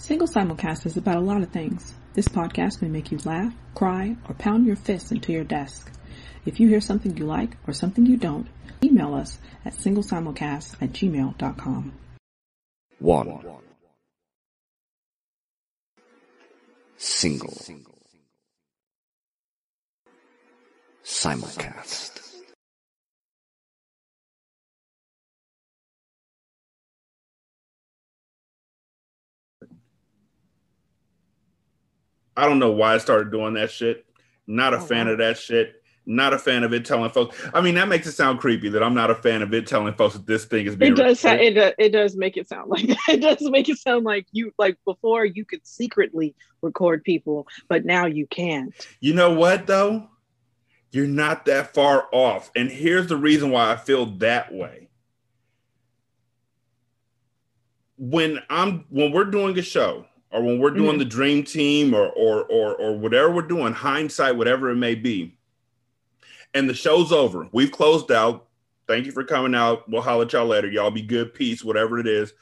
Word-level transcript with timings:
Single 0.00 0.26
Simulcast 0.26 0.86
is 0.86 0.96
about 0.96 1.18
a 1.18 1.20
lot 1.20 1.42
of 1.42 1.50
things. 1.50 1.92
This 2.14 2.26
podcast 2.26 2.80
may 2.80 2.88
make 2.88 3.12
you 3.12 3.18
laugh, 3.26 3.52
cry, 3.74 4.16
or 4.26 4.34
pound 4.34 4.66
your 4.66 4.74
fists 4.74 5.12
into 5.12 5.30
your 5.30 5.44
desk. 5.44 5.92
If 6.46 6.58
you 6.58 6.68
hear 6.68 6.80
something 6.80 7.18
you 7.18 7.26
like 7.26 7.58
or 7.66 7.74
something 7.74 8.06
you 8.06 8.16
don't, 8.16 8.48
email 8.82 9.14
us 9.14 9.38
at 9.62 9.74
singlesimulcast 9.74 10.80
at 10.80 10.92
gmail.com. 10.92 11.92
One. 12.98 13.44
Single. 16.96 17.54
Simulcast. 21.04 22.29
I 32.36 32.46
don't 32.46 32.58
know 32.58 32.72
why 32.72 32.94
I 32.94 32.98
started 32.98 33.30
doing 33.30 33.54
that 33.54 33.70
shit. 33.70 34.06
Not 34.46 34.74
a 34.74 34.78
oh, 34.78 34.80
fan 34.80 35.06
wow. 35.06 35.12
of 35.12 35.18
that 35.18 35.38
shit. 35.38 35.80
Not 36.06 36.32
a 36.32 36.38
fan 36.38 36.64
of 36.64 36.72
it 36.72 36.84
telling 36.84 37.10
folks. 37.10 37.40
I 37.54 37.60
mean, 37.60 37.74
that 37.74 37.86
makes 37.86 38.06
it 38.06 38.12
sound 38.12 38.40
creepy 38.40 38.68
that 38.70 38.82
I'm 38.82 38.94
not 38.94 39.10
a 39.10 39.14
fan 39.14 39.42
of 39.42 39.52
it 39.54 39.66
telling 39.66 39.94
folks 39.94 40.14
that 40.14 40.26
this 40.26 40.44
thing 40.44 40.66
is 40.66 40.74
being. 40.74 40.92
It 40.92 40.96
does. 40.96 41.24
it 41.24 41.54
does. 41.54 41.72
It 41.78 41.90
does 41.90 42.16
make 42.16 42.36
it 42.36 42.48
sound 42.48 42.68
like 42.70 42.86
it 43.08 43.20
does 43.20 43.38
make 43.42 43.68
it 43.68 43.78
sound 43.78 44.04
like 44.04 44.26
you 44.32 44.52
like 44.58 44.76
before 44.84 45.24
you 45.24 45.44
could 45.44 45.64
secretly 45.66 46.34
record 46.62 47.04
people, 47.04 47.46
but 47.68 47.84
now 47.84 48.06
you 48.06 48.26
can't. 48.26 48.74
You 49.00 49.14
know 49.14 49.32
what 49.32 49.66
though? 49.66 50.08
You're 50.90 51.06
not 51.06 51.44
that 51.44 51.74
far 51.74 52.08
off, 52.10 52.50
and 52.56 52.68
here's 52.70 53.06
the 53.06 53.16
reason 53.16 53.50
why 53.50 53.70
I 53.70 53.76
feel 53.76 54.06
that 54.16 54.52
way. 54.52 54.88
When 57.96 58.40
I'm 58.48 58.86
when 58.88 59.12
we're 59.12 59.26
doing 59.26 59.56
a 59.58 59.62
show, 59.62 60.06
or 60.30 60.42
when 60.42 60.58
we're 60.58 60.70
doing 60.70 60.90
mm-hmm. 60.90 60.98
the 60.98 61.04
dream 61.04 61.44
team 61.44 61.94
or, 61.94 62.08
or 62.08 62.44
or 62.44 62.74
or 62.74 62.96
whatever 62.96 63.30
we're 63.30 63.42
doing, 63.42 63.72
hindsight, 63.72 64.36
whatever 64.36 64.70
it 64.70 64.76
may 64.76 64.94
be, 64.94 65.36
and 66.54 66.68
the 66.68 66.74
show's 66.74 67.12
over. 67.12 67.48
We've 67.52 67.72
closed 67.72 68.12
out. 68.12 68.46
Thank 68.86 69.06
you 69.06 69.12
for 69.12 69.24
coming 69.24 69.54
out. 69.54 69.88
We'll 69.88 70.02
holler 70.02 70.24
at 70.24 70.32
y'all 70.32 70.46
later. 70.46 70.68
Y'all 70.68 70.90
be 70.90 71.02
good, 71.02 71.34
peace, 71.34 71.64
whatever 71.64 71.98
it 71.98 72.06
is. 72.06 72.32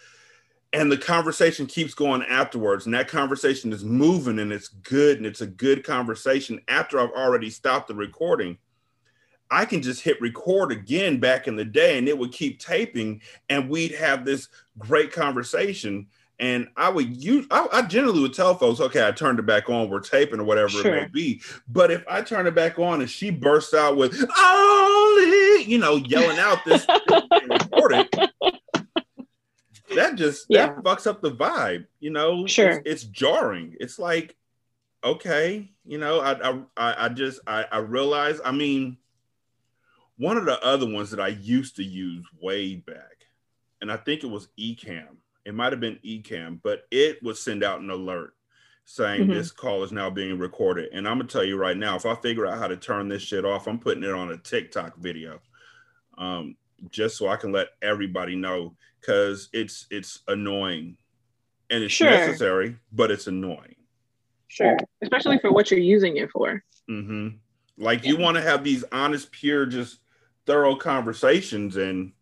And 0.73 0.93
the 0.93 0.99
conversation 0.99 1.67
keeps 1.67 1.95
going 1.95 2.23
afterwards, 2.23 2.85
and 2.85 2.95
that 2.95 3.09
conversation 3.09 3.73
is 3.73 3.85
moving 3.85 4.39
and 4.39 4.53
it's 4.53 4.69
good 4.69 5.17
and 5.17 5.27
it's 5.27 5.41
a 5.41 5.47
good 5.47 5.83
conversation 5.83 6.61
after 6.69 7.01
I've 7.01 7.11
already 7.11 7.49
stopped 7.49 7.89
the 7.89 7.95
recording. 7.95 8.59
I 9.51 9.65
can 9.65 9.81
just 9.81 10.03
hit 10.03 10.21
record 10.21 10.73
again 10.73 11.21
back 11.21 11.49
in 11.49 11.57
the 11.57 11.65
day 11.65 11.97
and 11.97 12.07
it 12.07 12.19
would 12.19 12.33
keep 12.33 12.61
taping 12.61 13.23
and 13.49 13.71
we'd 13.71 13.93
have 13.93 14.25
this 14.25 14.49
great 14.79 15.11
conversation 15.11 16.07
and 16.41 16.69
I 16.77 16.89
would 16.89 17.23
use, 17.23 17.47
I, 17.51 17.67
I, 17.73 17.83
generally 17.83 18.21
would 18.21 18.35
tell 18.35 18.55
folks, 18.55 18.81
okay, 18.81 19.07
I 19.07 19.11
turned 19.11 19.41
it 19.41 19.47
back 19.47 19.69
on, 19.69 19.89
we're 19.89 20.01
taping 20.01 20.39
or 20.39 20.45
whatever 20.45 20.69
sure. 20.69 20.95
it 20.95 21.03
may 21.03 21.09
be. 21.09 21.43
But 21.69 21.91
if 21.91 22.05
I 22.09 22.23
turn 22.23 22.47
it 22.47 22.55
back 22.55 22.79
on 22.79 23.01
and 23.01 23.11
she 23.11 23.31
bursts 23.31 23.75
out 23.75 23.97
with, 23.97 24.15
only, 24.41 25.65
you 25.65 25.79
know, 25.79 25.97
yelling 25.97 26.39
out 26.39 26.59
this, 26.65 26.87
recorded, 27.49 28.09
that 29.97 30.15
just, 30.15 30.47
yeah. 30.49 30.67
that 30.67 30.77
fucks 30.85 31.09
up 31.09 31.23
the 31.23 31.33
vibe, 31.33 31.87
you 31.99 32.11
know? 32.11 32.47
Sure. 32.47 32.71
It's, 32.71 32.83
it's 32.85 33.05
jarring. 33.05 33.75
It's 33.81 33.99
like, 33.99 34.37
okay, 35.03 35.73
you 35.85 35.99
know, 35.99 36.21
I, 36.21 36.63
I, 36.77 37.07
I 37.07 37.09
just, 37.09 37.41
I, 37.49 37.65
I 37.73 37.79
realize, 37.79 38.41
I 38.45 38.53
mean, 38.53 38.97
one 40.19 40.37
of 40.37 40.45
the 40.45 40.65
other 40.65 40.89
ones 40.89 41.11
that 41.11 41.21
I 41.21 41.29
used 41.29 41.77
to 41.77 41.85
use 41.85 42.25
way 42.41 42.77
back, 42.77 43.27
and 43.81 43.91
I 43.91 43.97
think 43.97 44.23
it 44.23 44.29
was 44.29 44.49
Ecamm 44.59 45.17
it 45.49 45.55
might 45.55 45.73
have 45.73 45.81
been 45.81 45.99
eCam, 46.05 46.61
but 46.63 46.83
it 46.91 47.23
would 47.23 47.39
send 47.39 47.65
out 47.65 47.81
an 47.81 47.89
alert 47.89 48.35
saying 48.85 49.23
mm-hmm. 49.23 49.33
this 49.33 49.51
call 49.51 49.83
is 49.83 49.93
now 49.93 50.11
being 50.11 50.39
recorded. 50.39 50.91
And 50.93 51.09
I'm 51.09 51.17
gonna 51.17 51.27
tell 51.27 51.43
you 51.43 51.57
right 51.57 51.77
now, 51.77 51.97
if 51.97 52.05
I 52.05 52.15
figure 52.17 52.47
out 52.47 52.59
how 52.59 52.69
to 52.69 52.77
turn 52.77 53.09
this 53.09 53.23
shit 53.23 53.47
off, 53.47 53.67
I'm 53.67 53.79
putting 53.79 54.03
it 54.03 54.13
on 54.13 54.31
a 54.31 54.37
TikTok 54.37 54.99
video, 54.99 55.41
um, 56.19 56.55
just 56.91 57.17
so 57.17 57.29
I 57.29 57.37
can 57.37 57.51
let 57.51 57.69
everybody 57.81 58.37
know 58.37 58.77
because 59.01 59.49
it's 59.55 59.87
it's 59.91 60.21
annoying 60.29 60.99
and 61.71 61.83
it's 61.83 61.95
sure. 61.95 62.11
necessary, 62.11 62.77
but 62.93 63.11
it's 63.11 63.27
annoying. 63.27 63.77
Sure, 64.49 64.77
especially 65.01 65.39
for 65.39 65.51
what 65.51 65.71
you're 65.71 65.81
using 65.81 66.19
it 66.19 66.31
for. 66.31 66.63
Mm-hmm. 66.91 67.29
Like 67.79 68.05
yeah. 68.05 68.11
you 68.11 68.19
want 68.19 68.37
to 68.37 68.43
have 68.43 68.65
these 68.65 68.85
honest, 68.93 69.33
pure, 69.33 69.65
just 69.65 70.01
thorough 70.45 70.77
conversations, 70.77 71.79
and 71.79 72.13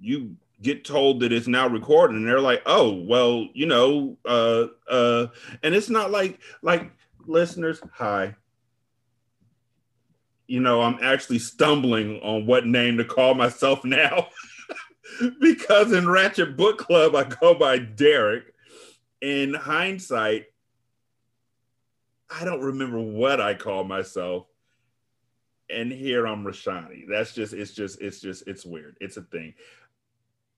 you 0.00 0.36
get 0.62 0.84
told 0.84 1.20
that 1.20 1.32
it's 1.32 1.46
now 1.46 1.66
recorded 1.66 2.16
and 2.16 2.26
they're 2.26 2.40
like 2.40 2.62
oh 2.66 2.92
well 2.92 3.46
you 3.54 3.66
know 3.66 4.16
uh 4.26 4.66
uh 4.88 5.26
and 5.62 5.74
it's 5.74 5.88
not 5.88 6.10
like 6.10 6.38
like 6.62 6.90
listeners 7.26 7.80
hi. 7.92 8.34
You 10.46 10.60
know 10.60 10.82
i'm 10.82 10.98
actually 11.00 11.38
stumbling 11.38 12.20
on 12.20 12.44
what 12.46 12.66
name 12.66 12.98
to 12.98 13.04
call 13.04 13.34
myself 13.34 13.84
now 13.84 14.28
because 15.40 15.92
in 15.92 16.08
ratchet 16.08 16.56
book 16.56 16.78
club 16.78 17.14
i 17.14 17.24
go 17.24 17.54
by 17.54 17.78
derek. 17.78 18.52
In 19.22 19.54
hindsight 19.54 20.46
i 22.28 22.44
don't 22.44 22.62
remember 22.62 23.00
what 23.00 23.40
i 23.40 23.54
call 23.54 23.84
myself. 23.84 24.46
And 25.70 25.92
here 25.92 26.26
i'm 26.26 26.44
rashani. 26.44 27.04
That's 27.08 27.32
just 27.32 27.52
it's 27.52 27.72
just 27.72 28.00
it's 28.00 28.20
just 28.20 28.48
it's 28.48 28.66
weird. 28.66 28.96
It's 29.00 29.16
a 29.16 29.22
thing 29.22 29.54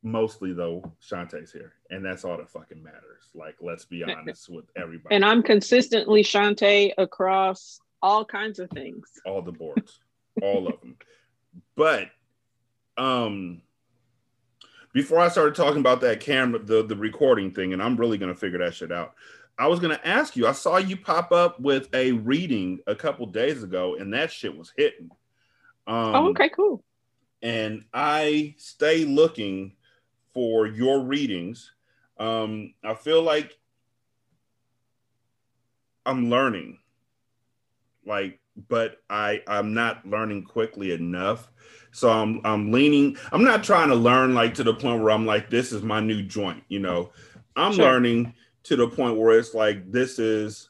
mostly 0.02 0.52
though 0.52 0.92
Shantae's 1.00 1.52
here, 1.52 1.72
and 1.90 2.04
that's 2.04 2.24
all 2.24 2.36
that 2.36 2.50
fucking 2.50 2.82
matters. 2.82 3.30
Like, 3.34 3.56
let's 3.60 3.84
be 3.84 4.04
honest 4.04 4.48
with 4.48 4.64
everybody. 4.76 5.14
And 5.14 5.24
I'm 5.24 5.42
consistently 5.42 6.22
Shantae 6.22 6.92
across 6.98 7.80
all 8.02 8.24
kinds 8.24 8.58
of 8.58 8.68
things, 8.70 9.06
all 9.24 9.42
the 9.42 9.52
boards, 9.52 10.00
all 10.42 10.66
of 10.66 10.80
them. 10.80 10.96
But 11.76 12.10
um, 12.96 13.62
before 14.92 15.18
I 15.18 15.28
started 15.28 15.54
talking 15.54 15.80
about 15.80 16.00
that 16.02 16.20
camera, 16.20 16.58
the 16.58 16.84
the 16.84 16.96
recording 16.96 17.52
thing, 17.52 17.72
and 17.72 17.82
I'm 17.82 17.96
really 17.96 18.19
gonna 18.19 18.34
figure 18.34 18.58
that 18.58 18.74
shit 18.74 18.92
out. 18.92 19.14
I 19.58 19.69
was 19.69 19.80
gonna 19.80 20.00
ask 20.04 20.36
you. 20.36 20.46
I 20.46 20.52
saw 20.52 20.78
you 20.78 20.96
pop 20.96 21.32
up 21.32 21.60
with 21.60 21.88
a 21.94 22.12
reading 22.12 22.80
a 22.86 22.94
couple 22.94 23.26
days 23.26 23.62
ago, 23.62 23.96
and 23.96 24.12
that 24.14 24.32
shit 24.32 24.56
was 24.56 24.72
hitting. 24.76 25.10
Um, 25.86 26.14
oh, 26.14 26.28
okay, 26.30 26.48
cool. 26.48 26.82
And 27.42 27.84
I 27.92 28.54
stay 28.58 29.04
looking 29.04 29.74
for 30.32 30.66
your 30.66 31.00
readings. 31.00 31.72
Um, 32.19 32.75
I 32.84 32.94
feel 32.94 33.22
like 33.22 33.56
I'm 36.04 36.31
learning, 36.31 36.78
like, 38.06 38.38
but 38.69 38.98
I 39.09 39.43
I'm 39.47 39.75
not 39.75 40.06
learning 40.06 40.44
quickly 40.44 40.93
enough. 40.93 41.50
So 41.93 42.10
I'm 42.10 42.41
I'm 42.44 42.72
leaning. 42.72 43.16
I'm 43.32 43.44
not 43.44 43.65
trying 43.65 43.88
to 43.88 43.94
learn 43.94 44.34
like 44.34 44.54
to 44.54 44.65
the 44.65 44.75
point 44.75 45.03
where 45.03 45.12
I'm 45.12 45.26
like, 45.26 45.50
this 45.50 45.72
is 45.72 45.82
my 45.82 46.00
new 46.00 46.22
joint. 46.22 46.62
You 46.69 46.81
know, 46.81 47.12
I'm 47.56 47.72
sure. 47.72 47.84
learning 47.84 48.34
to 48.64 48.76
the 48.76 48.88
point 48.88 49.19
where 49.19 49.38
it's 49.38 49.54
like 49.54 49.91
this 49.91 50.19
is. 50.19 50.69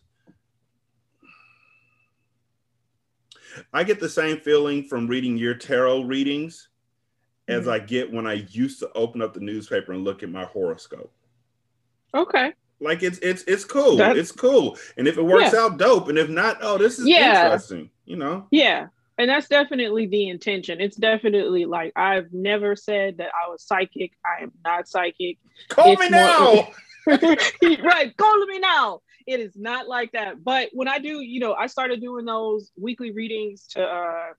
I 3.74 3.84
get 3.84 4.00
the 4.00 4.08
same 4.08 4.38
feeling 4.38 4.84
from 4.84 5.06
reading 5.06 5.36
your 5.36 5.54
tarot 5.54 6.04
readings 6.04 6.68
as 7.48 7.62
mm-hmm. 7.62 7.70
I 7.70 7.78
get 7.80 8.12
when 8.12 8.26
I 8.26 8.34
used 8.50 8.78
to 8.80 8.92
open 8.94 9.22
up 9.22 9.34
the 9.34 9.40
newspaper 9.40 9.92
and 9.92 10.04
look 10.04 10.22
at 10.22 10.30
my 10.30 10.44
horoscope. 10.44 11.12
Okay. 12.14 12.52
Like 12.80 13.02
it's 13.02 13.18
it's 13.18 13.44
it's 13.44 13.64
cool. 13.64 13.96
That's, 13.96 14.18
it's 14.18 14.32
cool. 14.32 14.76
And 14.96 15.06
if 15.06 15.16
it 15.16 15.22
works 15.22 15.52
yeah. 15.52 15.60
out, 15.60 15.78
dope. 15.78 16.08
And 16.08 16.18
if 16.18 16.28
not, 16.28 16.58
oh, 16.60 16.78
this 16.78 16.98
is 16.98 17.06
yeah. 17.06 17.44
interesting. 17.44 17.90
You 18.04 18.16
know? 18.16 18.46
Yeah. 18.50 18.88
And 19.18 19.30
that's 19.30 19.46
definitely 19.46 20.06
the 20.06 20.28
intention. 20.28 20.80
It's 20.80 20.96
definitely 20.96 21.64
like 21.64 21.92
I've 21.94 22.32
never 22.32 22.74
said 22.74 23.18
that 23.18 23.28
I 23.28 23.48
was 23.48 23.62
psychic. 23.62 24.12
I 24.26 24.42
am 24.42 24.52
not 24.64 24.88
psychic. 24.88 25.38
Call 25.68 25.92
it's 25.92 26.00
me 26.00 26.08
now. 26.08 26.68
right. 27.06 28.16
Call 28.16 28.46
me 28.46 28.58
now. 28.58 29.00
It 29.26 29.38
is 29.38 29.52
not 29.54 29.86
like 29.86 30.12
that. 30.12 30.42
But 30.42 30.70
when 30.72 30.88
I 30.88 30.98
do, 30.98 31.20
you 31.20 31.38
know, 31.38 31.54
I 31.54 31.68
started 31.68 32.00
doing 32.00 32.24
those 32.24 32.72
weekly 32.76 33.12
readings 33.12 33.66
to 33.68 33.82
uh 33.84 34.32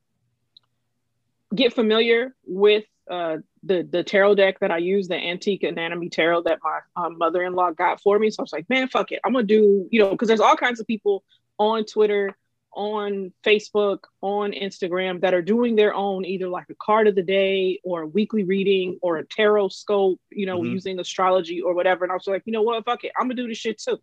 get 1.55 1.73
familiar 1.73 2.35
with 2.45 2.83
uh, 3.09 3.37
the 3.63 3.83
the 3.83 4.03
tarot 4.03 4.35
deck 4.35 4.59
that 4.59 4.71
I 4.71 4.77
use, 4.77 5.07
the 5.07 5.15
antique 5.15 5.63
anatomy 5.63 6.09
tarot 6.09 6.43
that 6.43 6.59
my 6.63 6.79
um, 6.95 7.17
mother-in-law 7.17 7.71
got 7.71 8.01
for 8.01 8.17
me. 8.17 8.29
So 8.29 8.41
I 8.41 8.43
was 8.43 8.53
like, 8.53 8.69
man, 8.69 8.87
fuck 8.87 9.11
it, 9.11 9.19
I'm 9.23 9.33
gonna 9.33 9.45
do, 9.45 9.87
you 9.91 9.99
know, 9.99 10.11
because 10.11 10.27
there's 10.27 10.39
all 10.39 10.55
kinds 10.55 10.79
of 10.79 10.87
people 10.87 11.23
on 11.57 11.85
Twitter, 11.85 12.35
on 12.73 13.31
Facebook, 13.45 13.99
on 14.21 14.51
Instagram 14.51 15.21
that 15.21 15.33
are 15.33 15.41
doing 15.41 15.75
their 15.75 15.93
own 15.93 16.25
either 16.25 16.47
like 16.47 16.69
a 16.69 16.75
card 16.81 17.07
of 17.07 17.15
the 17.15 17.23
day 17.23 17.79
or 17.83 18.01
a 18.01 18.07
weekly 18.07 18.43
reading 18.43 18.97
or 19.01 19.17
a 19.17 19.25
tarot 19.25 19.69
scope, 19.69 20.19
you 20.31 20.45
know, 20.45 20.59
mm-hmm. 20.59 20.71
using 20.71 20.99
astrology 20.99 21.61
or 21.61 21.73
whatever. 21.73 22.05
And 22.05 22.11
I 22.11 22.15
was 22.15 22.27
like, 22.27 22.43
you 22.45 22.53
know 22.53 22.63
what, 22.63 22.83
fuck 22.85 23.03
it, 23.03 23.11
I'm 23.19 23.25
gonna 23.25 23.35
do 23.35 23.47
this 23.47 23.57
shit 23.57 23.79
too 23.79 23.99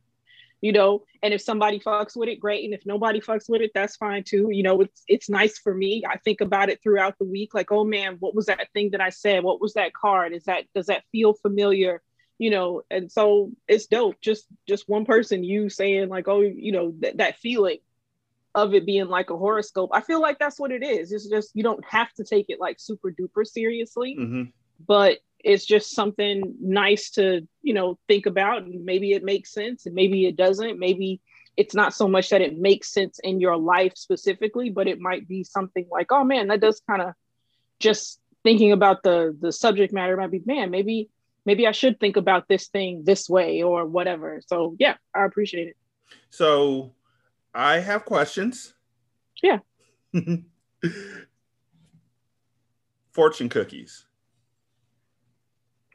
you 0.61 0.73
know 0.73 1.05
and 1.23 1.35
if 1.35 1.41
somebody 1.41 1.79
fucks 1.79 2.17
with 2.17 2.29
it 2.29 2.41
great. 2.41 2.65
And 2.65 2.75
if 2.75 2.85
nobody 2.87 3.21
fucks 3.21 3.49
with 3.49 3.61
it 3.61 3.73
that's 3.75 3.97
fine 3.97 4.25
too. 4.25 4.49
You 4.51 4.63
know 4.63 4.81
it's 4.81 5.03
it's 5.09 5.29
nice 5.29 5.59
for 5.59 5.75
me. 5.75 6.03
I 6.09 6.19
think 6.19 6.41
about 6.41 6.71
it 6.71 6.83
throughout 6.83 7.19
the 7.19 7.25
week 7.25 7.55
like 7.55 7.73
oh 7.73 7.85
man 7.85 8.17
what 8.21 8.35
was 8.35 8.47
that 8.47 8.69
thing 8.73 8.91
that 8.91 9.01
i 9.01 9.11
said? 9.11 9.43
What 9.45 9.61
was 9.61 9.75
that 9.75 9.95
card? 9.95 10.33
Is 10.33 10.45
that 10.45 10.65
does 10.75 10.87
that 10.87 11.05
feel 11.13 11.35
familiar? 11.35 12.03
You 12.39 12.51
know 12.51 12.83
and 12.91 13.11
so 13.11 13.53
it's 13.69 13.87
dope. 13.87 14.21
Just 14.21 14.47
just 14.67 14.89
one 14.89 15.05
person 15.05 15.45
you 15.45 15.69
saying 15.69 16.09
like 16.09 16.29
oh 16.29 16.41
you 16.41 16.73
know 16.73 16.93
th- 16.93 17.17
that 17.17 17.39
feeling 17.39 17.79
of 18.55 18.75
it 18.75 18.85
being 18.85 19.07
like 19.07 19.31
a 19.31 19.37
horoscope. 19.37 19.91
I 19.93 20.01
feel 20.01 20.21
like 20.21 20.41
that's 20.41 20.59
what 20.59 20.73
it 20.73 20.83
is. 20.83 21.13
It's 21.13 21.29
just 21.29 21.51
you 21.55 21.63
don't 21.63 21.85
have 21.85 22.13
to 22.15 22.25
take 22.25 22.47
it 22.49 22.59
like 22.59 22.81
super 22.81 23.13
duper 23.13 23.47
seriously. 23.47 24.17
Hmm 24.19 24.43
but 24.87 25.19
it's 25.45 25.65
just 25.65 25.95
something 25.95 26.55
nice 26.61 27.11
to 27.11 27.47
you 27.63 27.75
know 27.75 27.99
think 28.09 28.27
about 28.27 28.63
and 28.63 28.85
maybe 28.85 29.13
it 29.13 29.25
makes 29.25 29.53
sense 29.53 29.87
and 29.87 29.95
maybe 29.95 30.27
it 30.27 30.37
doesn't 30.37 30.79
maybe 30.79 31.21
it's 31.57 31.75
not 31.75 31.93
so 31.93 32.09
much 32.09 32.31
that 32.31 32.41
it 32.41 32.59
makes 32.59 32.93
sense 32.93 33.19
in 33.23 33.41
your 33.41 33.57
life 33.57 33.93
specifically 33.97 34.71
but 34.71 34.89
it 34.89 35.01
might 35.01 35.27
be 35.29 35.43
something 35.45 35.87
like 35.91 36.07
oh 36.11 36.25
man 36.25 36.49
that 36.49 36.61
does 36.61 36.81
kind 36.89 37.03
of 37.03 37.15
just 37.79 38.21
thinking 38.43 38.73
about 38.73 39.03
the 39.03 39.37
the 39.41 39.53
subject 39.53 39.93
matter 39.93 40.17
might 40.17 40.31
be 40.31 40.43
man 40.45 40.71
maybe 40.71 41.09
maybe 41.45 41.67
i 41.67 41.73
should 41.73 41.99
think 42.01 42.17
about 42.17 42.49
this 42.49 42.69
thing 42.69 43.03
this 43.05 43.29
way 43.29 43.63
or 43.63 43.87
whatever 43.87 44.41
so 44.47 44.75
yeah 44.79 44.97
i 45.15 45.25
appreciate 45.25 45.69
it 45.69 45.77
So 46.31 46.93
I 47.55 47.79
have 47.79 48.05
questions. 48.05 48.75
Yeah. 49.43 49.59
Fortune 53.13 53.49
cookies. 53.49 54.07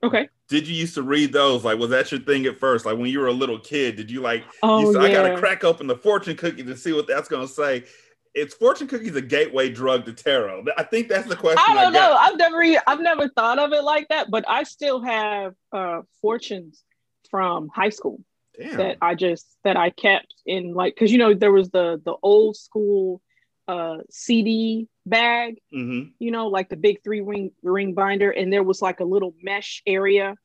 Okay 0.06 0.30
Did 0.48 0.68
you 0.68 0.76
used 0.76 0.96
to 0.96 1.02
read 1.02 1.34
those? 1.34 1.64
Like, 1.64 1.80
was 1.80 1.90
that 1.90 2.12
your 2.12 2.22
thing 2.22 2.46
at 2.46 2.60
first? 2.60 2.86
Like 2.86 2.98
when 2.98 3.08
you 3.08 3.20
were 3.20 3.28
a 3.28 3.34
little 3.34 3.60
kid, 3.60 3.96
did 3.96 4.12
you 4.12 4.22
like? 4.22 4.44
oh 4.64 4.80
you 4.80 4.94
said, 4.94 5.02
I 5.02 5.12
gotta 5.12 5.38
crack 5.38 5.64
open 5.64 5.88
the 5.88 5.96
fortune 5.96 6.36
cookie 6.36 6.64
to 6.64 6.78
see 6.78 6.94
what 6.94 7.08
that's 7.08 7.28
gonna 7.28 7.48
say. 7.48 7.86
It's 8.34 8.54
fortune 8.54 8.88
cookies 8.88 9.16
a 9.16 9.22
gateway 9.22 9.70
drug 9.70 10.06
to 10.06 10.14
tarot? 10.14 10.66
I 10.78 10.84
think 10.84 11.08
that's 11.08 11.28
the 11.28 11.38
question. 11.38 11.64
I 11.66 11.74
don't 11.74 11.94
know. 11.94 12.00
got. 12.00 12.32
I've 12.32 12.38
never 12.38 12.82
I've 12.86 13.00
never 13.00 13.30
thought 13.30 13.60
of 13.60 13.72
it 13.72 13.84
like 13.84 14.10
that, 14.10 14.30
but 14.30 14.44
I 14.48 14.64
still 14.64 15.02
have 15.02 15.54
uh 15.72 16.02
fortunes 16.22 16.84
from 17.32 17.70
high 17.70 17.90
school 17.90 18.20
Damn. 18.58 18.78
that 18.78 18.98
I 19.02 19.16
just 19.16 19.48
that 19.64 19.78
I 19.78 19.90
kept 19.90 20.34
in 20.46 20.74
like 20.74 20.96
because 20.96 21.12
you 21.12 21.18
know 21.18 21.34
there 21.34 21.52
was 21.52 21.70
the 21.70 22.02
the 22.04 22.16
old 22.22 22.56
school 22.56 23.22
uh 23.68 23.98
CD 24.10 24.88
bag, 25.06 25.60
hmm 25.72 26.04
you 26.18 26.32
know, 26.32 26.48
like 26.48 26.70
the 26.70 26.78
big 26.78 27.04
three 27.04 27.22
ring 27.22 27.52
ring 27.62 27.94
binder, 27.94 28.32
and 28.32 28.52
there 28.52 28.64
was 28.64 28.82
like 28.82 29.00
a 29.00 29.06
little 29.06 29.34
mesh 29.42 29.84
area 29.86 30.36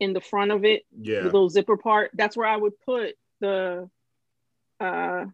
in 0.00 0.12
the 0.12 0.20
front 0.20 0.50
of 0.50 0.64
it, 0.64 0.82
Yeah. 1.00 1.20
the 1.20 1.24
little 1.26 1.48
zipper 1.48 1.76
part. 1.76 2.10
That's 2.14 2.36
where 2.36 2.48
I 2.48 2.56
would 2.56 2.78
put 2.80 3.14
the 3.40 3.88
uh 4.80 5.24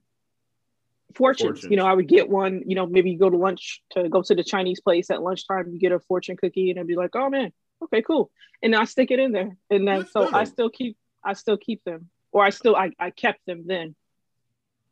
fortunes. 1.15 1.61
Fortunes. 1.61 1.71
You 1.71 1.77
know, 1.77 1.87
I 1.87 1.95
would 1.95 2.07
get 2.09 2.29
one, 2.29 2.63
you 2.67 2.75
know, 2.75 2.87
maybe 2.87 3.11
you 3.11 3.19
go 3.19 3.31
to 3.31 3.37
lunch 3.37 3.83
to 3.91 4.09
go 4.09 4.23
to 4.23 4.35
the 4.35 4.45
Chinese 4.45 4.81
place 4.81 5.11
at 5.11 5.23
lunchtime, 5.23 5.73
you 5.73 5.79
get 5.79 5.93
a 5.93 5.99
fortune 6.01 6.37
cookie 6.37 6.71
and 6.71 6.79
I'd 6.79 6.87
be 6.87 6.95
like, 6.97 7.17
oh 7.17 7.31
man, 7.31 7.53
okay, 7.83 8.03
cool. 8.03 8.31
And 8.63 8.77
I 8.77 8.85
stick 8.85 9.11
it 9.11 9.19
in 9.19 9.33
there. 9.33 9.57
And 9.71 9.89
then 9.89 10.01
That's 10.01 10.13
so 10.13 10.29
I 10.33 10.45
still 10.45 10.71
keep 10.71 10.97
I 11.25 11.33
still 11.33 11.57
keep 11.57 11.83
them. 11.85 12.11
Or 12.33 12.45
I 12.45 12.51
still 12.51 12.77
I, 12.77 12.93
I 12.99 13.11
kept 13.11 13.45
them 13.47 13.65
then. 13.67 13.95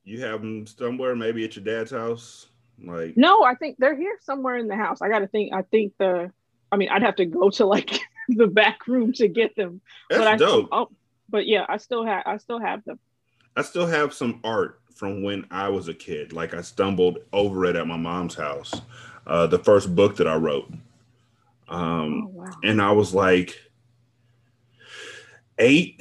You 0.03 0.23
have 0.23 0.41
them 0.41 0.67
somewhere, 0.67 1.15
maybe 1.15 1.45
at 1.45 1.55
your 1.55 1.65
dad's 1.65 1.91
house. 1.91 2.49
Like, 2.85 3.17
No, 3.17 3.43
I 3.43 3.55
think 3.55 3.77
they're 3.79 3.97
here 3.97 4.17
somewhere 4.23 4.57
in 4.57 4.69
the 4.69 4.77
house. 4.77 5.03
I 5.03 5.09
gotta 5.09 5.27
think 5.27 5.53
I 5.53 5.63
think 5.63 5.95
the 5.99 6.31
I 6.71 6.77
mean 6.77 6.89
I'd 6.91 7.03
have 7.03 7.17
to 7.17 7.27
go 7.27 7.51
to 7.51 7.67
like 7.67 7.99
the 8.29 8.47
back 8.47 8.87
room 8.87 9.13
to 9.15 9.29
get 9.29 9.57
them. 9.57 9.81
that's 10.11 10.21
but 10.21 10.29
I 10.29 10.37
dope. 10.37 10.69
oh, 10.73 10.89
but 11.29 11.47
yeah, 11.47 11.67
I 11.69 11.77
still 11.79 12.05
have 12.05 12.23
I 12.27 12.37
still 12.39 12.61
have 12.61 12.85
them. 12.85 12.99
I 13.57 13.63
still 13.63 13.87
have 13.87 14.13
some 14.15 14.41
art 14.45 14.81
from 14.95 15.23
when 15.23 15.47
I 15.51 15.69
was 15.69 15.89
a 15.89 15.95
kid. 15.95 16.33
Like 16.33 16.55
I 16.55 16.61
stumbled 16.61 17.19
over 17.33 17.65
it 17.67 17.77
at 17.77 17.87
my 17.87 17.97
mom's 17.97 18.35
house. 18.35 18.73
Uh, 19.27 19.47
the 19.47 19.59
first 19.59 19.95
book 19.95 20.17
that 20.17 20.27
I 20.29 20.37
wrote. 20.37 20.71
Um, 21.69 22.25
Oh 22.25 22.29
wow. 22.33 22.51
and 22.65 22.81
I 22.81 22.93
was 22.93 23.13
like 23.15 23.55
eight, 25.59 26.01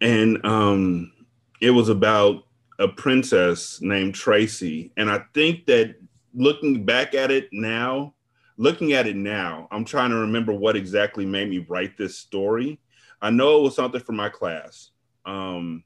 and 0.00 0.44
um, 0.44 1.12
it 1.60 1.70
was 1.70 1.88
about 1.88 2.44
a 2.80 2.88
princess 2.88 3.80
named 3.82 4.14
Tracy. 4.14 4.90
And 4.96 5.10
I 5.10 5.22
think 5.34 5.66
that 5.66 5.96
looking 6.34 6.84
back 6.84 7.14
at 7.14 7.30
it 7.30 7.50
now, 7.52 8.14
looking 8.56 8.94
at 8.94 9.06
it 9.06 9.16
now, 9.16 9.68
I'm 9.70 9.84
trying 9.84 10.10
to 10.10 10.16
remember 10.16 10.52
what 10.52 10.76
exactly 10.76 11.26
made 11.26 11.50
me 11.50 11.58
write 11.68 11.96
this 11.98 12.16
story. 12.16 12.80
I 13.20 13.30
know 13.30 13.58
it 13.58 13.62
was 13.62 13.76
something 13.76 14.00
for 14.00 14.12
my 14.12 14.30
class. 14.30 14.90
Um, 15.26 15.84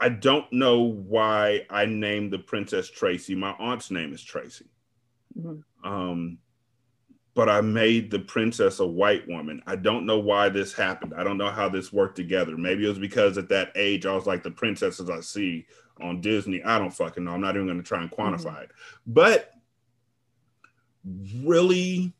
I 0.00 0.08
don't 0.08 0.52
know 0.52 0.80
why 0.80 1.66
I 1.70 1.86
named 1.86 2.32
the 2.32 2.40
princess 2.40 2.90
Tracy. 2.90 3.36
My 3.36 3.52
aunt's 3.52 3.92
name 3.92 4.12
is 4.12 4.22
Tracy. 4.22 4.66
Mhm. 5.38 5.62
Um, 5.84 6.38
but 7.34 7.48
I 7.48 7.60
made 7.60 8.10
the 8.10 8.20
princess 8.20 8.78
a 8.78 8.86
white 8.86 9.26
woman. 9.28 9.60
I 9.66 9.76
don't 9.76 10.06
know 10.06 10.18
why 10.18 10.48
this 10.48 10.72
happened. 10.72 11.14
I 11.16 11.24
don't 11.24 11.36
know 11.36 11.50
how 11.50 11.68
this 11.68 11.92
worked 11.92 12.16
together. 12.16 12.56
Maybe 12.56 12.84
it 12.84 12.88
was 12.88 12.98
because 12.98 13.36
at 13.36 13.48
that 13.48 13.72
age 13.74 14.06
I 14.06 14.14
was 14.14 14.26
like 14.26 14.44
the 14.44 14.52
princesses 14.52 15.10
I 15.10 15.20
see 15.20 15.66
on 16.00 16.20
Disney. 16.20 16.62
I 16.62 16.78
don't 16.78 16.94
fucking 16.94 17.24
know. 17.24 17.32
I'm 17.32 17.40
not 17.40 17.56
even 17.56 17.66
going 17.66 17.78
to 17.78 17.84
try 17.84 18.00
and 18.00 18.10
mm-hmm. 18.10 18.34
quantify 18.34 18.62
it. 18.62 18.70
But 19.06 19.52
really 21.42 22.12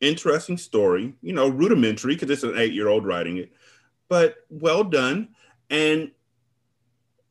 interesting 0.00 0.58
story. 0.58 1.14
You 1.22 1.32
know, 1.32 1.48
rudimentary 1.48 2.14
because 2.14 2.30
it's 2.30 2.42
an 2.42 2.58
eight 2.58 2.74
year 2.74 2.88
old 2.88 3.06
writing 3.06 3.38
it, 3.38 3.52
but 4.08 4.36
well 4.50 4.84
done. 4.84 5.30
And 5.70 6.10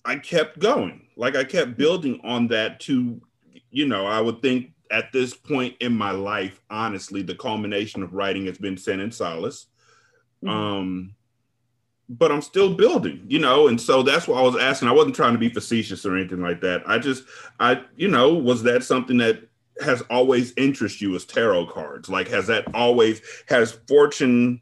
I 0.04 0.16
kept 0.18 0.58
going. 0.58 1.08
Like 1.16 1.36
I 1.36 1.44
kept 1.44 1.70
mm-hmm. 1.70 1.78
building 1.78 2.22
on 2.24 2.48
that 2.48 2.80
to, 2.82 3.22
you 3.70 3.88
know, 3.88 4.08
I 4.08 4.20
would 4.20 4.42
think 4.42 4.72
at 4.94 5.12
this 5.12 5.34
point 5.34 5.76
in 5.82 5.98
my 5.98 6.12
life, 6.12 6.62
honestly, 6.70 7.24
the 7.24 7.36
culmination 7.36 8.04
of 8.04 8.14
writing 8.14 8.46
has 8.46 8.60
been 8.60 8.78
Sin 8.78 9.00
and 9.00 9.14
Solace. 9.14 9.66
Mhm. 10.44 10.50
Um, 10.50 11.16
but 12.08 12.32
I'm 12.32 12.42
still 12.42 12.76
building, 12.76 13.26
you 13.28 13.40
know, 13.40 13.68
and 13.68 13.82
so 13.82 14.04
that's 14.04 14.28
why 14.28 14.38
I 14.38 14.44
was 14.44 14.56
asking. 14.56 14.88
I 14.88 14.94
wasn't 14.94 15.16
trying 15.16 15.34
to 15.34 15.40
be 15.40 15.50
facetious 15.50 16.06
or 16.06 16.16
anything 16.16 16.42
like 16.42 16.62
that. 16.62 16.84
I 16.86 17.00
just, 17.00 17.24
I, 17.60 17.82
you 17.96 18.08
know, 18.08 18.34
was 18.36 18.62
that 18.64 18.84
something 18.84 19.18
that 19.18 19.42
has 19.82 20.02
always 20.12 20.54
interested 20.56 21.02
you 21.02 21.16
as 21.16 21.26
tarot 21.26 21.68
cards? 21.68 22.10
Like, 22.10 22.28
has 22.28 22.46
that 22.48 22.66
always 22.76 23.22
has 23.48 23.72
fortune? 23.88 24.62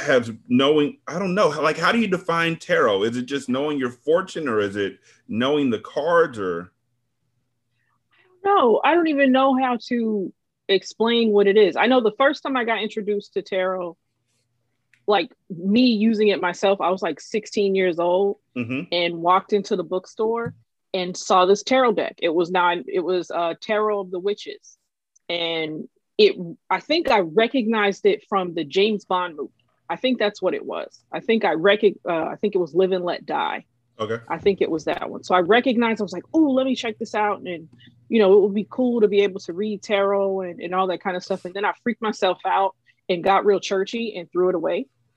Has 0.00 0.30
knowing, 0.48 0.96
I 1.06 1.18
don't 1.18 1.34
know, 1.34 1.48
like, 1.48 1.76
how 1.76 1.92
do 1.92 1.98
you 1.98 2.08
define 2.08 2.56
tarot? 2.56 3.02
Is 3.02 3.18
it 3.18 3.26
just 3.26 3.50
knowing 3.50 3.78
your 3.78 3.90
fortune, 3.90 4.48
or 4.48 4.60
is 4.60 4.76
it 4.76 4.98
knowing 5.28 5.68
the 5.68 5.80
cards, 5.80 6.38
or 6.38 6.72
No, 8.44 8.80
I 8.84 8.94
don't 8.94 9.08
even 9.08 9.32
know 9.32 9.56
how 9.56 9.78
to 9.88 10.32
explain 10.68 11.30
what 11.32 11.46
it 11.46 11.56
is. 11.56 11.76
I 11.76 11.86
know 11.86 12.00
the 12.00 12.12
first 12.18 12.42
time 12.42 12.56
I 12.56 12.64
got 12.64 12.82
introduced 12.82 13.34
to 13.34 13.42
tarot, 13.42 13.96
like 15.06 15.32
me 15.50 15.92
using 15.92 16.28
it 16.28 16.40
myself, 16.40 16.80
I 16.80 16.90
was 16.90 17.02
like 17.02 17.20
16 17.20 17.74
years 17.74 17.98
old 17.98 18.38
Mhm. 18.56 18.88
and 18.92 19.18
walked 19.22 19.52
into 19.52 19.76
the 19.76 19.84
bookstore 19.84 20.54
and 20.94 21.16
saw 21.16 21.46
this 21.46 21.62
tarot 21.62 21.92
deck. 21.92 22.16
It 22.18 22.28
was 22.34 22.50
not 22.50 22.78
it 22.86 23.00
was 23.00 23.30
uh 23.30 23.54
Tarot 23.60 24.00
of 24.00 24.10
the 24.10 24.18
Witches. 24.20 24.78
And 25.28 25.88
it 26.18 26.36
I 26.70 26.80
think 26.80 27.10
I 27.10 27.20
recognized 27.20 28.06
it 28.06 28.24
from 28.28 28.54
the 28.54 28.64
James 28.64 29.04
Bond 29.04 29.36
movie. 29.36 29.50
I 29.88 29.96
think 29.96 30.18
that's 30.18 30.40
what 30.40 30.54
it 30.54 30.64
was. 30.64 31.02
I 31.10 31.20
think 31.20 31.44
I 31.44 31.54
recog 31.54 31.96
uh, 32.08 32.24
I 32.26 32.36
think 32.36 32.54
it 32.54 32.58
was 32.58 32.74
Live 32.74 32.92
and 32.92 33.04
Let 33.04 33.26
Die. 33.26 33.64
Okay, 34.02 34.22
I 34.28 34.38
think 34.38 34.60
it 34.60 34.70
was 34.70 34.84
that 34.84 35.08
one. 35.10 35.24
So 35.24 35.34
I 35.34 35.40
recognized, 35.40 36.00
I 36.00 36.04
was 36.04 36.12
like, 36.12 36.24
oh, 36.32 36.50
let 36.50 36.66
me 36.66 36.74
check 36.74 36.98
this 36.98 37.14
out. 37.14 37.40
And, 37.42 37.68
you 38.08 38.18
know, 38.18 38.32
it 38.34 38.40
would 38.42 38.54
be 38.54 38.66
cool 38.68 39.00
to 39.00 39.08
be 39.08 39.20
able 39.20 39.40
to 39.40 39.52
read 39.52 39.82
tarot 39.82 40.42
and, 40.42 40.60
and 40.60 40.74
all 40.74 40.86
that 40.88 41.00
kind 41.02 41.16
of 41.16 41.24
stuff. 41.24 41.44
And 41.44 41.54
then 41.54 41.64
I 41.64 41.72
freaked 41.82 42.02
myself 42.02 42.38
out 42.44 42.74
and 43.08 43.22
got 43.24 43.44
real 43.44 43.60
churchy 43.60 44.16
and 44.16 44.30
threw 44.30 44.48
it 44.50 44.54
away. 44.54 44.86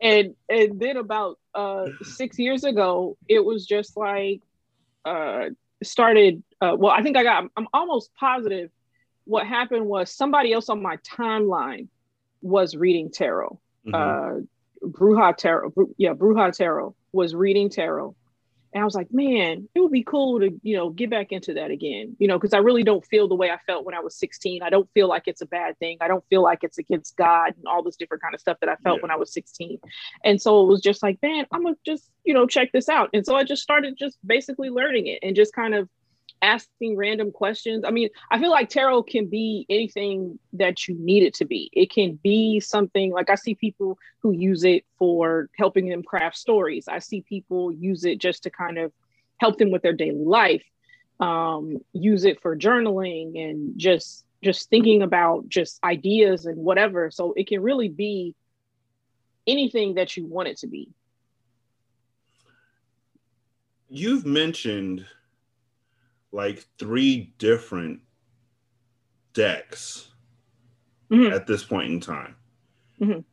And 0.00 0.34
and 0.50 0.78
then 0.78 0.98
about 0.98 1.38
uh, 1.54 1.86
six 2.02 2.38
years 2.38 2.62
ago, 2.64 3.16
it 3.26 3.42
was 3.42 3.64
just 3.66 3.96
like 3.96 4.42
uh, 5.04 5.46
started. 5.82 6.42
Uh, 6.60 6.76
well, 6.78 6.92
I 6.92 7.02
think 7.02 7.16
I 7.16 7.22
got. 7.22 7.44
I'm 7.56 7.68
almost 7.72 8.14
positive. 8.14 8.70
What 9.24 9.46
happened 9.46 9.86
was 9.86 10.10
somebody 10.10 10.52
else 10.52 10.68
on 10.68 10.82
my 10.82 10.98
timeline 10.98 11.88
was 12.42 12.76
reading 12.76 13.10
tarot. 13.10 13.58
Mhm. 13.86 14.46
Bruja 14.84 15.36
Tarot, 15.36 15.72
yeah, 15.96 16.14
Bruja 16.14 16.52
Tarot 16.52 16.94
was 17.12 17.34
reading 17.34 17.70
tarot. 17.70 18.14
And 18.72 18.82
I 18.82 18.84
was 18.84 18.96
like, 18.96 19.06
man, 19.12 19.68
it 19.72 19.78
would 19.80 19.92
be 19.92 20.02
cool 20.02 20.40
to, 20.40 20.50
you 20.64 20.76
know, 20.76 20.90
get 20.90 21.08
back 21.08 21.30
into 21.30 21.54
that 21.54 21.70
again, 21.70 22.16
you 22.18 22.26
know, 22.26 22.36
because 22.36 22.52
I 22.52 22.58
really 22.58 22.82
don't 22.82 23.06
feel 23.06 23.28
the 23.28 23.36
way 23.36 23.48
I 23.52 23.58
felt 23.68 23.84
when 23.84 23.94
I 23.94 24.00
was 24.00 24.16
16. 24.16 24.62
I 24.64 24.70
don't 24.70 24.90
feel 24.94 25.06
like 25.06 25.28
it's 25.28 25.42
a 25.42 25.46
bad 25.46 25.78
thing. 25.78 25.96
I 26.00 26.08
don't 26.08 26.24
feel 26.28 26.42
like 26.42 26.64
it's 26.64 26.76
against 26.78 27.16
God 27.16 27.54
and 27.56 27.66
all 27.68 27.84
this 27.84 27.94
different 27.94 28.20
kind 28.24 28.34
of 28.34 28.40
stuff 28.40 28.58
that 28.60 28.68
I 28.68 28.74
felt 28.82 28.96
Yeah. 28.96 29.02
when 29.02 29.10
I 29.12 29.16
was 29.16 29.32
16. 29.32 29.78
And 30.24 30.42
so 30.42 30.60
it 30.64 30.66
was 30.66 30.80
just 30.80 31.04
like, 31.04 31.22
man, 31.22 31.46
I'm 31.52 31.62
gonna 31.62 31.76
just, 31.86 32.10
you 32.24 32.34
know, 32.34 32.48
check 32.48 32.72
this 32.72 32.88
out. 32.88 33.10
And 33.14 33.24
so 33.24 33.36
I 33.36 33.44
just 33.44 33.62
started 33.62 33.96
just 33.96 34.18
basically 34.26 34.70
learning 34.70 35.06
it 35.06 35.20
and 35.22 35.36
just 35.36 35.54
kind 35.54 35.76
of 35.76 35.88
asking 36.44 36.96
random 36.96 37.32
questions. 37.32 37.84
I 37.86 37.90
mean, 37.90 38.10
I 38.30 38.38
feel 38.38 38.50
like 38.50 38.68
tarot 38.68 39.04
can 39.04 39.26
be 39.26 39.64
anything 39.70 40.38
that 40.52 40.86
you 40.86 40.94
need 40.98 41.22
it 41.22 41.34
to 41.34 41.46
be. 41.46 41.70
It 41.72 41.90
can 41.90 42.18
be 42.22 42.60
something 42.60 43.12
like 43.12 43.30
I 43.30 43.34
see 43.34 43.54
people 43.54 43.98
who 44.20 44.32
use 44.32 44.62
it 44.62 44.84
for 44.98 45.48
helping 45.56 45.88
them 45.88 46.02
craft 46.02 46.36
stories. 46.36 46.86
I 46.86 46.98
see 46.98 47.22
people 47.22 47.72
use 47.72 48.04
it 48.04 48.18
just 48.18 48.42
to 48.42 48.50
kind 48.50 48.76
of 48.78 48.92
help 49.38 49.56
them 49.56 49.70
with 49.70 49.82
their 49.82 49.94
daily 49.94 50.24
life. 50.24 50.64
Um, 51.18 51.78
use 51.92 52.24
it 52.24 52.42
for 52.42 52.56
journaling 52.56 53.42
and 53.42 53.78
just 53.78 54.26
just 54.42 54.68
thinking 54.68 55.00
about 55.00 55.48
just 55.48 55.82
ideas 55.82 56.44
and 56.44 56.58
whatever. 56.58 57.10
So 57.10 57.32
it 57.34 57.46
can 57.46 57.62
really 57.62 57.88
be 57.88 58.34
anything 59.46 59.94
that 59.94 60.14
you 60.18 60.26
want 60.26 60.48
it 60.48 60.58
to 60.58 60.66
be. 60.66 60.90
You've 63.88 64.26
mentioned 64.26 65.06
like 66.34 66.66
three 66.80 67.32
different 67.38 68.00
decks 69.34 70.10
Mhm. 71.10 71.32
at 71.32 71.46
this 71.46 71.62
point 71.64 71.92
in 71.92 72.00
time. 72.00 72.34
Mhm. 73.00 73.24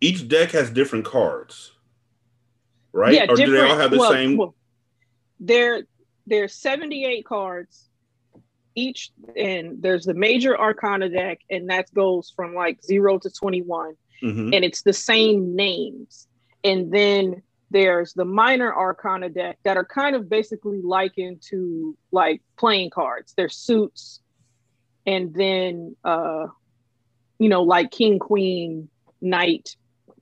Each 0.00 0.26
deck 0.26 0.50
has 0.50 0.70
different 0.70 1.04
cards, 1.04 1.72
right? 2.92 3.14
Yeah, 3.14 3.26
or 3.28 3.36
do 3.36 3.50
they 3.52 3.60
all 3.60 3.76
have 3.76 3.92
the 3.92 3.98
well, 3.98 4.10
same? 4.12 4.36
well, 4.36 4.54
there, 5.38 5.84
there's 6.26 6.54
78 6.54 7.24
cards 7.24 7.88
each, 8.74 9.10
and 9.36 9.80
there's 9.80 10.04
the 10.04 10.14
major 10.14 10.58
arcana 10.58 11.08
deck, 11.08 11.38
and 11.50 11.70
that 11.70 11.92
goes 11.94 12.32
from 12.34 12.52
like 12.52 12.82
zero 12.82 13.18
to 13.18 13.30
21, 13.30 13.94
Mhm. 14.22 14.54
and 14.56 14.64
it's 14.64 14.82
the 14.82 14.92
same 14.92 15.54
names. 15.54 16.26
And 16.64 16.92
then 16.92 17.42
there's 17.70 18.14
the 18.14 18.24
minor 18.24 18.74
arcana 18.74 19.28
deck 19.28 19.58
that 19.64 19.76
are 19.76 19.84
kind 19.84 20.16
of 20.16 20.28
basically 20.28 20.80
likened 20.82 21.42
to 21.50 21.96
like 22.12 22.42
playing 22.58 22.90
cards. 22.90 23.34
They're 23.36 23.48
suits, 23.48 24.20
and 25.06 25.34
then 25.34 25.96
uh, 26.04 26.46
you 27.38 27.48
know, 27.48 27.62
like 27.62 27.90
king, 27.90 28.18
queen, 28.18 28.88
knight, 29.20 29.76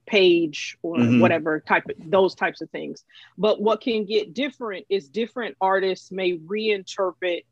page, 0.07 0.77
or 0.83 0.99
Mhm. 0.99 1.21
whatever 1.21 1.61
type 1.61 1.85
of 1.89 2.11
those 2.11 2.35
types 2.35 2.61
of 2.61 2.71
things. 2.71 3.05
But 3.39 3.61
what 3.61 3.81
can 3.81 4.05
get 4.05 4.35
different 4.35 4.87
is 4.89 5.09
different 5.09 5.57
artists 5.61 6.11
may 6.13 6.37
reinterpret 6.37 7.43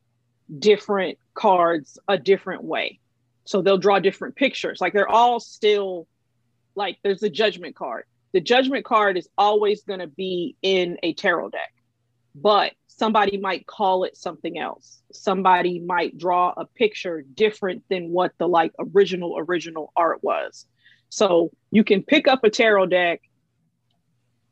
different 0.59 1.19
cards 1.35 1.99
a 2.09 2.19
different 2.19 2.65
way. 2.65 3.01
So 3.47 3.63
they'll 3.63 3.79
draw 3.79 3.99
different 3.99 4.37
pictures. 4.37 4.81
Like 4.81 4.93
they're 4.93 5.09
all 5.09 5.41
still 5.41 6.07
like 6.77 6.99
there's 7.03 7.23
a 7.23 7.31
judgment 7.31 7.77
card. 7.77 8.05
The 8.35 8.41
judgment 8.41 8.85
card 8.85 9.17
is 9.17 9.29
always 9.39 9.85
going 9.85 10.01
to 10.01 10.09
be 10.09 10.57
in 10.61 10.99
a 11.05 11.15
tarot 11.15 11.51
deck, 11.51 11.73
but 12.35 12.73
somebody 12.89 13.39
might 13.39 13.65
call 13.65 14.03
it 14.03 14.17
something 14.17 14.59
else. 14.59 15.01
Somebody 15.13 15.79
might 15.79 16.19
draw 16.19 16.53
a 16.57 16.67
picture 16.67 17.23
different 17.23 17.85
than 17.89 18.11
what 18.11 18.33
the 18.39 18.49
like 18.49 18.73
original 18.81 19.37
original 19.39 19.93
art 19.97 20.19
was. 20.23 20.67
So 21.11 21.53
you 21.71 21.85
can 21.85 22.03
pick 22.03 22.27
up 22.27 22.43
a 22.43 22.51
tarot 22.51 22.87
deck. 22.87 23.23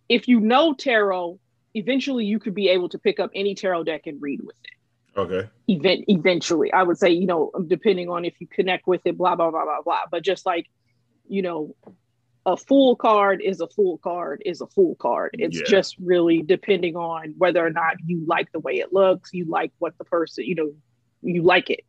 If 0.08 0.28
you 0.28 0.38
know 0.38 0.74
tarot, 0.74 1.40
eventually 1.74 2.24
you 2.24 2.38
could 2.38 2.54
be 2.54 2.68
able 2.68 2.88
to 2.90 3.00
pick 3.00 3.18
up 3.18 3.30
any 3.34 3.56
tarot 3.56 3.82
deck 3.82 4.06
and 4.06 4.22
read 4.22 4.40
with 4.44 4.56
it 4.64 5.18
Okay. 5.18 5.48
event 5.68 6.04
eventually 6.08 6.72
i 6.72 6.82
would 6.82 6.96
say 6.96 7.10
you 7.10 7.26
know 7.26 7.50
depending 7.66 8.08
on 8.08 8.24
if 8.24 8.34
you 8.40 8.46
connect 8.46 8.86
with 8.86 9.02
it 9.04 9.18
blah 9.18 9.36
blah 9.36 9.50
blah 9.50 9.64
blah 9.64 9.82
blah 9.82 10.00
but 10.10 10.22
just 10.22 10.46
like 10.46 10.66
you 11.28 11.42
know 11.42 11.74
a 12.44 12.56
full 12.56 12.96
card 12.96 13.40
is 13.42 13.60
a 13.60 13.68
full 13.68 13.98
card 13.98 14.42
is 14.44 14.60
a 14.60 14.66
full 14.66 14.94
card 14.96 15.30
it's 15.34 15.58
Yeah. 15.58 15.66
just 15.66 15.96
really 15.98 16.42
depending 16.42 16.96
on 16.96 17.34
whether 17.38 17.64
or 17.64 17.70
not 17.70 17.96
you 18.04 18.24
like 18.26 18.50
the 18.52 18.60
way 18.60 18.74
it 18.78 18.92
looks 18.92 19.32
you 19.32 19.44
like 19.44 19.72
what 19.78 19.96
the 19.98 20.04
person 20.04 20.44
you 20.44 20.54
know 20.56 20.72
you 21.22 21.42
like 21.42 21.70
it 21.70 21.84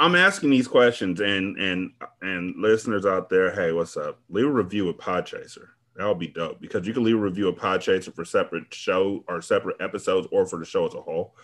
I'm 0.00 0.14
asking 0.14 0.50
these 0.50 0.68
questions, 0.68 1.20
and 1.20 1.56
and 1.56 1.90
and 2.22 2.54
listeners 2.56 3.04
out 3.04 3.28
there, 3.28 3.50
hey, 3.52 3.72
what's 3.72 3.96
up? 3.96 4.20
Leave 4.28 4.46
a 4.46 4.50
review 4.50 4.88
of 4.88 4.96
Podchaser. 4.96 5.68
That 5.96 6.06
would 6.06 6.20
be 6.20 6.28
dope 6.28 6.60
because 6.60 6.86
you 6.86 6.94
can 6.94 7.02
leave 7.02 7.16
a 7.16 7.20
review 7.20 7.48
of 7.48 7.56
Podchaser 7.56 8.14
for 8.14 8.24
separate 8.24 8.72
show 8.72 9.24
or 9.26 9.42
separate 9.42 9.80
episodes, 9.80 10.28
or 10.30 10.46
for 10.46 10.60
the 10.60 10.64
show 10.64 10.86
as 10.86 10.94
a 10.94 11.00
whole. 11.00 11.34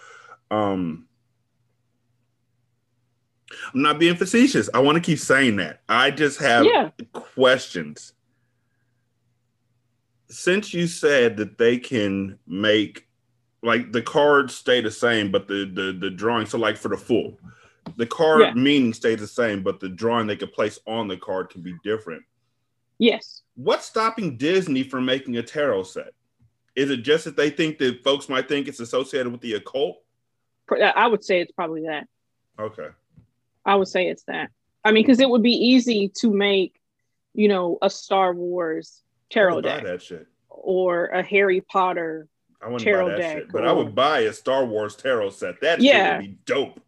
Um, 0.53 1.09
I'm 3.75 3.83
not 3.83 3.99
being 3.99 4.17
facetious. 4.17 4.69
I 4.75 4.79
want 4.81 4.97
to 4.97 5.01
keep 5.03 5.19
saying 5.19 5.57
that. 5.57 5.81
I 5.89 6.11
just 6.11 6.39
have 6.41 6.65
yeah 6.67 6.91
questions. 7.13 8.13
Since 10.29 10.73
you 10.75 10.87
said 10.87 11.37
that 11.37 11.59
they 11.59 11.79
can 11.79 12.39
make 12.47 13.07
like 13.63 13.93
the 13.93 14.03
cards 14.03 14.55
stay 14.55 14.81
the 14.81 14.91
same, 14.91 15.31
but 15.31 15.47
the 15.49 15.71
the 15.73 15.97
the 15.99 16.11
drawing, 16.11 16.47
so 16.47 16.59
like 16.59 16.77
for 16.77 16.89
the 16.89 16.97
full, 16.97 17.39
the 17.97 18.07
card 18.07 18.41
Yeah. 18.41 18.55
meaning 18.55 18.93
stays 18.93 19.21
the 19.21 19.27
same, 19.27 19.63
but 19.63 19.81
the 19.81 19.89
drawing 19.89 20.27
they 20.27 20.37
could 20.37 20.53
place 20.53 20.79
on 20.87 21.09
the 21.09 21.17
card 21.17 21.51
can 21.51 21.63
be 21.63 21.75
different. 21.85 22.23
yes 22.99 23.43
What's 23.57 23.87
stopping 23.87 24.37
Disney 24.37 24.83
from 24.83 25.05
making 25.05 25.37
a 25.37 25.43
tarot 25.43 25.85
set? 25.85 26.13
Is 26.75 26.91
it 26.91 26.99
just 26.99 27.25
that 27.25 27.37
they 27.37 27.51
think 27.51 27.79
that 27.79 28.03
folks 28.03 28.29
might 28.29 28.49
think 28.49 28.67
it's 28.67 28.81
associated 28.81 29.31
with 29.31 29.41
the 29.43 29.55
occult? 29.55 30.03
Uh, 30.73 30.83
I 30.85 31.07
would 31.07 31.23
say 31.23 31.41
it's 31.41 31.53
probably 31.53 31.83
that 31.83 32.09
Okay. 32.59 32.89
I 33.64 33.75
would 33.75 33.88
say 33.88 34.09
it's 34.09 34.25
that 34.25 34.50
i 34.85 34.92
mean 34.92 35.02
because 35.02 35.21
it 35.21 35.28
would 35.28 35.42
be 35.42 35.52
easy 35.52 36.09
to 36.09 36.30
make 36.33 36.80
you 37.35 37.49
know 37.49 37.78
a 37.83 37.90
star 37.90 38.33
wars 38.35 39.02
tarot 39.30 39.61
deck 39.62 39.85
that 39.85 40.02
shit. 40.02 40.26
or 40.49 41.06
a 41.06 41.23
harry 41.23 41.61
potter 41.61 42.28
I 42.62 42.66
wouldn't 42.68 42.83
tarot 42.83 43.04
buy 43.06 43.11
that 43.12 43.18
deck 43.18 43.37
shit, 43.38 43.52
but 43.52 43.66
I 43.66 43.73
would 43.73 43.94
buy 43.94 44.21
a 44.21 44.33
Star 44.33 44.64
Wars 44.64 44.97
tarot 44.97 45.30
set. 45.30 45.61
That 45.61 45.83
Yeah. 45.83 45.92
shit 45.92 46.16
would 46.16 46.30
be 46.30 46.38
dope. 46.47 46.80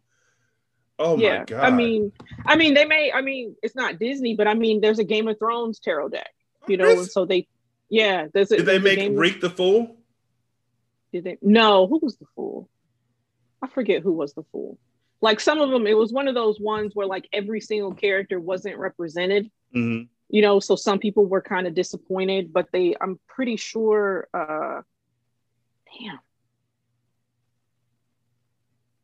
Oh 0.97 1.15
yeah 1.19 1.39
my 1.39 1.45
god! 1.45 1.63
i 1.65 1.69
mean 1.69 2.11
i 2.47 2.55
mean 2.55 2.73
they 2.73 2.85
may 2.85 3.11
i 3.11 3.21
mean 3.21 3.55
it's 3.61 3.75
not 3.75 3.99
disney 3.99 4.35
but 4.35 4.47
i 4.47 4.55
mean 4.55 4.81
there's 4.81 4.97
a 4.97 5.03
game 5.03 5.27
of 5.27 5.37
thrones 5.37 5.77
tarot 5.79 6.09
deck 6.09 6.31
you 6.67 6.75
know 6.77 6.89
and 6.89 7.05
so 7.05 7.25
they 7.25 7.47
yeah 7.89 8.25
there's 8.33 8.51
a, 8.51 8.57
did 8.57 8.65
they 8.65 8.79
make 8.79 8.97
of- 9.11 9.15
Reek 9.15 9.39
the 9.39 9.51
Fool? 9.51 9.95
did 11.13 11.23
they 11.23 11.37
no 11.43 11.85
who 11.85 11.99
was 12.01 12.17
the 12.17 12.25
fool 12.35 12.67
i 13.61 13.67
forget 13.67 14.01
who 14.01 14.13
was 14.13 14.33
the 14.33 14.41
fool 14.51 14.79
like 15.21 15.39
some 15.39 15.59
of 15.59 15.69
them 15.69 15.87
it 15.87 15.97
was 15.97 16.11
one 16.11 16.27
of 16.27 16.35
those 16.35 16.59
ones 16.59 16.91
where 16.93 17.07
like 17.07 17.27
every 17.33 17.61
single 17.61 17.93
character 17.93 18.39
wasn't 18.39 18.77
represented 18.77 19.49
hmm 19.73 20.01
you 20.29 20.41
know 20.41 20.59
so 20.59 20.75
some 20.75 20.99
people 20.99 21.25
were 21.25 21.41
kind 21.41 21.67
of 21.67 21.73
disappointed 21.73 22.51
but 22.51 22.67
they 22.73 22.95
i'm 22.99 23.17
pretty 23.27 23.55
sure 23.55 24.27
uh 24.33 24.81
damn 25.97 26.19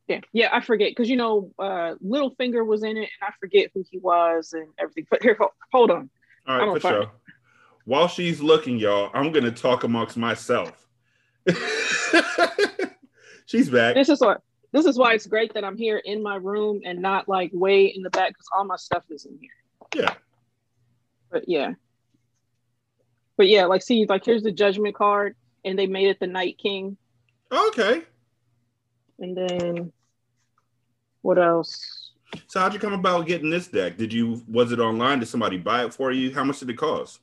yeah 0.08 0.20
yeah 0.34 0.50
i 0.52 0.60
forget 0.60 0.92
because 0.92 1.10
you 1.10 1.16
know 1.16 1.50
uh 1.60 1.96
Littlefinger 2.06 2.66
was 2.66 2.84
in 2.84 2.98
it 2.98 3.10
and 3.10 3.10
i 3.22 3.32
forget 3.40 3.72
who 3.74 3.86
he 3.90 4.00
was 4.00 4.52
and 4.54 4.68
everything 4.78 5.08
but 5.10 5.24
here 5.24 5.38
ho- 5.40 5.54
hold 5.72 5.92
on 5.92 6.10
All 6.46 6.60
right, 6.60 6.82
for 6.82 6.88
sure. 6.88 7.12
While 7.86 8.08
she's 8.08 8.40
looking, 8.42 8.78
y'all, 8.78 9.12
I'm 9.14 9.34
gonna 9.34 9.52
talk 9.52 9.84
amongst 9.84 10.16
myself. 10.16 10.88
she's 13.46 13.70
back. 13.70 13.96
this 13.96 14.08
is 14.08 14.22
what 14.22 14.42
this 14.74 14.86
is 14.86 14.98
why 14.98 15.14
it's 15.14 15.26
great 15.28 15.54
that 15.54 15.64
i'm 15.64 15.78
here 15.78 15.98
in 16.04 16.22
my 16.22 16.36
room 16.36 16.82
and 16.84 17.00
not 17.02 17.30
like 17.30 17.50
way 17.54 17.86
in 17.86 18.02
the 18.02 18.10
back 18.10 18.30
because 18.30 18.48
all 18.56 18.66
my 18.66 18.76
stuff 18.76 19.04
is 19.10 19.26
in 19.26 19.38
here 19.40 20.04
Yeah. 20.04 20.14
but 21.32 21.48
yeah 21.48 21.74
but 23.38 23.48
yeah 23.48 23.66
like 23.66 23.82
see 23.82 24.06
like 24.08 24.26
here's 24.26 24.44
the 24.44 24.52
judgment 24.52 24.96
card 24.96 25.36
and 25.64 25.80
they 25.80 25.88
made 25.88 26.08
it 26.08 26.20
the 26.20 26.28
night 26.28 26.58
king 26.58 26.98
Okay. 27.52 28.02
and 29.20 29.38
then 29.38 29.92
what 31.22 31.38
else 31.38 32.12
So 32.48 32.60
how'd 32.60 32.74
you 32.74 32.80
come 32.80 32.94
about 32.94 33.28
getting 33.28 33.50
this 33.52 33.68
deck? 33.68 33.96
Did 33.96 34.12
you 34.12 34.42
was 34.48 34.72
it 34.72 34.80
online? 34.80 35.20
Did 35.20 35.28
somebody 35.28 35.58
buy 35.58 35.86
it 35.86 35.94
for 35.94 36.12
you? 36.12 36.34
How 36.34 36.44
much 36.44 36.60
did 36.60 36.70
it 36.72 36.78
cost? 36.78 37.20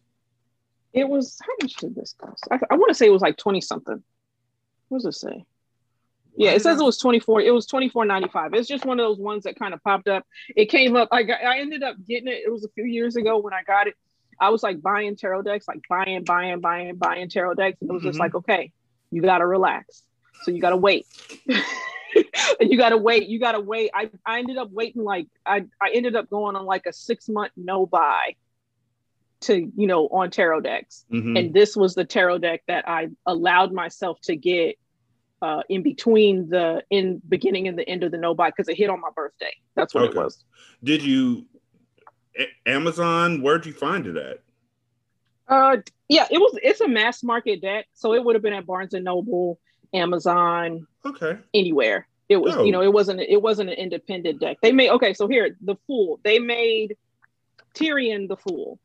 It 0.92 1.08
was 1.08 1.36
how 1.44 1.52
much 1.60 1.74
did 1.74 1.94
this 1.96 2.14
cost? 2.16 2.46
I, 2.50 2.58
I 2.70 2.76
want 2.76 2.88
to 2.90 2.94
say 2.94 3.06
it 3.06 3.10
was 3.10 3.22
like 3.22 3.36
twenty 3.36 3.60
something. 3.60 4.02
What 4.88 4.98
does 5.02 5.06
it 5.06 5.18
say? 5.18 5.44
Yeah, 6.40 6.52
it 6.52 6.62
says 6.62 6.80
it 6.80 6.84
was 6.84 6.96
twenty 6.98 7.20
four. 7.20 7.40
It 7.40 7.52
was 7.52 7.66
twenty 7.66 7.88
four 7.88 8.04
ninety 8.06 8.28
five. 8.28 8.54
It's 8.54 8.68
just 8.68 8.84
one 8.86 8.98
of 8.98 9.04
those 9.06 9.18
ones 9.18 9.44
that 9.44 9.58
kind 9.58 9.74
of 9.74 9.82
popped 9.84 10.08
up. 10.08 10.24
It 10.56 10.66
came 10.66 10.96
up. 10.96 11.08
I 11.12 11.22
got. 11.22 11.42
I 11.42 11.58
ended 11.60 11.82
up 11.82 11.96
getting 12.08 12.28
it. 12.28 12.42
It 12.46 12.50
was 12.50 12.64
a 12.64 12.68
few 12.70 12.84
years 12.84 13.16
ago 13.16 13.38
when 13.38 13.52
I 13.52 13.62
got 13.62 13.86
it. 13.88 13.94
I 14.40 14.48
was 14.48 14.62
like 14.62 14.80
buying 14.80 15.16
tarot 15.16 15.42
decks, 15.42 15.68
like 15.68 15.80
buying, 15.88 16.24
buying, 16.24 16.60
buying, 16.60 16.96
buying 16.96 17.28
tarot 17.28 17.54
decks. 17.54 17.76
And 17.82 17.90
it 17.90 17.92
was 17.92 18.02
just 18.02 18.16
Mhm. 18.16 18.20
like, 18.20 18.34
okay, 18.36 18.72
you 19.10 19.20
got 19.20 19.38
to 19.38 19.46
relax. 19.46 20.02
So 20.42 20.50
you 20.50 20.62
got 20.62 20.70
to 20.70 20.78
wait. 20.78 21.04
and 21.46 21.62
you 22.70 22.78
got 22.78 22.88
to 22.88 22.96
wait. 22.96 23.28
You 23.28 23.38
got 23.38 23.52
to 23.52 23.60
wait. 23.60 23.90
I, 23.94 24.08
I 24.24 24.38
ended 24.38 24.56
up 24.56 24.70
waiting 24.70 25.04
like 25.04 25.26
I, 25.44 25.66
I 25.80 25.90
ended 25.92 26.16
up 26.16 26.30
going 26.30 26.56
on 26.56 26.64
like 26.64 26.86
a 26.86 26.92
six 26.94 27.28
month 27.28 27.52
no 27.56 27.84
buy 27.84 28.34
to 29.42 29.70
you 29.76 29.86
know 29.86 30.06
on 30.08 30.30
tarot 30.30 30.60
decks 30.60 31.04
Mhm. 31.10 31.38
and 31.38 31.54
this 31.54 31.74
was 31.76 31.94
the 31.94 32.04
tarot 32.04 32.38
deck 32.38 32.62
that 32.66 32.86
I 32.88 33.08
allowed 33.26 33.72
myself 33.72 34.20
to 34.22 34.36
get 34.36 34.76
uh, 35.42 35.62
in 35.68 35.82
between 35.82 36.48
the 36.48 36.82
in 36.90 37.20
beginning 37.28 37.68
and 37.68 37.78
the 37.78 37.88
end 37.88 38.02
of 38.04 38.10
the 38.12 38.18
no 38.18 38.34
buy 38.34 38.50
because 38.50 38.68
it 38.68 38.76
hit 38.76 38.90
on 38.90 39.00
my 39.00 39.10
birthday. 39.14 39.52
That's 39.74 39.94
what 39.94 40.04
Okay. 40.04 40.18
it 40.18 40.22
was. 40.22 40.44
Did 40.84 41.02
you 41.02 41.46
Amazon? 42.66 43.42
Where'd 43.42 43.66
you 43.66 43.72
find 43.72 44.06
it 44.06 44.16
at? 44.16 44.38
Uh, 45.48 45.78
yeah, 46.08 46.26
it 46.30 46.38
was. 46.38 46.58
It's 46.62 46.80
a 46.80 46.88
mass 46.88 47.22
market 47.22 47.60
deck, 47.60 47.86
so 47.92 48.14
it 48.14 48.22
would 48.24 48.34
have 48.36 48.42
been 48.42 48.52
at 48.52 48.66
Barnes 48.66 48.94
and 48.94 49.04
Noble, 49.04 49.58
Amazon, 49.92 50.86
Okay. 51.04 51.38
anywhere. 51.54 52.06
It 52.28 52.36
was, 52.36 52.54
Oh. 52.56 52.62
you 52.64 52.70
know, 52.70 52.82
it 52.82 52.92
wasn't. 52.92 53.20
It 53.20 53.42
wasn't 53.42 53.70
an 53.70 53.76
independent 53.76 54.40
deck. 54.40 54.58
They 54.62 54.70
made 54.70 54.90
okay. 54.90 55.12
So 55.14 55.26
here, 55.26 55.56
the 55.60 55.74
Fool. 55.86 56.20
They 56.22 56.38
made 56.38 56.96
Tyrion 57.74 58.28
the 58.28 58.36
Fool. 58.36 58.78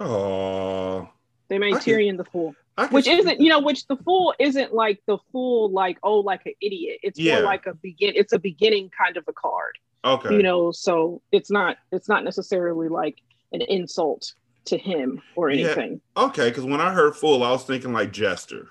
Oh, 0.00 1.08
They 1.48 1.58
made 1.58 1.74
I 1.74 1.78
Tyrion 1.78 2.16
the 2.16 2.24
Fool. 2.24 2.54
I 2.78 2.86
which 2.86 3.08
isn't 3.08 3.40
you 3.40 3.48
know 3.48 3.60
which 3.60 3.86
the 3.88 3.96
fool 3.96 4.32
isn't 4.38 4.72
like 4.72 5.00
the 5.06 5.18
fool 5.32 5.70
like 5.70 5.98
oh 6.02 6.20
like 6.20 6.42
an 6.46 6.52
idiot 6.62 7.00
it's 7.02 7.18
Yeah. 7.18 7.34
more 7.36 7.44
like 7.44 7.66
a 7.66 7.74
begin 7.74 8.12
it's 8.14 8.32
a 8.32 8.38
beginning 8.38 8.90
kind 8.96 9.16
of 9.16 9.24
a 9.28 9.32
card 9.32 9.76
Okay. 10.04 10.36
you 10.36 10.42
know 10.44 10.70
so 10.72 11.20
it's 11.32 11.50
not 11.50 11.76
it's 11.92 12.08
not 12.08 12.22
necessarily 12.24 12.88
like 12.88 13.18
an 13.52 13.60
insult 13.62 14.32
to 14.66 14.78
him 14.78 15.20
or 15.34 15.50
Yeah. 15.50 15.64
anything 15.64 16.00
Okay, 16.16 16.48
because 16.50 16.64
when 16.64 16.80
I 16.80 16.92
heard 16.92 17.16
fool 17.16 17.42
I 17.42 17.50
was 17.50 17.64
thinking 17.64 17.92
like 17.92 18.12
Jester. 18.12 18.68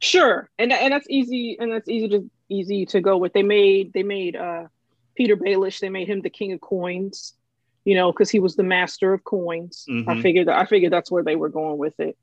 sure 0.00 0.48
and 0.58 0.72
and 0.72 0.92
that's 0.92 1.06
easy 1.10 1.56
and 1.58 1.72
that's 1.72 1.88
easy 1.88 2.08
to 2.08 2.30
easy 2.48 2.86
to 2.86 3.00
go 3.00 3.16
with 3.16 3.32
they 3.32 3.42
made 3.42 3.92
they 3.94 4.02
made 4.02 4.36
uh 4.36 4.64
Petyr 5.18 5.36
Baelish 5.36 5.80
they 5.80 5.88
made 5.88 6.08
him 6.08 6.20
the 6.22 6.30
king 6.30 6.52
of 6.52 6.60
coins 6.60 7.34
you 7.84 7.94
know 7.96 8.12
because 8.12 8.30
he 8.30 8.38
was 8.40 8.54
the 8.56 8.62
master 8.62 9.12
of 9.12 9.24
coins 9.24 9.84
i 9.88 9.92
Mhm. 9.92 10.22
figured 10.22 10.48
that 10.48 10.58
i 10.58 10.66
figured 10.66 10.92
that's 10.92 11.10
where 11.10 11.24
they 11.24 11.36
were 11.36 11.48
going 11.48 11.78
with 11.78 11.98
it 12.00 12.16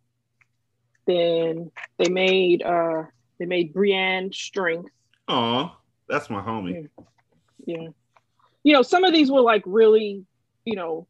then 1.11 1.71
they 1.97 2.09
made 2.09 2.61
uh 2.63 3.03
they 3.39 3.45
made 3.45 3.73
brienne 3.73 4.31
strength 4.31 4.91
Aw, 5.27 5.75
that's 6.09 6.29
my 6.29 6.41
homie. 6.41 6.87
yeah 7.65 7.87
you 8.63 8.73
know 8.73 8.81
some 8.81 9.03
of 9.03 9.13
these 9.13 9.31
were 9.31 9.41
like 9.41 9.63
really 9.65 10.23
you 10.65 10.75
know 10.75 11.07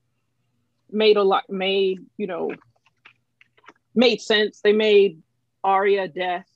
made 0.91 1.17
a 1.17 1.24
lot 1.24 1.50
made 1.50 2.00
you 2.17 2.27
know 2.27 2.51
made 3.96 4.22
sense 4.22 4.62
they 4.63 4.74
made 4.74 5.22
Arya 5.63 6.08
death 6.08 6.48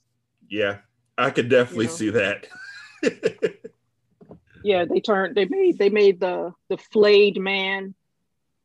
Yeah, 0.49 0.77
I 1.17 1.29
could 1.29 1.49
definitely 1.49 1.85
You 1.85 1.89
know. 1.91 1.95
see 1.95 2.09
that. 2.11 2.47
yeah 4.63 4.85
they 4.85 4.99
turned 4.99 5.35
they 5.35 5.45
made 5.45 5.77
they 5.77 5.89
made 5.89 6.19
the 6.19 6.51
the 6.69 6.77
flayed 6.77 7.37
man 7.39 7.93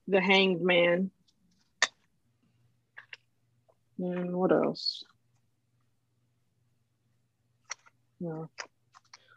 the 0.09 0.21
hanged 0.21 0.63
man 0.63 1.11
and 4.01 4.35
what 4.35 4.53
else? 4.53 5.05
Yeah 8.19 8.45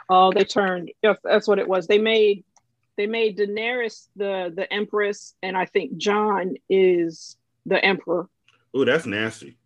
oh 0.09 0.31
they 0.31 0.43
turned 0.43 0.91
yes 1.01 1.17
that's 1.23 1.47
what 1.47 1.59
it 1.59 1.67
was. 1.67 1.87
They 1.87 1.97
made 1.97 2.43
they 2.97 3.07
made 3.07 3.37
daenerys 3.37 4.07
the 4.15 4.53
the 4.55 4.71
empress 4.71 5.33
and 5.41 5.57
i 5.57 5.65
think 5.65 5.97
Jon 5.97 6.55
is 6.69 7.37
the 7.65 7.83
emperor. 7.83 8.27
Ooh, 8.75 8.85
that's 8.85 9.05
nasty. 9.05 9.57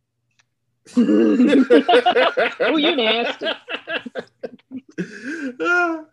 oh 0.98 2.78
you 2.78 2.96
nasty. 2.96 3.48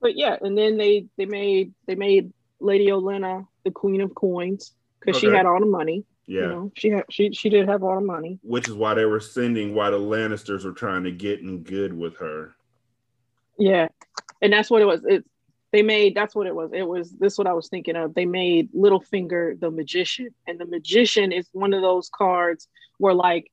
But 0.00 0.16
yeah 0.16 0.36
and 0.40 0.56
then 0.56 0.76
they 0.76 1.06
they 1.16 1.26
made 1.26 1.74
they 1.88 1.96
made 1.96 2.32
lady 2.60 2.86
olenna 2.86 3.48
the 3.64 3.72
queen 3.72 4.00
of 4.00 4.14
coins 4.14 4.72
because 5.00 5.20
she 5.20 5.26
had 5.26 5.44
all 5.44 5.58
the 5.58 5.66
money 5.66 6.04
yeah, 6.28 6.42
You 6.42 6.48
know, 6.48 6.72
she 6.76 6.90
had 6.90 7.04
she 7.10 7.32
she 7.32 7.48
did 7.48 7.66
have 7.68 7.80
a 7.80 7.86
lot 7.86 7.96
of 7.96 8.04
money. 8.04 8.38
which 8.42 8.68
is 8.68 8.74
why 8.74 8.92
they 8.92 9.06
were 9.06 9.18
sending 9.18 9.74
why 9.74 9.88
the 9.90 9.98
Lannisters 9.98 10.64
were 10.64 10.72
trying 10.72 11.02
to 11.04 11.10
get 11.10 11.40
in 11.40 11.62
good 11.62 11.96
with 11.96 12.18
her. 12.18 12.54
Yeah, 13.58 13.88
and 14.42 14.52
that's 14.52 14.70
what 14.70 14.82
it 14.82 14.84
was. 14.84 15.00
It 15.06 15.24
they 15.72 15.82
made 15.82 16.14
that's 16.14 16.34
what 16.34 16.46
it 16.46 16.54
was. 16.54 16.70
It 16.74 16.86
was 16.86 17.12
this 17.12 17.38
what 17.38 17.46
I 17.46 17.54
was 17.54 17.68
thinking 17.68 17.96
of. 17.96 18.14
They 18.14 18.26
made 18.26 18.70
Littlefinger 18.74 19.58
the 19.58 19.70
magician, 19.70 20.28
and 20.46 20.58
the 20.58 20.66
magician 20.66 21.32
is 21.32 21.48
one 21.52 21.72
of 21.72 21.80
those 21.80 22.10
cards 22.10 22.68
where 22.98 23.14
like 23.14 23.50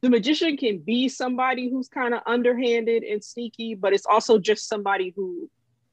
the 0.00 0.08
magician 0.08 0.56
can 0.56 0.78
be 0.78 1.10
somebody 1.10 1.68
who's 1.70 1.88
kind 1.88 2.14
of 2.14 2.22
underhanded 2.26 3.02
and 3.02 3.22
sneaky, 3.22 3.74
but 3.74 3.92
it's 3.92 4.06
also 4.06 4.38
just 4.38 4.66
somebody 4.66 5.12
who 5.14 5.50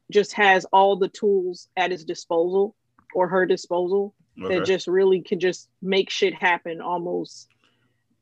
just 0.10 0.32
has 0.34 0.66
all 0.72 0.96
the 0.96 1.10
tools 1.10 1.68
at 1.76 1.92
his 1.92 2.06
disposal 2.06 2.74
or 3.14 3.28
her 3.28 3.46
disposal 3.46 4.14
Okay. 4.42 4.60
that 4.60 4.66
just 4.66 4.88
really 4.88 5.22
can 5.22 5.40
just 5.40 5.70
make 5.82 6.10
shit 6.10 6.34
happen 6.34 6.82
almost 6.82 7.50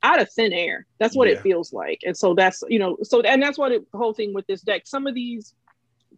out 0.01 0.21
of 0.21 0.31
thin 0.31 0.53
air. 0.53 0.87
That's 0.99 1.15
what 1.15 1.27
Yeah. 1.27 1.33
it 1.35 1.41
feels 1.41 1.73
like. 1.73 2.01
And 2.05 2.15
so 2.17 2.33
that's, 2.33 2.63
you 2.69 2.79
know, 2.79 2.97
so 3.03 3.21
and 3.21 3.41
that's 3.41 3.57
what 3.57 3.71
it, 3.71 3.91
the 3.91 3.97
whole 3.97 4.13
thing 4.13 4.33
with 4.33 4.47
this 4.47 4.61
deck. 4.61 4.83
Some 4.85 5.07
of 5.07 5.13
these 5.13 5.53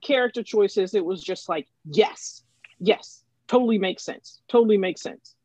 character 0.02 0.44
choices, 0.44 0.94
it 0.94 1.04
was 1.04 1.22
just 1.24 1.50
like, 1.50 1.68
yes, 1.86 2.44
yes, 2.80 3.24
totally 3.48 3.78
makes 3.80 4.04
sense. 4.04 4.42
Totally 4.48 4.78
makes 4.78 5.02
sense. 5.02 5.36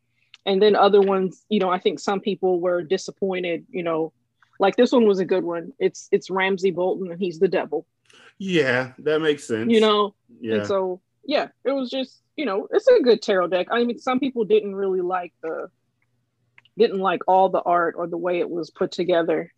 And 0.44 0.62
then 0.62 0.76
other 0.76 1.00
ones, 1.00 1.44
you 1.48 1.59
know, 1.59 1.70
I 1.70 1.78
think 1.78 1.98
some 1.98 2.20
people 2.20 2.61
were 2.61 2.82
disappointed, 2.82 3.66
you 3.70 3.82
know, 3.82 4.12
like 4.61 4.76
this 4.76 4.92
one 4.92 5.06
was 5.06 5.18
a 5.18 5.24
good 5.24 5.44
one. 5.44 5.72
It's 5.78 6.09
it's 6.12 6.30
Ramsay 6.30 6.70
Bolton 6.70 7.11
and 7.11 7.20
he's 7.20 7.38
the 7.38 7.48
devil, 7.48 7.87
yeah, 8.38 8.92
that 9.00 9.20
makes 9.20 9.44
sense. 9.44 9.72
you 9.72 9.80
know, 9.80 10.14
yeah, 10.40 10.56
and 10.56 10.66
so, 10.66 11.00
yeah, 11.26 11.48
it 11.64 11.72
was 11.72 11.90
just, 11.90 12.22
you 12.36 12.44
know, 12.46 12.68
it's 12.70 12.86
a 12.86 13.00
good 13.02 13.20
tarot 13.20 13.48
deck. 13.48 13.66
I 13.70 13.84
mean, 13.84 13.98
some 13.98 14.20
people 14.20 14.44
didn't 14.44 14.74
really 14.74 15.00
like 15.00 15.32
the, 15.42 15.68
didn't 16.78 17.00
like 17.00 17.22
all 17.26 17.48
the 17.48 17.60
art 17.62 17.94
or 17.98 18.06
the 18.06 18.16
way 18.16 18.38
it 18.40 18.48
was 18.48 18.70
put 18.70 18.92
together. 18.92 19.52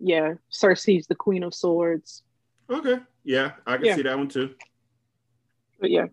Yeah, 0.00 0.34
Cersei's 0.50 1.06
the 1.06 1.14
Queen 1.14 1.42
of 1.42 1.54
Swords. 1.54 2.22
okay, 2.70 3.00
yeah, 3.24 3.52
I 3.66 3.76
can 3.76 3.86
Yeah. 3.86 3.96
see 3.96 4.02
that 4.02 4.16
one 4.18 4.28
too. 4.28 4.54
But 5.80 5.90
yeah. 5.90 6.06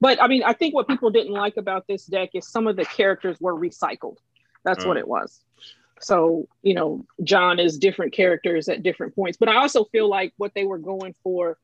But 0.00 0.22
I 0.22 0.28
mean, 0.28 0.42
I 0.44 0.52
think 0.52 0.74
what 0.74 0.86
people 0.88 1.10
didn't 1.10 1.32
like 1.32 1.56
about 1.56 1.86
this 1.86 2.04
deck 2.06 2.30
is 2.34 2.46
some 2.48 2.66
of 2.66 2.76
the 2.76 2.84
characters 2.84 3.40
were 3.40 3.54
recycled. 3.54 4.18
That's 4.64 4.84
what 4.84 4.96
Oh. 4.96 5.00
it 5.00 5.08
was. 5.08 5.40
So, 6.00 6.48
you 6.62 6.74
know, 6.74 7.06
Jon 7.22 7.58
is 7.58 7.78
different 7.78 8.12
characters 8.12 8.68
at 8.68 8.82
different 8.82 9.14
points. 9.14 9.38
But 9.38 9.48
I 9.48 9.56
also 9.56 9.84
feel 9.84 10.08
like 10.08 10.34
what 10.36 10.52
they 10.54 10.64
were 10.64 10.78
going 10.78 11.14
for 11.22 11.56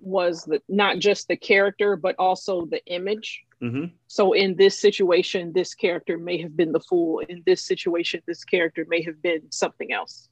was 0.00 0.44
the, 0.44 0.60
not 0.68 0.98
just 0.98 1.28
the 1.28 1.36
character, 1.36 1.96
but 1.96 2.14
also 2.18 2.66
the 2.66 2.84
image. 2.86 3.42
hmm 3.60 3.86
So 4.08 4.32
in 4.32 4.56
this 4.56 4.78
situation, 4.78 5.52
this 5.52 5.74
character 5.74 6.18
may 6.18 6.40
have 6.42 6.56
been 6.56 6.72
the 6.72 6.80
fool. 6.80 7.20
In 7.20 7.42
this 7.46 7.62
situation, 7.64 8.22
this 8.26 8.44
character 8.44 8.84
may 8.88 9.02
have 9.02 9.20
been 9.22 9.50
something 9.50 9.92
else. 9.92 10.28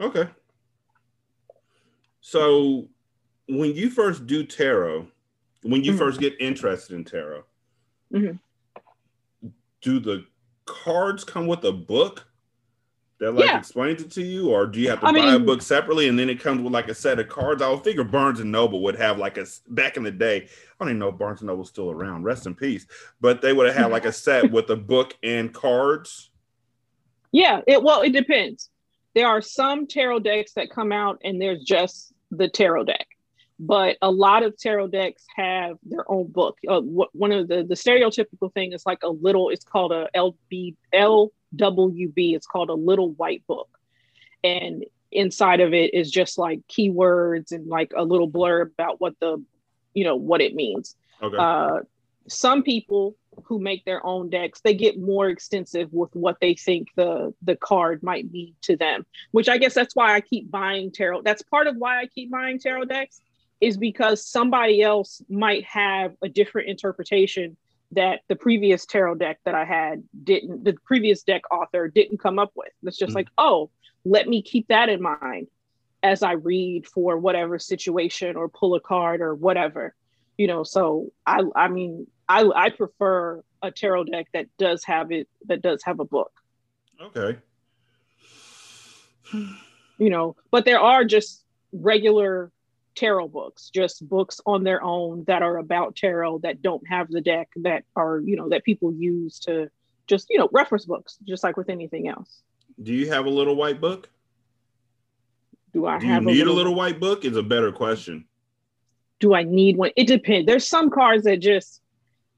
Okay. 0.00 0.28
So 2.20 2.88
when 3.48 3.74
you 3.74 3.90
first 3.90 4.26
do 4.26 4.44
tarot, 4.44 5.08
when 5.62 5.84
you 5.84 5.92
Mhm. 5.92 5.98
first 5.98 6.20
get 6.20 6.34
interested 6.40 6.94
in 6.94 7.04
tarot, 7.04 7.44
Mhm. 8.12 8.40
do 9.82 10.00
the 10.00 10.26
cards 10.64 11.24
come 11.24 11.46
with 11.46 11.64
a 11.64 11.72
book 11.72 12.26
that 13.20 13.32
like 13.32 13.46
Yeah. 13.46 13.58
explains 13.58 14.02
it 14.02 14.10
to 14.12 14.22
you, 14.22 14.50
or 14.50 14.66
do 14.66 14.80
you 14.80 14.88
have 14.90 15.00
to 15.00 15.06
I 15.06 15.12
buy 15.12 15.34
a 15.34 15.38
book 15.38 15.62
separately 15.62 16.08
and 16.08 16.18
then 16.18 16.28
it 16.28 16.40
comes 16.40 16.60
with 16.62 16.72
like 16.72 16.88
a 16.88 16.94
set 16.94 17.18
of 17.20 17.28
cards? 17.28 17.62
I 17.62 17.70
would 17.70 17.84
figure 17.84 18.04
Barnes 18.04 18.40
and 18.40 18.50
Noble 18.50 18.82
would 18.82 18.96
have 18.96 19.18
like 19.18 19.38
a 19.38 19.46
back 19.68 19.96
in 19.96 20.02
the 20.02 20.10
day. 20.10 20.36
I 20.38 20.84
don't 20.84 20.88
even 20.88 20.98
know 20.98 21.08
if 21.08 21.18
Barnes 21.18 21.40
and 21.40 21.46
Noble's 21.48 21.68
still 21.68 21.90
around. 21.90 22.24
Rest 22.24 22.46
in 22.46 22.54
peace. 22.54 22.86
But 23.20 23.40
they 23.40 23.52
would 23.52 23.66
have 23.66 23.76
had 23.76 23.90
like 23.92 24.04
a 24.04 24.12
set 24.12 24.50
with 24.50 24.68
a 24.70 24.76
book 24.76 25.16
and 25.22 25.52
cards. 25.54 26.30
Yeah, 27.32 27.60
it 27.66 27.82
well, 27.82 28.02
it 28.02 28.10
depends. 28.12 28.70
There 29.14 29.26
are 29.28 29.40
some 29.40 29.86
tarot 29.86 30.20
decks 30.20 30.52
that 30.54 30.70
come 30.70 30.90
out 30.92 31.20
and 31.24 31.40
there's 31.40 31.62
just 31.62 32.12
the 32.30 32.48
tarot 32.48 32.84
deck. 32.84 33.06
But 33.60 33.96
a 34.02 34.10
lot 34.10 34.42
of 34.42 34.58
tarot 34.58 34.88
decks 34.88 35.24
have 35.36 35.76
their 35.84 36.04
own 36.10 36.26
book. 36.26 36.58
Uh, 36.68 36.80
wh- 36.80 37.14
one 37.14 37.30
of 37.30 37.46
the 37.46 37.62
the 37.62 37.76
stereotypical 37.76 38.52
thing 38.52 38.72
is 38.72 38.84
like 38.84 39.04
a 39.04 39.08
little. 39.08 39.50
It's 39.50 39.64
called 39.64 39.92
a 39.92 40.08
LB 40.16 40.74
LWB. 41.56 42.34
It's 42.34 42.46
called 42.46 42.70
a 42.70 42.74
little 42.74 43.10
white 43.12 43.46
book, 43.46 43.68
and 44.42 44.84
inside 45.12 45.60
of 45.60 45.72
it 45.72 45.94
is 45.94 46.10
just 46.10 46.38
like 46.38 46.60
keywords 46.68 47.52
and 47.52 47.66
like 47.68 47.92
a 47.96 48.04
little 48.04 48.28
blurb 48.28 48.72
about 48.72 49.00
what 49.00 49.14
the, 49.20 49.42
you 49.94 50.04
know, 50.04 50.16
what 50.16 50.40
it 50.40 50.54
means 50.54 50.96
Okay. 51.22 51.36
uh, 51.38 51.80
some 52.28 52.62
people 52.62 53.16
who 53.44 53.58
make 53.58 53.84
their 53.84 54.04
own 54.06 54.30
decks 54.30 54.60
they 54.60 54.74
get 54.74 54.98
more 54.98 55.28
extensive 55.28 55.92
with 55.92 56.14
what 56.14 56.36
they 56.40 56.54
think 56.54 56.88
the 56.96 57.34
the 57.42 57.56
card 57.56 58.02
might 58.02 58.30
be 58.30 58.54
to 58.62 58.76
them 58.76 59.04
which 59.32 59.48
i 59.48 59.58
guess 59.58 59.74
that's 59.74 59.96
why 59.96 60.14
i 60.14 60.20
keep 60.20 60.50
buying 60.50 60.90
tarot 60.90 61.20
that's 61.22 61.42
part 61.42 61.66
of 61.66 61.76
why 61.76 62.00
i 62.00 62.06
keep 62.06 62.30
buying 62.30 62.58
tarot 62.58 62.84
decks 62.84 63.20
is 63.60 63.76
because 63.76 64.26
somebody 64.26 64.82
else 64.82 65.20
might 65.28 65.64
have 65.64 66.14
a 66.22 66.28
different 66.28 66.68
interpretation 66.68 67.56
that 67.94 68.20
the 68.28 68.36
previous 68.36 68.86
tarot 68.86 69.16
deck 69.16 69.38
that 69.44 69.54
i 69.54 69.64
had 69.64 70.02
didn't 70.22 70.64
the 70.64 70.74
previous 70.84 71.22
deck 71.22 71.42
author 71.50 71.88
didn't 71.88 72.18
come 72.18 72.38
up 72.38 72.52
with 72.54 72.72
it's 72.82 72.98
just 72.98 73.12
Mhm. 73.12 73.16
like 73.16 73.28
oh 73.38 73.70
let 74.04 74.28
me 74.28 74.42
keep 74.42 74.68
that 74.68 74.88
in 74.88 75.00
mind 75.02 75.48
as 76.02 76.22
i 76.22 76.32
read 76.32 76.86
for 76.86 77.18
whatever 77.18 77.58
situation 77.58 78.36
or 78.36 78.48
pull 78.48 78.74
a 78.74 78.80
card 78.80 79.20
or 79.20 79.34
whatever 79.34 79.94
you 80.36 80.46
know 80.46 80.62
so 80.64 81.10
i 81.26 81.42
i 81.56 81.68
mean 81.68 82.06
i 82.28 82.42
i 82.54 82.70
prefer 82.70 83.42
a 83.62 83.70
tarot 83.70 84.04
deck 84.04 84.26
that 84.32 84.46
does 84.58 84.84
have 84.84 85.10
it 85.12 85.28
that 85.46 85.62
does 85.62 85.82
have 85.84 86.00
a 86.00 86.04
book 86.04 86.32
okay. 87.00 87.38
you 89.32 90.10
know 90.10 90.36
but 90.50 90.64
there 90.64 90.80
are 90.80 91.04
just 91.04 91.44
regular 91.72 92.50
tarot 92.94 93.28
books 93.28 93.70
just 93.74 94.08
books 94.08 94.40
on 94.46 94.64
their 94.64 94.82
own 94.82 95.24
that 95.26 95.42
are 95.42 95.58
about 95.58 95.96
tarot 95.96 96.38
that 96.38 96.62
don't 96.62 96.86
have 96.88 97.08
the 97.10 97.20
deck 97.20 97.48
that 97.56 97.84
are 97.96 98.20
you 98.20 98.36
know 98.36 98.48
that 98.48 98.64
people 98.64 98.92
use 98.92 99.38
to 99.38 99.68
just 100.06 100.26
you 100.30 100.38
know 100.38 100.48
reference 100.52 100.84
books 100.84 101.18
just 101.26 101.42
like 101.44 101.56
with 101.56 101.68
anything 101.68 102.08
else 102.08 102.42
Do 102.82 102.92
you 102.92 103.08
have 103.10 103.26
a 103.26 103.30
little 103.30 103.56
white 103.56 103.80
book? 103.80 104.08
do 105.72 105.86
i 105.86 105.98
Do 105.98 106.06
you 106.06 106.12
have 106.12 106.22
need 106.24 106.46
a 106.46 106.52
little 106.52 106.74
white 106.74 107.00
book? 107.00 107.24
Is 107.24 107.36
a 107.36 107.42
better 107.42 107.72
question. 107.72 108.26
do 109.20 109.34
I 109.34 109.42
need 109.44 109.76
one? 109.76 109.90
It 109.96 110.06
depends. 110.06 110.46
There's 110.46 110.66
some 110.66 110.90
cards 110.90 111.24
that 111.24 111.38
just 111.38 111.80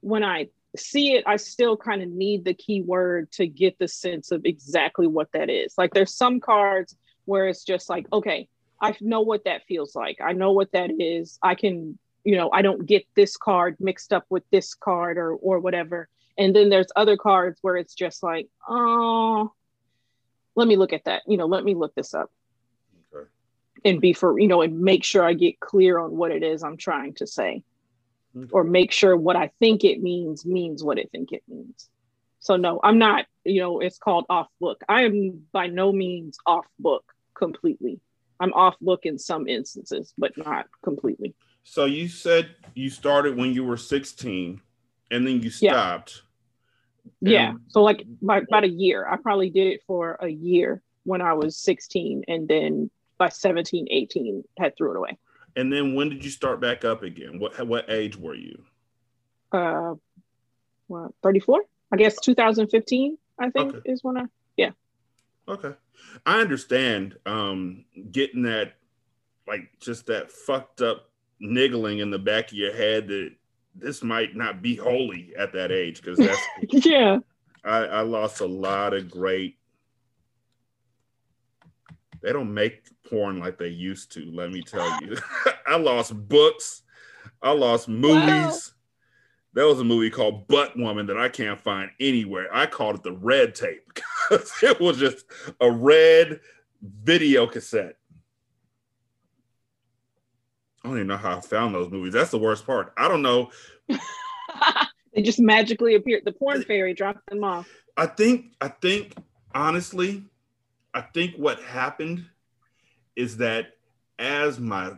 when 0.00 0.22
I 0.22 0.48
see 0.76 1.14
it, 1.14 1.24
I 1.26 1.36
still 1.36 1.76
kind 1.76 2.02
of 2.02 2.08
need 2.08 2.44
the 2.44 2.54
keyword 2.54 3.32
to 3.32 3.46
get 3.46 3.78
the 3.78 3.88
sense 3.88 4.30
of 4.30 4.44
exactly 4.44 5.06
what 5.06 5.32
that 5.32 5.48
is. 5.50 5.74
Like 5.76 5.92
there's 5.94 6.14
some 6.14 6.38
cards 6.38 6.96
where 7.24 7.48
it's 7.48 7.64
just 7.64 7.88
like, 7.90 8.06
okay, 8.12 8.48
I 8.80 8.96
know 9.00 9.22
what 9.22 9.44
that 9.44 9.64
feels 9.66 9.94
like. 9.94 10.18
I 10.20 10.32
know 10.32 10.52
what 10.52 10.72
that 10.72 10.90
is. 11.00 11.38
I 11.42 11.54
can, 11.54 11.98
you 12.24 12.36
know, 12.36 12.50
I 12.52 12.62
don't 12.62 12.86
get 12.86 13.06
this 13.14 13.36
card 13.36 13.76
mixed 13.80 14.12
up 14.12 14.24
with 14.28 14.44
this 14.50 14.74
card 14.74 15.18
or 15.18 15.34
or 15.34 15.60
whatever. 15.60 16.08
And 16.38 16.54
then 16.54 16.68
there's 16.68 16.88
other 16.94 17.16
cards 17.16 17.58
where 17.62 17.76
it's 17.76 17.94
just 17.94 18.22
like, 18.22 18.48
oh, 18.68 19.52
let 20.54 20.68
me 20.68 20.76
look 20.76 20.92
at 20.92 21.04
that. 21.04 21.22
You 21.26 21.36
know, 21.36 21.46
let 21.46 21.64
me 21.64 21.74
look 21.74 21.94
this 21.94 22.12
up. 22.12 22.30
Okay. 23.14 23.28
And 23.84 24.00
be 24.00 24.12
for, 24.12 24.38
you 24.38 24.48
know, 24.48 24.62
and 24.62 24.80
make 24.80 25.04
sure 25.04 25.24
I 25.24 25.32
get 25.32 25.60
clear 25.60 25.98
on 25.98 26.16
what 26.16 26.32
it 26.32 26.42
is 26.42 26.62
I'm 26.62 26.76
trying 26.76 27.14
to 27.14 27.26
say. 27.26 27.62
Okay. 28.36 28.50
Or 28.52 28.64
make 28.64 28.92
sure 28.92 29.16
what 29.16 29.36
I 29.36 29.50
think 29.60 29.84
it 29.84 30.02
means 30.02 30.44
means 30.44 30.84
what 30.84 30.98
I 30.98 31.04
think 31.10 31.32
it 31.32 31.42
means. 31.48 31.88
So 32.40 32.56
no, 32.56 32.80
I'm 32.82 32.98
not, 32.98 33.24
you 33.44 33.60
know, 33.60 33.80
it's 33.80 33.98
called 33.98 34.26
off 34.28 34.48
book. 34.60 34.82
I 34.88 35.02
am 35.04 35.46
by 35.52 35.68
no 35.68 35.90
means 35.90 36.36
off 36.46 36.66
book 36.78 37.04
completely. 37.34 38.00
I'm 38.40 38.52
off 38.52 38.76
look 38.80 39.06
in 39.06 39.18
some 39.18 39.48
instances, 39.48 40.12
but 40.18 40.36
not 40.36 40.66
completely. 40.82 41.34
So 41.64 41.84
you 41.84 42.08
said 42.08 42.54
you 42.74 42.90
started 42.90 43.36
when 43.36 43.52
you 43.52 43.64
were 43.64 43.76
16 43.76 44.60
and 45.10 45.26
then 45.26 45.42
you 45.42 45.50
stopped. 45.50 46.22
Yeah. 47.20 47.30
yeah. 47.30 47.52
So 47.68 47.82
like 47.82 48.04
by, 48.22 48.38
about 48.38 48.64
a 48.64 48.68
year. 48.68 49.06
I 49.06 49.16
probably 49.16 49.50
did 49.50 49.66
it 49.68 49.80
for 49.86 50.18
a 50.20 50.28
year 50.28 50.82
when 51.04 51.20
I 51.20 51.32
was 51.32 51.56
16 51.58 52.24
and 52.28 52.46
then 52.48 52.90
by 53.18 53.28
17, 53.28 53.88
18 53.90 54.44
had 54.58 54.76
threw 54.76 54.92
it 54.92 54.96
away. 54.96 55.18
And 55.56 55.72
then 55.72 55.94
when 55.94 56.08
did 56.08 56.24
you 56.24 56.30
start 56.30 56.60
back 56.60 56.84
up 56.84 57.02
again? 57.02 57.38
What 57.38 57.66
what 57.66 57.90
age 57.90 58.16
were 58.16 58.34
you? 58.34 58.62
Uh 59.52 59.94
what 60.86 61.12
34? 61.22 61.62
I 61.92 61.96
guess 61.96 62.20
2015, 62.20 63.16
I 63.38 63.50
think 63.50 63.74
okay. 63.74 63.90
is 63.90 64.04
when 64.04 64.18
I 64.18 64.24
yeah. 64.56 64.70
Okay. 65.48 65.72
I 66.24 66.40
understand 66.40 67.16
um 67.26 67.84
getting 68.10 68.42
that 68.42 68.74
like 69.46 69.70
just 69.80 70.06
that 70.06 70.30
fucked 70.30 70.82
up 70.82 71.10
niggling 71.40 71.98
in 71.98 72.10
the 72.10 72.18
back 72.18 72.48
of 72.48 72.54
your 72.54 72.74
head 72.74 73.08
that 73.08 73.30
this 73.74 74.02
might 74.02 74.34
not 74.34 74.62
be 74.62 74.74
holy 74.74 75.32
at 75.36 75.52
that 75.52 75.70
age 75.70 76.02
because 76.02 76.18
that's 76.18 76.40
yeah. 76.86 77.18
I, 77.64 77.78
I 77.78 78.00
lost 78.02 78.40
a 78.40 78.46
lot 78.46 78.94
of 78.94 79.10
great. 79.10 79.58
They 82.22 82.32
don't 82.32 82.54
make 82.54 82.84
porn 83.08 83.38
like 83.38 83.58
they 83.58 83.68
used 83.68 84.12
to. 84.12 84.30
Let 84.32 84.50
me 84.50 84.62
tell 84.62 85.02
you, 85.02 85.16
I 85.66 85.76
lost 85.76 86.14
books. 86.28 86.82
I 87.42 87.50
lost 87.52 87.88
movies. 87.88 88.24
Wow. 88.24 88.75
There 89.56 89.66
was 89.66 89.80
a 89.80 89.84
movie 89.84 90.10
called 90.10 90.46
Butt 90.48 90.76
Woman 90.76 91.06
that 91.06 91.16
I 91.16 91.30
can't 91.30 91.58
find 91.58 91.90
anywhere. 91.98 92.54
I 92.54 92.66
called 92.66 92.96
it 92.96 93.02
the 93.02 93.12
red 93.12 93.54
tape 93.54 93.90
because 94.28 94.52
it 94.62 94.78
was 94.78 94.98
just 94.98 95.24
a 95.62 95.70
red 95.70 96.40
video 96.82 97.46
cassette. 97.46 97.96
I 100.84 100.88
don't 100.88 100.98
even 100.98 101.06
know 101.06 101.16
how 101.16 101.38
I 101.38 101.40
found 101.40 101.74
those 101.74 101.90
movies. 101.90 102.12
That's 102.12 102.30
the 102.30 102.38
worst 102.38 102.66
part. 102.66 102.92
I 102.98 103.08
don't 103.08 103.22
know. 103.22 103.50
they 105.14 105.22
just 105.22 105.40
magically 105.40 105.94
appeared. 105.94 106.26
The 106.26 106.32
porn 106.32 106.62
fairy 106.62 106.92
dropped 106.92 107.26
them 107.30 107.42
off. 107.42 107.66
I 107.96 108.08
think, 108.08 108.52
I 108.60 108.68
think, 108.68 109.14
honestly, 109.54 110.22
I 110.92 111.00
think 111.00 111.34
what 111.36 111.62
happened 111.62 112.26
is 113.16 113.38
that 113.38 113.68
as 114.18 114.60
my 114.60 114.92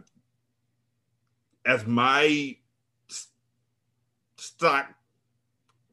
as 1.65 1.87
my 1.87 2.57
stock 4.39 4.95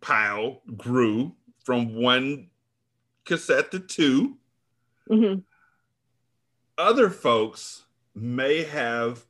pile 0.02 0.62
grew 0.78 1.34
from 1.64 1.96
one 1.96 2.48
cassette 3.26 3.72
to 3.72 3.80
2 3.80 4.38
mm-hmm. 5.10 5.40
other 6.78 7.10
folks 7.10 7.84
may 8.14 8.64
have 8.64 9.26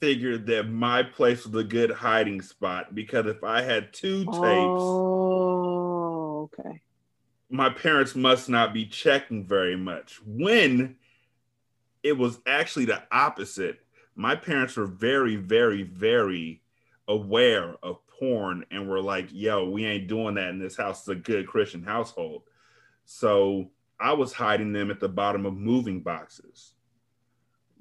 figured 0.00 0.46
that 0.46 0.68
my 0.68 1.02
place 1.02 1.46
was 1.46 1.54
a 1.54 1.66
good 1.66 1.90
hiding 1.90 2.42
spot 2.42 2.94
because 2.94 3.26
if 3.26 3.42
I 3.42 3.62
had 3.62 3.92
two 3.92 4.24
tapes, 4.24 4.36
oh, 4.36 6.50
okay, 6.52 6.82
my 7.48 7.70
parents 7.70 8.14
must 8.14 8.48
not 8.48 8.74
be 8.74 8.86
checking 8.86 9.46
very 9.46 9.76
much. 9.76 10.20
When 10.24 10.96
it 12.02 12.12
was 12.12 12.40
actually 12.46 12.86
the 12.86 13.02
opposite, 13.10 13.80
my 14.14 14.36
parents 14.36 14.76
were 14.76 14.86
very, 14.86 15.36
very, 15.36 15.82
very 15.82 16.62
aware 17.08 17.76
of 17.82 18.05
porn 18.18 18.64
and 18.70 18.88
were 18.88 19.00
like, 19.00 19.28
"Yo, 19.32 19.68
we 19.68 19.84
ain't 19.84 20.08
doing 20.08 20.34
that 20.34 20.50
in 20.50 20.58
this 20.58 20.76
house. 20.76 21.00
It's 21.00 21.08
a 21.08 21.14
good 21.14 21.46
Christian 21.46 21.82
household." 21.82 22.42
So 23.04 23.70
I 23.98 24.12
was 24.12 24.32
hiding 24.32 24.72
them 24.72 24.90
at 24.90 25.00
the 25.00 25.08
bottom 25.08 25.46
of 25.46 25.54
moving 25.54 26.00
boxes. 26.00 26.74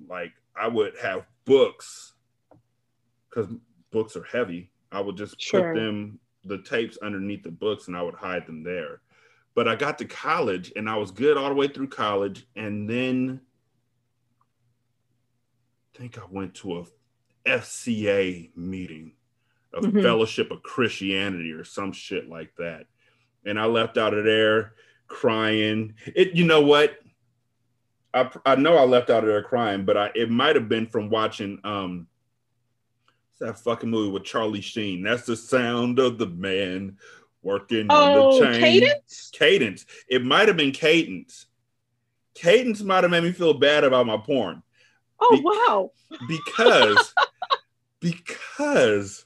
Like 0.08 0.34
I 0.56 0.68
would 0.68 0.94
have 1.02 1.26
books 1.46 2.14
because 3.30 3.52
books 3.92 4.16
are 4.16 4.24
heavy. 4.24 4.72
I 4.92 5.02
would 5.02 5.18
just 5.18 5.40
sure. 5.42 5.74
put 5.74 5.80
them 5.80 6.20
the 6.46 6.60
tapes 6.60 6.98
underneath 7.02 7.44
the 7.44 7.52
books 7.52 7.88
and 7.88 7.98
I 7.98 8.02
would 8.02 8.16
hide 8.16 8.46
them 8.46 8.64
there. 8.64 9.02
But 9.56 9.68
I 9.68 9.76
got 9.76 9.98
to 10.00 10.06
college 10.06 10.72
and 10.76 10.90
I 10.90 10.96
was 10.98 11.12
good 11.12 11.38
all 11.38 11.50
the 11.50 11.56
way 11.56 11.68
through 11.68 11.88
college. 11.88 12.46
And 12.56 12.90
then 12.90 13.42
I 15.94 15.98
think 15.98 16.18
I 16.18 16.24
went 16.30 16.54
to 16.56 16.80
a 16.80 16.86
FCA 17.46 18.52
meeting, 18.56 19.14
a 19.76 19.82
mm-hmm. 19.82 20.02
Fellowship 20.02 20.52
of 20.52 20.64
Christianity 20.64 21.52
or 21.52 21.64
some 21.64 21.92
shit 21.92 22.30
like 22.30 22.56
that. 22.58 22.86
And 23.46 23.60
I 23.60 23.66
left 23.66 23.98
out 23.98 24.14
of 24.14 24.24
there 24.24 24.74
crying. 25.08 25.96
It, 26.16 26.36
you 26.36 26.46
know 26.46 26.62
what? 26.62 26.98
I, 28.14 28.32
I 28.46 28.56
know 28.56 28.78
I 28.78 28.86
left 28.86 29.10
out 29.10 29.24
of 29.24 29.30
there 29.30 29.44
crying, 29.44 29.86
but 29.86 29.98
I 29.98 30.12
it 30.16 30.32
might 30.32 30.56
have 30.56 30.70
been 30.70 30.88
from 30.88 31.10
watching 31.10 31.60
um 31.64 32.08
that 33.40 33.60
fucking 33.60 33.90
movie 33.90 34.12
with 34.12 34.24
Charlie 34.24 34.62
Sheen. 34.62 35.04
That's 35.04 35.26
the 35.26 35.36
sound 35.36 36.00
of 36.00 36.18
the 36.18 36.28
man 36.28 36.98
working 37.44 37.88
oh, 37.90 37.96
on 37.96 38.14
the 38.14 38.48
oh, 38.48 38.52
chain. 38.54 38.62
Cadence? 38.62 39.30
Cadence. 39.34 39.86
It 40.08 40.24
might 40.24 40.48
have 40.48 40.58
been 40.58 40.72
Cadence. 40.72 41.48
Cadence 42.34 42.82
might 42.82 43.04
have 43.04 43.12
made 43.12 43.24
me 43.24 43.32
feel 43.34 43.54
bad 43.54 43.84
about 43.84 44.08
my 44.08 44.18
porn. 44.18 44.64
Oh 45.20 45.36
Be- 45.36 45.42
wow. 45.44 45.92
Because 46.28 47.14
because 48.00 49.25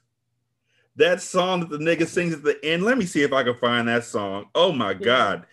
that 1.00 1.22
song 1.22 1.62
that 1.62 1.70
the 1.70 1.78
nigga 1.78 2.06
sings 2.06 2.34
at 2.34 2.44
the 2.44 2.64
end. 2.64 2.84
Let 2.84 2.98
me 2.98 3.06
see 3.06 3.24
if 3.24 3.34
I 3.34 3.44
can 3.44 3.56
find 3.56 3.88
that 3.88 4.04
song. 4.04 4.48
Oh 4.54 4.72
my 4.72 4.94
god. 4.94 5.46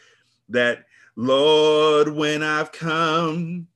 That 0.49 0.87
Lord, 1.15 2.09
when 2.09 2.43
I've 2.43 2.73
come 2.73 3.69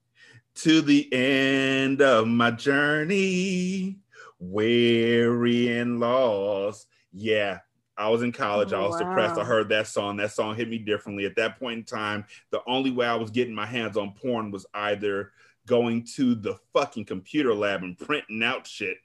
to 0.56 0.80
the 0.82 1.10
end 1.12 2.02
of 2.02 2.26
my 2.26 2.50
journey, 2.50 3.98
weary 4.40 5.78
and 5.78 6.00
lost. 6.00 6.88
Yeah, 7.12 7.60
I 7.96 8.08
was 8.08 8.22
in 8.22 8.32
college. 8.32 8.72
I 8.72 8.80
was 8.80 9.00
wow. 9.00 9.08
depressed. 9.08 9.40
I 9.40 9.44
heard 9.44 9.68
that 9.68 9.86
song. 9.86 10.16
That 10.16 10.32
song 10.32 10.56
hit 10.56 10.68
me 10.68 10.78
differently. 10.78 11.24
At 11.24 11.36
that 11.36 11.58
point 11.58 11.78
in 11.78 11.84
time, 11.84 12.24
the 12.50 12.62
only 12.66 12.90
way 12.90 13.06
I 13.06 13.14
was 13.14 13.30
getting 13.30 13.54
my 13.54 13.66
hands 13.66 13.96
on 13.96 14.12
porn 14.12 14.50
was 14.50 14.66
either 14.74 15.32
going 15.66 16.04
to 16.16 16.34
the 16.34 16.56
fucking 16.72 17.04
computer 17.04 17.54
lab 17.54 17.84
and 17.84 17.96
printing 17.96 18.42
out 18.42 18.66
shit. 18.66 18.96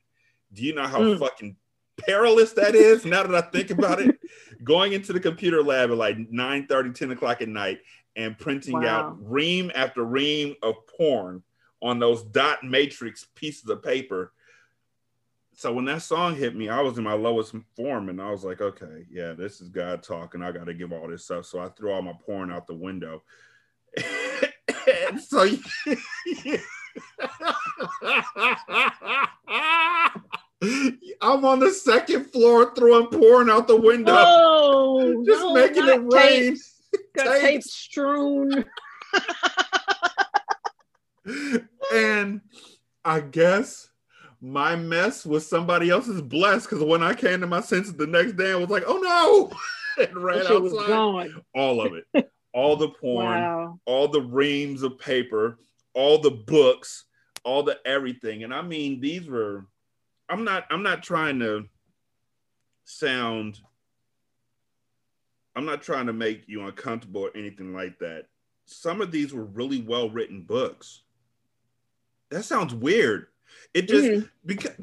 Do 0.51 0.63
you 0.63 0.73
know 0.73 0.87
how 0.87 0.99
mm. 0.99 1.19
fucking 1.19 1.57
perilous 1.97 2.53
that 2.53 2.75
is 2.75 3.05
now 3.05 3.23
that 3.23 3.35
I 3.35 3.41
think 3.49 3.71
about 3.71 4.01
it? 4.01 4.19
going 4.63 4.93
into 4.93 5.13
the 5.13 5.19
computer 5.19 5.61
lab 5.63 5.91
at 5.91 5.97
like 5.97 6.17
9 6.17 6.67
30, 6.67 6.91
10 6.91 7.11
o'clock 7.11 7.41
at 7.41 7.47
night 7.47 7.79
and 8.15 8.37
printing 8.37 8.81
wow. 8.81 8.87
out 8.87 9.17
ream 9.29 9.71
after 9.75 10.03
ream 10.03 10.55
of 10.61 10.75
porn 10.87 11.43
on 11.81 11.99
those 11.99 12.23
dot 12.23 12.63
matrix 12.63 13.27
pieces 13.35 13.69
of 13.69 13.83
paper. 13.83 14.31
So 15.53 15.71
when 15.71 15.85
that 15.85 16.01
song 16.01 16.35
hit 16.35 16.55
me, 16.55 16.67
I 16.67 16.81
was 16.81 16.97
in 16.97 17.03
my 17.03 17.13
lowest 17.13 17.55
form 17.75 18.09
and 18.09 18.21
I 18.21 18.29
was 18.29 18.43
like, 18.43 18.59
okay, 18.61 19.05
yeah, 19.09 19.33
this 19.33 19.61
is 19.61 19.69
God 19.69 20.03
talking. 20.03 20.41
I 20.41 20.51
got 20.51 20.65
to 20.65 20.73
give 20.73 20.91
all 20.91 21.07
this 21.07 21.23
stuff. 21.25 21.45
So 21.45 21.59
I 21.59 21.69
threw 21.69 21.91
all 21.91 22.01
my 22.01 22.13
porn 22.25 22.51
out 22.51 22.67
the 22.67 22.73
window. 22.73 23.23
and 24.87 25.21
so 25.21 25.45
I'm 31.21 31.45
on 31.45 31.59
the 31.59 31.71
second 31.71 32.25
floor 32.25 32.73
throwing 32.75 33.07
porn 33.07 33.49
out 33.49 33.67
the 33.67 33.75
window. 33.75 34.13
Oh, 34.15 35.23
just 35.25 35.41
no, 35.41 35.53
making 35.53 35.87
it 35.87 36.01
rain. 36.13 36.51
Tapes. 36.51 36.81
Got 37.15 37.41
tape 37.41 37.63
strewn. 37.63 38.65
and 41.93 42.41
I 43.03 43.19
guess 43.19 43.89
my 44.41 44.75
mess 44.75 45.25
was 45.25 45.47
somebody 45.47 45.89
else's 45.89 46.21
blessed 46.21 46.69
because 46.69 46.83
when 46.83 47.03
I 47.03 47.13
came 47.13 47.41
to 47.41 47.47
my 47.47 47.61
senses 47.61 47.95
the 47.95 48.07
next 48.07 48.33
day, 48.33 48.51
I 48.51 48.55
was 48.55 48.69
like, 48.69 48.83
oh 48.85 48.97
no, 48.97 49.51
and 50.05 50.17
ran 50.17 50.45
outside. 50.47 51.31
All 51.53 51.81
of 51.81 51.93
it. 51.93 52.31
All 52.53 52.77
the 52.77 52.89
porn, 52.89 53.25
wow. 53.25 53.79
all 53.85 54.07
the 54.07 54.21
reams 54.21 54.81
of 54.83 54.97
paper, 54.97 55.57
all 55.93 56.19
the 56.19 56.31
books, 56.31 57.03
all 57.43 57.63
the 57.63 57.77
everything. 57.85 58.43
And 58.43 58.53
I 58.53 58.61
mean, 58.61 59.01
these 59.01 59.27
were 59.27 59.65
I'm 60.29 60.43
not 60.43 60.65
I'm 60.69 60.83
not 60.83 61.03
trying 61.03 61.39
to 61.39 61.65
sound 62.85 63.59
I'm 65.55 65.65
not 65.65 65.81
trying 65.81 66.07
to 66.07 66.13
make 66.13 66.43
you 66.47 66.65
uncomfortable 66.65 67.21
or 67.21 67.31
anything 67.35 67.73
like 67.73 67.99
that. 67.99 68.25
Some 68.65 69.01
of 69.01 69.11
these 69.11 69.33
were 69.33 69.45
really 69.45 69.81
well 69.81 70.09
written 70.09 70.41
books. 70.41 71.03
That 72.29 72.43
sounds 72.43 72.73
weird. 72.73 73.27
It 73.73 73.87
just 73.87 74.05
mm-hmm. 74.05 74.27
because 74.45 74.75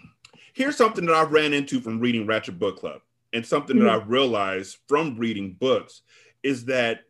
here's 0.52 0.76
something 0.76 1.06
that 1.06 1.14
I've 1.14 1.32
ran 1.32 1.52
into 1.52 1.80
from 1.80 2.00
reading 2.00 2.26
Ratchet 2.26 2.58
Book 2.58 2.78
Club, 2.78 3.00
and 3.32 3.44
something 3.44 3.76
mm-hmm. 3.76 3.86
that 3.86 4.02
I've 4.02 4.10
realized 4.10 4.78
from 4.88 5.16
reading 5.16 5.56
books 5.58 6.02
is 6.42 6.66
that 6.66 7.00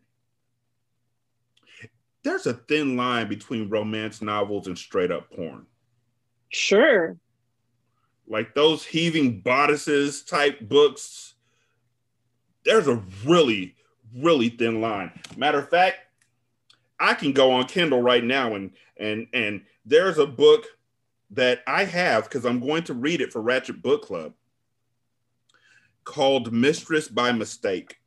there's 2.22 2.46
a 2.46 2.55
thin 2.55 2.96
line 2.96 3.29
between 3.29 3.68
romance 3.68 4.22
novels 4.22 4.66
and 4.66 4.76
straight 4.76 5.11
up 5.11 5.31
porn. 5.31 5.66
Sure. 6.50 7.16
Like 8.30 8.54
those 8.54 8.84
heaving 8.84 9.40
bodices 9.40 10.22
type 10.22 10.60
books, 10.60 11.34
there's 12.64 12.86
a 12.86 13.02
really, 13.26 13.74
really 14.16 14.50
thin 14.50 14.80
line. 14.80 15.10
Matter 15.36 15.58
of 15.58 15.68
fact, 15.68 15.98
I 17.00 17.14
can 17.14 17.32
go 17.32 17.50
on 17.50 17.66
Kindle 17.66 18.00
right 18.00 18.22
now 18.22 18.54
and 18.54 18.70
and 18.96 19.26
and 19.32 19.62
there's 19.84 20.18
a 20.18 20.26
book 20.26 20.64
that 21.32 21.62
I 21.66 21.84
have 21.84 22.24
because 22.24 22.44
I'm 22.44 22.60
going 22.60 22.84
to 22.84 22.94
read 22.94 23.20
it 23.20 23.32
for 23.32 23.40
Ratchet 23.40 23.82
Book 23.82 24.02
Club 24.02 24.32
called 26.04 26.52
Mistress 26.52 27.08
by 27.08 27.32
Mistake. 27.32 27.98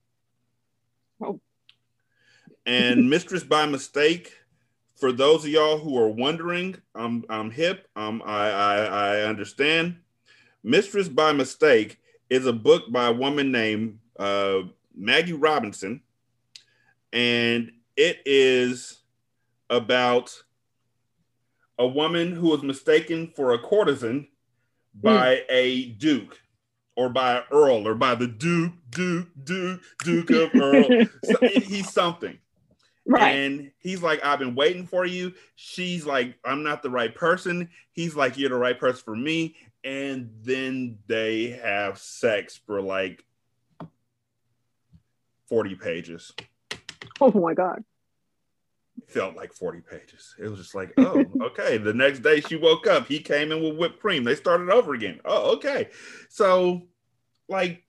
Oh. 1.22 1.42
And 2.66 3.10
Mistress 3.10 3.44
by 3.44 3.66
Mistake, 3.66 4.32
for 4.96 5.12
those 5.12 5.44
of 5.44 5.52
y'all 5.52 5.80
who 5.80 5.98
are 5.98 6.08
wondering, 6.08 6.78
I'm 6.96 7.26
I'm 7.30 7.52
hip. 7.52 7.90
Um, 7.98 8.22
I, 8.26 8.50
I 8.50 8.76
I 8.86 9.22
understand. 9.24 9.98
Mistress 10.64 11.10
by 11.10 11.34
Mistake 11.34 12.00
is 12.30 12.46
a 12.46 12.54
book 12.54 12.92
by 12.92 13.08
a 13.08 13.14
woman 13.14 13.52
named 13.52 14.00
uh, 14.18 14.62
Maggie 14.96 15.34
Robinson, 15.34 16.02
and 17.12 17.72
it 17.98 18.20
is 18.26 19.02
about 19.70 20.34
a 21.78 21.88
woman 21.88 22.32
who 22.32 22.50
was 22.50 22.64
mistaken 22.64 23.32
for 23.36 23.54
a 23.54 23.60
courtesan 23.60 24.28
by 24.94 25.36
mm. 25.36 25.44
a 25.50 25.86
duke 25.86 26.40
or 26.96 27.10
by 27.10 27.38
an 27.38 27.44
earl 27.52 27.88
or 27.88 27.96
by 27.96 28.16
the 28.16 28.28
duke, 28.28 28.74
duke, 28.90 29.28
duke, 29.44 29.82
duke 30.04 30.30
of 30.30 30.56
earl. 30.62 31.06
so 31.24 31.36
he's 31.42 31.92
something. 31.92 32.38
Right. 33.06 33.36
And 33.36 33.72
he's 33.80 34.02
like, 34.02 34.24
I've 34.24 34.40
been 34.40 34.56
waiting 34.56 34.88
for 34.88 35.06
you. 35.06 35.34
She's 35.56 36.06
like, 36.06 36.36
I'm 36.46 36.64
not 36.64 36.84
the 36.84 36.90
right 36.90 37.14
person. 37.14 37.70
He's 37.92 38.16
like, 38.16 38.38
You're 38.38 38.50
the 38.50 38.56
right 38.56 38.80
person 38.80 39.02
for 39.04 39.16
me. 39.16 39.56
And 39.84 40.32
then 40.44 41.00
they 41.08 41.60
have 41.64 41.98
sex 41.98 42.60
for 42.66 42.82
like 42.82 43.24
40 45.50 45.76
pages. 45.76 46.34
Oh 47.20 47.32
my 47.32 47.54
God 47.54 47.84
felt 49.08 49.36
like 49.36 49.54
40 49.54 49.82
pages. 49.82 50.36
It 50.40 50.48
was 50.48 50.60
just 50.60 50.76
like, 50.76 50.94
oh, 50.98 51.24
okay. 51.42 51.78
the 51.78 51.94
next 51.94 52.20
day 52.20 52.42
she 52.42 52.56
woke 52.56 52.88
up, 52.88 53.08
he 53.08 53.20
came 53.20 53.52
in 53.52 53.62
with 53.62 53.78
whipped 53.78 54.00
cream. 54.00 54.24
They 54.24 54.36
started 54.36 54.70
over 54.70 54.94
again. 54.94 55.20
Oh, 55.26 55.54
okay. 55.56 55.90
So, 56.30 56.84
like, 57.48 57.84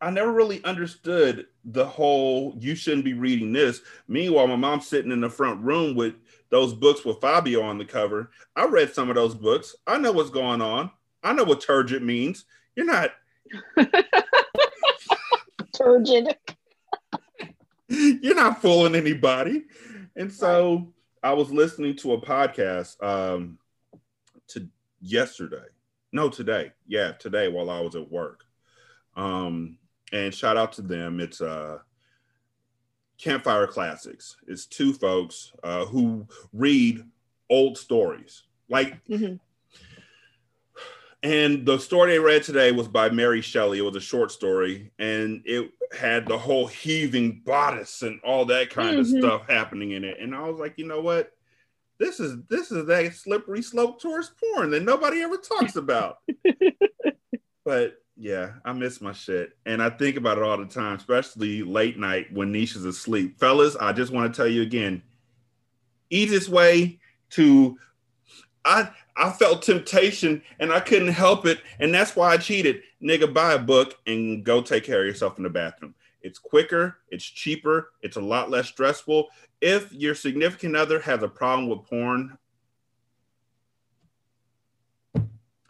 I 0.00 0.10
never 0.10 0.32
really 0.32 0.62
understood 0.64 1.46
the 1.64 1.86
whole 1.86 2.54
you 2.58 2.74
shouldn't 2.74 3.04
be 3.04 3.14
reading 3.14 3.52
this. 3.52 3.80
Meanwhile, 4.08 4.48
my 4.48 4.56
mom's 4.56 4.86
sitting 4.86 5.12
in 5.12 5.20
the 5.20 5.30
front 5.30 5.62
room 5.62 5.94
with 5.94 6.14
those 6.50 6.74
books 6.74 7.04
with 7.04 7.20
Fabio 7.20 7.62
on 7.62 7.78
the 7.78 7.84
cover. 7.84 8.30
I 8.54 8.66
read 8.66 8.92
some 8.92 9.08
of 9.08 9.16
those 9.16 9.34
books. 9.34 9.74
I 9.86 9.98
know 9.98 10.12
what's 10.12 10.30
going 10.30 10.60
on. 10.60 10.90
I 11.24 11.32
know 11.32 11.44
what 11.44 11.60
turgid 11.60 12.02
means. 12.02 12.44
You're 12.76 12.86
not 12.86 13.10
turgid. 15.76 16.36
You're 17.88 18.36
not 18.36 18.62
fooling 18.62 18.94
anybody. 18.94 19.64
And 20.14 20.32
so. 20.32 20.94
I 21.24 21.32
was 21.32 21.50
listening 21.50 21.96
to 21.96 22.12
a 22.12 22.20
podcast 22.20 23.02
um, 23.02 23.58
to 24.48 24.68
yesterday. 25.00 25.64
No, 26.12 26.28
today. 26.28 26.72
Yeah, 26.86 27.12
today 27.12 27.48
while 27.48 27.70
I 27.70 27.80
was 27.80 27.96
at 27.96 28.12
work. 28.12 28.44
Um, 29.16 29.78
and 30.12 30.34
shout 30.34 30.58
out 30.58 30.72
to 30.74 30.82
them. 30.82 31.20
It's 31.20 31.40
uh 31.40 31.78
Campfire 33.16 33.66
Classics. 33.66 34.36
It's 34.46 34.66
two 34.66 34.92
folks 34.92 35.52
uh, 35.62 35.86
who 35.86 36.26
read 36.52 37.02
old 37.48 37.78
stories. 37.78 38.42
Like 38.68 39.02
mm-hmm. 39.06 39.36
And 41.24 41.64
the 41.64 41.78
story 41.78 42.12
they 42.12 42.18
read 42.18 42.42
today 42.42 42.70
was 42.70 42.86
by 42.86 43.08
Mary 43.08 43.40
Shelley. 43.40 43.78
It 43.78 43.82
was 43.82 43.96
a 43.96 44.00
short 44.00 44.30
story, 44.30 44.92
and 44.98 45.40
it 45.46 45.70
had 45.98 46.26
the 46.26 46.36
whole 46.36 46.66
heaving 46.66 47.40
bodice 47.46 48.02
and 48.02 48.20
all 48.20 48.44
that 48.44 48.68
kind 48.68 48.98
mm-hmm. 48.98 49.16
of 49.16 49.22
stuff 49.22 49.48
happening 49.48 49.92
in 49.92 50.04
it. 50.04 50.18
And 50.20 50.34
I 50.34 50.46
was 50.46 50.58
like, 50.58 50.74
you 50.76 50.86
know 50.86 51.00
what? 51.00 51.32
This 51.98 52.20
is 52.20 52.36
this 52.50 52.70
is 52.70 52.84
that 52.86 53.14
slippery 53.14 53.62
slope 53.62 54.02
towards 54.02 54.32
porn 54.38 54.70
that 54.72 54.82
nobody 54.82 55.22
ever 55.22 55.38
talks 55.38 55.76
about. 55.76 56.18
but 57.64 57.94
yeah, 58.18 58.50
I 58.62 58.74
miss 58.74 59.00
my 59.00 59.12
shit. 59.12 59.56
And 59.64 59.82
I 59.82 59.88
think 59.88 60.18
about 60.18 60.36
it 60.36 60.44
all 60.44 60.58
the 60.58 60.66
time, 60.66 60.96
especially 60.96 61.62
late 61.62 61.98
night 61.98 62.30
when 62.34 62.52
Nisha's 62.52 62.84
asleep. 62.84 63.40
Fellas, 63.40 63.76
I 63.76 63.94
just 63.94 64.12
want 64.12 64.30
to 64.30 64.36
tell 64.36 64.50
you 64.50 64.60
again, 64.60 65.02
easiest 66.10 66.50
way 66.50 66.98
to 67.30 67.78
I 68.64 68.90
I 69.16 69.30
felt 69.30 69.62
temptation 69.62 70.42
and 70.58 70.72
I 70.72 70.80
couldn't 70.80 71.08
help 71.08 71.46
it. 71.46 71.60
And 71.78 71.94
that's 71.94 72.16
why 72.16 72.32
I 72.32 72.36
cheated. 72.36 72.82
Nigga, 73.02 73.32
buy 73.32 73.52
a 73.52 73.58
book 73.58 73.98
and 74.06 74.44
go 74.44 74.60
take 74.60 74.84
care 74.84 75.00
of 75.00 75.06
yourself 75.06 75.36
in 75.36 75.44
the 75.44 75.50
bathroom. 75.50 75.94
It's 76.22 76.38
quicker, 76.38 76.98
it's 77.10 77.24
cheaper, 77.24 77.92
it's 78.02 78.16
a 78.16 78.20
lot 78.20 78.50
less 78.50 78.66
stressful. 78.68 79.28
If 79.60 79.92
your 79.92 80.14
significant 80.14 80.74
other 80.74 80.98
has 81.00 81.22
a 81.22 81.28
problem 81.28 81.68
with 81.68 81.84
porn, 81.84 82.38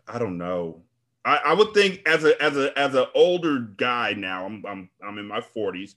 I 0.06 0.18
don't 0.18 0.38
know. 0.38 0.82
I, 1.24 1.36
I 1.46 1.54
would 1.54 1.74
think 1.74 2.02
as 2.06 2.24
a 2.24 2.40
as 2.42 2.56
a 2.56 2.78
as 2.78 2.94
an 2.94 3.06
older 3.14 3.58
guy 3.58 4.12
now, 4.12 4.44
I'm 4.44 4.64
I'm 4.66 4.90
I'm 5.04 5.18
in 5.18 5.26
my 5.26 5.40
40s. 5.40 5.96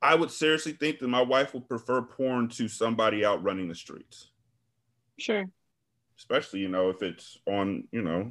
I 0.00 0.14
would 0.14 0.30
seriously 0.30 0.72
think 0.72 1.00
that 1.00 1.08
my 1.08 1.20
wife 1.20 1.52
would 1.52 1.68
prefer 1.68 2.00
porn 2.00 2.48
to 2.50 2.68
somebody 2.68 3.24
out 3.24 3.42
running 3.42 3.68
the 3.68 3.74
streets. 3.74 4.28
Sure 5.18 5.44
especially 6.20 6.60
you 6.60 6.68
know 6.68 6.90
if 6.90 7.02
it's 7.02 7.38
on 7.46 7.88
you 7.90 8.02
know 8.02 8.30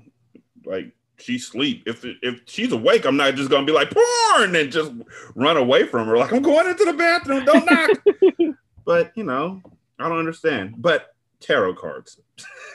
like 0.63 0.93
she 1.17 1.37
sleep. 1.37 1.83
If 1.85 2.05
if 2.05 2.41
she's 2.45 2.71
awake, 2.71 3.05
I'm 3.05 3.17
not 3.17 3.35
just 3.35 3.49
gonna 3.49 3.65
be 3.65 3.71
like 3.71 3.91
porn 3.91 4.55
and 4.55 4.71
just 4.71 4.91
run 5.35 5.57
away 5.57 5.85
from 5.85 6.07
her. 6.07 6.17
Like 6.17 6.31
I'm 6.31 6.41
going 6.41 6.67
into 6.67 6.85
the 6.85 6.93
bathroom. 6.93 7.45
Don't 7.45 7.65
knock. 7.65 8.55
but 8.85 9.11
you 9.15 9.23
know, 9.23 9.61
I 9.97 10.07
don't 10.07 10.19
understand. 10.19 10.75
But 10.77 11.13
tarot 11.39 11.75
cards, 11.75 12.19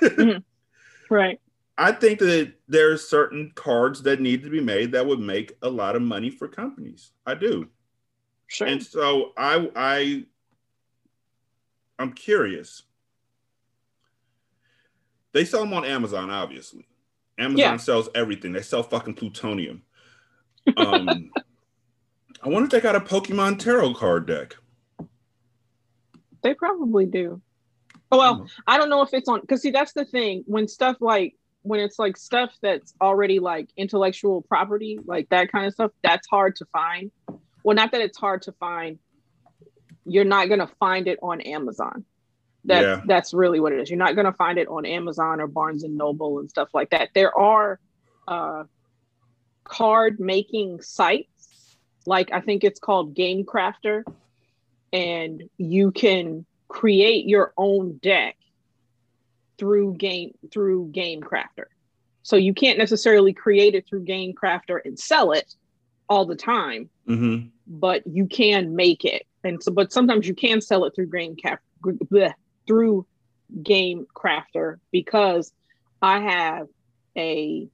mm-hmm. 0.03 0.39
right? 1.15 1.41
I 1.79 1.93
think 1.93 2.19
that 2.21 2.53
there's 2.69 3.09
certain 3.09 3.53
cards 3.55 4.03
that 4.03 4.21
need 4.21 4.43
to 4.43 4.51
be 4.51 4.61
made 4.61 4.93
that 4.93 5.07
would 5.07 5.21
make 5.21 5.53
a 5.63 5.69
lot 5.69 5.97
of 5.97 6.03
money 6.03 6.31
for 6.31 6.49
companies. 6.49 7.13
I 7.25 7.35
do. 7.35 7.69
Sure. 8.47 8.67
And 8.67 8.83
so 8.83 9.33
I 9.37 9.71
I 9.77 10.25
I'm 11.99 12.13
curious 12.13 12.83
they 15.35 15.45
sell 15.45 15.61
them 15.61 15.75
on 15.75 15.85
Amazon, 15.85 16.31
obviously. 16.31 16.87
Amazon 17.37 17.59
yeah. 17.59 17.77
sells 17.77 18.09
everything. 18.15 18.53
They 18.53 18.63
sell 18.63 18.83
fucking 18.83 19.15
plutonium. 19.15 19.83
Um, 20.79 21.31
I 22.43 22.49
wonder 22.49 22.65
if 22.65 22.71
they 22.71 22.81
got 22.81 22.97
a 22.97 23.01
Pokemon 23.01 23.59
tarot 23.59 23.93
card 23.95 24.27
deck. 24.27 24.57
They 26.43 26.55
probably 26.55 27.05
do. 27.05 27.43
Oh 28.11 28.17
well, 28.17 28.35
mm-hmm. 28.37 28.47
I 28.67 28.79
don't 28.79 28.89
know 28.89 29.03
if 29.03 29.13
it's 29.13 29.29
on 29.29 29.43
because 29.43 29.61
see 29.61 29.71
that's 29.71 29.93
the 29.93 30.07
thing 30.07 30.43
when 30.47 30.67
stuff 30.67 30.97
like 31.01 31.35
when 31.65 31.81
it's 31.81 31.99
like 31.99 32.17
stuff 32.17 32.57
that's 32.63 32.95
already 33.01 33.41
like 33.41 33.69
intellectual 33.77 34.41
property, 34.41 34.99
like 35.05 35.29
that 35.29 35.53
kind 35.53 35.67
of 35.67 35.75
stuff, 35.75 35.91
that's 36.03 36.27
hard 36.29 36.57
to 36.57 36.67
find. 36.73 37.11
Well, 37.63 37.77
not 37.77 37.93
that 37.93 38.01
it's 38.01 38.17
hard 38.17 38.41
to 38.43 38.53
find. 38.53 38.99
You're 40.07 40.25
not 40.25 40.49
gonna 40.49 40.71
find 40.81 41.09
it 41.09 41.19
on 41.23 41.43
Amazon. 41.43 42.07
That 42.67 42.83
yeah. 42.83 43.01
that's 43.05 43.35
really 43.35 43.61
what 43.61 43.73
it 43.73 43.81
is. 43.81 43.91
You're 43.91 43.99
not 43.99 44.15
going 44.15 44.27
to 44.27 44.33
find 44.33 44.59
it 44.59 44.69
on 44.69 44.87
Amazon 44.87 45.41
or 45.41 45.47
Barnes 45.47 45.85
and 45.85 45.97
Noble 45.97 46.39
and 46.39 46.49
stuff 46.49 46.69
like 46.73 46.91
that. 46.91 47.11
There 47.15 47.37
are 47.37 47.79
uh, 48.27 48.65
card 49.65 50.19
making 50.19 50.81
sites, 50.81 51.77
like 52.07 52.33
I 52.33 52.41
think 52.41 52.65
it's 52.65 52.81
called 52.81 53.15
Game 53.15 53.45
Crafter, 53.45 54.03
and 54.93 55.43
you 55.59 55.91
can 55.91 56.47
create 56.69 57.27
your 57.27 57.53
own 57.57 57.99
deck 58.03 58.37
through 59.59 59.95
game 59.95 60.33
through 60.51 60.89
Game 60.93 61.21
Crafter. 61.21 61.67
So 62.23 62.37
you 62.37 62.55
can't 62.55 62.79
necessarily 62.79 63.35
create 63.35 63.75
it 63.75 63.87
through 63.87 64.05
Game 64.05 64.33
Crafter 64.33 64.81
and 64.83 64.99
sell 64.99 65.33
it 65.33 65.55
all 66.09 66.25
the 66.25 66.37
time, 66.37 66.89
mm-hmm. 67.07 67.49
but 67.67 68.07
you 68.07 68.27
can 68.27 68.75
make 68.75 69.05
it. 69.05 69.27
And 69.45 69.63
so, 69.63 69.71
but 69.71 69.93
sometimes 69.93 70.27
you 70.27 70.35
can 70.35 70.63
sell 70.63 70.87
it 70.87 70.95
through 70.95 71.09
Game 71.09 71.37
Crafter 71.37 71.59
through 72.67 73.07
Game 73.63 74.07
Crafter 74.15 74.79
because 74.91 75.53
I 76.03 76.21
have 76.21 76.67
a 77.17 77.69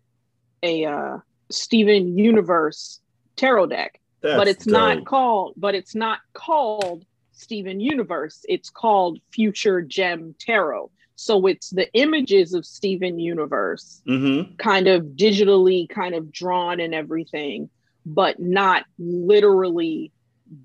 a 0.62 0.84
uh, 0.84 1.18
Steven 1.50 2.18
Universe 2.18 3.00
tarot 3.36 3.66
deck 3.66 3.98
That's 4.20 4.36
but 4.36 4.48
it's 4.48 4.66
not 4.66 5.04
called 5.06 5.54
but 5.56 5.74
it's 5.74 5.94
not 5.94 6.18
called 6.34 7.04
Steven 7.32 7.80
Universe. 7.80 8.44
It's 8.48 8.68
called 8.68 9.18
Future 9.32 9.80
Gem 9.80 10.34
Tarot. 10.38 10.90
So 11.16 11.46
it's 11.46 11.70
the 11.70 11.90
images 11.94 12.52
of 12.52 12.66
Steven 12.66 13.18
Universe 13.18 14.02
Mhm. 14.06 14.58
kind 14.58 14.86
of 14.88 15.04
digitally 15.16 15.88
kind 15.88 16.14
of 16.14 16.30
drawn 16.32 16.80
and 16.80 16.94
everything, 16.94 17.70
but 18.04 18.40
not 18.40 18.84
literally 18.98 20.12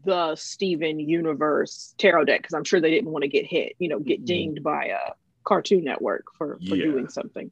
the 0.04 0.36
Steven 0.36 1.00
Universe 1.00 1.94
tarot 1.98 2.26
deck 2.26 2.42
because 2.42 2.54
I'm 2.54 2.64
sure 2.64 2.82
they 2.82 2.90
didn't 2.90 3.12
want 3.12 3.24
to 3.24 3.28
get 3.28 3.46
hit, 3.46 3.74
you 3.80 3.88
know, 3.88 4.00
get 4.00 4.22
Mhm. 4.22 4.26
dinged 4.26 4.64
by 4.64 4.86
a 4.86 5.12
Cartoon 5.44 5.84
Network 5.84 6.26
for, 6.38 6.56
for 6.58 6.76
Yeah. 6.76 6.86
doing 6.86 7.08
something. 7.08 7.52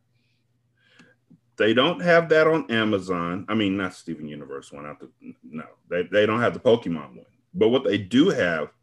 They 1.57 1.75
don't 1.75 2.01
have 2.01 2.29
that 2.29 2.47
on 2.47 2.71
Amazon. 2.71 3.45
I 3.47 3.53
mean, 3.53 3.77
not 3.77 3.93
Steven 3.93 4.27
Universe 4.27 4.71
one. 4.71 4.87
Out 4.87 4.99
the, 4.99 5.11
no, 5.43 5.65
they, 5.89 6.03
they 6.03 6.25
don't 6.25 6.39
have 6.41 6.55
the 6.55 6.59
Pokemon 6.59 7.15
one. 7.15 7.25
But 7.53 7.69
what 7.69 7.83
they 7.83 7.99
do 7.99 8.29
have 8.29 8.73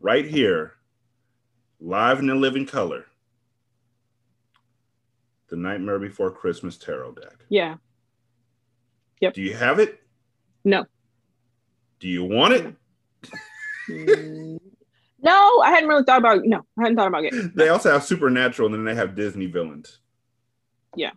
right 0.00 0.24
here, 0.24 0.74
live 1.80 2.20
in 2.20 2.28
the 2.28 2.36
living 2.36 2.66
color, 2.66 3.06
the 5.48 5.56
Nightmare 5.56 5.98
Before 5.98 6.30
Christmas 6.30 6.76
tarot 6.76 7.12
deck. 7.12 7.44
Yeah. 7.48 7.76
Yep. 9.20 9.34
Do 9.34 9.42
you 9.42 9.54
have 9.54 9.80
it? 9.80 10.00
No. 10.64 10.84
Do 12.00 12.08
you 12.08 12.24
want 12.24 12.54
it? 12.54 12.74
Mm, 13.88 14.58
no, 15.22 15.60
I 15.60 15.70
hadn't 15.70 15.88
really 15.88 16.04
thought 16.04 16.18
about 16.18 16.44
no, 16.44 16.64
I 16.78 16.82
hadn't 16.82 16.96
thought 16.96 17.08
about 17.08 17.24
it. 17.24 17.54
They 17.54 17.68
also 17.68 17.90
have 17.90 18.04
Supernatural, 18.04 18.66
and 18.66 18.74
then 18.74 18.84
they 18.84 18.98
have 18.98 19.14
Disney 19.14 19.46
villains. 19.46 19.98
Yeah, 20.94 21.12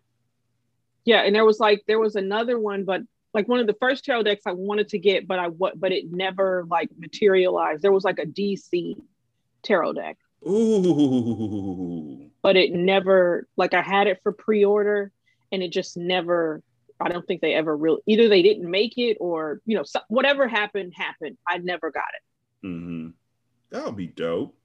yeah, 1.05 1.21
and 1.21 1.35
there 1.35 1.45
was 1.45 1.59
like 1.59 1.83
there 1.87 1.99
was 1.99 2.15
another 2.15 2.59
one, 2.59 2.83
but 2.83 3.01
like 3.33 3.47
one 3.47 3.59
of 3.59 3.67
the 3.67 3.75
first 3.79 4.05
tarot 4.05 4.23
decks 4.23 4.43
I 4.45 4.51
wanted 4.51 4.89
to 4.89 4.99
get, 4.99 5.27
but 5.27 5.39
I 5.39 5.47
what 5.47 5.79
but 5.79 5.91
it 5.91 6.11
never 6.11 6.65
like 6.69 6.89
materialized. 6.97 7.81
There 7.81 7.91
was 7.91 8.03
like 8.03 8.19
a 8.19 8.25
DC 8.25 8.95
tarot 9.63 9.93
deck, 9.93 10.17
Ooh. 10.47 12.29
but 12.41 12.55
it 12.55 12.73
never 12.73 13.47
like 13.57 13.73
I 13.73 13.81
had 13.81 14.07
it 14.07 14.19
for 14.23 14.31
pre-order 14.31 15.11
and 15.51 15.63
it 15.63 15.71
just 15.71 15.97
never 15.97 16.61
I 16.99 17.09
don't 17.09 17.25
think 17.25 17.41
they 17.41 17.53
ever 17.53 17.75
really 17.75 18.01
either 18.05 18.27
they 18.27 18.41
didn't 18.41 18.69
make 18.69 18.97
it 18.97 19.17
or 19.19 19.61
you 19.65 19.75
know 19.77 19.83
so, 19.83 19.99
whatever 20.07 20.47
happened 20.47 20.93
happened. 20.95 21.37
I 21.47 21.57
never 21.57 21.91
got 21.91 22.03
it. 22.15 22.67
hmm 22.67 23.09
That 23.71 23.85
would 23.85 23.95
be 23.95 24.07
dope. 24.07 24.55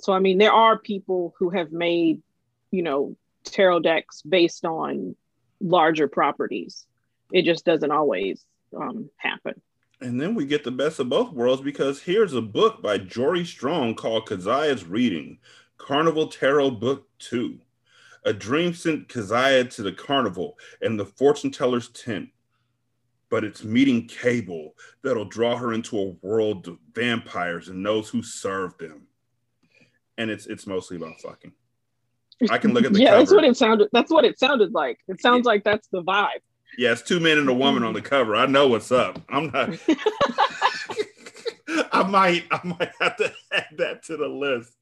So 0.00 0.12
I 0.12 0.18
mean 0.18 0.38
there 0.38 0.52
are 0.52 0.78
people 0.78 1.34
who 1.38 1.50
have 1.50 1.72
made, 1.72 2.22
you 2.70 2.82
know, 2.82 3.16
tarot 3.44 3.80
decks 3.80 4.22
based 4.22 4.64
on 4.64 5.16
larger 5.60 6.08
properties. 6.08 6.86
It 7.32 7.44
just 7.44 7.64
doesn't 7.64 7.90
always 7.90 8.44
um, 8.76 9.10
happen. 9.16 9.60
And 10.00 10.20
then 10.20 10.34
we 10.34 10.44
get 10.44 10.64
the 10.64 10.70
best 10.70 10.98
of 10.98 11.08
both 11.08 11.32
worlds 11.32 11.62
because 11.62 12.02
here's 12.02 12.34
a 12.34 12.42
book 12.42 12.82
by 12.82 12.98
Jory 12.98 13.44
Strong 13.44 13.94
called 13.94 14.28
Keziah's 14.28 14.84
Reading 14.84 15.38
Carnival 15.78 16.26
Tarot 16.26 16.72
Book 16.72 17.08
2. 17.20 17.58
A 18.24 18.32
dream 18.32 18.72
sent 18.72 19.08
Keziah 19.08 19.64
to 19.64 19.82
the 19.82 19.92
carnival 19.92 20.58
and 20.80 20.98
the 20.98 21.04
fortune 21.04 21.50
teller's 21.50 21.88
tent. 21.88 22.28
But 23.30 23.44
it's 23.44 23.64
meeting 23.64 24.06
Cable 24.06 24.74
that'll 25.02 25.24
draw 25.24 25.56
her 25.56 25.72
into 25.72 25.98
a 25.98 26.26
world 26.26 26.68
of 26.68 26.78
vampires 26.92 27.68
and 27.68 27.84
those 27.84 28.08
who 28.08 28.22
serve 28.22 28.78
them. 28.78 29.08
And 30.16 30.30
it's 30.30 30.46
it's 30.46 30.66
mostly 30.66 30.96
about 30.96 31.20
fucking. 31.20 31.52
I 32.50 32.58
can 32.58 32.72
look 32.72 32.84
at 32.84 32.92
the 32.92 32.98
yeah, 33.00 33.16
that's 33.16 33.32
what 33.32 33.44
it 33.44 33.56
sounded. 33.56 33.88
That's 33.92 34.10
what 34.10 34.24
it 34.24 34.38
sounded 34.38 34.72
like. 34.72 34.98
It 35.08 35.20
sounds 35.20 35.46
like 35.46 35.64
that's 35.64 35.88
the 35.88 36.02
vibe. 36.02 36.40
Yeah, 36.78 36.92
it's 36.92 37.02
two 37.02 37.20
men 37.20 37.38
and 37.38 37.48
a 37.48 37.54
woman 37.54 37.82
on 37.82 37.94
the 37.94 38.02
cover. 38.02 38.36
I 38.36 38.46
know 38.46 38.68
what's 38.68 38.92
up. 38.92 39.20
I'm 39.28 39.50
not. 39.50 39.70
I 41.92 42.02
might, 42.04 42.44
I 42.50 42.60
might 42.64 42.92
have 43.00 43.16
to 43.16 43.32
add 43.52 43.66
that 43.78 44.04
to 44.04 44.16
the 44.16 44.28
list. 44.28 44.74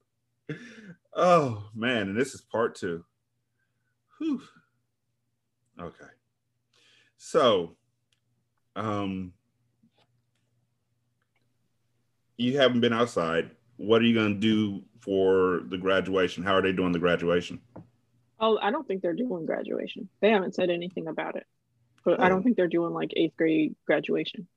Oh 1.15 1.69
man, 1.73 2.09
and 2.09 2.17
this 2.17 2.33
is 2.33 2.41
part 2.41 2.75
two. 2.75 3.03
Whew. 4.23 4.41
Okay. 5.81 6.05
So, 7.17 7.75
um, 8.77 9.33
you 12.37 12.57
haven't 12.57 12.79
been 12.79 12.93
outside. 12.93 13.51
What 13.75 14.01
are 14.01 14.05
you 14.05 14.13
gonna 14.15 14.35
do 14.35 14.83
for 15.01 15.63
the 15.67 15.77
graduation? 15.77 16.41
How 16.43 16.53
are 16.53 16.61
they 16.61 16.71
doing 16.71 16.93
the 16.93 16.99
graduation? 16.99 17.59
Oh, 18.39 18.57
I 18.61 18.71
don't 18.71 18.87
think 18.87 19.01
they're 19.01 19.13
doing 19.13 19.45
graduation. 19.45 20.07
They 20.21 20.29
haven't 20.29 20.55
said 20.55 20.69
anything 20.69 21.07
about 21.07 21.35
it. 21.35 21.45
But 22.05 22.21
I 22.21 22.27
Oh. 22.27 22.29
don't 22.29 22.43
think 22.43 22.55
they're 22.55 22.67
doing 22.69 22.93
like 22.93 23.11
eighth 23.17 23.35
grade 23.35 23.75
graduation. 23.85 24.47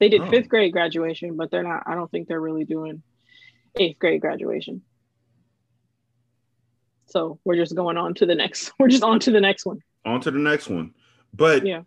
They 0.00 0.08
did 0.08 0.22
Oh. 0.22 0.30
fifth 0.30 0.48
grade 0.48 0.72
graduation, 0.72 1.36
but 1.36 1.52
they're 1.52 1.62
not. 1.62 1.84
I 1.86 1.94
don't 1.94 2.10
think 2.10 2.26
they're 2.26 2.40
really 2.40 2.64
doing 2.64 3.02
eighth 3.76 4.00
grade 4.00 4.20
graduation. 4.20 4.82
So 7.06 7.38
we're 7.44 7.56
just 7.56 7.74
going 7.74 7.96
on 7.96 8.14
to 8.14 8.26
the 8.26 8.34
next. 8.34 8.72
We're 8.78 8.88
just 8.88 9.02
on 9.04 9.20
to 9.20 9.30
the 9.30 9.40
next 9.40 9.66
one. 9.66 9.80
on 10.04 10.20
to 10.22 10.30
the 10.30 10.38
next 10.38 10.68
one. 10.68 10.94
But 11.32 11.66
Yeah. 11.66 11.82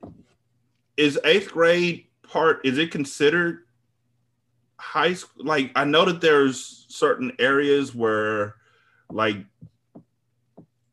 is 0.97 1.19
eighth 1.23 1.51
grade 1.51 2.05
part, 2.23 2.65
is 2.65 2.77
it 2.77 2.91
considered 2.91 3.63
high 4.79 5.13
school? 5.13 5.45
Like, 5.45 5.71
I 5.75 5.85
know 5.85 6.05
that 6.05 6.21
there's 6.21 6.85
certain 6.89 7.31
areas 7.39 7.93
where, 7.95 8.55
like, 9.11 9.37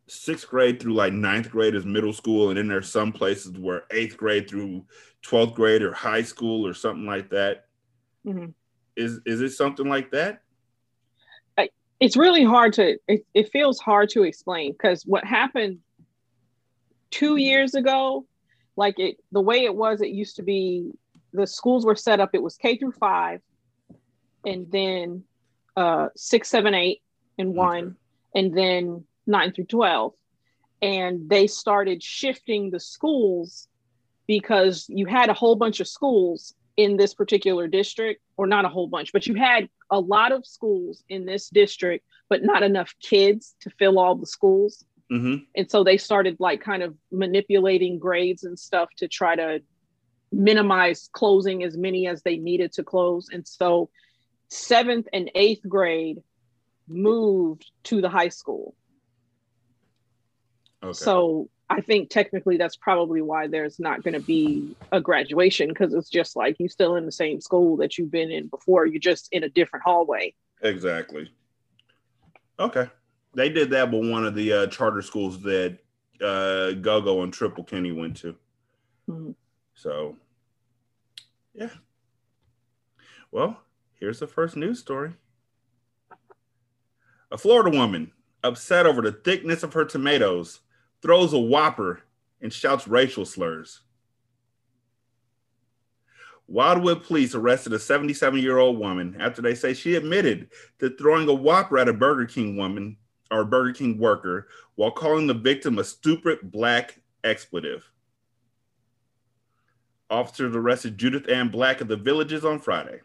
sixth 0.07 0.49
grade 0.49 0.81
through 0.81 0.95
like 0.95 1.13
ninth 1.13 1.51
grade 1.51 1.75
is 1.75 1.85
middle 1.85 2.13
school, 2.13 2.49
and 2.51 2.59
then 2.59 2.69
there's 2.69 2.89
some 2.89 3.11
places 3.13 3.59
where 3.59 3.85
eighth 3.91 4.17
grade 4.17 4.49
through 4.49 4.85
12th 5.23 5.55
grade 5.55 5.83
or 5.83 5.93
high 5.93 6.23
school 6.23 6.67
or 6.67 6.73
something 6.75 7.07
like 7.07 7.31
that. 7.31 7.67
Mhm. 8.27 8.55
Is 8.97 9.21
is 9.27 9.41
it 9.41 9.51
something 9.51 9.89
like 9.89 10.11
that? 10.13 10.43
It's 12.01 12.17
really 12.17 12.45
hard 12.45 12.73
to 12.75 12.97
it, 13.09 13.27
it 13.35 13.51
feels 13.51 13.79
hard 13.79 14.09
to 14.11 14.23
explain 14.23 14.73
because 14.73 15.05
what 15.05 15.25
happened 15.25 15.79
two 17.11 17.37
years 17.37 17.75
ago 17.75 18.27
like 18.77 18.99
it 18.99 19.17
the 19.33 19.41
way 19.41 19.65
it 19.65 19.75
was 19.75 20.01
it 20.01 20.09
used 20.09 20.37
to 20.37 20.43
be 20.43 20.91
the 21.33 21.47
schools 21.47 21.85
were 21.85 21.97
set 21.97 22.21
up 22.21 22.31
it 22.33 22.43
was 22.43 22.57
k 22.57 22.77
through 22.77 22.93
five 22.93 23.41
and 24.45 24.71
then 24.71 25.25
uh 25.77 26.09
six 26.17 26.49
seven 26.49 26.75
eight 26.75 27.03
and 27.39 27.55
one 27.55 27.97
and 28.35 28.57
then 28.57 29.05
nine 29.27 29.53
through 29.53 29.65
12 29.65 30.13
and 30.83 31.29
they 31.29 31.47
started 31.47 32.03
shifting 32.03 32.71
the 32.71 32.81
schools 32.81 33.69
because 34.27 34.87
you 34.89 35.07
had 35.07 35.31
a 35.31 35.35
whole 35.35 35.57
bunch 35.57 35.81
of 35.81 35.89
schools 35.89 36.55
in 36.77 36.97
this 36.97 37.15
particular 37.15 37.69
district 37.69 38.21
or 38.37 38.47
not 38.47 38.65
a 38.65 38.69
whole 38.69 38.89
bunch 38.89 39.13
but 39.13 39.27
you 39.27 39.35
had 39.35 39.69
a 39.91 40.01
lot 40.01 40.33
of 40.33 40.47
schools 40.47 41.05
in 41.09 41.25
this 41.25 41.49
district 41.49 42.05
but 42.29 42.43
not 42.43 42.63
enough 42.63 42.93
kids 43.01 43.55
to 43.61 43.71
fill 43.79 43.99
all 43.99 44.15
the 44.15 44.27
schools 44.27 44.85
Mm-hmm. 45.13 45.45
and 45.55 45.71
so 45.71 45.85
they 45.85 45.99
started 45.99 46.39
like 46.41 46.63
kind 46.63 46.83
of 46.83 46.97
manipulating 47.13 47.99
grades 47.99 48.45
and 48.45 48.59
stuff 48.59 48.89
to 48.97 49.07
try 49.07 49.37
to 49.37 49.61
minimize 50.33 51.11
closing 51.13 51.63
as 51.63 51.77
many 51.77 52.09
as 52.09 52.23
they 52.23 52.39
needed 52.39 52.73
to 52.73 52.83
close 52.83 53.29
and 53.31 53.47
so 53.47 53.91
seventh 54.49 55.07
and 55.13 55.31
eighth 55.35 55.61
grade 55.69 56.23
moved 56.89 57.71
to 57.85 58.01
the 58.01 58.09
high 58.09 58.31
school 58.31 58.75
Okay. 60.83 60.93
so 60.93 61.49
I 61.71 61.81
think 61.81 62.11
technically 62.11 62.57
that's 62.57 62.77
probably 62.77 63.23
why 63.23 63.47
there's 63.47 63.81
not 63.81 64.03
going 64.03 64.15
to 64.15 64.21
be 64.21 64.77
a 64.93 65.01
graduation 65.01 65.69
because 65.69 65.95
it's 65.95 66.11
just 66.11 66.37
like 66.37 66.57
you're 66.59 66.69
still 66.69 66.97
in 66.97 67.07
the 67.07 67.13
same 67.13 67.41
school 67.41 67.77
that 67.79 67.97
you've 67.97 68.11
been 68.11 68.31
in 68.31 68.49
before. 68.49 68.87
You're 68.87 69.01
just 69.01 69.29
in 69.33 69.45
a 69.45 69.49
different 69.49 69.83
hallway. 69.83 70.35
Exactly. 70.63 71.33
Okay. 72.59 72.89
They 73.35 73.49
did 73.49 73.71
that 73.71 73.91
with 73.91 74.09
one 74.11 74.27
of 74.27 74.35
the 74.35 74.53
uh, 74.53 74.67
charter 74.67 75.03
schools 75.03 75.41
that 75.43 75.79
uh, 76.23 76.73
Gogo 76.73 77.23
and 77.23 77.33
Triple 77.33 77.65
Kenny 77.65 77.93
went 77.93 78.17
to. 78.19 78.37
Mhm. 79.09 79.35
So, 79.75 80.17
yeah. 81.55 81.71
Well, 83.33 83.61
here's 83.99 84.21
the 84.21 84.27
first 84.27 84.55
news 84.55 84.79
story. 84.79 85.15
A 87.33 87.39
Florida 87.39 87.77
woman, 87.77 88.13
upset 88.45 88.87
over 88.87 89.03
the 89.03 89.11
thickness 89.11 89.65
of 89.65 89.73
her 89.73 89.85
tomatoes, 89.85 90.61
throws 91.05 91.35
a 91.35 91.39
whopper 91.39 92.01
and 92.41 92.51
shouts 92.51 92.89
racial 92.89 93.27
slurs. 93.27 93.81
Wildwood 96.49 97.05
police 97.05 97.35
arrested 97.35 97.75
a 97.75 97.79
77 97.79 98.41
year 98.41 98.57
old 98.57 98.79
woman 98.79 99.17
after 99.21 99.43
they 99.43 99.55
say 99.55 99.75
she 99.75 99.97
admitted 99.97 100.49
to 100.79 100.97
throwing 100.97 101.29
a 101.29 101.35
whopper 101.35 101.79
at 101.79 101.91
a 101.91 101.93
Burger 101.93 102.25
King 102.25 102.57
woman 102.57 102.97
or 103.31 103.45
Burger 103.45 103.75
King 103.75 103.99
worker 103.99 104.49
while 104.77 104.91
calling 104.91 105.27
the 105.27 105.35
victim 105.35 105.79
a 105.79 105.85
stupid 105.85 106.39
black 106.43 106.99
expletive. 107.23 107.91
Officers 110.09 110.57
arrested 110.57 110.97
Judith 110.97 111.29
Ann 111.29 111.49
Black 111.49 111.83
of 111.83 111.89
the 111.89 111.97
Villages 111.97 112.47
on 112.47 112.61
Friday. 112.61 113.01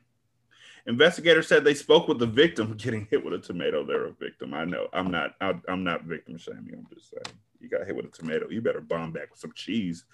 Investigators 0.86 1.48
said 1.48 1.64
they 1.64 1.74
spoke 1.74 2.08
with 2.08 2.20
the 2.20 2.26
victim 2.26 2.74
getting 2.78 3.08
hit 3.12 3.24
with 3.24 3.34
a 3.34 3.40
tomato. 3.40 3.86
They're 3.86 4.06
a 4.06 4.14
victim. 4.14 4.54
I 4.54 4.64
know. 4.64 4.88
I'm 4.94 5.12
not. 5.12 5.36
I, 5.42 5.54
I'm 5.68 5.84
not 5.84 6.04
victim 6.04 6.38
shaming. 6.38 6.74
I'm 6.74 6.88
just 6.94 7.10
saying. 7.10 7.38
You 7.60 7.68
got 7.68 7.86
hit 7.86 7.96
with 7.96 8.06
a 8.06 8.10
tomato. 8.10 8.50
You 8.50 8.62
better 8.62 8.80
bomb 8.80 9.12
back 9.12 9.30
with 9.32 9.40
some 9.40 9.52
cheese. 9.54 10.06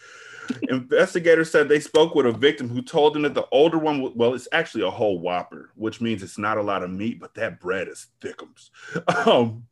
Investigators 0.70 1.52
said 1.52 1.70
they 1.70 1.80
spoke 1.80 2.16
with 2.16 2.26
a 2.26 2.32
victim 2.32 2.68
who 2.68 2.82
told 2.82 3.14
them 3.14 3.22
that 3.22 3.36
the 3.36 3.48
older 3.52 3.78
one, 3.78 4.12
well, 4.16 4.34
it's 4.34 4.48
actually 4.52 4.84
a 4.84 4.90
whole 4.90 5.20
Whopper, 5.20 5.70
which 5.76 6.02
means 6.02 6.24
it's 6.24 6.40
not 6.40 6.58
a 6.58 6.64
lot 6.64 6.82
of 6.82 6.90
meat, 6.90 7.20
but 7.20 7.36
that 7.36 7.60
bread 7.60 7.88
is 7.88 8.08
thickums. 8.22 8.70
Um, 9.28 9.64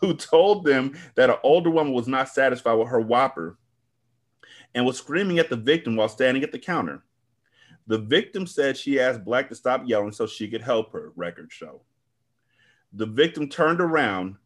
who 0.00 0.14
told 0.14 0.64
them 0.64 0.96
that 1.14 1.30
an 1.30 1.36
older 1.42 1.70
woman 1.70 1.92
was 1.92 2.08
not 2.08 2.28
satisfied 2.28 2.74
with 2.74 2.88
her 2.88 3.00
Whopper 3.00 3.58
and 4.74 4.84
was 4.84 4.98
screaming 4.98 5.38
at 5.38 5.50
the 5.50 5.56
victim 5.56 5.96
while 5.96 6.08
standing 6.08 6.42
at 6.42 6.52
the 6.52 6.58
counter. 6.58 7.04
The 7.86 7.98
victim 7.98 8.46
said 8.46 8.76
she 8.76 8.98
asked 8.98 9.24
Black 9.24 9.48
to 9.48 9.54
stop 9.54 9.82
yelling 9.84 10.12
so 10.12 10.26
she 10.26 10.48
could 10.48 10.62
help 10.62 10.92
her, 10.92 11.12
records 11.16 11.52
show. 11.52 11.82
The 12.94 13.06
victim 13.06 13.48
turned 13.48 13.80
around, 13.80 14.36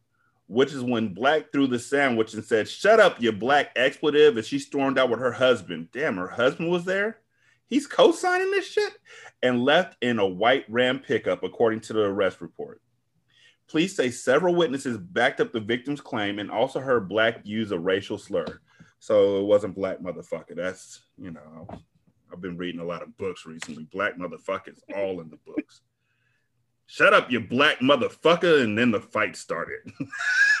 which 0.49 0.73
is 0.73 0.81
when 0.81 1.13
Black 1.13 1.51
threw 1.51 1.67
the 1.67 1.77
sandwich 1.77 2.33
and 2.33 2.43
said, 2.43 2.67
Shut 2.67 2.99
up, 2.99 3.21
you 3.21 3.31
black 3.31 3.71
expletive. 3.75 4.35
And 4.35 4.45
she 4.45 4.57
stormed 4.57 4.97
out 4.97 5.11
with 5.11 5.19
her 5.19 5.31
husband. 5.31 5.89
Damn, 5.93 6.17
her 6.17 6.27
husband 6.27 6.71
was 6.71 6.85
there? 6.85 7.19
He's 7.67 7.85
co 7.85 8.11
signing 8.11 8.49
this 8.49 8.67
shit? 8.67 8.93
And 9.43 9.63
left 9.63 9.95
in 10.01 10.17
a 10.17 10.25
white 10.25 10.65
Ram 10.67 10.99
pickup, 10.99 11.43
according 11.43 11.81
to 11.81 11.93
the 11.93 12.01
arrest 12.01 12.41
report. 12.41 12.81
Police 13.69 13.95
say 13.95 14.09
several 14.09 14.55
witnesses 14.55 14.97
backed 14.97 15.39
up 15.39 15.53
the 15.53 15.59
victim's 15.59 16.01
claim 16.01 16.39
and 16.39 16.49
also 16.49 16.79
heard 16.79 17.07
Black 17.07 17.41
use 17.43 17.71
a 17.71 17.79
racial 17.79 18.17
slur. 18.17 18.59
So 18.97 19.39
it 19.39 19.43
wasn't 19.43 19.75
black 19.75 19.99
motherfucker. 19.99 20.55
That's, 20.55 20.99
you 21.17 21.29
know, 21.29 21.67
I've 22.33 22.41
been 22.41 22.57
reading 22.57 22.81
a 22.81 22.85
lot 22.85 23.03
of 23.03 23.15
books 23.17 23.45
recently. 23.45 23.87
Black 23.91 24.17
motherfuckers 24.17 24.79
all 24.95 25.21
in 25.21 25.29
the 25.29 25.37
books. 25.45 25.81
Shut 26.91 27.13
up, 27.13 27.29
you 27.29 27.39
black 27.39 27.81
motherfucker. 27.81 28.63
And 28.63 28.75
then 28.75 28.89
the 28.89 28.99
fight 28.99 29.35
started. 29.35 29.91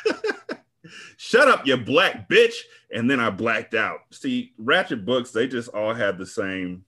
Shut 1.17 1.47
up, 1.47 1.65
you 1.65 1.75
black 1.75 2.29
bitch. 2.29 2.53
And 2.93 3.09
then 3.09 3.19
I 3.19 3.31
blacked 3.31 3.73
out. 3.73 4.01
See, 4.11 4.53
Ratchet 4.59 5.05
books, 5.05 5.31
they 5.31 5.47
just 5.47 5.69
all 5.69 5.91
had 5.91 6.19
the 6.19 6.27
same 6.27 6.85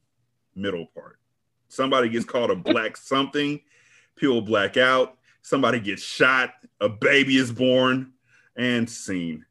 middle 0.55 0.85
part. 0.93 1.17
Somebody 1.69 2.09
gets 2.09 2.23
called 2.23 2.51
a 2.51 2.55
black 2.55 2.95
something, 2.95 3.59
people 4.15 4.43
black 4.43 4.77
out, 4.77 5.17
somebody 5.41 5.79
gets 5.79 6.03
shot, 6.03 6.53
a 6.79 6.87
baby 6.87 7.37
is 7.37 7.51
born, 7.51 8.11
and 8.55 8.87
scene. 8.87 9.43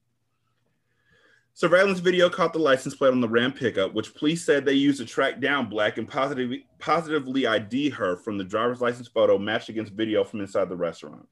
Surveillance 1.60 1.98
video 1.98 2.30
caught 2.30 2.54
the 2.54 2.58
license 2.58 2.94
plate 2.94 3.12
on 3.12 3.20
the 3.20 3.28
Ram 3.28 3.52
pickup, 3.52 3.92
which 3.92 4.14
police 4.14 4.42
said 4.42 4.64
they 4.64 4.72
used 4.72 4.98
to 4.98 5.04
track 5.04 5.40
down 5.40 5.68
Black 5.68 5.98
and 5.98 6.08
positively, 6.08 6.64
positively 6.78 7.46
ID 7.46 7.90
her 7.90 8.16
from 8.16 8.38
the 8.38 8.44
driver's 8.44 8.80
license 8.80 9.08
photo 9.08 9.36
matched 9.36 9.68
against 9.68 9.92
video 9.92 10.24
from 10.24 10.40
inside 10.40 10.70
the 10.70 10.76
restaurant. 10.76 11.28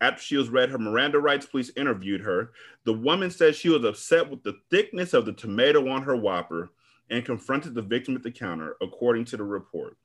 After 0.00 0.22
she 0.22 0.36
was 0.36 0.48
read 0.48 0.70
her 0.70 0.78
Miranda 0.78 1.18
rights, 1.18 1.44
police 1.44 1.72
interviewed 1.76 2.20
her. 2.20 2.52
The 2.84 2.92
woman 2.92 3.32
said 3.32 3.56
she 3.56 3.68
was 3.68 3.84
upset 3.84 4.30
with 4.30 4.44
the 4.44 4.60
thickness 4.70 5.12
of 5.12 5.26
the 5.26 5.32
tomato 5.32 5.88
on 5.88 6.02
her 6.02 6.14
Whopper 6.14 6.70
and 7.10 7.24
confronted 7.24 7.74
the 7.74 7.82
victim 7.82 8.14
at 8.14 8.22
the 8.22 8.30
counter, 8.30 8.76
according 8.80 9.24
to 9.24 9.36
the 9.36 9.42
report. 9.42 9.96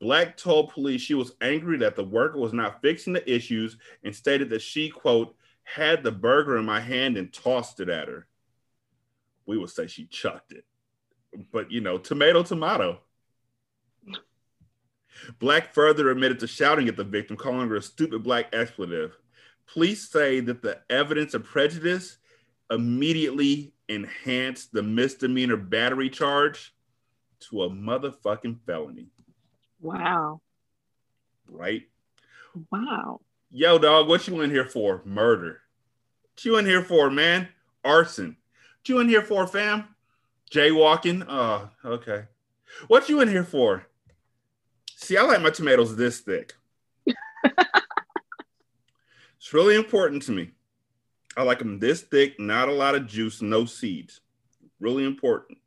Black 0.00 0.36
told 0.36 0.72
police 0.72 1.00
she 1.00 1.14
was 1.14 1.36
angry 1.42 1.78
that 1.78 1.94
the 1.94 2.02
worker 2.02 2.40
was 2.40 2.52
not 2.52 2.82
fixing 2.82 3.12
the 3.12 3.32
issues 3.32 3.76
and 4.02 4.12
stated 4.12 4.50
that 4.50 4.62
she, 4.62 4.88
quote, 4.88 5.36
had 5.64 6.02
the 6.02 6.12
burger 6.12 6.56
in 6.56 6.64
my 6.64 6.80
hand 6.80 7.16
and 7.16 7.32
tossed 7.32 7.80
it 7.80 7.88
at 7.88 8.08
her. 8.08 8.26
We 9.46 9.58
would 9.58 9.70
say 9.70 9.86
she 9.86 10.06
chucked 10.06 10.52
it. 10.52 10.64
But, 11.52 11.70
you 11.70 11.80
know, 11.80 11.98
tomato, 11.98 12.42
tomato. 12.42 13.00
Black 15.38 15.74
further 15.74 16.10
admitted 16.10 16.40
to 16.40 16.46
shouting 16.46 16.88
at 16.88 16.96
the 16.96 17.04
victim, 17.04 17.36
calling 17.36 17.68
her 17.68 17.76
a 17.76 17.82
stupid 17.82 18.22
black 18.22 18.46
expletive. 18.52 19.16
Police 19.66 20.08
say 20.08 20.40
that 20.40 20.62
the 20.62 20.80
evidence 20.88 21.34
of 21.34 21.44
prejudice 21.44 22.18
immediately 22.70 23.72
enhanced 23.88 24.72
the 24.72 24.82
misdemeanor 24.82 25.56
battery 25.56 26.08
charge 26.08 26.74
to 27.40 27.62
a 27.62 27.70
motherfucking 27.70 28.58
felony. 28.66 29.08
Wow. 29.80 30.40
Right? 31.48 31.82
Wow. 32.70 33.20
Yo, 33.52 33.78
dog, 33.78 34.06
what 34.06 34.28
you 34.28 34.40
in 34.42 34.50
here 34.50 34.64
for? 34.64 35.02
Murder. 35.04 35.62
What 36.22 36.44
you 36.44 36.56
in 36.56 36.66
here 36.66 36.84
for, 36.84 37.10
man? 37.10 37.48
Arson. 37.84 38.36
What 38.78 38.88
you 38.88 39.00
in 39.00 39.08
here 39.08 39.22
for, 39.22 39.44
fam? 39.44 39.88
Jaywalking. 40.52 41.26
Oh, 41.28 41.68
okay. 41.84 42.26
What 42.86 43.08
you 43.08 43.20
in 43.20 43.26
here 43.26 43.42
for? 43.42 43.86
See, 44.94 45.16
I 45.16 45.22
like 45.22 45.42
my 45.42 45.50
tomatoes 45.50 45.96
this 45.96 46.20
thick. 46.20 46.54
it's 47.04 47.16
really 49.52 49.74
important 49.74 50.22
to 50.22 50.32
me. 50.32 50.50
I 51.36 51.42
like 51.42 51.58
them 51.58 51.80
this 51.80 52.02
thick, 52.02 52.38
not 52.38 52.68
a 52.68 52.72
lot 52.72 52.94
of 52.94 53.08
juice, 53.08 53.42
no 53.42 53.64
seeds. 53.64 54.20
Really 54.78 55.04
important. 55.04 55.58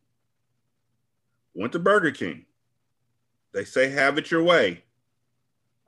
Went 1.53 1.73
to 1.73 1.79
Burger 1.79 2.11
King. 2.11 2.45
They 3.53 3.65
say 3.65 3.89
have 3.89 4.17
it 4.17 4.31
your 4.31 4.43
way. 4.43 4.83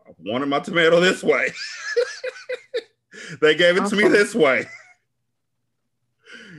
I 0.08 0.12
wanted 0.20 0.48
my 0.48 0.60
tomato 0.60 1.00
this 1.00 1.24
way. 1.24 1.52
they 3.42 3.56
gave 3.56 3.78
it 3.78 3.84
awesome. 3.84 3.98
to 3.98 4.04
me 4.04 4.10
this 4.10 4.36
way. 4.36 4.66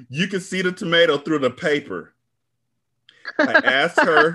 You 0.09 0.27
can 0.29 0.41
see 0.41 0.63
the 0.63 0.73
tomato 0.73 1.19
through 1.19 1.41
the 1.41 1.51
paper. 1.51 2.15
I 3.39 3.53
asked 3.65 4.01
her, 4.01 4.35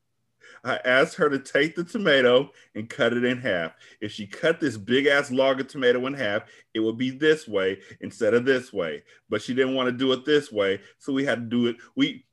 I 0.64 0.76
asked 0.84 1.16
her 1.16 1.28
to 1.28 1.38
take 1.38 1.76
the 1.76 1.84
tomato 1.84 2.50
and 2.74 2.88
cut 2.88 3.12
it 3.12 3.24
in 3.24 3.38
half. 3.38 3.72
If 4.00 4.12
she 4.12 4.26
cut 4.26 4.60
this 4.60 4.76
big 4.76 5.06
ass 5.06 5.30
log 5.30 5.60
of 5.60 5.68
tomato 5.68 6.06
in 6.06 6.14
half, 6.14 6.42
it 6.74 6.80
would 6.80 6.98
be 6.98 7.10
this 7.10 7.46
way 7.46 7.80
instead 8.00 8.34
of 8.34 8.44
this 8.44 8.72
way. 8.72 9.02
But 9.28 9.42
she 9.42 9.54
didn't 9.54 9.74
want 9.74 9.88
to 9.88 9.92
do 9.92 10.12
it 10.12 10.24
this 10.24 10.50
way, 10.50 10.80
so 10.98 11.12
we 11.12 11.24
had 11.24 11.38
to 11.38 11.56
do 11.56 11.66
it. 11.66 11.76
We 11.94 12.24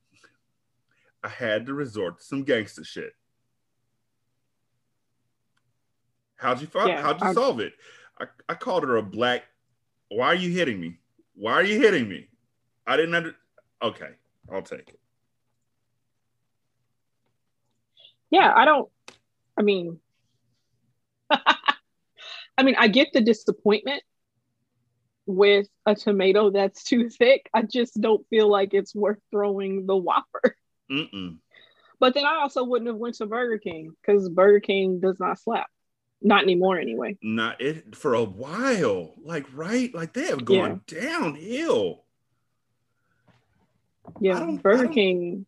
I 1.22 1.28
had 1.28 1.66
to 1.66 1.74
resort 1.74 2.18
to 2.18 2.24
some 2.24 2.42
gangster 2.44 2.84
shit. 2.84 3.14
How'd 6.44 6.60
you 6.60 6.68
yeah, 6.74 7.00
how'd 7.00 7.22
you 7.22 7.28
I, 7.28 7.32
solve 7.32 7.58
it? 7.60 7.72
I, 8.20 8.26
I 8.50 8.54
called 8.54 8.82
her 8.82 8.98
a 8.98 9.02
black. 9.02 9.44
Why 10.10 10.26
are 10.26 10.34
you 10.34 10.50
hitting 10.50 10.78
me? 10.78 10.98
Why 11.34 11.54
are 11.54 11.64
you 11.64 11.80
hitting 11.80 12.06
me? 12.06 12.28
I 12.86 12.98
didn't 12.98 13.14
under. 13.14 13.34
Okay, 13.80 14.10
I'll 14.52 14.60
take 14.60 14.90
it. 14.90 15.00
Yeah, 18.30 18.52
I 18.54 18.66
don't. 18.66 18.90
I 19.56 19.62
mean, 19.62 19.98
I 21.30 22.62
mean, 22.62 22.74
I 22.78 22.88
get 22.88 23.14
the 23.14 23.22
disappointment 23.22 24.02
with 25.24 25.66
a 25.86 25.94
tomato 25.94 26.50
that's 26.50 26.84
too 26.84 27.08
thick. 27.08 27.48
I 27.54 27.62
just 27.62 27.98
don't 27.98 28.28
feel 28.28 28.50
like 28.50 28.74
it's 28.74 28.94
worth 28.94 29.20
throwing 29.30 29.86
the 29.86 29.96
Whopper. 29.96 30.58
Mm-mm. 30.92 31.38
But 32.00 32.12
then 32.12 32.26
I 32.26 32.40
also 32.42 32.64
wouldn't 32.64 32.88
have 32.88 32.98
went 32.98 33.14
to 33.14 33.26
Burger 33.26 33.56
King 33.56 33.94
because 34.02 34.28
Burger 34.28 34.60
King 34.60 35.00
does 35.00 35.18
not 35.18 35.40
slap. 35.40 35.70
Not 36.22 36.42
anymore, 36.42 36.78
anyway. 36.78 37.18
Not 37.22 37.60
it 37.60 37.94
for 37.94 38.14
a 38.14 38.24
while. 38.24 39.14
Like 39.22 39.46
right, 39.54 39.94
like 39.94 40.14
they 40.14 40.26
have 40.26 40.44
gone 40.44 40.80
yeah. 40.90 41.00
downhill. 41.00 42.04
Yeah, 44.20 44.56
Burger 44.62 44.88
King 44.88 45.46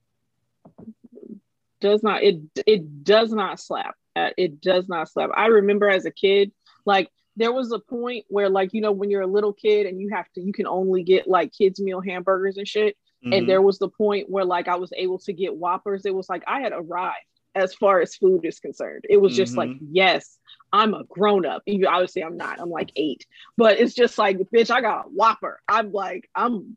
does 1.81 2.03
not. 2.03 2.23
It 2.23 2.41
it 2.67 3.05
does 3.05 3.33
not 3.33 3.61
slap. 3.61 3.95
Uh, 4.15 4.31
it 4.37 4.61
does 4.61 4.89
not 4.89 5.09
slap. 5.09 5.31
I 5.35 5.47
remember 5.47 5.89
as 5.89 6.07
a 6.07 6.11
kid, 6.11 6.53
like 6.85 7.11
there 7.37 7.53
was 7.53 7.71
a 7.71 7.79
point 7.79 8.25
where 8.29 8.49
like 8.49 8.73
you 8.73 8.81
know 8.81 8.93
when 8.93 9.11
you're 9.11 9.23
a 9.23 9.27
little 9.27 9.53
kid 9.53 9.87
and 9.87 10.01
you 10.01 10.09
have 10.09 10.27
to 10.33 10.41
you 10.41 10.53
can 10.53 10.67
only 10.67 11.03
get 11.03 11.29
like 11.29 11.53
kids 11.53 11.81
meal 11.81 12.01
hamburgers 12.01 12.57
and 12.57 12.67
shit 12.67 12.97
mm-hmm. 13.25 13.33
and 13.33 13.49
there 13.49 13.63
was 13.63 13.79
the 13.79 13.89
point 13.89 14.29
where 14.29 14.45
like 14.45 14.69
i 14.69 14.77
was 14.77 14.91
able 14.97 15.19
to 15.19 15.33
get 15.33 15.55
whoppers 15.55 16.05
it 16.05 16.15
was 16.15 16.29
like 16.29 16.43
i 16.47 16.61
had 16.61 16.73
arrived 16.73 17.17
as 17.55 17.75
far 17.75 18.01
as 18.01 18.17
food 18.17 18.45
is 18.45 18.59
concerned 18.59 19.05
it 19.09 19.19
was 19.19 19.37
just 19.37 19.55
mm-hmm. 19.55 19.71
like 19.73 19.79
yes 19.91 20.39
I'm 20.73 20.95
a 20.95 21.05
grown 21.05 21.47
up. 21.47 21.63
Even 21.67 21.87
obviously 21.87 22.23
I'm 22.23 22.37
not. 22.37 22.61
I'm 22.61 22.71
like 22.71 22.91
eight, 22.97 23.27
but 23.57 23.79
it's 23.79 23.95
just 23.95 24.19
like, 24.19 24.39
bitch, 24.39 24.71
I 24.71 24.81
got 24.81 25.07
a 25.07 25.09
whopper. 25.09 25.61
I'm 25.69 25.93
like, 25.93 26.29
I'm 26.35 26.77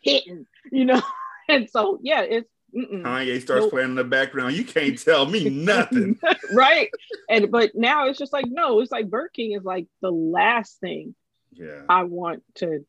hitting, 0.00 0.46
you 0.70 0.84
know. 0.84 1.02
and 1.48 1.68
so 1.68 1.98
yeah, 2.02 2.22
it's 2.22 2.48
Mm-mm. 2.74 3.02
Kanye 3.02 3.40
starts 3.40 3.62
nope. 3.62 3.70
playing 3.70 3.90
in 3.90 3.94
the 3.94 4.04
background. 4.04 4.54
You 4.54 4.64
can't 4.64 4.98
tell 4.98 5.24
me 5.24 5.48
nothing, 5.50 6.18
right? 6.52 6.90
And 7.28 7.50
but 7.50 7.74
now 7.74 8.06
it's 8.06 8.18
just 8.18 8.32
like 8.32 8.46
no, 8.48 8.80
it's 8.80 8.92
like 8.92 9.08
Burger 9.08 9.30
King 9.34 9.52
is 9.52 9.64
like 9.64 9.86
the 10.02 10.10
last 10.10 10.78
thing. 10.80 11.14
Yeah, 11.52 11.82
I 11.88 12.02
want 12.02 12.42
to 12.56 12.84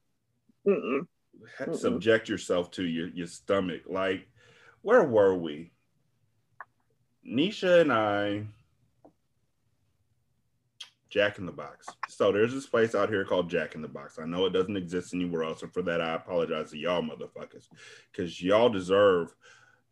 mm-mm. 0.67 1.07
subject 1.73 2.27
yourself 2.27 2.71
to 2.71 2.83
your 2.83 3.07
your 3.09 3.27
stomach. 3.27 3.83
Like, 3.85 4.27
where 4.81 5.03
were 5.03 5.35
we? 5.35 5.71
Nisha 7.25 7.81
and 7.81 7.93
I 7.93 8.47
Jack 11.09 11.37
in 11.39 11.45
the 11.45 11.51
Box. 11.51 11.87
So 12.09 12.31
there's 12.31 12.53
this 12.53 12.65
place 12.65 12.95
out 12.95 13.09
here 13.09 13.23
called 13.23 13.49
Jack 13.49 13.75
in 13.75 13.81
the 13.81 13.87
Box. 13.87 14.19
I 14.19 14.25
know 14.25 14.45
it 14.45 14.53
doesn't 14.53 14.77
exist 14.77 15.13
anywhere 15.13 15.43
else, 15.43 15.63
and 15.63 15.73
for 15.73 15.81
that 15.83 16.01
I 16.01 16.15
apologize 16.15 16.71
to 16.71 16.77
y'all 16.77 17.01
motherfuckers, 17.01 17.67
because 18.11 18.41
y'all 18.41 18.69
deserve, 18.69 19.35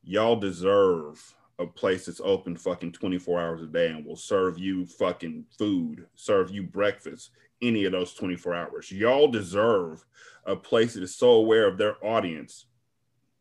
y'all 0.03 0.35
deserve 0.35 1.35
a 1.59 1.65
place 1.65 2.05
that's 2.05 2.21
open 2.23 2.55
fucking 2.55 2.91
24 2.91 3.41
hours 3.41 3.61
a 3.61 3.67
day 3.67 3.87
and 3.87 4.05
will 4.05 4.17
serve 4.17 4.59
you 4.59 4.85
fucking 4.85 5.45
food, 5.57 6.05
serve 6.15 6.51
you 6.51 6.63
breakfast, 6.63 7.31
any 7.61 7.85
of 7.85 7.93
those 7.93 8.13
24 8.13 8.53
hours. 8.53 8.91
Y'all 8.91 9.29
deserve 9.29 10.03
a 10.45 10.55
place 10.55 10.93
that 10.93 11.03
is 11.03 11.15
so 11.15 11.31
aware 11.31 11.67
of 11.67 11.77
their 11.77 11.95
audience 12.05 12.65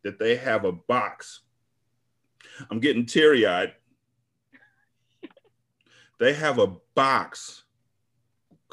that 0.05 0.19
they 0.19 0.37
have 0.37 0.65
a 0.65 0.73
box. 0.73 1.41
I'm 2.71 2.79
getting 2.79 3.07
teary 3.07 3.47
eyed. 3.47 3.75
they 6.21 6.35
have 6.35 6.59
a 6.59 6.77
box 6.95 7.64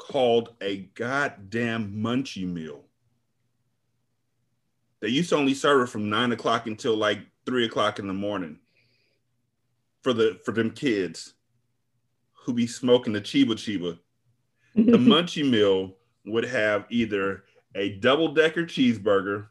called 0.08 0.54
a 0.60 0.78
goddamn 0.94 1.94
munchie 1.94 2.46
meal. 2.46 2.84
They 5.00 5.08
used 5.08 5.30
to 5.30 5.36
only 5.36 5.54
serve 5.54 5.82
it 5.82 5.90
from 5.90 6.10
nine 6.10 6.32
o'clock 6.32 6.66
until 6.66 6.96
like 6.96 7.20
three 7.46 7.64
o'clock 7.66 7.98
in 7.98 8.06
the 8.06 8.12
morning 8.12 8.58
for 10.02 10.12
the 10.12 10.40
for 10.44 10.52
them 10.52 10.70
kids 10.70 11.34
who 12.32 12.52
be 12.52 12.66
smoking 12.66 13.12
the 13.12 13.20
chiba 13.20 13.52
chiba. 13.52 13.98
The 14.74 14.98
munchie 14.98 15.48
meal 15.48 15.94
would 16.24 16.44
have 16.44 16.86
either 16.90 17.44
a 17.74 17.90
double 17.98 18.34
decker 18.34 18.64
cheeseburger, 18.64 19.48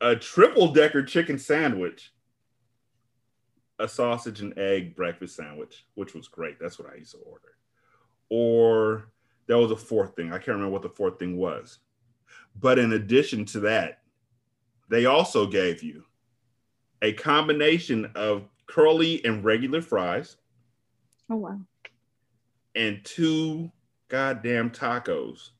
a 0.00 0.14
triple 0.16 0.72
decker 0.72 1.02
chicken 1.02 1.38
sandwich, 1.38 2.12
a 3.78 3.88
sausage 3.88 4.40
and 4.40 4.56
egg 4.58 4.94
breakfast 4.94 5.36
sandwich, 5.36 5.86
which 5.94 6.14
was 6.14 6.28
great. 6.28 6.58
That's 6.60 6.78
what 6.78 6.92
I 6.92 6.96
used 6.96 7.12
to 7.12 7.18
order. 7.18 7.54
Or 8.28 9.10
there 9.50 9.58
was 9.58 9.72
a 9.72 9.76
fourth 9.76 10.14
thing. 10.14 10.28
I 10.28 10.36
can't 10.36 10.50
remember 10.50 10.70
what 10.70 10.82
the 10.82 10.88
fourth 10.88 11.18
thing 11.18 11.36
was. 11.36 11.80
But 12.60 12.78
in 12.78 12.92
addition 12.92 13.44
to 13.46 13.58
that, 13.60 14.02
they 14.88 15.06
also 15.06 15.44
gave 15.44 15.82
you 15.82 16.04
a 17.02 17.12
combination 17.14 18.12
of 18.14 18.48
curly 18.66 19.24
and 19.24 19.44
regular 19.44 19.82
fries. 19.82 20.36
Oh 21.28 21.34
wow. 21.34 21.58
And 22.76 23.04
two 23.04 23.72
goddamn 24.06 24.70
tacos 24.70 25.50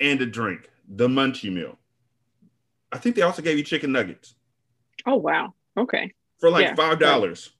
and 0.00 0.18
a 0.22 0.26
drink, 0.26 0.70
the 0.88 1.06
munchie 1.06 1.52
meal. 1.52 1.76
I 2.90 2.96
think 2.96 3.14
they 3.14 3.20
also 3.20 3.42
gave 3.42 3.58
you 3.58 3.64
chicken 3.64 3.92
nuggets. 3.92 4.36
Oh 5.04 5.16
wow. 5.16 5.52
Okay. 5.76 6.14
For 6.38 6.48
like 6.48 6.74
five 6.76 6.98
dollars. 6.98 7.50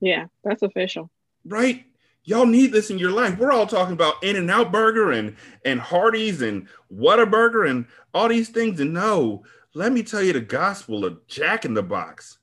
Yeah, 0.00 0.24
that's 0.42 0.62
official. 0.62 1.08
Right? 1.44 1.84
Y'all 2.28 2.44
need 2.44 2.72
this 2.72 2.90
in 2.90 2.98
your 2.98 3.10
life. 3.10 3.38
We're 3.38 3.52
all 3.52 3.66
talking 3.66 3.94
about 3.94 4.22
In 4.22 4.36
and 4.36 4.50
Out 4.50 4.70
Burger 4.70 5.12
and 5.12 5.34
and 5.64 5.80
Hardee's 5.80 6.42
and 6.42 6.68
Whataburger 6.94 7.70
and 7.70 7.86
all 8.12 8.28
these 8.28 8.50
things. 8.50 8.80
And 8.80 8.92
no, 8.92 9.44
let 9.72 9.92
me 9.92 10.02
tell 10.02 10.22
you 10.22 10.34
the 10.34 10.40
gospel 10.42 11.06
of 11.06 11.26
Jack 11.26 11.64
in 11.64 11.72
the 11.72 11.82
Box. 11.82 12.36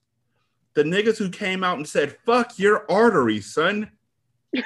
The 0.73 0.81
niggas 0.81 1.19
who 1.19 1.29
came 1.29 1.63
out 1.63 1.77
and 1.77 1.87
said, 1.87 2.17
fuck 2.25 2.57
your 2.57 2.91
arteries, 2.91 3.53
son. 3.53 3.91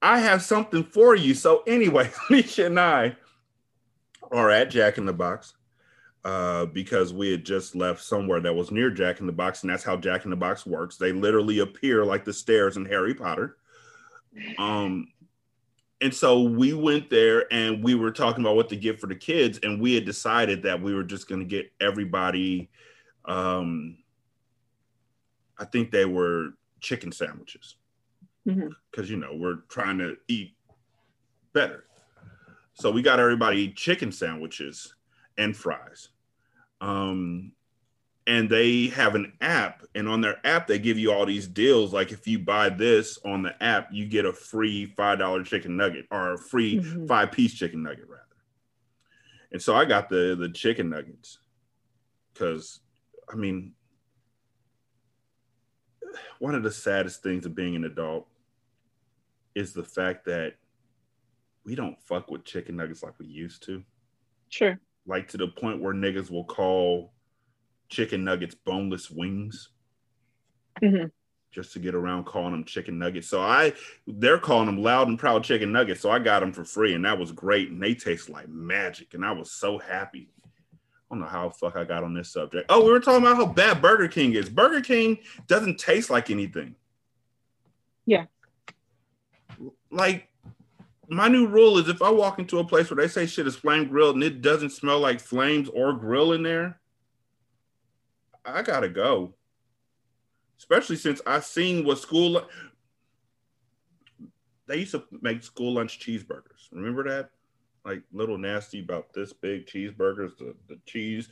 I 0.00 0.20
have 0.20 0.42
something 0.42 0.84
for 0.84 1.16
you. 1.16 1.34
So, 1.34 1.64
anyway, 1.66 2.04
Nisha 2.30 2.66
and 2.66 2.78
I 2.78 3.16
are 4.30 4.48
at 4.48 4.70
Jack 4.70 4.96
in 4.96 5.06
the 5.06 5.12
Box 5.12 5.54
uh, 6.24 6.66
because 6.66 7.12
we 7.12 7.30
had 7.30 7.44
just 7.44 7.74
left 7.74 8.02
somewhere 8.02 8.40
that 8.40 8.54
was 8.54 8.70
near 8.70 8.90
Jack 8.90 9.20
in 9.20 9.26
the 9.26 9.32
Box, 9.32 9.62
and 9.62 9.70
that's 9.70 9.82
how 9.82 9.96
Jack 9.96 10.24
in 10.24 10.30
the 10.30 10.36
Box 10.36 10.64
works. 10.64 10.96
They 10.96 11.12
literally 11.12 11.58
appear 11.58 12.04
like 12.04 12.24
the 12.24 12.32
stairs 12.32 12.76
in 12.76 12.84
Harry 12.84 13.14
Potter. 13.14 13.56
Um, 14.58 15.08
and 16.00 16.12
so 16.12 16.42
we 16.42 16.72
went 16.72 17.10
there 17.10 17.52
and 17.52 17.82
we 17.82 17.94
were 17.94 18.10
talking 18.10 18.42
about 18.42 18.56
what 18.56 18.68
to 18.70 18.76
get 18.76 19.00
for 19.00 19.06
the 19.06 19.14
kids, 19.14 19.58
and 19.62 19.80
we 19.80 19.94
had 19.94 20.04
decided 20.04 20.62
that 20.62 20.80
we 20.80 20.94
were 20.94 21.04
just 21.04 21.28
going 21.28 21.40
to 21.40 21.46
get 21.46 21.72
everybody. 21.80 22.70
Um, 23.24 23.98
I 25.58 25.64
think 25.64 25.90
they 25.90 26.04
were 26.04 26.50
chicken 26.80 27.12
sandwiches 27.12 27.76
because 28.44 28.58
mm-hmm. 28.58 29.04
you 29.04 29.16
know 29.16 29.34
we're 29.34 29.62
trying 29.68 29.98
to 29.98 30.16
eat 30.28 30.54
better. 31.52 31.84
So 32.74 32.90
we 32.90 33.02
got 33.02 33.20
everybody 33.20 33.72
chicken 33.72 34.10
sandwiches 34.10 34.94
and 35.38 35.56
fries. 35.56 36.08
Um, 36.82 37.52
and 38.26 38.50
they 38.50 38.88
have 38.88 39.14
an 39.14 39.32
app, 39.40 39.84
and 39.94 40.08
on 40.08 40.20
their 40.20 40.44
app 40.44 40.66
they 40.66 40.78
give 40.78 40.98
you 40.98 41.12
all 41.12 41.24
these 41.24 41.46
deals. 41.46 41.92
Like 41.92 42.12
if 42.12 42.26
you 42.26 42.38
buy 42.38 42.68
this 42.68 43.18
on 43.24 43.42
the 43.42 43.60
app, 43.62 43.88
you 43.92 44.06
get 44.06 44.26
a 44.26 44.32
free 44.32 44.86
five 44.86 45.18
dollar 45.18 45.42
chicken 45.42 45.76
nugget 45.76 46.06
or 46.10 46.34
a 46.34 46.38
free 46.38 46.76
mm-hmm. 46.76 47.06
five 47.06 47.32
piece 47.32 47.54
chicken 47.54 47.82
nugget 47.82 48.08
rather. 48.08 48.22
And 49.52 49.60
so 49.60 49.74
I 49.74 49.84
got 49.84 50.08
the 50.08 50.36
the 50.38 50.48
chicken 50.48 50.90
nuggets 50.90 51.38
because 52.32 52.80
I 53.32 53.36
mean 53.36 53.72
one 56.38 56.54
of 56.54 56.62
the 56.62 56.70
saddest 56.70 57.22
things 57.22 57.46
of 57.46 57.54
being 57.54 57.76
an 57.76 57.84
adult 57.84 58.26
is 59.54 59.72
the 59.72 59.84
fact 59.84 60.24
that 60.26 60.54
we 61.64 61.74
don't 61.74 62.00
fuck 62.02 62.30
with 62.30 62.44
chicken 62.44 62.76
nuggets 62.76 63.02
like 63.02 63.18
we 63.18 63.26
used 63.26 63.62
to. 63.64 63.82
Sure. 64.48 64.78
Like 65.06 65.28
to 65.28 65.36
the 65.36 65.48
point 65.48 65.80
where 65.80 65.94
niggas 65.94 66.30
will 66.30 66.44
call 66.44 67.12
chicken 67.88 68.24
nuggets 68.24 68.54
boneless 68.54 69.10
wings. 69.10 69.70
Mm-hmm. 70.82 71.06
Just 71.50 71.72
to 71.74 71.78
get 71.78 71.94
around 71.94 72.24
calling 72.24 72.52
them 72.52 72.64
chicken 72.64 72.98
nuggets. 72.98 73.28
So 73.28 73.42
I, 73.42 73.74
they're 74.06 74.38
calling 74.38 74.66
them 74.66 74.82
loud 74.82 75.08
and 75.08 75.18
proud 75.18 75.44
chicken 75.44 75.70
nuggets. 75.70 76.00
So 76.00 76.10
I 76.10 76.18
got 76.18 76.40
them 76.40 76.52
for 76.52 76.64
free, 76.64 76.94
and 76.94 77.04
that 77.04 77.18
was 77.18 77.30
great. 77.30 77.70
And 77.70 77.82
they 77.82 77.94
taste 77.94 78.30
like 78.30 78.48
magic, 78.48 79.12
and 79.12 79.24
I 79.24 79.32
was 79.32 79.52
so 79.52 79.78
happy. 79.78 80.30
I 80.40 81.14
don't 81.14 81.20
know 81.20 81.26
how 81.26 81.50
fuck 81.50 81.76
I 81.76 81.84
got 81.84 82.04
on 82.04 82.14
this 82.14 82.32
subject. 82.32 82.66
Oh, 82.70 82.82
we 82.82 82.90
were 82.90 83.00
talking 83.00 83.26
about 83.26 83.36
how 83.36 83.44
bad 83.44 83.82
Burger 83.82 84.08
King 84.08 84.32
is. 84.32 84.48
Burger 84.48 84.80
King 84.80 85.18
doesn't 85.46 85.78
taste 85.78 86.08
like 86.08 86.30
anything. 86.30 86.74
Yeah 88.06 88.24
like 89.92 90.28
my 91.12 91.28
new 91.28 91.46
rule 91.46 91.78
is 91.78 91.88
if 91.88 92.02
I 92.02 92.10
walk 92.10 92.38
into 92.38 92.58
a 92.58 92.64
place 92.64 92.90
where 92.90 92.96
they 92.96 93.08
say 93.08 93.26
shit 93.26 93.46
is 93.46 93.56
flame 93.56 93.88
grilled 93.88 94.14
and 94.14 94.24
it 94.24 94.40
doesn't 94.42 94.70
smell 94.70 95.00
like 95.00 95.20
flames 95.20 95.68
or 95.68 95.92
grill 95.92 96.32
in 96.32 96.42
there, 96.42 96.80
I 98.44 98.62
gotta 98.62 98.88
go. 98.88 99.34
Especially 100.58 100.96
since 100.96 101.20
I've 101.26 101.44
seen 101.44 101.84
what 101.84 101.98
school 101.98 102.42
they 104.66 104.78
used 104.78 104.92
to 104.92 105.04
make 105.20 105.42
school 105.42 105.74
lunch 105.74 105.98
cheeseburgers. 105.98 106.68
Remember 106.70 107.04
that? 107.04 107.30
Like 107.84 108.02
little 108.12 108.38
nasty 108.38 108.80
about 108.80 109.12
this 109.12 109.32
big 109.32 109.66
cheeseburgers, 109.66 110.38
the, 110.38 110.54
the 110.68 110.78
cheese. 110.86 111.28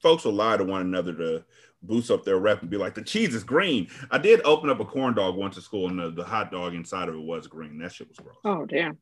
Folks 0.00 0.24
will 0.24 0.32
lie 0.32 0.56
to 0.56 0.64
one 0.64 0.82
another 0.82 1.12
to 1.14 1.44
boost 1.82 2.10
up 2.10 2.24
their 2.24 2.38
rep 2.38 2.60
and 2.60 2.70
be 2.70 2.76
like, 2.76 2.94
the 2.94 3.02
cheese 3.02 3.34
is 3.34 3.42
green. 3.42 3.88
I 4.10 4.18
did 4.18 4.42
open 4.44 4.70
up 4.70 4.80
a 4.80 4.84
corn 4.84 5.14
dog 5.14 5.34
once 5.34 5.56
at 5.56 5.64
school, 5.64 5.88
and 5.88 5.98
the, 5.98 6.10
the 6.10 6.24
hot 6.24 6.52
dog 6.52 6.74
inside 6.74 7.08
of 7.08 7.14
it 7.14 7.22
was 7.22 7.46
green. 7.46 7.78
That 7.78 7.92
shit 7.92 8.08
was 8.08 8.18
gross. 8.18 8.36
Oh 8.44 8.64
damn. 8.66 8.98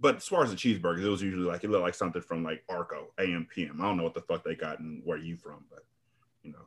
But 0.00 0.16
as 0.16 0.26
far 0.26 0.44
as 0.44 0.50
the 0.50 0.56
cheeseburgers, 0.56 1.04
it 1.04 1.08
was 1.08 1.22
usually 1.22 1.44
like 1.44 1.64
it 1.64 1.70
looked 1.70 1.84
like 1.84 1.94
something 1.94 2.22
from 2.22 2.42
like 2.42 2.62
Arco 2.68 3.12
AM 3.18 3.46
PM. 3.52 3.80
I 3.80 3.84
don't 3.84 3.96
know 3.96 4.02
what 4.02 4.14
the 4.14 4.20
fuck 4.20 4.44
they 4.44 4.54
got 4.54 4.80
and 4.80 5.02
where 5.04 5.18
you 5.18 5.36
from, 5.36 5.64
but 5.70 5.84
you 6.42 6.52
know, 6.52 6.66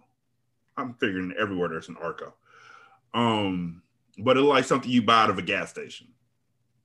I'm 0.78 0.93
figuring 0.95 1.34
everywhere 1.38 1.69
there's 1.69 1.89
an 1.89 1.97
Arco. 2.01 2.34
Um, 3.13 3.82
but 4.17 4.38
it 4.38 4.41
looked 4.41 4.53
like 4.53 4.65
something 4.65 4.89
you 4.89 5.01
buy 5.01 5.23
out 5.23 5.30
of 5.30 5.38
a 5.38 5.43
gas 5.43 5.69
station. 5.69 6.07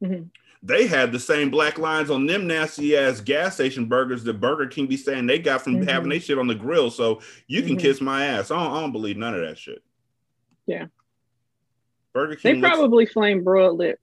Mm-hmm 0.02 0.22
they 0.62 0.86
had 0.86 1.10
the 1.10 1.18
same 1.18 1.50
black 1.50 1.78
lines 1.78 2.10
on 2.10 2.26
them 2.26 2.46
nasty 2.46 2.96
ass 2.96 3.20
gas 3.20 3.54
station 3.54 3.86
burgers 3.86 4.22
that 4.24 4.40
Burger 4.40 4.66
King 4.66 4.86
be 4.86 4.96
saying 4.96 5.26
they 5.26 5.38
got 5.38 5.62
from 5.62 5.74
mm-hmm. 5.76 5.88
having 5.88 6.08
their 6.08 6.20
shit 6.20 6.38
on 6.38 6.46
the 6.46 6.54
grill. 6.54 6.90
So 6.90 7.20
you 7.48 7.62
can 7.62 7.72
mm-hmm. 7.72 7.78
kiss 7.78 8.00
my 8.00 8.26
ass. 8.26 8.50
I 8.50 8.62
don't, 8.62 8.76
I 8.76 8.80
don't, 8.80 8.92
believe 8.92 9.16
none 9.16 9.34
of 9.34 9.40
that 9.40 9.58
shit. 9.58 9.82
Yeah. 10.66 10.86
Burger 12.12 12.36
King. 12.36 12.60
They 12.60 12.68
probably 12.68 13.06
flame 13.06 13.42
broiled 13.42 13.82
it, 13.82 13.98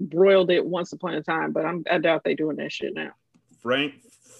broiled 0.00 0.50
it 0.50 0.64
once 0.64 0.92
upon 0.92 1.14
a 1.14 1.22
time, 1.22 1.52
but 1.52 1.64
I'm, 1.64 1.84
I 1.90 1.98
doubt 1.98 2.22
they're 2.24 2.34
doing 2.34 2.56
that 2.56 2.72
shit 2.72 2.94
now. 2.94 3.10
Frame, 3.60 3.94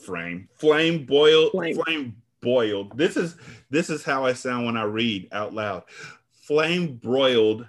frame, 0.04 0.48
flame 0.54 1.04
boiled, 1.04 1.50
flame. 1.52 1.74
flame 1.74 2.16
boiled. 2.40 2.96
This 2.96 3.16
is 3.16 3.36
this 3.70 3.90
is 3.90 4.04
how 4.04 4.24
I 4.24 4.32
sound 4.32 4.66
when 4.66 4.76
I 4.76 4.84
read 4.84 5.28
out 5.32 5.52
loud. 5.52 5.84
Flame 6.32 6.96
broiled 6.96 7.66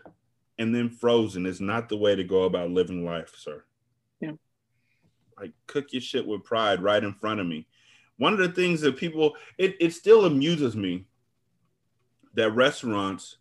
and 0.58 0.76
then 0.76 0.90
frozen 0.90 1.46
is 1.46 1.60
not 1.60 1.90
the 1.90 1.98
way 1.98 2.16
to 2.16 2.24
go 2.24 2.44
about 2.44 2.70
living 2.70 3.04
life, 3.04 3.34
sir. 3.36 3.64
Yeah. 4.22 4.34
Like 5.40 5.52
cook 5.68 5.92
your 5.92 6.02
shit 6.02 6.28
with 6.28 6.44
pride 6.44 6.82
right 6.84 7.04
in 7.04 7.14
front 7.14 7.40
of 7.40 7.48
me. 7.48 7.68
One 8.18 8.34
of 8.34 8.40
the 8.40 8.50
things 8.50 8.82
that 8.82 8.98
people 8.98 9.36
it, 9.58 9.76
it 9.80 9.94
still 9.94 10.26
amuses 10.26 10.76
me 10.76 11.06
that 12.36 12.52
restaurants 12.52 13.39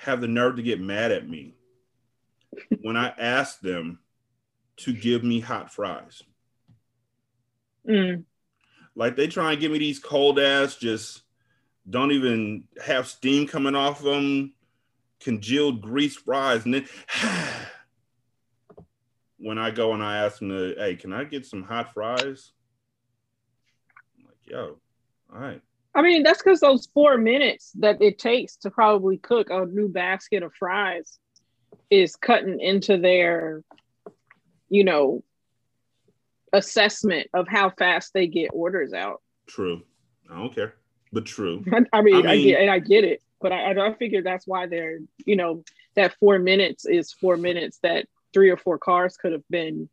have 0.00 0.20
the 0.20 0.28
nerve 0.28 0.56
to 0.56 0.62
get 0.62 0.80
mad 0.80 1.12
at 1.12 1.28
me 1.28 1.54
when 2.80 2.96
I 2.96 3.08
ask 3.18 3.60
them 3.60 3.98
to 4.78 4.94
give 4.94 5.22
me 5.22 5.40
hot 5.40 5.72
fries. 5.72 6.22
Mm. 7.86 8.24
Like 8.94 9.16
they 9.16 9.26
try 9.26 9.52
and 9.52 9.60
give 9.60 9.72
me 9.72 9.78
these 9.78 9.98
cold 9.98 10.38
ass, 10.38 10.76
just 10.76 11.22
don't 11.88 12.12
even 12.12 12.64
have 12.82 13.08
steam 13.08 13.46
coming 13.46 13.74
off 13.74 14.02
them, 14.02 14.54
congealed 15.20 15.82
grease 15.82 16.16
fries, 16.16 16.64
and 16.64 16.74
then 16.74 16.88
when 19.38 19.58
I 19.58 19.70
go 19.70 19.92
and 19.92 20.02
I 20.02 20.24
ask 20.24 20.38
them 20.38 20.48
to, 20.48 20.74
hey, 20.78 20.96
can 20.96 21.12
I 21.12 21.24
get 21.24 21.44
some 21.44 21.62
hot 21.62 21.92
fries? 21.92 22.52
I'm 24.18 24.24
like, 24.24 24.46
yo, 24.46 24.78
all 25.32 25.38
right. 25.38 25.60
I 25.94 26.02
mean, 26.02 26.22
that's 26.22 26.42
because 26.42 26.60
those 26.60 26.88
four 26.94 27.18
minutes 27.18 27.72
that 27.80 28.00
it 28.00 28.18
takes 28.18 28.56
to 28.58 28.70
probably 28.70 29.18
cook 29.18 29.50
a 29.50 29.66
new 29.66 29.88
basket 29.88 30.42
of 30.42 30.52
fries 30.54 31.18
is 31.90 32.14
cutting 32.14 32.60
into 32.60 32.96
their 32.96 33.64
you 34.70 34.84
know, 34.84 35.22
assessment 36.52 37.28
of 37.34 37.46
how 37.48 37.70
fast 37.70 38.14
they 38.14 38.26
get 38.26 38.50
orders 38.52 38.94
out. 38.94 39.20
True. 39.46 39.82
I 40.30 40.38
don't 40.38 40.54
care, 40.54 40.74
but 41.12 41.26
true. 41.26 41.64
I 41.72 41.80
mean, 41.80 41.88
I, 41.92 42.02
mean, 42.02 42.26
I 42.26 42.36
get 42.38 42.60
and 42.60 42.70
I 42.70 42.78
get 42.78 43.04
it, 43.04 43.20
but 43.40 43.52
I, 43.52 43.72
I 43.72 43.94
figure 43.94 44.22
that's 44.22 44.46
why 44.46 44.66
they're, 44.66 45.00
you 45.26 45.36
know, 45.36 45.64
that 45.96 46.14
four 46.18 46.38
minutes 46.38 46.86
is 46.86 47.12
four 47.12 47.36
minutes 47.36 47.80
that 47.82 48.06
three 48.32 48.48
or 48.48 48.56
four 48.56 48.78
cars 48.78 49.16
could 49.16 49.32
have 49.32 49.46
been 49.50 49.88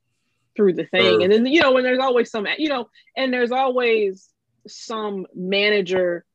through 0.55 0.73
the 0.73 0.85
thing. 0.85 1.23
And 1.23 1.33
then, 1.33 1.45
you 1.47 1.59
know, 1.59 1.71
when 1.71 1.83
there's 1.83 1.99
always 1.99 2.29
some, 2.29 2.47
you 2.57 2.69
know, 2.69 2.87
and 3.15 3.33
there's 3.33 3.51
always 3.51 4.29
some 4.67 5.25
manager 5.35 6.25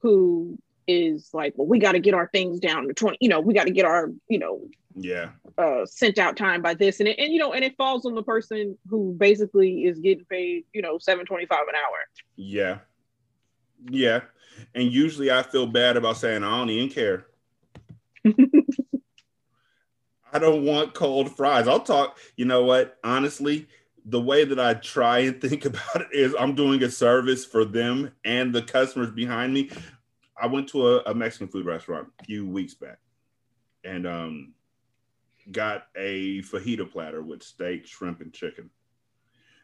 who 0.00 0.58
is 0.86 1.30
like, 1.32 1.54
well, 1.56 1.66
we 1.66 1.78
got 1.78 1.92
to 1.92 1.98
get 1.98 2.14
our 2.14 2.28
things 2.28 2.60
down 2.60 2.86
to 2.86 2.94
20, 2.94 3.18
you 3.20 3.28
know, 3.28 3.40
we 3.40 3.54
got 3.54 3.64
to 3.64 3.72
get 3.72 3.84
our, 3.84 4.10
you 4.28 4.38
know, 4.38 4.62
yeah, 4.94 5.30
uh, 5.58 5.84
sent 5.84 6.18
out 6.18 6.36
time 6.36 6.62
by 6.62 6.74
this. 6.74 7.00
And 7.00 7.08
it, 7.08 7.18
and, 7.18 7.32
you 7.32 7.38
know, 7.38 7.52
and 7.52 7.64
it 7.64 7.76
falls 7.76 8.06
on 8.06 8.14
the 8.14 8.22
person 8.22 8.78
who 8.88 9.14
basically 9.18 9.84
is 9.84 9.98
getting 9.98 10.24
paid, 10.24 10.64
you 10.72 10.80
know, 10.80 10.98
725 10.98 11.58
an 11.68 11.74
hour. 11.74 11.98
Yeah. 12.36 12.78
Yeah. 13.90 14.20
And 14.74 14.90
usually 14.90 15.30
I 15.30 15.42
feel 15.42 15.66
bad 15.66 15.96
about 15.96 16.16
saying, 16.16 16.42
I 16.44 16.56
don't 16.56 16.70
even 16.70 16.88
care. 16.88 17.26
I 20.32 20.38
don't 20.38 20.64
want 20.64 20.94
cold 20.94 21.36
fries. 21.36 21.68
I'll 21.68 21.80
talk, 21.80 22.18
you 22.36 22.44
know 22.44 22.64
what? 22.64 22.98
Honestly, 23.04 23.68
the 24.06 24.20
way 24.20 24.44
that 24.44 24.60
I 24.60 24.74
try 24.74 25.18
and 25.18 25.40
think 25.40 25.64
about 25.64 26.02
it 26.02 26.08
is 26.12 26.34
I'm 26.38 26.54
doing 26.54 26.82
a 26.82 26.90
service 26.90 27.44
for 27.44 27.64
them 27.64 28.12
and 28.24 28.54
the 28.54 28.62
customers 28.62 29.10
behind 29.10 29.52
me. 29.52 29.70
I 30.40 30.46
went 30.46 30.68
to 30.68 30.88
a, 30.88 31.02
a 31.06 31.14
Mexican 31.14 31.48
food 31.48 31.66
restaurant 31.66 32.08
a 32.20 32.24
few 32.24 32.46
weeks 32.46 32.74
back 32.74 32.98
and 33.84 34.06
um, 34.06 34.54
got 35.50 35.86
a 35.96 36.42
fajita 36.42 36.90
platter 36.90 37.22
with 37.22 37.42
steak, 37.42 37.86
shrimp, 37.86 38.20
and 38.20 38.32
chicken. 38.32 38.70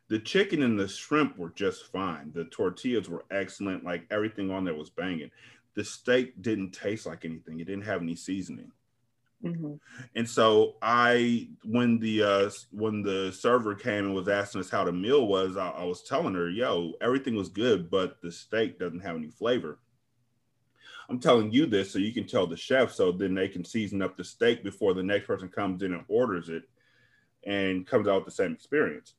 The 0.09 0.19
chicken 0.19 0.63
and 0.63 0.79
the 0.79 0.89
shrimp 0.89 1.39
were 1.39 1.51
just 1.51 1.87
fine. 1.87 2.33
The 2.35 2.45
tortillas 2.45 3.09
were 3.09 3.25
excellent. 3.31 3.85
Like 3.85 4.07
everything 4.11 4.51
on 4.51 4.65
there 4.65 4.75
was 4.75 4.91
banging. 4.91 5.31
The 5.75 5.85
steak 5.85 6.41
didn't 6.43 6.73
taste 6.73 7.07
like 7.07 7.25
anything. 7.25 7.61
It 7.61 7.67
didn't 7.67 7.85
have 7.85 8.03
any 8.03 8.17
seasoning. 8.17 8.73
Mm-hmm. 9.45 9.75
And 10.15 10.29
so 10.29 10.77
I, 10.83 11.49
when 11.65 11.99
the 11.99 12.23
uh, 12.23 12.51
when 12.71 13.03
the 13.03 13.33
server 13.33 13.75
came 13.75 14.05
and 14.05 14.15
was 14.15 14.29
asking 14.29 14.61
us 14.61 14.71
how 14.71 14.85
the 14.85 14.93
meal 14.93 15.27
was, 15.27 15.57
I, 15.57 15.71
I 15.71 15.85
was 15.85 16.03
telling 16.03 16.35
her, 16.35 16.49
"Yo, 16.49 16.93
everything 17.01 17.35
was 17.35 17.49
good, 17.49 17.91
but 17.91 18.21
the 18.23 18.31
steak 18.31 18.79
doesn't 18.79 19.01
have 19.01 19.17
any 19.17 19.31
flavor." 19.31 19.79
I'm 21.09 21.19
telling 21.19 21.53
you 21.53 21.67
this 21.67 21.91
so 21.91 21.99
you 21.99 22.13
can 22.13 22.27
tell 22.27 22.47
the 22.47 22.57
chef, 22.57 22.93
so 22.93 23.11
then 23.11 23.35
they 23.35 23.49
can 23.49 23.65
season 23.65 24.01
up 24.01 24.17
the 24.17 24.25
steak 24.25 24.63
before 24.63 24.95
the 24.95 25.03
next 25.03 25.27
person 25.27 25.49
comes 25.49 25.83
in 25.83 25.93
and 25.93 26.05
orders 26.09 26.49
it, 26.49 26.63
and 27.45 27.87
comes 27.87 28.07
out 28.07 28.25
with 28.25 28.27
the 28.27 28.31
same 28.31 28.53
experience, 28.53 29.15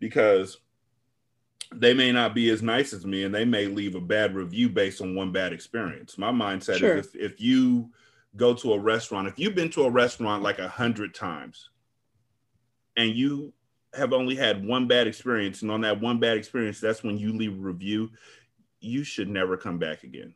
because 0.00 0.58
they 1.72 1.94
may 1.94 2.10
not 2.10 2.34
be 2.34 2.50
as 2.50 2.62
nice 2.62 2.92
as 2.92 3.06
me, 3.06 3.22
and 3.24 3.34
they 3.34 3.44
may 3.44 3.66
leave 3.66 3.94
a 3.94 4.00
bad 4.00 4.34
review 4.34 4.68
based 4.68 5.00
on 5.00 5.14
one 5.14 5.30
bad 5.30 5.52
experience. 5.52 6.18
My 6.18 6.32
mindset 6.32 6.78
sure. 6.78 6.96
is 6.96 7.06
if, 7.14 7.14
if 7.14 7.40
you 7.40 7.90
go 8.36 8.54
to 8.54 8.72
a 8.72 8.78
restaurant, 8.78 9.28
if 9.28 9.38
you've 9.38 9.54
been 9.54 9.70
to 9.70 9.84
a 9.84 9.90
restaurant 9.90 10.42
like 10.42 10.58
a 10.58 10.68
hundred 10.68 11.14
times 11.14 11.70
and 12.96 13.10
you 13.10 13.52
have 13.94 14.12
only 14.12 14.34
had 14.36 14.66
one 14.66 14.86
bad 14.86 15.06
experience, 15.06 15.62
and 15.62 15.70
on 15.70 15.80
that 15.80 16.00
one 16.00 16.20
bad 16.20 16.36
experience, 16.36 16.80
that's 16.80 17.02
when 17.02 17.18
you 17.18 17.32
leave 17.32 17.52
a 17.52 17.60
review, 17.60 18.10
you 18.80 19.02
should 19.02 19.28
never 19.28 19.56
come 19.56 19.78
back 19.78 20.04
again. 20.04 20.34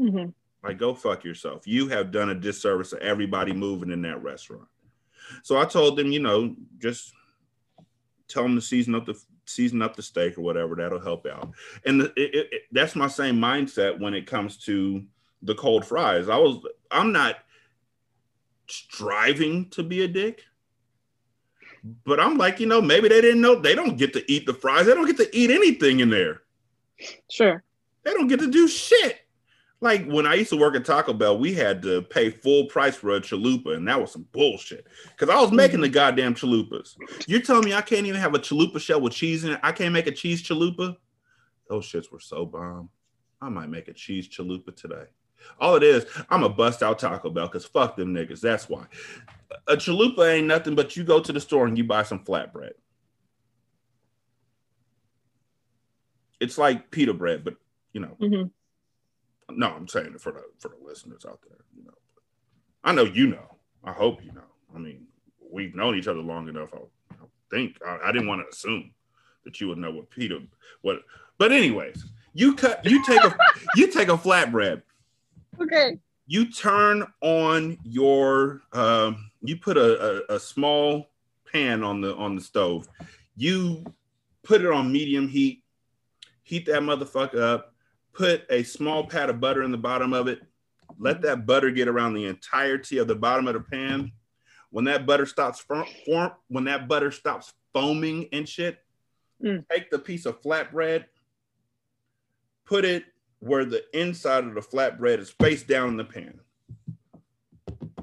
Mm-hmm. 0.00 0.30
Like, 0.64 0.78
go 0.78 0.94
fuck 0.94 1.24
yourself. 1.24 1.66
You 1.66 1.88
have 1.88 2.10
done 2.12 2.30
a 2.30 2.34
disservice 2.34 2.90
to 2.90 3.02
everybody 3.02 3.52
moving 3.52 3.90
in 3.90 4.02
that 4.02 4.22
restaurant. 4.22 4.68
So 5.42 5.58
I 5.58 5.64
told 5.64 5.96
them, 5.96 6.12
you 6.12 6.20
know, 6.20 6.54
just 6.78 7.12
tell 8.28 8.42
them 8.42 8.56
to 8.56 8.60
season 8.60 8.94
up 8.94 9.06
the 9.06 9.20
season 9.44 9.82
up 9.82 9.96
the 9.96 10.02
steak 10.02 10.38
or 10.38 10.42
whatever. 10.42 10.74
That'll 10.74 11.00
help 11.00 11.26
out. 11.26 11.50
And 11.84 12.00
the, 12.00 12.12
it, 12.16 12.48
it, 12.52 12.62
that's 12.72 12.96
my 12.96 13.08
same 13.08 13.36
mindset 13.36 13.98
when 13.98 14.14
it 14.14 14.26
comes 14.26 14.56
to 14.64 15.04
the 15.42 15.54
cold 15.54 15.84
fries. 15.84 16.28
I 16.28 16.36
was 16.36 16.64
I'm 16.90 17.12
not 17.12 17.36
striving 18.68 19.68
to 19.70 19.82
be 19.82 20.02
a 20.02 20.08
dick. 20.08 20.42
But 22.04 22.20
I'm 22.20 22.38
like, 22.38 22.60
you 22.60 22.66
know, 22.66 22.80
maybe 22.80 23.08
they 23.08 23.20
didn't 23.20 23.40
know 23.40 23.56
they 23.56 23.74
don't 23.74 23.96
get 23.96 24.12
to 24.12 24.32
eat 24.32 24.46
the 24.46 24.54
fries. 24.54 24.86
They 24.86 24.94
don't 24.94 25.06
get 25.06 25.16
to 25.16 25.36
eat 25.36 25.50
anything 25.50 25.98
in 26.00 26.10
there. 26.10 26.42
Sure. 27.28 27.62
They 28.04 28.12
don't 28.12 28.28
get 28.28 28.38
to 28.40 28.50
do 28.50 28.68
shit. 28.68 29.18
Like 29.80 30.06
when 30.06 30.26
I 30.26 30.34
used 30.34 30.50
to 30.50 30.56
work 30.56 30.76
at 30.76 30.84
Taco 30.84 31.12
Bell, 31.12 31.36
we 31.36 31.54
had 31.54 31.82
to 31.82 32.02
pay 32.02 32.30
full 32.30 32.66
price 32.66 32.94
for 32.94 33.16
a 33.16 33.20
chalupa, 33.20 33.74
and 33.74 33.86
that 33.88 34.00
was 34.00 34.12
some 34.12 34.26
bullshit. 34.30 34.86
Because 35.08 35.28
I 35.28 35.40
was 35.40 35.48
mm-hmm. 35.48 35.56
making 35.56 35.80
the 35.80 35.88
goddamn 35.88 36.36
chalupas. 36.36 36.96
You're 37.26 37.42
telling 37.42 37.64
me 37.64 37.74
I 37.74 37.82
can't 37.82 38.06
even 38.06 38.20
have 38.20 38.34
a 38.36 38.38
chalupa 38.38 38.80
shell 38.80 39.00
with 39.00 39.12
cheese 39.12 39.42
in 39.42 39.52
it? 39.52 39.60
I 39.64 39.72
can't 39.72 39.92
make 39.92 40.06
a 40.06 40.12
cheese 40.12 40.40
chalupa? 40.40 40.96
Those 41.68 41.84
shits 41.84 42.12
were 42.12 42.20
so 42.20 42.46
bomb. 42.46 42.90
I 43.40 43.48
might 43.48 43.70
make 43.70 43.88
a 43.88 43.92
cheese 43.92 44.28
chalupa 44.28 44.76
today. 44.76 45.06
All 45.60 45.76
it 45.76 45.82
is, 45.82 46.06
I'm 46.30 46.42
a 46.42 46.48
bust 46.48 46.82
out 46.82 46.98
Taco 46.98 47.30
Bell 47.30 47.46
because 47.46 47.64
fuck 47.64 47.96
them 47.96 48.14
niggas. 48.14 48.40
That's 48.40 48.68
why. 48.68 48.86
A 49.68 49.76
chalupa 49.76 50.32
ain't 50.32 50.46
nothing 50.46 50.74
but 50.74 50.96
you 50.96 51.04
go 51.04 51.20
to 51.20 51.32
the 51.32 51.40
store 51.40 51.66
and 51.66 51.76
you 51.76 51.84
buy 51.84 52.02
some 52.02 52.24
flatbread. 52.24 52.72
It's 56.40 56.58
like 56.58 56.90
pita 56.90 57.14
bread, 57.14 57.44
but 57.44 57.54
you 57.92 58.00
know. 58.00 58.16
Mm-hmm. 58.20 59.58
No, 59.58 59.68
I'm 59.68 59.88
saying 59.88 60.12
it 60.14 60.20
for 60.20 60.32
the 60.32 60.42
for 60.58 60.68
the 60.68 60.76
listeners 60.84 61.24
out 61.28 61.40
there. 61.48 61.58
You 61.76 61.84
know, 61.84 61.94
I 62.82 62.92
know 62.92 63.04
you 63.04 63.28
know. 63.28 63.56
I 63.84 63.92
hope 63.92 64.24
you 64.24 64.32
know. 64.32 64.40
I 64.74 64.78
mean, 64.78 65.06
we've 65.50 65.74
known 65.74 65.96
each 65.96 66.08
other 66.08 66.20
long 66.20 66.48
enough. 66.48 66.70
I, 66.74 66.78
I 67.12 67.26
think 67.50 67.76
I, 67.86 67.98
I 68.06 68.12
didn't 68.12 68.28
want 68.28 68.42
to 68.42 68.48
assume 68.52 68.92
that 69.44 69.60
you 69.60 69.68
would 69.68 69.78
know 69.78 69.92
what 69.92 70.10
pita 70.10 70.40
what. 70.80 71.00
But 71.38 71.52
anyways, 71.52 72.04
you 72.32 72.54
cut. 72.54 72.84
You 72.84 73.04
take 73.04 73.22
a 73.22 73.36
you 73.76 73.90
take 73.90 74.08
a 74.08 74.16
flatbread 74.16 74.82
Okay. 75.60 75.98
You 76.26 76.50
turn 76.50 77.04
on 77.20 77.78
your 77.84 78.62
um, 78.72 79.30
you 79.42 79.56
put 79.56 79.76
a, 79.76 80.30
a, 80.30 80.36
a 80.36 80.40
small 80.40 81.10
pan 81.52 81.82
on 81.82 82.00
the 82.00 82.14
on 82.16 82.36
the 82.36 82.42
stove. 82.42 82.88
You 83.36 83.84
put 84.42 84.62
it 84.62 84.70
on 84.70 84.92
medium 84.92 85.28
heat, 85.28 85.62
heat 86.42 86.66
that 86.66 86.82
motherfucker 86.82 87.40
up, 87.40 87.74
put 88.12 88.44
a 88.50 88.62
small 88.62 89.06
pat 89.06 89.30
of 89.30 89.40
butter 89.40 89.62
in 89.62 89.70
the 89.70 89.78
bottom 89.78 90.12
of 90.12 90.28
it, 90.28 90.40
let 90.98 91.22
that 91.22 91.46
butter 91.46 91.70
get 91.70 91.88
around 91.88 92.14
the 92.14 92.26
entirety 92.26 92.98
of 92.98 93.08
the 93.08 93.14
bottom 93.14 93.46
of 93.48 93.54
the 93.54 93.60
pan. 93.60 94.12
When 94.70 94.84
that 94.86 95.06
butter 95.06 95.26
stops 95.26 95.60
form, 95.60 96.32
when 96.48 96.64
that 96.64 96.88
butter 96.88 97.10
stops 97.10 97.52
foaming 97.74 98.28
and 98.32 98.48
shit, 98.48 98.78
mm. 99.42 99.64
take 99.70 99.90
the 99.90 99.98
piece 99.98 100.24
of 100.24 100.40
flatbread, 100.40 101.04
put 102.64 102.84
it 102.84 103.04
where 103.42 103.64
the 103.64 103.84
inside 103.98 104.44
of 104.44 104.54
the 104.54 104.60
flatbread 104.60 105.18
is 105.18 105.30
face 105.30 105.64
down 105.64 105.88
in 105.88 105.96
the 105.96 106.04
pan. 106.04 106.38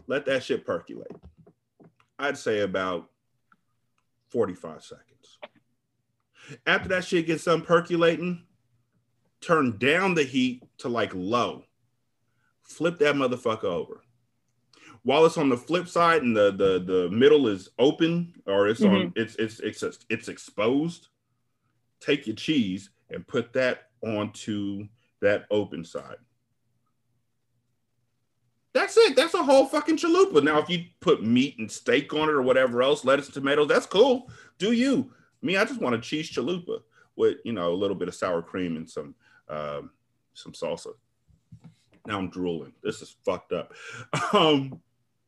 Let 0.06 0.26
that 0.26 0.44
shit 0.44 0.66
percolate. 0.66 1.16
I'd 2.18 2.38
say 2.38 2.60
about 2.60 3.10
45 4.32 4.84
seconds. 4.84 5.38
After 6.68 6.90
that 6.90 7.06
shit 7.06 7.26
gets 7.26 7.46
done 7.46 7.62
percolating, 7.62 8.44
turn 9.40 9.78
down 9.78 10.14
the 10.14 10.24
heat 10.24 10.62
to 10.80 10.90
like 10.90 11.14
low. 11.16 11.64
Flip 12.62 13.00
that 13.00 13.16
motherfucker 13.16 13.64
over. 13.64 14.02
While 15.04 15.26
it's 15.26 15.38
on 15.38 15.48
the 15.48 15.56
flip 15.56 15.88
side 15.88 16.22
and 16.22 16.36
the 16.36 16.52
the, 16.52 16.84
the 16.86 17.10
middle 17.12 17.48
is 17.48 17.70
open 17.80 18.34
or 18.46 18.68
it's 18.68 18.82
mm-hmm. 18.82 18.94
on 18.94 19.14
it's 19.16 19.36
it's 19.36 19.62
it's 19.62 19.84
it's 20.10 20.28
exposed, 20.28 21.08
take 22.02 22.28
your 22.28 22.36
cheese 22.36 22.90
and 23.10 23.26
put 23.26 23.54
that 23.54 23.90
onto 24.04 24.90
that 25.22 25.46
open 25.52 25.84
side. 25.84 26.18
That's 28.74 28.96
it. 28.98 29.16
That's 29.16 29.34
a 29.34 29.44
whole 29.44 29.66
fucking 29.66 29.98
chalupa. 29.98 30.44
Now, 30.44 30.60
if 30.60 30.70
you 30.70 30.86
put 31.00 31.24
meat 31.24 31.58
and 31.58 31.72
steak 31.72 32.14
on 32.14 32.30
it 32.30 32.34
or 32.34 32.42
whatever 32.42 32.84
else, 32.84 33.04
lettuce, 33.04 33.30
tomatoes, 33.30 33.68
that's 33.68 33.88
cool. 33.88 34.30
Do 34.58 34.74
you? 34.74 35.12
Me, 35.42 35.58
I 35.58 35.66
just 35.66 35.82
want 35.82 35.96
a 35.96 36.00
cheese 36.00 36.30
chalupa 36.32 36.82
with 37.16 37.38
you 37.44 37.54
know 37.54 37.74
a 37.74 37.76
little 37.76 37.96
bit 37.96 38.08
of 38.08 38.16
sour 38.16 38.42
cream 38.42 38.78
and 38.78 38.90
some 38.90 39.16
um, 39.48 39.92
some 40.34 40.54
salsa. 40.54 40.94
Now 42.06 42.18
I'm 42.18 42.30
drooling. 42.30 42.74
This 42.84 43.02
is 43.02 43.16
fucked 43.26 43.54
up. 43.54 43.74
Um, 44.34 44.80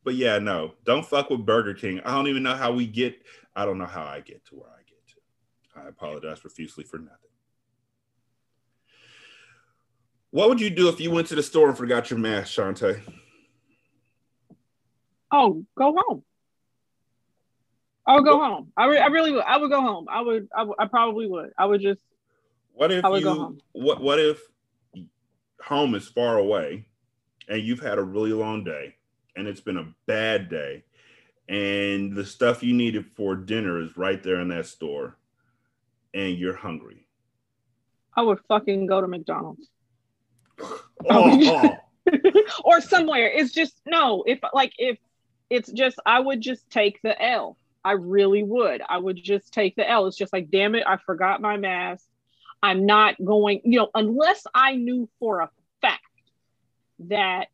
but 0.04 0.14
yeah, 0.14 0.38
no, 0.38 0.74
don't 0.84 1.06
fuck 1.06 1.30
with 1.30 1.46
Burger 1.46 1.74
King. 1.74 2.00
I 2.00 2.12
don't 2.14 2.26
even 2.26 2.42
know 2.42 2.54
how 2.54 2.72
we 2.72 2.86
get. 2.86 3.22
I 3.54 3.64
don't 3.64 3.78
know 3.78 3.86
how 3.86 4.04
I 4.04 4.20
get 4.20 4.44
to 4.46 4.56
where 4.56 4.70
I 4.70 4.82
get 4.82 4.98
to. 5.08 5.80
I 5.80 5.88
apologize 5.88 6.40
profusely 6.40 6.84
for 6.84 6.98
nothing. 6.98 7.21
What 10.32 10.48
would 10.48 10.60
you 10.62 10.70
do 10.70 10.88
if 10.88 10.98
you 10.98 11.10
went 11.10 11.28
to 11.28 11.34
the 11.34 11.42
store 11.42 11.68
and 11.68 11.76
forgot 11.76 12.10
your 12.10 12.18
mask, 12.18 12.56
Shantae? 12.56 13.02
Oh, 15.30 15.64
go 15.76 15.94
home. 15.96 16.24
I 18.06 18.14
would 18.14 18.24
go 18.24 18.38
what? 18.38 18.50
home. 18.50 18.72
I, 18.74 18.86
re- 18.86 18.98
I 18.98 19.06
really 19.06 19.32
would. 19.32 19.44
I 19.44 19.58
would 19.58 19.70
go 19.70 19.80
home. 19.82 20.06
I 20.10 20.22
would, 20.22 20.48
I 20.56 20.62
would. 20.62 20.76
I 20.78 20.86
probably 20.86 21.26
would. 21.28 21.50
I 21.56 21.66
would 21.66 21.82
just. 21.82 22.00
What 22.72 22.90
if 22.90 23.04
you? 23.04 23.58
What 23.72 24.00
What 24.00 24.18
if 24.18 24.40
home 25.62 25.94
is 25.94 26.08
far 26.08 26.38
away, 26.38 26.86
and 27.48 27.62
you've 27.62 27.80
had 27.80 27.98
a 27.98 28.02
really 28.02 28.32
long 28.32 28.64
day, 28.64 28.96
and 29.36 29.46
it's 29.46 29.60
been 29.60 29.76
a 29.76 29.94
bad 30.06 30.48
day, 30.48 30.82
and 31.46 32.16
the 32.16 32.24
stuff 32.24 32.62
you 32.62 32.72
needed 32.72 33.04
for 33.14 33.36
dinner 33.36 33.80
is 33.82 33.98
right 33.98 34.22
there 34.22 34.40
in 34.40 34.48
that 34.48 34.66
store, 34.66 35.18
and 36.14 36.38
you're 36.38 36.56
hungry. 36.56 37.06
I 38.16 38.22
would 38.22 38.40
fucking 38.48 38.86
go 38.86 39.02
to 39.02 39.06
McDonald's. 39.06 39.68
Oh, 40.62 40.80
oh. 41.10 41.76
oh. 42.06 42.42
or 42.64 42.80
somewhere. 42.80 43.28
It's 43.28 43.52
just 43.52 43.80
no. 43.86 44.24
If 44.26 44.40
like 44.52 44.72
if 44.78 44.98
it's 45.50 45.70
just 45.70 45.98
I 46.06 46.20
would 46.20 46.40
just 46.40 46.68
take 46.70 47.00
the 47.02 47.20
L. 47.22 47.56
I 47.84 47.92
really 47.92 48.42
would. 48.42 48.80
I 48.88 48.98
would 48.98 49.22
just 49.22 49.52
take 49.52 49.74
the 49.76 49.88
L. 49.88 50.06
It's 50.06 50.16
just 50.16 50.32
like, 50.32 50.50
damn 50.50 50.74
it, 50.74 50.84
I 50.86 50.98
forgot 50.98 51.40
my 51.40 51.56
mask. 51.56 52.04
I'm 52.62 52.86
not 52.86 53.16
going, 53.22 53.60
you 53.64 53.80
know, 53.80 53.90
unless 53.94 54.44
I 54.54 54.76
knew 54.76 55.08
for 55.18 55.40
a 55.40 55.50
fact 55.80 56.02
that 57.08 57.46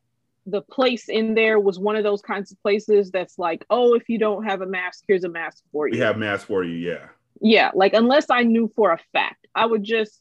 the 0.44 0.60
place 0.60 1.08
in 1.08 1.34
there 1.34 1.58
was 1.58 1.78
one 1.78 1.96
of 1.96 2.04
those 2.04 2.20
kinds 2.20 2.52
of 2.52 2.60
places 2.62 3.10
that's 3.10 3.38
like, 3.38 3.64
oh, 3.70 3.94
if 3.94 4.08
you 4.08 4.18
don't 4.18 4.44
have 4.44 4.60
a 4.60 4.66
mask, 4.66 5.04
here's 5.08 5.24
a 5.24 5.28
mask 5.28 5.62
for 5.72 5.88
you. 5.88 5.92
we 5.92 5.98
have 5.98 6.18
masks 6.18 6.44
for 6.44 6.62
you. 6.62 6.74
Yeah. 6.74 7.06
Yeah, 7.40 7.70
like 7.74 7.94
unless 7.94 8.30
I 8.30 8.42
knew 8.42 8.70
for 8.74 8.92
a 8.92 8.98
fact, 9.12 9.46
I 9.54 9.64
would 9.64 9.84
just 9.84 10.20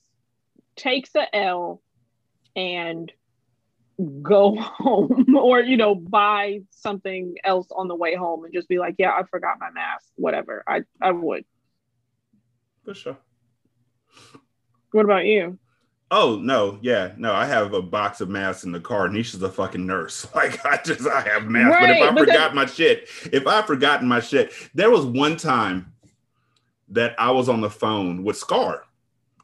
take 0.75 1.11
the 1.11 1.35
L 1.35 1.81
and 2.57 3.11
go 4.21 4.55
home 4.59 5.35
or 5.35 5.61
you 5.61 5.77
know 5.77 5.95
buy 5.95 6.59
something 6.71 7.35
else 7.43 7.67
on 7.71 7.87
the 7.87 7.95
way 7.95 8.15
home 8.15 8.43
and 8.43 8.53
just 8.53 8.67
be 8.67 8.77
like 8.79 8.95
yeah 8.97 9.11
i 9.11 9.23
forgot 9.23 9.57
my 9.59 9.71
mask 9.71 10.11
whatever 10.15 10.63
i 10.67 10.81
i 11.01 11.11
would 11.11 11.45
For 12.83 12.93
sure. 12.93 13.17
what 14.91 15.05
about 15.05 15.25
you 15.25 15.57
Oh 16.09 16.39
no, 16.41 16.79
yeah, 16.81 17.11
no. 17.17 17.33
I 17.33 17.45
have 17.45 17.73
a 17.73 17.81
box 17.81 18.21
of 18.21 18.29
masks 18.29 18.63
in 18.63 18.71
the 18.71 18.79
car. 18.79 19.09
Nisha's 19.09 19.43
a 19.43 19.49
fucking 19.49 19.85
nurse. 19.85 20.25
Like 20.35 20.65
I 20.65 20.79
just 20.81 21.05
I 21.05 21.19
have 21.21 21.47
masks. 21.47 21.81
right, 21.81 21.81
but 21.81 21.89
if 21.89 22.01
I 22.01 22.11
but 22.13 22.19
forgot 22.19 22.55
my 22.55 22.65
shit, 22.65 23.09
if 23.33 23.45
I 23.45 23.61
forgotten 23.61 24.07
my 24.07 24.21
shit, 24.21 24.53
there 24.73 24.89
was 24.89 25.05
one 25.05 25.35
time 25.35 25.91
that 26.89 27.13
I 27.19 27.31
was 27.31 27.49
on 27.49 27.59
the 27.59 27.69
phone 27.69 28.23
with 28.23 28.37
Scar. 28.37 28.83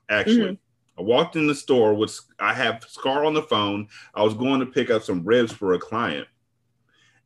Actually, 0.09 0.37
mm-hmm. 0.37 0.62
I 0.97 1.01
walked 1.01 1.35
in 1.35 1.47
the 1.47 1.55
store 1.55 1.93
with 1.93 2.19
I 2.39 2.53
have 2.53 2.85
Scar 2.87 3.25
on 3.25 3.33
the 3.33 3.41
phone. 3.41 3.87
I 4.13 4.23
was 4.23 4.33
going 4.33 4.59
to 4.59 4.65
pick 4.65 4.89
up 4.89 5.03
some 5.03 5.23
ribs 5.23 5.51
for 5.51 5.73
a 5.73 5.79
client. 5.79 6.27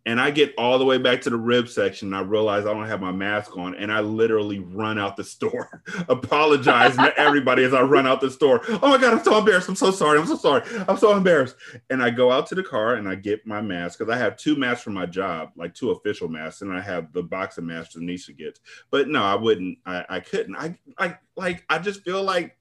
And 0.05 0.22
I 0.22 0.32
get 0.32 0.53
all 0.57 0.80
the 0.80 0.86
way 0.86 0.97
back 0.97 1.20
to 1.24 1.30
the 1.30 1.36
rib 1.36 1.68
section. 1.68 2.07
And 2.07 2.15
I 2.15 2.22
realize 2.22 2.65
I 2.65 2.74
don't 2.74 2.88
have 2.88 3.01
my 3.01 3.11
mask 3.11 3.57
on, 3.57 3.76
and 3.76 3.91
I 3.91 3.99
literally 3.99 4.59
run 4.59 4.97
out 4.97 5.18
the 5.18 5.24
store, 5.26 5.84
apologizing 6.07 7.03
to 7.03 7.20
everybody 7.20 7.65
as 7.65 7.74
I 7.74 7.82
run 7.82 8.07
out 8.07 8.22
the 8.22 8.32
store. 8.32 8.61
Oh 8.70 8.88
my 8.88 8.97
god, 8.97 9.18
I'm 9.18 9.24
so 9.26 9.38
embarrassed. 9.38 9.68
I'm 9.68 9.76
so 9.76 9.91
sorry. 9.91 10.18
I'm 10.18 10.26
so 10.26 10.38
sorry. 10.38 10.63
I'm 10.88 10.95
so 10.95 11.13
embarrassed. 11.13 11.57
And 11.89 12.01
I 12.01 12.09
go 12.09 12.32
out 12.32 12.47
to 12.47 12.55
the 12.55 12.63
car 12.63 12.93
and 12.93 13.09
I 13.09 13.15
get 13.15 13.45
my 13.45 13.59
mask 13.59 13.99
because 13.99 14.09
I 14.09 14.18
have 14.18 14.38
two 14.38 14.55
masks 14.55 14.84
for 14.84 14.91
my 14.91 15.05
job, 15.05 15.51
like 15.57 15.74
two 15.74 15.91
official 15.91 16.30
masks, 16.30 16.61
and 16.61 16.72
I 16.72 16.80
have 16.80 17.11
the 17.11 17.24
box 17.24 17.57
of 17.57 17.65
masks 17.65 17.97
Nisha 17.97 18.38
gets. 18.38 18.61
But 18.91 19.09
no, 19.09 19.22
I 19.22 19.36
wouldn't. 19.36 19.78
I, 19.86 20.05
I 20.07 20.20
couldn't. 20.22 20.55
I 20.55 20.78
I 20.97 21.18
like. 21.36 21.65
I 21.70 21.80
just 21.80 22.05
feel 22.05 22.24
like, 22.24 22.57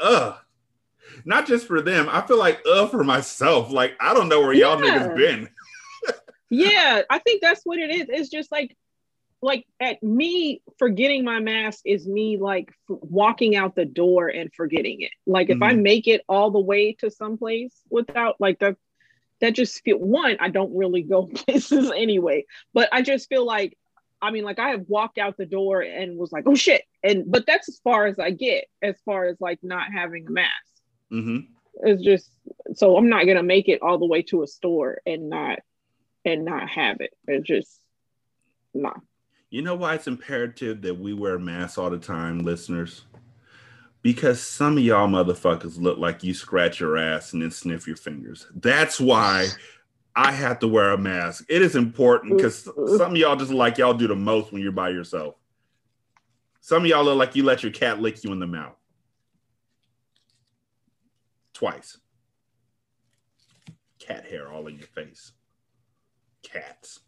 ugh. 0.00 0.36
Not 1.24 1.46
just 1.46 1.66
for 1.66 1.82
them. 1.82 2.08
I 2.10 2.22
feel 2.22 2.38
like 2.38 2.60
ugh 2.66 2.90
for 2.90 3.04
myself. 3.04 3.70
Like 3.70 3.94
I 4.00 4.14
don't 4.14 4.28
know 4.28 4.40
where 4.40 4.52
y'all 4.52 4.82
Yeah. 4.82 5.08
niggas 5.08 5.16
been. 5.16 5.48
yeah 6.52 7.00
i 7.08 7.18
think 7.18 7.40
that's 7.40 7.62
what 7.64 7.78
it 7.78 7.88
is 7.90 8.06
it's 8.10 8.28
just 8.28 8.52
like 8.52 8.76
like 9.40 9.66
at 9.80 10.02
me 10.02 10.60
forgetting 10.78 11.24
my 11.24 11.40
mask 11.40 11.80
is 11.86 12.06
me 12.06 12.36
like 12.36 12.68
f- 12.90 12.98
walking 13.00 13.56
out 13.56 13.74
the 13.74 13.86
door 13.86 14.28
and 14.28 14.52
forgetting 14.54 15.00
it 15.00 15.12
like 15.26 15.48
if 15.48 15.62
i 15.62 15.72
mm-hmm. 15.72 15.82
make 15.82 16.06
it 16.06 16.20
all 16.28 16.50
the 16.50 16.60
way 16.60 16.92
to 16.92 17.10
someplace 17.10 17.72
without 17.88 18.36
like 18.38 18.58
that 18.58 18.76
that 19.40 19.54
just 19.54 19.82
feel 19.82 19.96
one 19.96 20.36
i 20.40 20.50
don't 20.50 20.76
really 20.76 21.00
go 21.00 21.26
places 21.34 21.90
anyway 21.96 22.44
but 22.74 22.86
i 22.92 23.00
just 23.00 23.30
feel 23.30 23.46
like 23.46 23.78
i 24.22 24.30
mean 24.30 24.44
like 24.44 24.58
i 24.58 24.70
have 24.70 24.84
walked 24.88 25.18
out 25.18 25.36
the 25.36 25.46
door 25.46 25.82
and 25.82 26.16
was 26.16 26.32
like 26.32 26.44
oh 26.46 26.54
shit. 26.54 26.82
And 27.04 27.24
but 27.30 27.44
that's 27.46 27.68
as 27.68 27.80
far 27.82 28.06
as 28.06 28.18
i 28.18 28.30
get 28.30 28.66
as 28.80 28.96
far 29.04 29.26
as 29.26 29.40
like 29.40 29.58
not 29.62 29.92
having 29.92 30.26
a 30.26 30.30
mask. 30.30 30.50
Hmm 31.10 31.38
it's 31.84 32.02
just 32.02 32.30
so 32.74 32.98
i'm 32.98 33.08
not 33.08 33.26
gonna 33.26 33.42
make 33.42 33.66
it 33.66 33.80
all 33.80 33.98
the 33.98 34.06
way 34.06 34.20
to 34.20 34.42
a 34.42 34.46
store 34.46 35.00
and 35.06 35.30
not 35.30 35.58
and 36.24 36.44
not 36.44 36.68
have 36.68 37.00
it. 37.00 37.12
It's 37.26 37.46
just 37.46 37.80
nah. 38.74 38.94
You 39.50 39.62
know 39.62 39.74
why 39.74 39.94
it's 39.94 40.06
imperative 40.06 40.82
that 40.82 40.98
we 40.98 41.12
wear 41.12 41.38
masks 41.38 41.78
all 41.78 41.90
the 41.90 41.98
time, 41.98 42.40
listeners? 42.40 43.04
Because 44.00 44.42
some 44.42 44.78
of 44.78 44.82
y'all 44.82 45.08
motherfuckers 45.08 45.80
look 45.80 45.98
like 45.98 46.24
you 46.24 46.34
scratch 46.34 46.80
your 46.80 46.96
ass 46.96 47.32
and 47.32 47.42
then 47.42 47.50
sniff 47.50 47.86
your 47.86 47.96
fingers. 47.96 48.46
That's 48.54 48.98
why 48.98 49.48
I 50.14 50.32
have 50.32 50.58
to 50.60 50.68
wear 50.68 50.92
a 50.92 50.98
mask. 50.98 51.44
It 51.48 51.62
is 51.62 51.74
important 51.74 52.34
mm-hmm. 52.34 52.36
because 52.38 52.64
some 52.98 53.12
of 53.12 53.16
y'all 53.16 53.36
just 53.36 53.50
like 53.50 53.78
y'all 53.78 53.94
do 53.94 54.06
the 54.06 54.16
most 54.16 54.52
when 54.52 54.62
you're 54.62 54.72
by 54.72 54.90
yourself. 54.90 55.34
Some 56.60 56.82
of 56.82 56.88
y'all 56.88 57.04
look 57.04 57.18
like 57.18 57.34
you 57.34 57.42
let 57.42 57.62
your 57.62 57.72
cat 57.72 58.00
lick 58.00 58.22
you 58.22 58.32
in 58.32 58.38
the 58.38 58.46
mouth. 58.46 58.76
Twice. 61.54 61.98
Cat 63.98 64.24
hair 64.26 64.52
all 64.52 64.66
in 64.66 64.76
your 64.76 64.86
face. 64.86 65.32
Cats. 66.42 67.00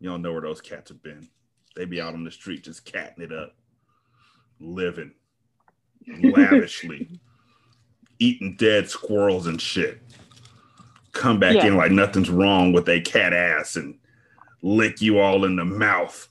You 0.00 0.08
don't 0.08 0.22
know 0.22 0.32
where 0.32 0.42
those 0.42 0.60
cats 0.60 0.90
have 0.90 1.02
been. 1.02 1.28
They 1.76 1.84
be 1.84 2.00
out 2.00 2.14
on 2.14 2.24
the 2.24 2.30
street 2.30 2.64
just 2.64 2.84
catting 2.84 3.22
it 3.22 3.32
up, 3.32 3.54
living 4.58 5.12
lavishly, 6.22 7.20
eating 8.18 8.56
dead 8.56 8.88
squirrels 8.88 9.46
and 9.46 9.60
shit. 9.60 10.02
Come 11.12 11.38
back 11.40 11.54
Yeah. 11.56 11.66
in 11.66 11.76
like 11.76 11.92
nothing's 11.92 12.30
wrong 12.30 12.72
with 12.72 12.88
a 12.88 13.00
cat 13.00 13.32
ass 13.32 13.76
and 13.76 13.98
lick 14.62 15.00
you 15.00 15.18
all 15.18 15.44
in 15.44 15.56
the 15.56 15.64
mouth. 15.64 16.28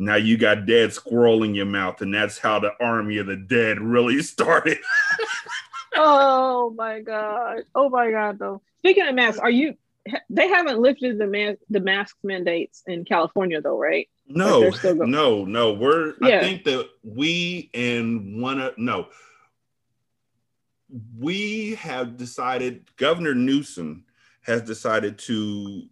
Now 0.00 0.14
you 0.14 0.36
got 0.38 0.64
dead 0.66 0.92
squirrel 0.92 1.42
in 1.42 1.54
your 1.56 1.66
mouth, 1.66 2.00
and 2.02 2.14
that's 2.14 2.38
how 2.38 2.60
the 2.60 2.70
army 2.80 3.18
of 3.18 3.26
the 3.26 3.36
dead 3.36 3.80
really 3.80 4.22
started. 4.22 4.78
oh 5.96 6.72
my 6.76 7.00
god 7.00 7.62
oh 7.74 7.88
my 7.88 8.10
god 8.10 8.38
though 8.38 8.60
speaking 8.78 9.06
of 9.06 9.14
masks 9.14 9.40
are 9.40 9.50
you 9.50 9.74
they 10.30 10.46
haven't 10.46 10.78
lifted 10.78 11.18
the 11.18 11.26
mask 11.26 11.58
the 11.70 11.80
mask 11.80 12.16
mandates 12.22 12.82
in 12.86 13.04
california 13.04 13.60
though 13.60 13.78
right 13.78 14.08
No, 14.28 14.60
they're 14.60 14.72
still 14.72 14.94
go- 14.96 15.04
no, 15.06 15.44
no. 15.46 15.72
We're 15.72 16.14
Yeah. 16.20 16.38
I 16.38 16.40
think 16.40 16.64
that 16.64 16.86
we 17.02 17.70
and 17.74 18.40
one 18.42 18.60
of 18.60 18.76
no. 18.78 19.08
We 21.18 21.74
have 21.76 22.16
decided 22.16 22.88
Governor 22.96 23.34
Newsom 23.34 24.04
has 24.42 24.62
decided 24.62 25.18
to 25.20 25.82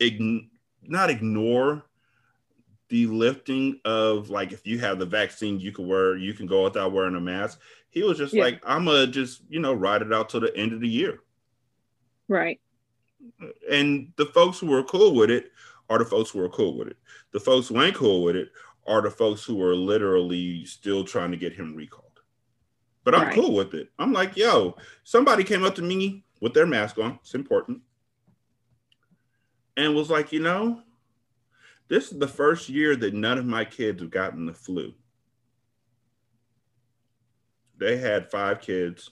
ign- 0.00 0.48
not 0.82 1.10
ignore 1.10 1.84
the 2.88 3.06
lifting 3.06 3.78
of 3.84 4.30
like 4.30 4.50
if 4.52 4.66
you 4.66 4.78
have 4.78 4.98
the 4.98 5.04
vaccine 5.06 5.60
you 5.60 5.70
can 5.72 5.86
wear 5.86 6.16
you 6.16 6.32
can 6.32 6.46
go 6.46 6.64
without 6.64 6.90
wearing 6.92 7.14
a 7.16 7.20
mask. 7.20 7.60
He 7.90 8.02
was 8.02 8.18
just 8.18 8.32
Yeah. 8.34 8.44
like 8.44 8.62
I'm 8.66 8.86
gonna 8.86 9.06
just 9.06 9.42
you 9.48 9.60
know 9.60 9.74
ride 9.74 10.02
it 10.02 10.12
out 10.12 10.30
till 10.30 10.40
the 10.40 10.56
end 10.56 10.72
of 10.72 10.80
the 10.80 10.88
year. 10.88 11.20
right 12.28 12.60
And 13.70 14.12
the 14.16 14.26
folks 14.26 14.58
who 14.58 14.72
are 14.74 14.82
cool 14.82 15.14
with 15.14 15.30
it 15.30 15.52
are 15.90 15.98
the 15.98 16.04
folks 16.04 16.30
who 16.30 16.40
are 16.42 16.48
cool 16.48 16.76
with 16.76 16.88
it. 16.88 16.96
The 17.32 17.40
folks 17.40 17.68
who 17.68 17.80
ain't 17.80 17.94
cool 17.96 18.22
with 18.24 18.36
it 18.36 18.50
are 18.86 19.02
the 19.02 19.10
folks 19.10 19.44
who 19.44 19.62
are 19.62 19.74
literally 19.76 20.64
still 20.64 21.04
trying 21.04 21.30
to 21.30 21.36
get 21.36 21.52
him 21.52 21.74
recalled. 21.74 22.07
But 23.08 23.14
I'm 23.14 23.28
Right. 23.28 23.34
cool 23.34 23.54
with 23.54 23.72
it. 23.72 23.90
I'm 23.98 24.12
like, 24.12 24.36
yo, 24.36 24.76
somebody 25.02 25.42
came 25.42 25.64
up 25.64 25.74
to 25.76 25.82
me 25.82 26.26
with 26.42 26.52
their 26.52 26.66
mask 26.66 26.98
on. 26.98 27.18
It's 27.22 27.34
important. 27.34 27.80
And 29.78 29.94
was 29.94 30.10
like, 30.10 30.30
you 30.30 30.40
know, 30.40 30.82
this 31.88 32.12
is 32.12 32.18
the 32.18 32.28
first 32.28 32.68
year 32.68 32.96
that 32.96 33.14
none 33.14 33.38
of 33.38 33.46
my 33.46 33.64
kids 33.64 34.02
have 34.02 34.10
gotten 34.10 34.44
the 34.44 34.52
flu. 34.52 34.92
They 37.78 37.96
had 37.96 38.30
five 38.30 38.60
kids, 38.60 39.08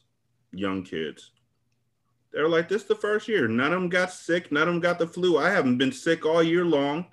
young 0.53 0.83
kids. 0.83 1.31
They're 2.33 2.51
like, 2.51 2.69
this 2.69 2.83
is 2.83 2.89
the 2.89 2.97
first 2.97 3.29
year. 3.29 3.49
None 3.49 3.73
of 3.73 3.81
them 3.81 3.89
got 3.89 4.13
sick. 4.13 4.53
None 4.53 4.69
of 4.69 4.75
them 4.75 4.81
got 4.83 4.99
the 4.99 5.07
flu. 5.07 5.39
I 5.39 5.49
haven't 5.49 5.79
been 5.79 5.91
sick 5.91 6.27
all 6.27 6.43
year 6.43 6.67
long. 6.67 7.07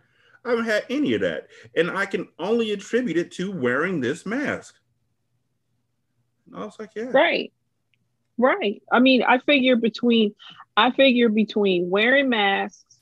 I 0.44 0.50
haven't 0.50 0.66
had 0.66 0.84
any 0.90 1.14
of 1.14 1.22
that. 1.22 1.48
And 1.78 1.90
I 1.90 2.06
can 2.06 2.28
only 2.40 2.74
attribute 2.74 3.16
it 3.16 3.32
to 3.36 3.54
wearing 3.58 4.02
this 4.02 4.26
mask. 4.26 4.76
And 6.48 6.56
I 6.62 6.66
was 6.66 6.76
like, 6.80 6.92
yeah. 6.96 7.10
right. 7.12 7.52
Right. 8.38 8.82
I 8.92 9.00
mean 9.00 9.24
i 9.24 9.38
figure 9.38 9.76
between 9.76 10.34
i 10.76 10.90
figure 10.92 11.30
between 11.30 11.90
wearing 11.90 12.30
masks 12.30 12.98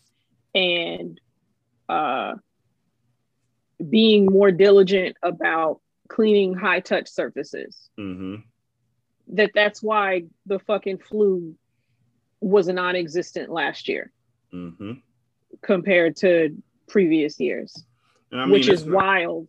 and 0.54 1.20
uh 1.88 2.34
being 3.90 4.26
more 4.26 4.52
diligent 4.52 5.16
about 5.24 5.80
cleaning 6.10 6.54
high 6.54 6.82
touch 6.82 7.10
surfaces. 7.10 7.90
Hmm 7.98 8.36
that 9.32 9.52
that's 9.54 9.82
why 9.82 10.24
the 10.46 10.60
fucking 10.60 10.98
flu 10.98 11.56
was 12.40 12.68
non-existent 12.68 13.50
last 13.50 13.88
year 13.88 14.12
hmm 14.52 14.94
compared 15.62 16.16
to 16.16 16.56
previous 16.88 17.40
years 17.40 17.86
And 18.32 18.42
I 18.42 18.46
mean, 18.46 18.54
which 18.54 18.68
is 18.70 18.86
not, 18.86 18.96
wild 18.96 19.48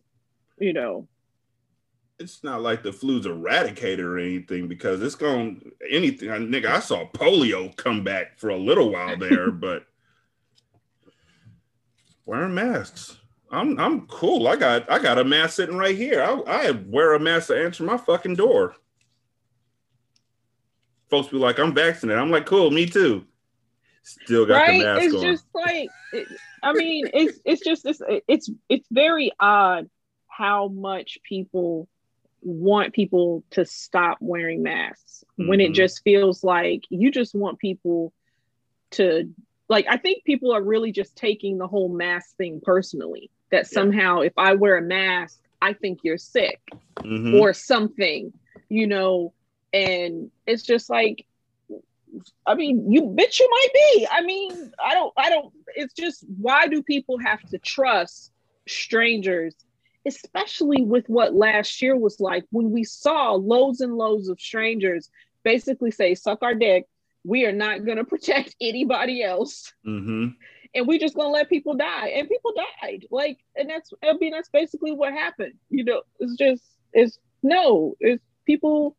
you 0.59 0.73
know 0.73 1.07
it's 2.23 2.43
not 2.43 2.61
like 2.61 2.81
the 2.81 2.93
flu's 2.93 3.25
eradicated 3.25 4.03
or 4.03 4.17
anything 4.17 4.67
because 4.67 5.01
it's 5.01 5.15
going 5.15 5.71
anything. 5.89 6.31
I, 6.31 6.37
nigga, 6.37 6.67
I 6.67 6.79
saw 6.79 7.05
polio 7.09 7.75
come 7.75 8.03
back 8.03 8.39
for 8.39 8.49
a 8.49 8.57
little 8.57 8.91
while 8.91 9.17
there, 9.17 9.51
but 9.51 9.85
wearing 12.25 12.55
masks. 12.55 13.17
I'm 13.51 13.79
I'm 13.79 14.07
cool. 14.07 14.47
I 14.47 14.55
got 14.55 14.89
I 14.89 14.97
got 14.97 15.19
a 15.19 15.23
mask 15.23 15.57
sitting 15.57 15.77
right 15.77 15.95
here. 15.95 16.23
I, 16.23 16.31
I 16.47 16.71
wear 16.71 17.13
a 17.13 17.19
mask 17.19 17.47
to 17.47 17.63
answer 17.63 17.83
my 17.83 17.97
fucking 17.97 18.35
door. 18.35 18.75
Folks 21.09 21.27
be 21.27 21.37
like, 21.37 21.59
I'm 21.59 21.75
vaccinated. 21.75 22.19
I'm 22.19 22.31
like, 22.31 22.47
cool, 22.47 22.71
me 22.71 22.87
too. 22.87 23.25
Still 24.01 24.47
got 24.47 24.55
right? 24.55 24.79
the 24.79 24.85
mask 24.85 25.03
it's 25.03 25.15
on. 25.15 25.21
just 25.21 25.45
like, 25.53 25.89
it, 26.13 26.27
I 26.63 26.73
mean, 26.73 27.07
it's 27.13 27.39
it's 27.45 27.63
just 27.63 27.85
it's 27.85 28.01
it's 28.27 28.49
it's 28.69 28.87
very 28.89 29.31
odd 29.39 29.89
how 30.27 30.69
much 30.69 31.19
people 31.23 31.87
want 32.43 32.93
people 32.93 33.43
to 33.51 33.65
stop 33.65 34.17
wearing 34.19 34.63
masks 34.63 35.23
mm-hmm. 35.39 35.49
when 35.49 35.59
it 35.59 35.65
mm-hmm. 35.65 35.73
just 35.73 36.03
feels 36.03 36.43
like 36.43 36.83
you 36.89 37.11
just 37.11 37.35
want 37.35 37.59
people 37.59 38.13
to 38.91 39.33
like 39.69 39.85
I 39.89 39.97
think 39.97 40.23
people 40.23 40.53
are 40.53 40.61
really 40.61 40.91
just 40.91 41.15
taking 41.15 41.57
the 41.57 41.67
whole 41.67 41.89
mask 41.89 42.35
thing 42.37 42.61
personally 42.63 43.29
that 43.51 43.67
somehow 43.67 44.19
if 44.19 44.33
I 44.37 44.55
wear 44.55 44.77
a 44.77 44.81
mask 44.81 45.39
I 45.61 45.73
think 45.73 45.99
you're 46.03 46.17
sick 46.17 46.61
mm-hmm. 46.97 47.35
or 47.35 47.53
something 47.53 48.33
you 48.69 48.87
know 48.87 49.33
and 49.73 50.29
it's 50.45 50.63
just 50.63 50.89
like 50.89 51.25
I 52.45 52.55
mean, 52.55 52.91
you 52.91 53.01
bitch, 53.03 53.39
you 53.39 53.49
might 53.49 53.67
be. 53.73 54.07
I 54.11 54.21
mean, 54.21 54.71
I 54.83 54.93
don't, 54.93 55.13
I 55.17 55.29
don't, 55.29 55.51
it's 55.75 55.93
just 55.93 56.23
why 56.39 56.67
do 56.67 56.83
people 56.83 57.17
have 57.17 57.41
to 57.49 57.57
trust 57.57 58.31
strangers, 58.67 59.55
especially 60.05 60.83
with 60.83 61.07
what 61.07 61.33
last 61.33 61.81
year 61.81 61.95
was 61.95 62.19
like 62.19 62.45
when 62.51 62.71
we 62.71 62.83
saw 62.83 63.33
loads 63.33 63.81
and 63.81 63.95
loads 63.95 64.27
of 64.29 64.39
strangers 64.39 65.09
basically 65.43 65.91
say, 65.91 66.15
suck 66.15 66.41
our 66.41 66.55
dick. 66.55 66.87
We 67.23 67.45
are 67.45 67.51
not 67.51 67.85
going 67.85 67.97
to 67.99 68.03
protect 68.03 68.55
anybody 68.61 69.23
else. 69.23 69.73
Mm-hmm. 69.85 70.29
And 70.75 70.87
we 70.87 70.97
just 70.97 71.15
going 71.15 71.27
to 71.27 71.31
let 71.31 71.49
people 71.49 71.75
die. 71.75 72.07
And 72.09 72.27
people 72.27 72.53
died. 72.81 73.05
Like, 73.11 73.37
and 73.55 73.69
that's, 73.69 73.93
I 74.03 74.13
mean, 74.13 74.31
that's 74.31 74.49
basically 74.49 74.91
what 74.91 75.13
happened. 75.13 75.53
You 75.69 75.83
know, 75.83 76.01
it's 76.19 76.35
just, 76.35 76.63
it's 76.93 77.19
no, 77.43 77.95
it's 77.99 78.23
people 78.45 78.95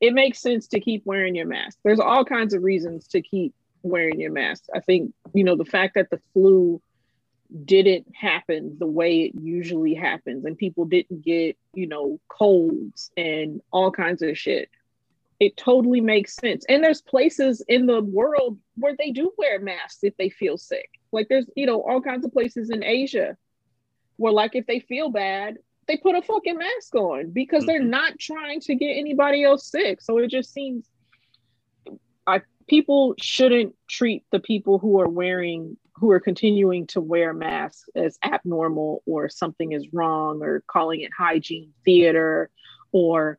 it 0.00 0.14
makes 0.14 0.40
sense 0.40 0.66
to 0.68 0.80
keep 0.80 1.04
wearing 1.04 1.34
your 1.34 1.46
mask. 1.46 1.78
There's 1.84 2.00
all 2.00 2.24
kinds 2.24 2.54
of 2.54 2.62
reasons 2.62 3.06
to 3.08 3.20
keep 3.20 3.54
wearing 3.82 4.18
your 4.18 4.32
mask. 4.32 4.64
I 4.74 4.80
think, 4.80 5.12
you 5.34 5.44
know, 5.44 5.56
the 5.56 5.64
fact 5.64 5.94
that 5.94 6.10
the 6.10 6.20
flu 6.32 6.80
didn't 7.64 8.06
happen 8.14 8.76
the 8.78 8.86
way 8.86 9.22
it 9.22 9.32
usually 9.40 9.94
happens 9.94 10.44
and 10.44 10.56
people 10.56 10.84
didn't 10.84 11.22
get, 11.22 11.56
you 11.74 11.86
know, 11.86 12.20
colds 12.28 13.10
and 13.16 13.60
all 13.72 13.90
kinds 13.90 14.22
of 14.22 14.38
shit. 14.38 14.68
It 15.40 15.56
totally 15.56 16.00
makes 16.00 16.36
sense. 16.36 16.64
And 16.68 16.84
there's 16.84 17.00
places 17.00 17.62
in 17.66 17.86
the 17.86 18.02
world 18.02 18.58
where 18.76 18.94
they 18.96 19.10
do 19.10 19.32
wear 19.38 19.58
masks 19.58 20.00
if 20.02 20.16
they 20.16 20.28
feel 20.28 20.58
sick. 20.58 20.90
Like 21.12 21.28
there's, 21.28 21.46
you 21.56 21.66
know, 21.66 21.82
all 21.82 22.00
kinds 22.00 22.24
of 22.24 22.32
places 22.32 22.70
in 22.70 22.84
Asia 22.84 23.36
where 24.16 24.32
like 24.32 24.54
if 24.54 24.66
they 24.66 24.80
feel 24.80 25.10
bad, 25.10 25.56
they 25.88 25.96
put 25.96 26.14
a 26.14 26.22
fucking 26.22 26.58
mask 26.58 26.94
on 26.94 27.30
because 27.30 27.64
they're 27.64 27.80
mm-hmm. 27.80 27.90
not 27.90 28.18
trying 28.18 28.60
to 28.60 28.74
get 28.74 28.96
anybody 28.96 29.42
else 29.42 29.66
sick. 29.66 30.00
So 30.02 30.18
it 30.18 30.28
just 30.28 30.52
seems 30.52 30.86
I 32.26 32.42
people 32.68 33.14
shouldn't 33.18 33.74
treat 33.88 34.24
the 34.30 34.38
people 34.38 34.78
who 34.78 35.00
are 35.00 35.08
wearing 35.08 35.76
who 36.00 36.10
are 36.10 36.20
continuing 36.20 36.86
to 36.86 37.00
wear 37.00 37.34
masks 37.34 37.84
as 37.94 38.18
abnormal 38.24 39.02
or 39.06 39.28
something 39.28 39.72
is 39.72 39.92
wrong 39.92 40.42
or 40.42 40.64
calling 40.66 41.00
it 41.02 41.10
hygiene 41.16 41.72
theater 41.84 42.48
or 42.90 43.38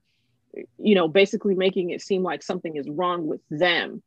you 0.78 0.94
know 0.94 1.08
basically 1.08 1.56
making 1.56 1.90
it 1.90 2.02
seem 2.02 2.22
like 2.22 2.44
something 2.44 2.76
is 2.76 2.88
wrong 2.88 3.26
with 3.26 3.42
them 3.50 4.04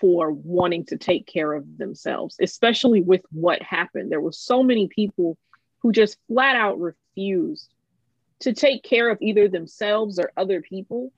for 0.00 0.32
wanting 0.32 0.84
to 0.84 0.96
take 0.96 1.26
care 1.26 1.52
of 1.52 1.78
themselves 1.78 2.36
especially 2.40 3.00
with 3.00 3.22
what 3.30 3.62
happened. 3.62 4.10
There 4.10 4.20
were 4.20 4.32
so 4.32 4.62
many 4.62 4.88
people 4.88 5.38
who 5.80 5.92
just 5.92 6.18
flat 6.26 6.56
out 6.56 6.80
refused 6.80 7.72
to 8.40 8.52
take 8.52 8.82
care 8.82 9.08
of 9.08 9.18
either 9.20 9.48
themselves 9.48 10.18
or 10.18 10.32
other 10.36 10.62
people 10.62 11.12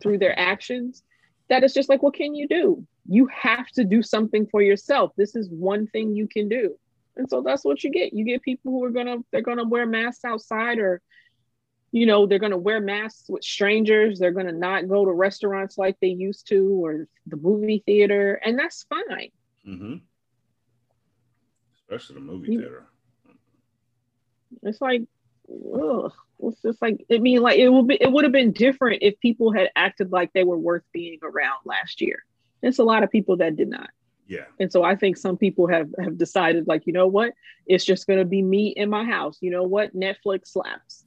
through 0.00 0.18
their 0.18 0.38
actions 0.38 1.02
that 1.48 1.62
it's 1.62 1.74
just 1.74 1.88
like 1.88 2.02
what 2.02 2.14
can 2.14 2.34
you 2.34 2.48
do? 2.48 2.86
You 3.08 3.26
have 3.26 3.68
to 3.72 3.84
do 3.84 4.02
something 4.02 4.46
for 4.46 4.62
yourself. 4.62 5.12
This 5.16 5.36
is 5.36 5.48
one 5.50 5.86
thing 5.86 6.14
you 6.14 6.26
can 6.26 6.48
do. 6.48 6.76
And 7.16 7.28
so 7.28 7.42
that's 7.42 7.64
what 7.64 7.82
you 7.82 7.90
get. 7.90 8.12
You 8.12 8.24
get 8.24 8.42
people 8.42 8.72
who 8.72 8.84
are 8.84 8.90
gonna 8.90 9.18
they're 9.30 9.42
gonna 9.42 9.66
wear 9.66 9.86
masks 9.86 10.24
outside 10.24 10.78
or 10.78 11.00
you 11.92 12.04
know 12.04 12.26
they're 12.26 12.38
gonna 12.38 12.58
wear 12.58 12.80
masks 12.80 13.28
with 13.28 13.42
strangers. 13.42 14.18
They're 14.18 14.32
gonna 14.32 14.52
not 14.52 14.88
go 14.88 15.04
to 15.04 15.12
restaurants 15.12 15.78
like 15.78 15.96
they 16.00 16.08
used 16.08 16.48
to 16.48 16.84
or 16.84 17.08
the 17.26 17.36
movie 17.36 17.82
theater. 17.86 18.34
And 18.34 18.58
that's 18.58 18.84
fine. 18.84 19.30
Mm-hmm. 19.66 19.94
especially 21.80 22.14
the 22.14 22.20
movie 22.20 22.56
theater. 22.56 22.86
It's 24.62 24.80
like, 24.80 25.02
ugh. 25.48 26.12
It's 26.40 26.62
just 26.62 26.80
like 26.82 27.04
I 27.10 27.18
mean, 27.18 27.40
like 27.40 27.58
it 27.58 27.68
would 27.68 27.86
be 27.86 27.98
it 28.00 28.10
would 28.10 28.24
have 28.24 28.32
been 28.32 28.52
different 28.52 29.02
if 29.02 29.18
people 29.20 29.52
had 29.52 29.70
acted 29.76 30.12
like 30.12 30.32
they 30.32 30.44
were 30.44 30.58
worth 30.58 30.84
being 30.92 31.18
around 31.22 31.58
last 31.64 32.00
year. 32.00 32.24
It's 32.62 32.78
a 32.78 32.84
lot 32.84 33.02
of 33.02 33.10
people 33.10 33.38
that 33.38 33.56
did 33.56 33.68
not. 33.68 33.90
Yeah. 34.26 34.44
And 34.58 34.72
so 34.72 34.82
I 34.82 34.96
think 34.96 35.16
some 35.16 35.36
people 35.36 35.68
have 35.68 35.88
have 35.98 36.18
decided 36.18 36.66
like, 36.66 36.86
you 36.86 36.92
know 36.92 37.06
what? 37.06 37.32
It's 37.66 37.84
just 37.84 38.06
going 38.06 38.18
to 38.18 38.24
be 38.24 38.42
me 38.42 38.68
in 38.68 38.90
my 38.90 39.04
house. 39.04 39.38
You 39.40 39.50
know 39.50 39.62
what? 39.62 39.94
Netflix 39.94 40.48
slaps. 40.48 41.04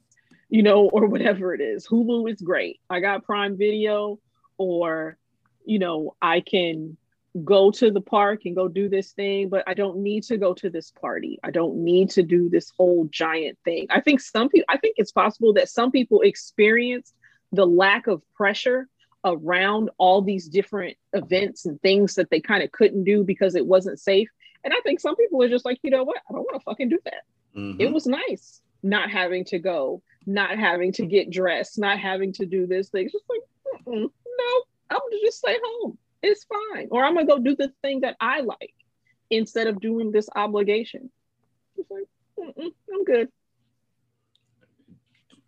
You 0.48 0.64
know, 0.64 0.88
or 0.88 1.06
whatever 1.06 1.54
it 1.54 1.60
is. 1.60 1.86
Hulu 1.86 2.28
is 2.32 2.40
great. 2.40 2.80
I 2.90 2.98
got 2.98 3.24
Prime 3.24 3.56
Video 3.56 4.18
or 4.58 5.16
you 5.64 5.78
know, 5.78 6.16
I 6.20 6.40
can 6.40 6.96
go 7.44 7.70
to 7.70 7.90
the 7.90 8.00
park 8.00 8.42
and 8.44 8.56
go 8.56 8.66
do 8.66 8.88
this 8.88 9.12
thing, 9.12 9.48
but 9.48 9.62
I 9.66 9.74
don't 9.74 9.98
need 9.98 10.24
to 10.24 10.36
go 10.36 10.52
to 10.54 10.68
this 10.68 10.90
party. 10.90 11.38
I 11.44 11.50
don't 11.50 11.76
need 11.76 12.10
to 12.10 12.22
do 12.22 12.48
this 12.48 12.72
whole 12.76 13.06
giant 13.10 13.58
thing. 13.64 13.86
I 13.90 14.00
think 14.00 14.20
some 14.20 14.48
people, 14.48 14.66
I 14.68 14.78
think 14.78 14.96
it's 14.98 15.12
possible 15.12 15.52
that 15.54 15.68
some 15.68 15.92
people 15.92 16.22
experienced 16.22 17.14
the 17.52 17.66
lack 17.66 18.06
of 18.06 18.22
pressure 18.34 18.88
around 19.24 19.90
all 19.98 20.22
these 20.22 20.48
different 20.48 20.96
events 21.12 21.66
and 21.66 21.80
things 21.82 22.14
that 22.14 22.30
they 22.30 22.40
kind 22.40 22.62
of 22.62 22.72
couldn't 22.72 23.04
do 23.04 23.22
because 23.22 23.54
it 23.54 23.66
wasn't 23.66 24.00
safe. 24.00 24.28
And 24.64 24.74
I 24.74 24.80
think 24.80 24.98
some 24.98 25.16
people 25.16 25.42
are 25.42 25.48
just 25.48 25.64
like, 25.64 25.78
you 25.82 25.90
know 25.90 26.04
what? 26.04 26.18
I 26.28 26.32
don't 26.32 26.42
want 26.42 26.60
to 26.60 26.64
fucking 26.64 26.88
do 26.88 26.98
that. 27.04 27.22
Mm-hmm. 27.56 27.80
It 27.80 27.92
was 27.92 28.06
nice 28.06 28.60
not 28.82 29.10
having 29.10 29.44
to 29.44 29.58
go, 29.58 30.02
not 30.26 30.58
having 30.58 30.92
to 30.92 31.06
get 31.06 31.30
dressed, 31.30 31.78
not 31.78 31.98
having 31.98 32.32
to 32.32 32.46
do 32.46 32.66
this 32.66 32.88
thing. 32.88 33.04
It's 33.04 33.12
just 33.12 33.24
like, 33.28 33.40
no, 33.86 34.10
I'm 34.90 34.98
gonna 34.98 35.22
just 35.22 35.38
stay 35.38 35.56
home 35.62 35.98
it's 36.22 36.44
fine. 36.44 36.88
Or 36.90 37.04
I'm 37.04 37.14
gonna 37.14 37.26
go 37.26 37.38
do 37.38 37.56
the 37.56 37.72
thing 37.82 38.00
that 38.00 38.16
I 38.20 38.40
like 38.40 38.74
instead 39.30 39.66
of 39.66 39.80
doing 39.80 40.12
this 40.12 40.28
obligation. 40.34 41.10
Like, 41.88 42.06
I'm 42.38 43.04
good. 43.04 43.28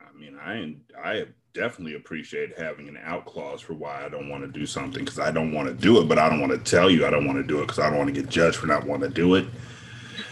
I 0.01 0.19
mean, 0.19 0.39
I 0.39 0.77
I 0.99 1.27
definitely 1.55 1.95
appreciate 1.95 2.59
having 2.59 2.89
an 2.89 2.99
out 3.03 3.27
clause 3.27 3.61
for 3.61 3.75
why 3.75 4.05
I 4.05 4.09
don't 4.09 4.29
want 4.29 4.43
to 4.43 4.59
do 4.59 4.67
something 4.67 5.05
because 5.05 5.19
I 5.19 5.31
don't 5.31 5.53
want 5.53 5.69
to 5.69 5.75
do 5.75 6.01
it, 6.01 6.09
but 6.09 6.19
I 6.19 6.29
don't 6.29 6.41
want 6.41 6.53
to 6.53 6.59
tell 6.59 6.91
you 6.91 7.07
I 7.07 7.11
don't 7.11 7.27
want 7.27 7.39
to 7.39 7.47
do 7.47 7.59
it 7.59 7.67
because 7.67 7.79
I 7.79 7.91
don't 7.91 7.99
want 7.99 8.15
to 8.15 8.21
get 8.21 8.31
judged 8.31 8.57
for 8.57 8.67
not 8.67 8.87
wanting 8.87 9.11
to 9.11 9.15
do 9.15 9.35
it. 9.35 9.47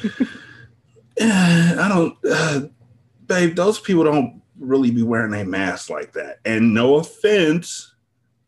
I 1.21 1.87
don't, 1.89 2.17
uh, 2.29 2.63
babe. 3.27 3.55
Those 3.55 3.79
people 3.79 4.05
don't 4.05 4.41
really 4.59 4.91
be 4.91 5.03
wearing 5.03 5.35
a 5.35 5.45
mask 5.45 5.91
like 5.91 6.13
that. 6.15 6.39
And 6.45 6.73
no 6.75 6.97
offense 6.97 7.95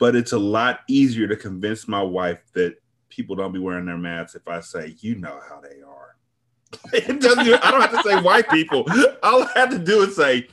but 0.03 0.17
it's 0.17 0.33
a 0.33 0.39
lot 0.39 0.81
easier 0.89 1.29
to 1.29 1.37
convince 1.37 1.87
my 1.87 2.03
wife 2.03 2.41
that 2.55 2.75
people 3.09 3.37
don't 3.37 3.53
be 3.53 3.61
wearing 3.61 3.87
their 3.87 3.97
masks 3.97 4.35
if 4.35 4.49
I 4.49 4.59
say, 4.59 4.97
you 4.99 5.15
know 5.15 5.39
how 5.49 5.61
they 5.61 5.81
are. 5.81 6.17
it 6.93 7.21
doesn't 7.21 7.47
even, 7.47 7.61
I 7.63 7.71
don't 7.71 7.81
have 7.83 7.93
to 7.93 8.03
say 8.03 8.21
white 8.21 8.51
people. 8.51 8.85
All 9.23 9.45
I 9.45 9.53
have 9.55 9.71
to 9.71 9.79
do 9.79 10.03
is 10.03 10.17
say, 10.17 10.49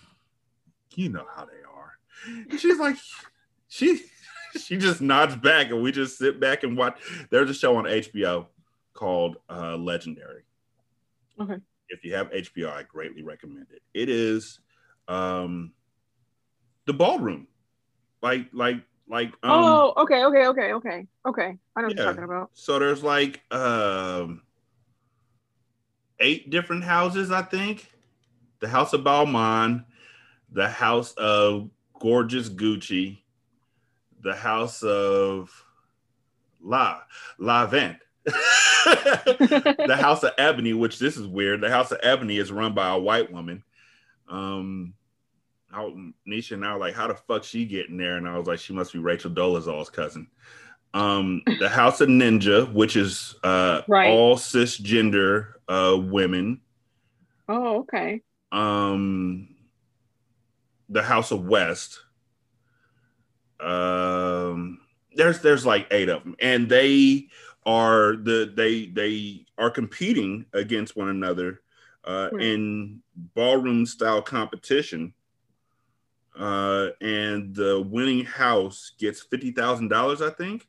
you 0.93 1.09
know 1.09 1.25
how 1.35 1.45
they 1.45 1.63
are. 1.67 1.93
And 2.51 2.59
she's 2.59 2.77
like, 2.77 2.97
she 3.69 4.03
she 4.61 4.77
just 4.77 5.01
nods 5.01 5.35
back 5.35 5.71
and 5.71 5.81
we 5.81 5.91
just 5.91 6.19
sit 6.19 6.39
back 6.39 6.61
and 6.61 6.77
watch. 6.77 6.99
There's 7.31 7.49
a 7.49 7.55
show 7.55 7.75
on 7.77 7.85
HBO 7.85 8.45
called 8.93 9.37
uh, 9.49 9.77
Legendary. 9.77 10.43
Okay. 11.41 11.57
If 11.89 12.05
you 12.05 12.13
have 12.13 12.29
HBO, 12.29 12.71
I 12.71 12.83
greatly 12.83 13.23
recommend 13.23 13.65
it. 13.71 13.81
It 13.95 14.09
is 14.09 14.59
um 15.07 15.71
the 16.85 16.93
ballroom. 16.93 17.47
Like 18.21 18.45
like 18.53 18.83
like 19.09 19.29
um, 19.41 19.51
oh 19.51 19.93
okay 19.97 20.23
okay 20.23 20.45
okay 20.47 20.73
okay 20.73 21.07
okay. 21.27 21.57
I 21.75 21.81
know 21.81 21.87
what 21.87 21.97
you're 21.97 22.05
talking 22.05 22.23
about. 22.23 22.51
So 22.53 22.77
there's 22.77 23.03
like 23.03 23.41
um 23.51 24.43
eight 26.19 26.49
different 26.49 26.83
houses 26.83 27.31
i 27.31 27.41
think. 27.41 27.91
The 28.59 28.67
house 28.67 28.93
of 28.93 29.01
balmain 29.01 29.85
the 30.51 30.67
house 30.67 31.13
of 31.13 31.69
gorgeous 31.99 32.49
gucci 32.49 33.19
the 34.21 34.35
house 34.35 34.83
of 34.83 35.65
la 36.61 36.99
la 37.37 37.65
vent 37.65 37.97
the 38.25 39.97
house 39.99 40.23
of 40.23 40.31
ebony 40.37 40.73
which 40.73 40.99
this 40.99 41.17
is 41.17 41.25
weird. 41.25 41.61
The 41.61 41.69
house 41.69 41.91
of 41.91 41.99
ebony 42.03 42.37
is 42.37 42.51
run 42.51 42.73
by 42.73 42.89
a 42.89 42.99
white 42.99 43.31
woman. 43.31 43.63
Um 44.27 44.93
how 45.71 45.93
Nisha 46.27 46.53
and 46.53 46.65
I 46.65 46.73
were 46.73 46.79
like, 46.79 46.95
how 46.95 47.07
the 47.07 47.15
fuck 47.15 47.43
she 47.43 47.65
getting 47.65 47.97
there? 47.97 48.17
And 48.17 48.27
I 48.27 48.37
was 48.37 48.47
like, 48.47 48.59
she 48.59 48.73
must 48.73 48.93
be 48.93 48.99
Rachel 48.99 49.31
Dolezal's 49.31 49.89
cousin. 49.89 50.27
Um, 50.93 51.43
the 51.59 51.69
House 51.69 52.01
of 52.01 52.09
Ninja, 52.09 52.71
which 52.73 52.95
is 52.95 53.35
uh, 53.43 53.81
Right. 53.87 54.07
all 54.07 54.35
cisgender 54.35 55.53
uh, 55.67 55.95
women. 55.99 56.61
Oh, 57.47 57.79
okay. 57.79 58.21
Um, 58.51 59.55
the 60.89 61.03
House 61.03 61.31
of 61.31 61.45
West. 61.45 61.99
Um, 63.59 64.79
there's 65.15 65.41
there's 65.41 65.65
like 65.65 65.87
eight 65.91 66.09
of 66.09 66.23
them, 66.23 66.35
and 66.39 66.69
they 66.69 67.27
are 67.65 68.15
the 68.15 68.51
they 68.55 68.85
they 68.87 69.45
are 69.57 69.69
competing 69.69 70.45
against 70.53 70.95
one 70.95 71.09
another 71.09 71.61
uh, 72.05 72.29
Right. 72.31 72.41
in 72.43 73.01
ballroom 73.35 73.85
style 73.85 74.21
competition. 74.21 75.13
Uh, 76.39 76.91
and 77.01 77.53
the 77.53 77.81
winning 77.81 78.23
house 78.23 78.93
gets 78.97 79.21
fifty 79.21 79.51
thousand 79.51 79.89
dollars, 79.89 80.21
I 80.21 80.29
think. 80.29 80.67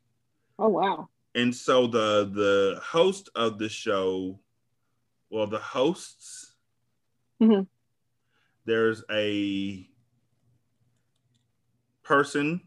Oh, 0.58 0.68
wow. 0.68 1.08
And 1.36 1.54
so 1.54 1.86
the 1.86 2.28
the 2.34 2.80
host 2.82 3.30
of 3.36 3.58
the 3.58 3.68
show, 3.68 4.40
well, 5.30 5.46
the 5.46 5.60
hosts, 5.60 6.54
Mhm. 7.40 7.68
there's 8.64 9.04
a 9.12 9.88
person 12.02 12.60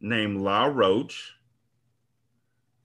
named 0.00 0.40
Law 0.40 0.66
Roach. 0.66 1.32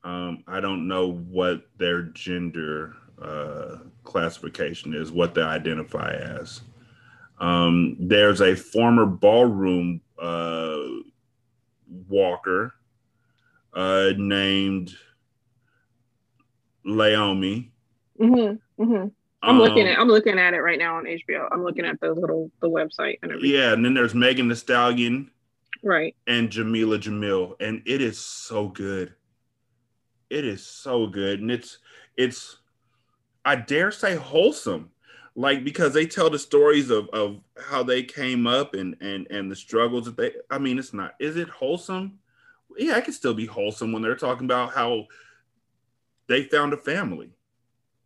Um, 0.04 0.44
I 0.48 0.60
don't 0.62 0.88
know 0.88 1.12
what 1.12 1.68
their 1.78 2.02
gender 2.04 2.96
uh, 3.22 3.78
classification 4.04 4.94
is, 4.96 5.12
what 5.12 5.36
they 5.36 5.42
identify 5.44 6.12
as. 6.14 6.62
Um, 7.40 7.96
there's 8.00 8.42
a 8.42 8.56
former 8.56 9.06
ballroom 9.06 10.02
uh, 10.20 10.78
walker 12.08 12.74
uh, 13.74 14.12
named 14.18 14.96
Leiomy. 16.86 17.70
hmm 18.18 18.54
hmm 18.78 19.06
I'm 19.44 19.60
looking 19.60 19.84
Um, 19.84 19.94
at 19.94 20.00
I'm 20.00 20.08
looking 20.08 20.40
at 20.40 20.54
it 20.56 20.62
right 20.62 20.80
now 20.80 20.98
on 20.98 21.06
HBO. 21.06 21.48
I'm 21.52 21.64
looking 21.64 21.86
at 21.86 22.00
the 22.02 22.12
little 22.12 22.50
the 22.60 22.70
website 22.70 23.20
and 23.22 23.32
everything. 23.32 23.52
Yeah, 23.52 23.74
and 23.74 23.86
then 23.86 23.94
there's 23.94 24.16
Megan 24.16 24.48
Thee 24.48 24.56
Stallion 24.56 25.30
Right. 25.84 26.16
and 26.26 26.50
Jameela 26.50 26.98
Jamil, 27.00 27.56
and 27.60 27.84
it 27.86 28.02
is 28.02 28.18
so 28.18 28.68
good. 28.68 29.14
It 30.32 30.44
is 30.44 30.66
so 30.66 31.06
good, 31.06 31.40
and 31.40 31.52
it's 31.52 31.78
it's 32.18 32.58
I 33.46 33.56
dare 33.56 33.92
say 33.92 34.16
wholesome, 34.16 34.90
like 35.38 35.64
because 35.64 35.94
they 35.94 36.08
tell 36.08 36.32
the 36.32 36.40
stories 36.40 36.90
of 36.90 37.10
of 37.12 37.40
how 37.70 37.84
they 37.84 38.04
came 38.04 38.48
up 38.48 38.74
and 38.76 38.98
and 39.02 39.28
and 39.32 39.52
the 39.52 39.56
struggles 39.56 40.06
that 40.06 40.18
they. 40.18 40.34
I 40.52 40.58
mean, 40.58 40.80
it's 40.80 40.94
not. 40.94 41.14
Is 41.22 41.38
it 41.38 41.50
wholesome? 41.50 42.20
Yeah, 42.78 42.98
it 42.98 43.06
can 43.06 43.14
still 43.14 43.36
be 43.36 43.46
wholesome 43.46 43.94
when 43.94 44.02
they're 44.02 44.16
talking 44.18 44.46
about 44.46 44.74
how 44.74 45.08
they 46.28 46.44
found 46.44 46.74
a 46.74 46.78
family. 46.78 47.34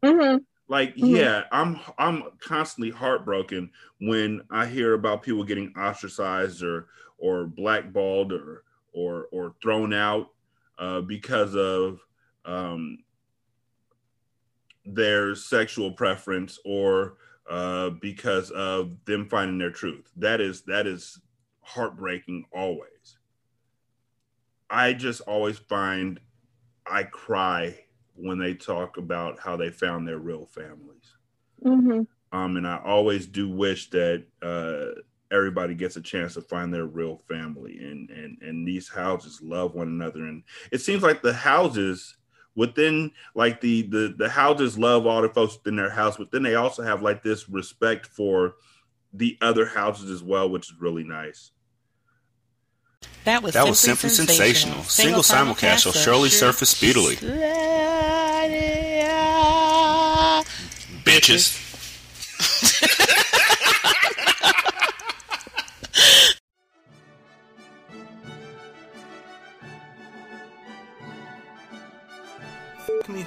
hmm 0.03 0.37
Like, 0.67 0.95
Mhm. 0.95 1.07
yeah, 1.07 1.43
I'm 1.51 1.79
I'm 1.97 2.23
constantly 2.39 2.91
heartbroken 2.91 3.71
when 3.99 4.41
I 4.49 4.67
hear 4.67 4.93
about 4.93 5.23
people 5.23 5.43
getting 5.43 5.73
ostracized 5.77 6.63
or 6.63 6.87
or 7.17 7.45
blackballed 7.45 8.31
or 8.31 8.63
or 8.93 9.27
or 9.31 9.55
thrown 9.61 9.93
out 9.93 10.31
uh, 10.79 11.01
because 11.01 11.55
of 11.55 11.99
um, 12.45 12.99
their 14.85 15.35
sexual 15.35 15.91
preference 15.91 16.59
or 16.65 17.17
uh, 17.49 17.89
because 17.89 18.51
of 18.51 18.95
them 19.05 19.27
finding 19.29 19.57
their 19.57 19.71
truth. 19.71 20.09
That 20.17 20.41
is 20.41 20.63
that 20.63 20.87
is 20.87 21.19
heartbreaking 21.61 22.45
always. 22.53 23.17
I 24.69 24.93
just 24.93 25.21
always 25.21 25.57
find 25.59 26.19
I 26.85 27.03
cry 27.03 27.79
when 28.15 28.39
they 28.39 28.53
talk 28.53 28.97
about 28.97 29.39
how 29.39 29.55
they 29.57 29.69
found 29.69 30.07
their 30.07 30.19
real 30.19 30.45
families. 30.45 31.15
hmm 31.63 32.01
Um, 32.31 32.57
and 32.57 32.67
I 32.67 32.77
always 32.83 33.27
do 33.27 33.49
wish 33.49 33.89
that 33.91 34.25
uh, 34.41 35.01
everybody 35.31 35.75
gets 35.75 35.97
a 35.97 36.01
chance 36.01 36.35
to 36.35 36.41
find 36.41 36.73
their 36.73 36.85
real 36.85 37.17
family, 37.27 37.77
and 37.79 38.09
and 38.09 38.41
and 38.41 38.67
these 38.67 38.87
houses 38.89 39.41
love 39.41 39.75
one 39.75 39.87
another, 39.87 40.25
and 40.25 40.43
it 40.71 40.79
seems 40.81 41.03
like 41.03 41.21
the 41.21 41.33
houses 41.33 42.17
within 42.55 43.11
like 43.35 43.61
the 43.61 43.83
the 43.83 44.13
the 44.17 44.29
houses 44.29 44.77
love 44.77 45.05
all 45.05 45.21
the 45.21 45.29
folks 45.29 45.57
within 45.57 45.75
their 45.75 45.89
house, 45.89 46.17
but 46.17 46.31
then 46.31 46.43
they 46.43 46.55
also 46.55 46.83
have 46.83 47.01
like 47.01 47.23
this 47.23 47.49
respect 47.49 48.05
for 48.07 48.55
the 49.13 49.37
other 49.41 49.65
houses 49.65 50.09
as 50.09 50.23
well, 50.23 50.49
which 50.49 50.71
is 50.71 50.79
really 50.79 51.03
nice. 51.03 51.51
That 53.25 53.43
was 53.43 53.53
That 53.53 53.67
was 53.67 53.79
simply 53.79 54.09
simply 54.09 54.35
sensational. 54.35 54.83
Single 54.83 55.21
simulcast 55.21 55.83
shall 55.83 55.91
surely 55.91 56.29
surface 56.29 56.69
speedily. 56.69 57.15
Bitches. 61.03 61.70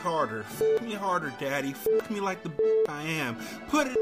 Harder. 0.04 0.42
Fuck 0.42 0.82
me 0.82 0.92
harder, 0.92 1.32
daddy. 1.40 1.72
Fuck 1.72 2.10
me 2.10 2.20
like 2.20 2.42
the 2.42 2.52
I 2.90 3.04
am. 3.04 3.38
Put 3.68 3.86
it 3.86 3.96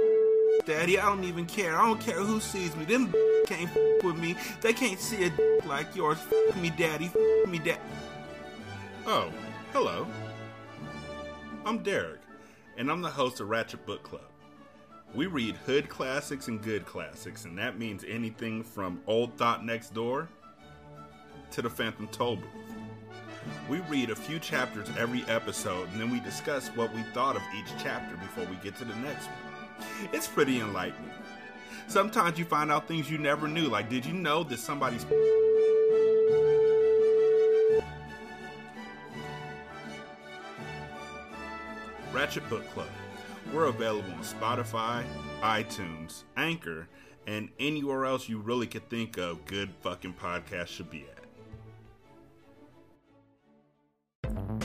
daddy. 0.66 0.98
I 0.98 1.07
don't 1.07 1.22
even 1.22 1.46
care. 1.46 1.78
I 1.78 1.86
don't 1.86 2.00
care 2.00 2.18
who 2.18 2.40
sees 2.40 2.74
me. 2.74 2.84
Them 2.84 3.14
can't 3.46 3.70
fuck 3.70 4.03
with 4.03 4.16
me. 4.16 4.34
They 4.62 4.72
can't 4.72 4.98
see 4.98 5.26
a 5.26 5.66
like 5.68 5.94
yours. 5.94 6.18
Fuck 6.18 6.57
me, 6.57 6.70
daddy. 6.70 7.07
Fuck 7.07 7.48
me, 7.48 7.61
dad. 7.61 7.78
Oh, 9.07 9.30
hello. 9.72 10.09
I'm 11.64 11.84
Derek, 11.84 12.20
and 12.76 12.90
I'm 12.90 13.00
the 13.00 13.09
host 13.09 13.38
of 13.38 13.48
Ratchet 13.48 13.86
Book 13.86 14.03
Club. 14.03 14.22
We 15.14 15.26
read 15.26 15.55
hood 15.55 15.88
classics 15.88 16.48
and 16.48 16.61
good 16.61 16.84
classics, 16.84 17.44
and 17.44 17.57
that 17.59 17.78
means 17.78 18.05
anything 18.09 18.64
from 18.64 19.00
Old 19.07 19.36
Thought 19.36 19.64
Next 19.64 19.94
Door 19.94 20.28
to 21.53 21.62
the 21.62 21.70
Phantom 21.70 22.09
Tollbooth. 22.09 22.72
We 23.68 23.80
read 23.80 24.11
a 24.11 24.16
few 24.16 24.38
chapters 24.38 24.88
every 24.99 25.24
episode, 25.28 25.88
and 25.93 26.01
then 26.01 26.11
we 26.11 26.20
discuss 26.20 26.68
what 26.68 26.93
we 26.95 27.03
thought 27.14 27.36
of 27.36 27.43
each 27.57 27.72
chapter 27.82 28.16
before 28.16 28.45
we 28.47 28.57
get 28.57 28.76
to 28.78 28.84
the 28.84 28.97
next 28.97 29.26
one. 29.26 30.09
It's 30.12 30.28
pretty 30.28 30.61
enlightening. 30.61 31.11
Sometimes 31.88 32.38
you 32.38 32.45
find 32.45 32.70
out 32.70 32.88
things 32.88 33.11
you 33.11 33.18
never 33.18 33.49
knew, 33.49 33.68
like 33.68 33.88
did 33.88 34.05
you 34.07 34.14
know 34.14 34.43
that 34.45 34.59
somebody's 34.59 35.05
Ratchet 42.12 42.49
Book 42.51 42.68
Club. 42.70 42.88
We're 43.53 43.64
available 43.64 44.12
on 44.12 44.22
Spotify, 44.22 45.05
iTunes, 45.40 46.24
Anchor, 46.36 46.88
and 47.26 47.51
anywhere 47.59 48.05
else 48.05 48.28
you 48.28 48.38
really 48.38 48.66
could 48.66 48.88
think 48.88 49.16
of 49.16 49.45
good 49.47 49.70
fucking 49.80 50.14
podcasts 50.14 50.68
should 50.68 50.90
be 50.90 51.05
at. 51.11 51.22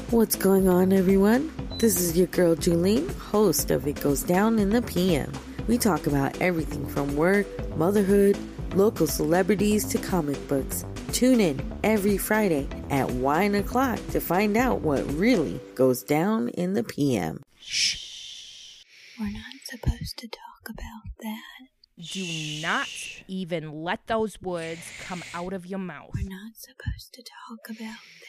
What's 0.09 0.37
going 0.37 0.69
on, 0.69 0.93
everyone? 0.93 1.51
This 1.79 1.99
is 1.99 2.17
your 2.17 2.27
girl 2.27 2.55
Julene, 2.55 3.13
host 3.17 3.71
of 3.71 3.85
It 3.87 3.99
Goes 3.99 4.23
Down 4.23 4.57
in 4.57 4.69
the 4.69 4.81
PM. 4.81 5.29
We 5.67 5.77
talk 5.77 6.07
about 6.07 6.41
everything 6.41 6.87
from 6.87 7.17
work, 7.17 7.45
motherhood, 7.75 8.37
local 8.73 9.05
celebrities 9.05 9.83
to 9.89 9.97
comic 9.97 10.47
books. 10.47 10.85
Tune 11.11 11.41
in 11.41 11.59
every 11.83 12.17
Friday 12.17 12.69
at 12.89 13.11
1 13.11 13.55
o'clock 13.55 13.99
to 14.11 14.21
find 14.21 14.55
out 14.55 14.79
what 14.79 15.03
really 15.11 15.59
goes 15.75 16.03
down 16.03 16.47
in 16.49 16.71
the 16.71 16.85
PM. 16.85 17.43
Shh. 17.59 18.85
We're 19.19 19.33
not 19.33 19.55
supposed 19.65 20.17
to 20.19 20.27
talk 20.29 20.69
about 20.69 21.11
that. 21.19 21.67
Do 22.13 22.25
not 22.61 22.87
even 23.27 23.83
let 23.83 24.07
those 24.07 24.41
words 24.41 24.81
come 25.01 25.21
out 25.33 25.51
of 25.51 25.65
your 25.65 25.79
mouth. 25.79 26.11
We're 26.15 26.29
not 26.29 26.55
supposed 26.55 27.13
to 27.15 27.23
talk 27.23 27.69
about 27.69 27.79
that. 28.21 28.26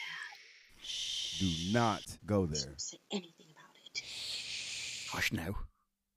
Do 1.39 1.49
not 1.71 2.01
go 2.25 2.45
there. 2.45 2.73
Say 2.75 2.97
anything 3.11 3.45
about 3.51 3.75
it. 3.95 4.03
Hush 5.09 5.31
now. 5.31 5.55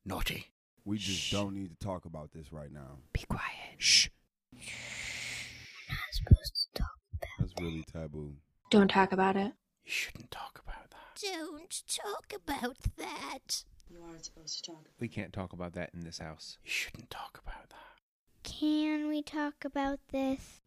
Naughty. 0.04 0.46
We 0.84 0.98
just 0.98 1.30
don't 1.30 1.54
need 1.54 1.70
to 1.70 1.86
talk 1.86 2.06
about 2.06 2.32
this 2.32 2.52
right 2.52 2.72
now. 2.72 2.98
Be 3.12 3.22
quiet. 3.28 3.76
Shh. 3.78 4.08
We're 4.52 4.58
not 5.90 5.98
supposed 6.10 6.68
to 6.74 6.82
talk 6.82 6.96
about 7.14 7.28
That's 7.38 7.52
really 7.60 7.84
taboo. 7.84 8.34
Don't 8.70 8.90
talk 8.90 9.12
about 9.12 9.36
it. 9.36 9.52
You 9.84 9.92
shouldn't 9.92 10.32
talk 10.32 10.60
about 10.66 10.90
that. 10.90 11.22
Don't 11.22 11.82
talk 11.86 12.34
about 12.44 12.76
that. 12.96 13.62
You 13.88 13.98
aren't 14.04 14.24
supposed 14.24 14.64
to 14.64 14.72
talk. 14.72 14.88
We 14.98 15.06
can't 15.06 15.32
talk 15.32 15.52
about 15.52 15.74
that 15.74 15.90
in 15.94 16.00
this 16.00 16.18
house. 16.18 16.58
You 16.64 16.70
shouldn't 16.72 17.10
talk 17.10 17.40
about 17.46 17.68
that. 17.70 17.76
Can 18.42 19.06
we 19.08 19.22
talk 19.22 19.64
about 19.64 20.00
this? 20.10 20.61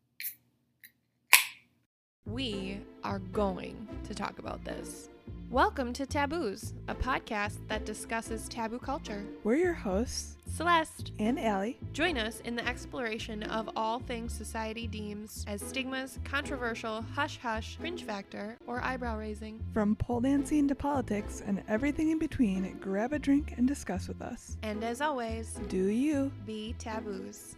We 2.25 2.79
are 3.03 3.19
going 3.19 3.87
to 4.05 4.15
talk 4.15 4.39
about 4.39 4.65
this. 4.65 5.09
Welcome 5.51 5.93
to 5.93 6.07
Taboos, 6.07 6.73
a 6.87 6.95
podcast 6.95 7.59
that 7.67 7.85
discusses 7.85 8.49
taboo 8.49 8.79
culture. 8.79 9.23
We're 9.43 9.57
your 9.57 9.73
hosts, 9.73 10.35
Celeste 10.49 11.11
and 11.19 11.39
Allie. 11.39 11.77
Join 11.93 12.17
us 12.17 12.39
in 12.39 12.55
the 12.55 12.67
exploration 12.67 13.43
of 13.43 13.69
all 13.75 13.99
things 13.99 14.33
society 14.33 14.87
deems 14.87 15.45
as 15.47 15.61
stigmas, 15.61 16.17
controversial, 16.23 17.05
hush 17.13 17.37
hush, 17.37 17.77
cringe 17.79 18.03
factor, 18.03 18.57
or 18.65 18.83
eyebrow 18.83 19.19
raising. 19.19 19.63
From 19.71 19.95
pole 19.95 20.21
dancing 20.21 20.67
to 20.67 20.73
politics 20.73 21.43
and 21.45 21.61
everything 21.67 22.09
in 22.09 22.17
between, 22.17 22.75
grab 22.79 23.13
a 23.13 23.19
drink 23.19 23.53
and 23.55 23.67
discuss 23.67 24.07
with 24.07 24.23
us. 24.23 24.57
And 24.63 24.83
as 24.83 24.99
always, 24.99 25.59
do 25.69 25.85
you 25.85 26.31
be 26.47 26.73
taboos. 26.79 27.55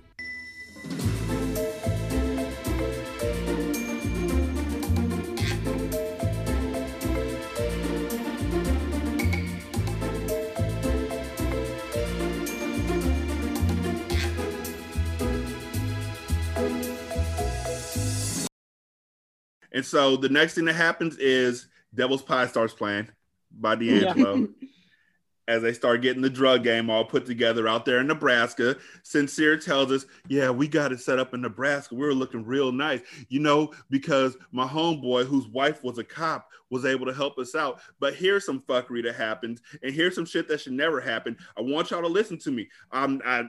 And 19.77 19.85
so 19.85 20.17
the 20.17 20.27
next 20.27 20.55
thing 20.55 20.65
that 20.65 20.73
happens 20.73 21.17
is 21.17 21.67
Devil's 21.93 22.23
Pie 22.23 22.47
starts 22.47 22.73
playing 22.73 23.09
by 23.51 23.75
D'Angelo. 23.75 24.35
Yeah. 24.35 24.45
as 25.47 25.61
they 25.61 25.71
start 25.71 26.01
getting 26.01 26.23
the 26.23 26.31
drug 26.31 26.63
game 26.63 26.89
all 26.89 27.05
put 27.05 27.27
together 27.27 27.67
out 27.67 27.85
there 27.85 27.99
in 27.99 28.07
Nebraska. 28.07 28.75
Sincere 29.03 29.55
tells 29.55 29.91
us, 29.91 30.07
Yeah, 30.27 30.49
we 30.49 30.67
got 30.67 30.91
it 30.91 30.99
set 30.99 31.19
up 31.19 31.35
in 31.35 31.41
Nebraska. 31.41 31.93
We 31.93 32.01
were 32.01 32.15
looking 32.15 32.43
real 32.43 32.71
nice, 32.71 33.01
you 33.29 33.39
know, 33.39 33.71
because 33.91 34.35
my 34.51 34.67
homeboy, 34.67 35.27
whose 35.27 35.47
wife 35.47 35.83
was 35.83 35.99
a 35.99 36.03
cop, 36.03 36.49
was 36.71 36.83
able 36.83 37.05
to 37.05 37.13
help 37.13 37.37
us 37.37 37.53
out. 37.53 37.79
But 37.99 38.15
here's 38.15 38.47
some 38.47 38.63
fuckery 38.67 39.03
that 39.03 39.15
happens, 39.15 39.61
and 39.83 39.93
here's 39.93 40.15
some 40.15 40.25
shit 40.25 40.47
that 40.47 40.59
should 40.59 40.73
never 40.73 40.99
happen. 40.99 41.37
I 41.55 41.61
want 41.61 41.91
y'all 41.91 42.01
to 42.01 42.07
listen 42.07 42.39
to 42.39 42.51
me. 42.51 42.67
Um, 42.91 43.21
I, 43.23 43.43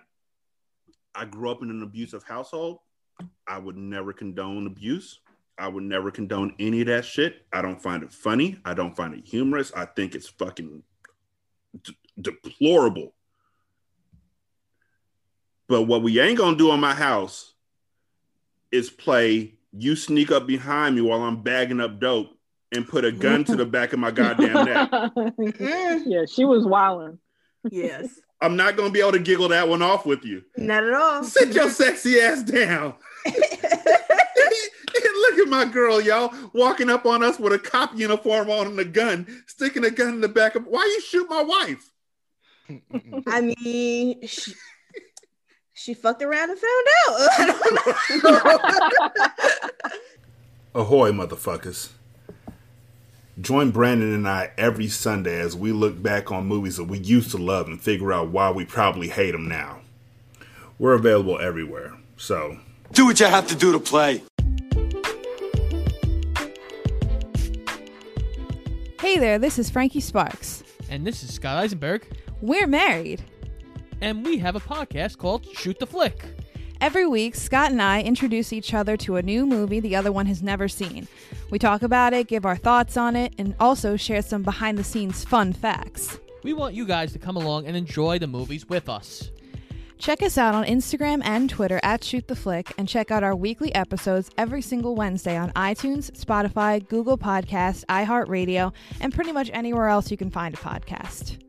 I 1.14 1.24
grew 1.24 1.50
up 1.50 1.62
in 1.62 1.70
an 1.70 1.82
abusive 1.82 2.22
household. 2.22 2.80
I 3.48 3.58
would 3.58 3.78
never 3.78 4.12
condone 4.12 4.66
abuse. 4.66 5.20
I 5.58 5.68
would 5.68 5.82
never 5.82 6.10
condone 6.10 6.54
any 6.58 6.82
of 6.82 6.86
that 6.86 7.04
shit. 7.04 7.46
I 7.52 7.62
don't 7.62 7.82
find 7.82 8.02
it 8.02 8.12
funny. 8.12 8.58
I 8.64 8.74
don't 8.74 8.96
find 8.96 9.14
it 9.14 9.26
humorous. 9.26 9.72
I 9.74 9.86
think 9.86 10.14
it's 10.14 10.28
fucking 10.28 10.82
d- 11.82 11.96
deplorable. 12.20 13.14
But 15.68 15.82
what 15.82 16.02
we 16.02 16.18
ain't 16.20 16.38
gonna 16.38 16.56
do 16.56 16.72
in 16.72 16.80
my 16.80 16.94
house 16.94 17.54
is 18.70 18.88
play 18.88 19.54
you 19.72 19.96
sneak 19.96 20.30
up 20.30 20.46
behind 20.46 20.94
me 20.94 21.02
while 21.02 21.22
I'm 21.22 21.42
bagging 21.42 21.80
up 21.80 22.00
dope 22.00 22.30
and 22.72 22.86
put 22.86 23.04
a 23.04 23.12
gun 23.12 23.44
to 23.44 23.56
the 23.56 23.66
back 23.66 23.92
of 23.92 23.98
my 23.98 24.10
goddamn 24.10 24.64
neck. 24.64 24.90
yeah, 26.06 26.24
she 26.26 26.44
was 26.44 26.64
wilding. 26.64 27.18
Yes. 27.70 28.20
I'm 28.40 28.56
not 28.56 28.76
gonna 28.76 28.90
be 28.90 29.00
able 29.00 29.12
to 29.12 29.18
giggle 29.18 29.48
that 29.48 29.68
one 29.68 29.82
off 29.82 30.06
with 30.06 30.24
you. 30.24 30.44
Not 30.56 30.84
at 30.84 30.94
all. 30.94 31.24
Sit 31.24 31.54
your 31.54 31.70
sexy 31.70 32.20
ass 32.20 32.42
down. 32.44 32.94
Look 35.48 35.60
at 35.60 35.66
my 35.66 35.72
girl, 35.72 35.98
y'all, 35.98 36.34
walking 36.52 36.90
up 36.90 37.06
on 37.06 37.22
us 37.22 37.38
with 37.38 37.54
a 37.54 37.58
cop 37.58 37.96
uniform 37.96 38.50
on 38.50 38.66
and 38.66 38.78
a 38.78 38.84
gun, 38.84 39.26
sticking 39.46 39.82
a 39.82 39.90
gun 39.90 40.10
in 40.10 40.20
the 40.20 40.28
back 40.28 40.54
of. 40.54 40.66
Why 40.66 40.84
you 40.84 41.00
shoot 41.00 41.26
my 41.30 41.42
wife? 41.42 41.90
I 43.26 43.40
mean, 43.40 44.26
she, 44.26 44.52
she 45.72 45.94
fucked 45.94 46.22
around 46.22 46.50
and 46.50 46.58
found 46.58 46.86
out. 47.08 47.96
Ahoy, 50.74 51.12
motherfuckers. 51.12 51.92
Join 53.40 53.70
Brandon 53.70 54.12
and 54.12 54.28
I 54.28 54.50
every 54.58 54.88
Sunday 54.88 55.40
as 55.40 55.56
we 55.56 55.72
look 55.72 56.02
back 56.02 56.30
on 56.30 56.46
movies 56.46 56.76
that 56.76 56.84
we 56.84 56.98
used 56.98 57.30
to 57.30 57.38
love 57.38 57.68
and 57.68 57.80
figure 57.80 58.12
out 58.12 58.28
why 58.28 58.50
we 58.50 58.66
probably 58.66 59.08
hate 59.08 59.30
them 59.30 59.48
now. 59.48 59.80
We're 60.78 60.92
available 60.92 61.40
everywhere, 61.40 61.94
so. 62.18 62.58
Do 62.92 63.06
what 63.06 63.18
you 63.18 63.26
have 63.26 63.46
to 63.46 63.56
do 63.56 63.72
to 63.72 63.80
play. 63.80 64.22
Hey 69.00 69.16
there, 69.18 69.38
this 69.38 69.60
is 69.60 69.70
Frankie 69.70 70.00
Sparks. 70.00 70.64
And 70.90 71.06
this 71.06 71.22
is 71.22 71.32
Scott 71.32 71.56
Eisenberg. 71.56 72.04
We're 72.40 72.66
married. 72.66 73.22
And 74.00 74.24
we 74.26 74.38
have 74.38 74.56
a 74.56 74.60
podcast 74.60 75.18
called 75.18 75.46
Shoot 75.54 75.78
the 75.78 75.86
Flick. 75.86 76.24
Every 76.80 77.06
week, 77.06 77.36
Scott 77.36 77.70
and 77.70 77.80
I 77.80 78.02
introduce 78.02 78.52
each 78.52 78.74
other 78.74 78.96
to 78.98 79.14
a 79.14 79.22
new 79.22 79.46
movie 79.46 79.78
the 79.78 79.94
other 79.94 80.10
one 80.10 80.26
has 80.26 80.42
never 80.42 80.66
seen. 80.66 81.06
We 81.50 81.60
talk 81.60 81.82
about 81.82 82.12
it, 82.12 82.26
give 82.26 82.44
our 82.44 82.56
thoughts 82.56 82.96
on 82.96 83.14
it, 83.14 83.34
and 83.38 83.54
also 83.60 83.96
share 83.96 84.20
some 84.20 84.42
behind 84.42 84.78
the 84.78 84.84
scenes 84.84 85.24
fun 85.24 85.52
facts. 85.52 86.18
We 86.42 86.52
want 86.52 86.74
you 86.74 86.84
guys 86.84 87.12
to 87.12 87.20
come 87.20 87.36
along 87.36 87.66
and 87.66 87.76
enjoy 87.76 88.18
the 88.18 88.26
movies 88.26 88.68
with 88.68 88.88
us. 88.88 89.30
Check 89.98 90.22
us 90.22 90.38
out 90.38 90.54
on 90.54 90.64
Instagram 90.64 91.20
and 91.24 91.50
Twitter 91.50 91.80
at 91.82 92.04
Shoot 92.04 92.28
the 92.28 92.36
Flick, 92.36 92.72
and 92.78 92.88
check 92.88 93.10
out 93.10 93.24
our 93.24 93.34
weekly 93.34 93.74
episodes 93.74 94.30
every 94.38 94.62
single 94.62 94.94
Wednesday 94.94 95.36
on 95.36 95.50
iTunes, 95.52 96.10
Spotify, 96.12 96.86
Google 96.88 97.18
Podcasts, 97.18 97.84
iHeartRadio, 97.86 98.72
and 99.00 99.12
pretty 99.12 99.32
much 99.32 99.50
anywhere 99.52 99.88
else 99.88 100.10
you 100.10 100.16
can 100.16 100.30
find 100.30 100.54
a 100.54 100.58
podcast. 100.58 101.42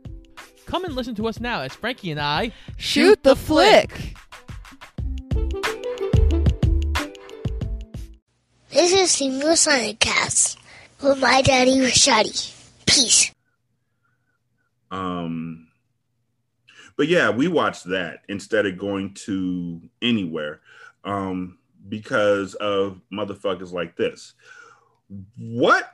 Come 0.65 0.83
and 0.83 0.95
listen 0.95 1.15
to 1.15 1.27
us 1.27 1.39
now 1.39 1.61
as 1.61 1.73
Frankie 1.73 2.11
and 2.11 2.19
I 2.19 2.51
shoot, 2.77 3.09
shoot 3.09 3.23
the, 3.23 3.31
the 3.31 3.35
flick. 3.35 3.91
flick. 3.91 4.15
This 8.71 8.93
is 8.93 9.11
Single 9.11 9.49
Simulcast 9.49 10.57
with 11.01 11.19
my 11.19 11.41
daddy 11.41 11.77
Rashadi. 11.77 12.53
Peace. 12.85 13.31
Um 14.91 15.68
but 16.99 17.07
yeah, 17.07 17.29
we 17.29 17.47
watched 17.47 17.85
that 17.85 18.23
instead 18.27 18.65
of 18.65 18.77
going 18.77 19.13
to 19.13 19.79
anywhere 20.01 20.59
um, 21.05 21.57
because 21.87 22.55
of 22.55 22.99
motherfuckers 23.09 23.71
like 23.71 23.95
this. 23.95 24.33
What 25.37 25.93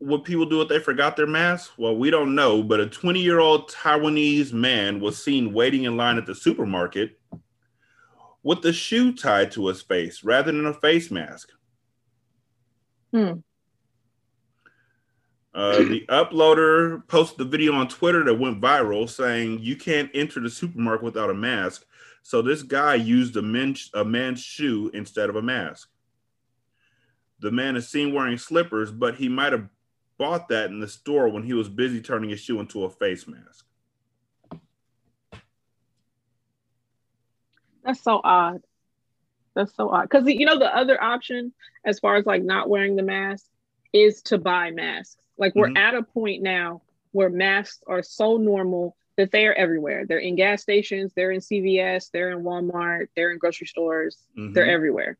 would 0.00 0.24
people 0.24 0.46
do 0.46 0.62
if 0.62 0.70
they 0.70 0.78
forgot 0.78 1.18
their 1.18 1.26
mask? 1.26 1.72
Well, 1.76 1.94
we 1.94 2.08
don't 2.08 2.34
know, 2.34 2.62
but 2.62 2.80
a 2.80 2.86
20 2.86 3.20
year 3.20 3.40
old 3.40 3.70
Taiwanese 3.70 4.54
man 4.54 5.00
was 5.00 5.22
seen 5.22 5.52
waiting 5.52 5.84
in 5.84 5.98
line 5.98 6.16
at 6.16 6.24
the 6.24 6.34
supermarket 6.34 7.20
with 8.42 8.64
a 8.64 8.72
shoe 8.72 9.14
tied 9.14 9.52
to 9.52 9.66
his 9.66 9.82
face 9.82 10.24
rather 10.24 10.50
than 10.50 10.64
a 10.64 10.72
face 10.72 11.10
mask. 11.10 11.50
Hmm. 13.12 13.32
Uh, 15.54 15.78
the 15.78 16.04
uploader 16.08 17.06
posted 17.08 17.38
the 17.38 17.44
video 17.44 17.74
on 17.74 17.88
Twitter 17.88 18.24
that 18.24 18.38
went 18.38 18.60
viral 18.60 19.08
saying 19.08 19.58
you 19.60 19.76
can't 19.76 20.10
enter 20.14 20.40
the 20.40 20.50
supermarket 20.50 21.04
without 21.04 21.30
a 21.30 21.34
mask. 21.34 21.84
So 22.22 22.40
this 22.40 22.62
guy 22.62 22.94
used 22.94 23.36
a, 23.36 23.42
men, 23.42 23.76
a 23.94 24.04
man's 24.04 24.40
shoe 24.40 24.90
instead 24.94 25.28
of 25.28 25.36
a 25.36 25.42
mask. 25.42 25.88
The 27.40 27.50
man 27.50 27.76
is 27.76 27.88
seen 27.88 28.14
wearing 28.14 28.38
slippers, 28.38 28.92
but 28.92 29.16
he 29.16 29.28
might 29.28 29.52
have 29.52 29.68
bought 30.16 30.48
that 30.48 30.70
in 30.70 30.78
the 30.78 30.86
store 30.86 31.28
when 31.28 31.42
he 31.42 31.52
was 31.52 31.68
busy 31.68 32.00
turning 32.00 32.30
his 32.30 32.40
shoe 32.40 32.60
into 32.60 32.84
a 32.84 32.90
face 32.90 33.26
mask. 33.26 33.66
That's 37.84 38.00
so 38.00 38.20
odd. 38.22 38.62
That's 39.54 39.74
so 39.74 39.90
odd. 39.90 40.02
Because, 40.02 40.26
you 40.28 40.46
know, 40.46 40.58
the 40.58 40.74
other 40.74 41.02
option, 41.02 41.52
as 41.84 41.98
far 41.98 42.16
as 42.16 42.26
like 42.26 42.44
not 42.44 42.68
wearing 42.68 42.94
the 42.94 43.02
mask, 43.02 43.46
is 43.92 44.22
to 44.22 44.38
buy 44.38 44.70
masks. 44.70 45.16
Like 45.38 45.54
we're 45.54 45.68
mm-hmm. 45.68 45.76
at 45.76 45.94
a 45.94 46.02
point 46.02 46.42
now 46.42 46.82
where 47.12 47.30
masks 47.30 47.82
are 47.86 48.02
so 48.02 48.36
normal 48.36 48.96
that 49.16 49.30
they 49.30 49.46
are 49.46 49.52
everywhere. 49.52 50.06
They're 50.06 50.18
in 50.18 50.36
gas 50.36 50.62
stations, 50.62 51.12
they're 51.14 51.32
in 51.32 51.40
CVS, 51.40 52.10
they're 52.10 52.30
in 52.30 52.42
Walmart, 52.42 53.08
they're 53.14 53.32
in 53.32 53.38
grocery 53.38 53.66
stores, 53.66 54.16
mm-hmm. 54.36 54.52
they're 54.54 54.70
everywhere. 54.70 55.18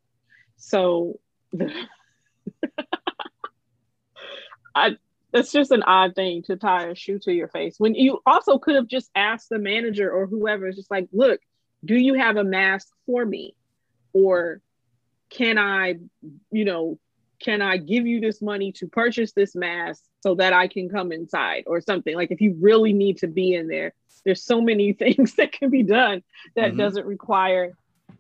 So 0.57 1.19
I 4.75 4.97
that's 5.33 5.51
just 5.51 5.71
an 5.71 5.83
odd 5.83 6.15
thing 6.15 6.43
to 6.45 6.57
tie 6.57 6.89
a 6.89 6.95
shoe 6.95 7.19
to 7.21 7.33
your 7.33 7.49
face. 7.49 7.77
When 7.79 7.95
you 7.95 8.21
also 8.27 8.59
could 8.59 8.75
have 8.75 8.87
just 8.87 9.11
asked 9.15 9.49
the 9.49 9.59
manager 9.59 10.11
or 10.11 10.27
whoever, 10.27 10.71
just 10.73 10.91
like, 10.91 11.09
look, 11.13 11.41
do 11.85 11.97
you 11.97 12.15
have 12.15 12.37
a 12.37 12.45
mask 12.45 12.89
for 13.07 13.25
me? 13.25 13.57
Or 14.13 14.61
can 15.31 15.57
I, 15.57 15.95
you 16.51 16.65
know, 16.67 16.99
can 17.43 17.61
I 17.61 17.77
give 17.77 18.07
you 18.07 18.21
this 18.21 18.41
money 18.41 18.73
to 18.73 18.87
purchase 18.87 19.33
this 19.33 19.55
mask 19.55 20.03
so 20.21 20.35
that 20.37 20.53
I 20.53 20.69
can 20.69 20.89
come 20.89 21.13
inside 21.13 21.65
or 21.67 21.81
something? 21.81 22.15
Like 22.15 22.31
if 22.31 22.41
you 22.41 22.57
really 22.61 22.93
need 22.93 23.19
to 23.19 23.27
be 23.27 23.55
in 23.55 23.69
there, 23.69 23.93
there's 24.25 24.45
so 24.45 24.61
many 24.61 24.93
things 24.93 25.35
that 25.35 25.53
can 25.53 25.71
be 25.71 25.83
done 25.83 26.23
that 26.57 26.71
mm-hmm. 26.71 26.79
doesn't 26.79 27.07
require 27.07 27.73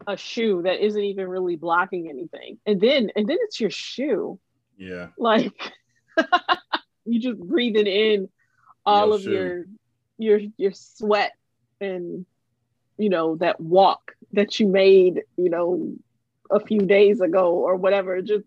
a 0.06 0.16
shoe 0.16 0.62
that 0.62 0.84
isn't 0.84 1.02
even 1.02 1.28
really 1.28 1.56
blocking 1.56 2.08
anything. 2.08 2.58
And 2.66 2.80
then 2.80 3.10
and 3.14 3.28
then 3.28 3.38
it's 3.40 3.60
your 3.60 3.70
shoe. 3.70 4.38
Yeah. 4.76 5.08
Like 5.16 5.72
you 7.04 7.20
just 7.20 7.38
breathing 7.38 7.86
in 7.86 8.28
all 8.84 9.08
Yo, 9.08 9.14
of 9.14 9.22
shoe. 9.22 9.30
your 9.30 9.64
your 10.18 10.40
your 10.56 10.72
sweat 10.72 11.32
and 11.80 12.26
you 12.98 13.08
know 13.08 13.36
that 13.36 13.60
walk 13.60 14.12
that 14.32 14.58
you 14.58 14.66
made, 14.66 15.22
you 15.36 15.50
know, 15.50 15.94
a 16.50 16.60
few 16.60 16.80
days 16.80 17.20
ago 17.20 17.52
or 17.52 17.76
whatever. 17.76 18.20
Just 18.22 18.44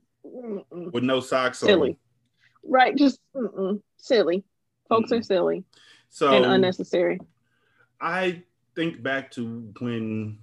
with 0.71 1.03
no 1.03 1.19
socks 1.19 1.61
on 1.63 1.67
silly. 1.67 1.89
on. 1.91 1.97
right, 2.71 2.95
just 2.95 3.19
mm-mm, 3.35 3.81
silly. 3.97 4.43
Folks 4.89 5.11
are 5.11 5.21
silly 5.21 5.63
So 6.09 6.31
and 6.31 6.45
unnecessary. 6.45 7.19
I 7.99 8.43
think 8.75 9.01
back 9.01 9.31
to 9.31 9.73
when 9.79 10.39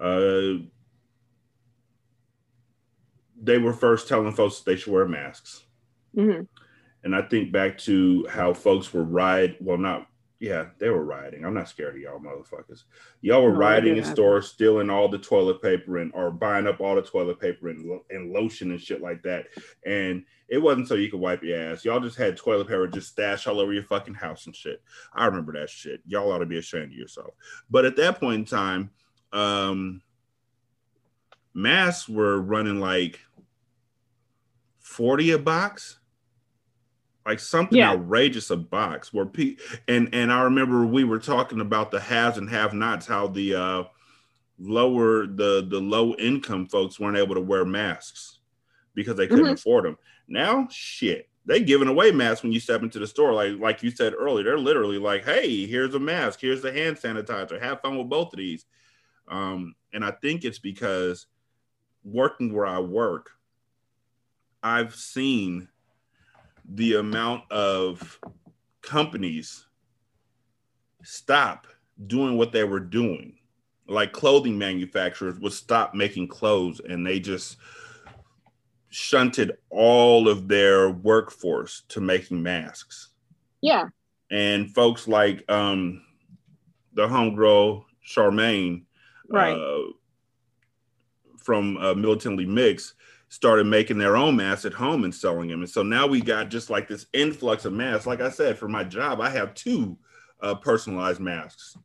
uh, 0.00 0.64
they 3.40 3.58
were 3.58 3.72
first 3.72 4.08
telling 4.08 4.32
folks 4.32 4.60
they 4.60 4.76
should 4.76 4.92
wear 4.92 5.06
masks. 5.06 5.64
Mhm. 6.16 6.46
And 7.02 7.14
I 7.14 7.22
think 7.22 7.52
back 7.52 7.76
to 7.78 8.26
how 8.30 8.54
folks 8.54 8.92
were 8.94 9.04
riot. 9.04 9.56
Well, 9.60 9.76
not 9.76 10.06
yeah, 10.44 10.66
they 10.78 10.90
were 10.90 11.04
rioting. 11.04 11.42
I'm 11.42 11.54
not 11.54 11.70
scared 11.70 11.94
of 11.94 12.00
y'all 12.02 12.20
motherfuckers. 12.20 12.84
Y'all 13.22 13.42
were 13.42 13.52
No, 13.52 13.56
rioting 13.56 13.96
in 13.96 14.04
stores, 14.04 14.48
stealing 14.48 14.90
all 14.90 15.08
the 15.08 15.16
toilet 15.16 15.62
paper 15.62 15.96
and 15.98 16.12
or 16.14 16.30
buying 16.30 16.66
up 16.66 16.80
all 16.80 16.94
the 16.94 17.02
toilet 17.02 17.40
paper 17.40 17.70
and, 17.70 17.98
and 18.10 18.30
lotion 18.30 18.70
and 18.70 18.80
shit 18.80 19.00
like 19.00 19.22
that. 19.22 19.46
And 19.86 20.22
it 20.48 20.58
wasn't 20.58 20.88
so 20.88 20.96
you 20.96 21.10
could 21.10 21.20
wipe 21.20 21.42
your 21.42 21.58
ass. 21.58 21.86
Y'all 21.86 21.98
just 21.98 22.18
had 22.18 22.36
toilet 22.36 22.68
paper 22.68 22.86
just 22.86 23.08
stashed 23.08 23.48
all 23.48 23.58
over 23.58 23.72
your 23.72 23.84
fucking 23.84 24.12
house 24.12 24.44
and 24.44 24.54
shit. 24.54 24.82
I 25.14 25.24
remember 25.24 25.54
that 25.54 25.70
shit. 25.70 26.02
Y'all 26.06 26.30
ought 26.30 26.38
to 26.40 26.46
be 26.46 26.58
ashamed 26.58 26.92
of 26.92 26.98
yourself. 26.98 27.32
But 27.70 27.86
at 27.86 27.96
that 27.96 28.20
point 28.20 28.40
in 28.40 28.44
time, 28.44 28.90
um, 29.32 30.02
masks 31.54 32.06
were 32.06 32.38
running 32.38 32.80
like 32.80 33.18
40 34.80 35.30
a 35.30 35.38
box 35.38 36.00
like 37.26 37.40
something 37.40 37.78
Yeah. 37.78 37.90
outrageous 37.92 38.50
a 38.50 38.56
box 38.56 39.12
where 39.12 39.26
pe- 39.26 39.56
and 39.88 40.14
and 40.14 40.32
I 40.32 40.42
remember 40.42 40.84
we 40.86 41.04
were 41.04 41.18
talking 41.18 41.60
about 41.60 41.90
the 41.90 42.00
haves 42.00 42.38
and 42.38 42.48
have 42.50 42.72
nots 42.74 43.06
how 43.06 43.28
the 43.28 43.54
uh 43.54 43.84
lower 44.58 45.26
the 45.26 45.66
the 45.68 45.80
low 45.80 46.14
income 46.14 46.66
folks 46.66 47.00
weren't 47.00 47.16
able 47.16 47.34
to 47.34 47.40
wear 47.40 47.64
masks 47.64 48.38
because 48.94 49.16
they 49.16 49.26
couldn't 49.26 49.46
Mhm. 49.46 49.52
afford 49.54 49.84
them. 49.84 49.98
Now 50.28 50.68
shit 50.70 51.28
they 51.46 51.60
giving 51.62 51.88
away 51.88 52.10
masks 52.10 52.42
when 52.42 52.52
you 52.52 52.60
step 52.60 52.82
into 52.82 52.98
the 52.98 53.06
store 53.06 53.32
like 53.34 53.58
like 53.58 53.82
you 53.82 53.90
said 53.90 54.14
earlier 54.14 54.44
they're 54.44 54.58
literally 54.58 54.96
like 54.98 55.24
hey 55.24 55.66
here's 55.66 55.94
a 55.94 55.98
mask 55.98 56.40
here's 56.40 56.62
the 56.62 56.72
hand 56.72 56.96
sanitizer 56.96 57.60
have 57.60 57.80
fun 57.82 57.98
with 57.98 58.08
both 58.08 58.32
of 58.32 58.38
these 58.38 58.64
um 59.28 59.74
and 59.92 60.04
I 60.04 60.10
think 60.10 60.44
it's 60.44 60.58
because 60.58 61.26
working 62.02 62.52
where 62.54 62.66
I 62.66 62.78
work 62.78 63.30
I've 64.62 64.94
seen 64.94 65.68
the 66.72 66.94
amount 66.94 67.50
of 67.50 68.18
companies 68.82 69.66
stop 71.02 71.66
doing 72.06 72.36
what 72.36 72.52
they 72.52 72.64
were 72.64 72.80
doing. 72.80 73.36
Like 73.86 74.12
clothing 74.12 74.56
manufacturers 74.56 75.38
would 75.40 75.52
stop 75.52 75.94
making 75.94 76.28
clothes 76.28 76.80
and 76.80 77.06
they 77.06 77.20
just 77.20 77.56
shunted 78.88 79.58
all 79.70 80.28
of 80.28 80.48
their 80.48 80.90
workforce 80.90 81.82
to 81.88 82.00
making 82.00 82.42
masks. 82.42 83.10
Yeah. 83.60 83.88
And 84.30 84.72
folks 84.74 85.06
like 85.06 85.44
um, 85.50 86.02
the 86.94 87.06
homegirl 87.06 87.84
Charmaine 88.06 88.84
Right. 89.28 89.52
uh, 89.56 89.92
from 91.38 91.76
uh, 91.78 91.94
Militantly 91.94 92.46
Mix 92.46 92.94
started 93.34 93.66
making 93.66 93.98
their 93.98 94.16
own 94.16 94.36
masks 94.36 94.64
at 94.64 94.72
home 94.72 95.02
and 95.02 95.12
selling 95.12 95.48
them. 95.48 95.60
And 95.60 95.68
so 95.68 95.82
now 95.82 96.06
we 96.06 96.20
got 96.20 96.50
just 96.50 96.70
like 96.70 96.86
this 96.86 97.06
influx 97.12 97.64
of 97.64 97.72
masks. 97.72 98.06
Like 98.06 98.20
I 98.20 98.30
said, 98.30 98.56
for 98.56 98.68
my 98.68 98.84
job, 98.84 99.20
I 99.20 99.28
have 99.28 99.54
two 99.54 99.98
uh, 100.40 100.54
personalized 100.54 101.18
masks. 101.18 101.76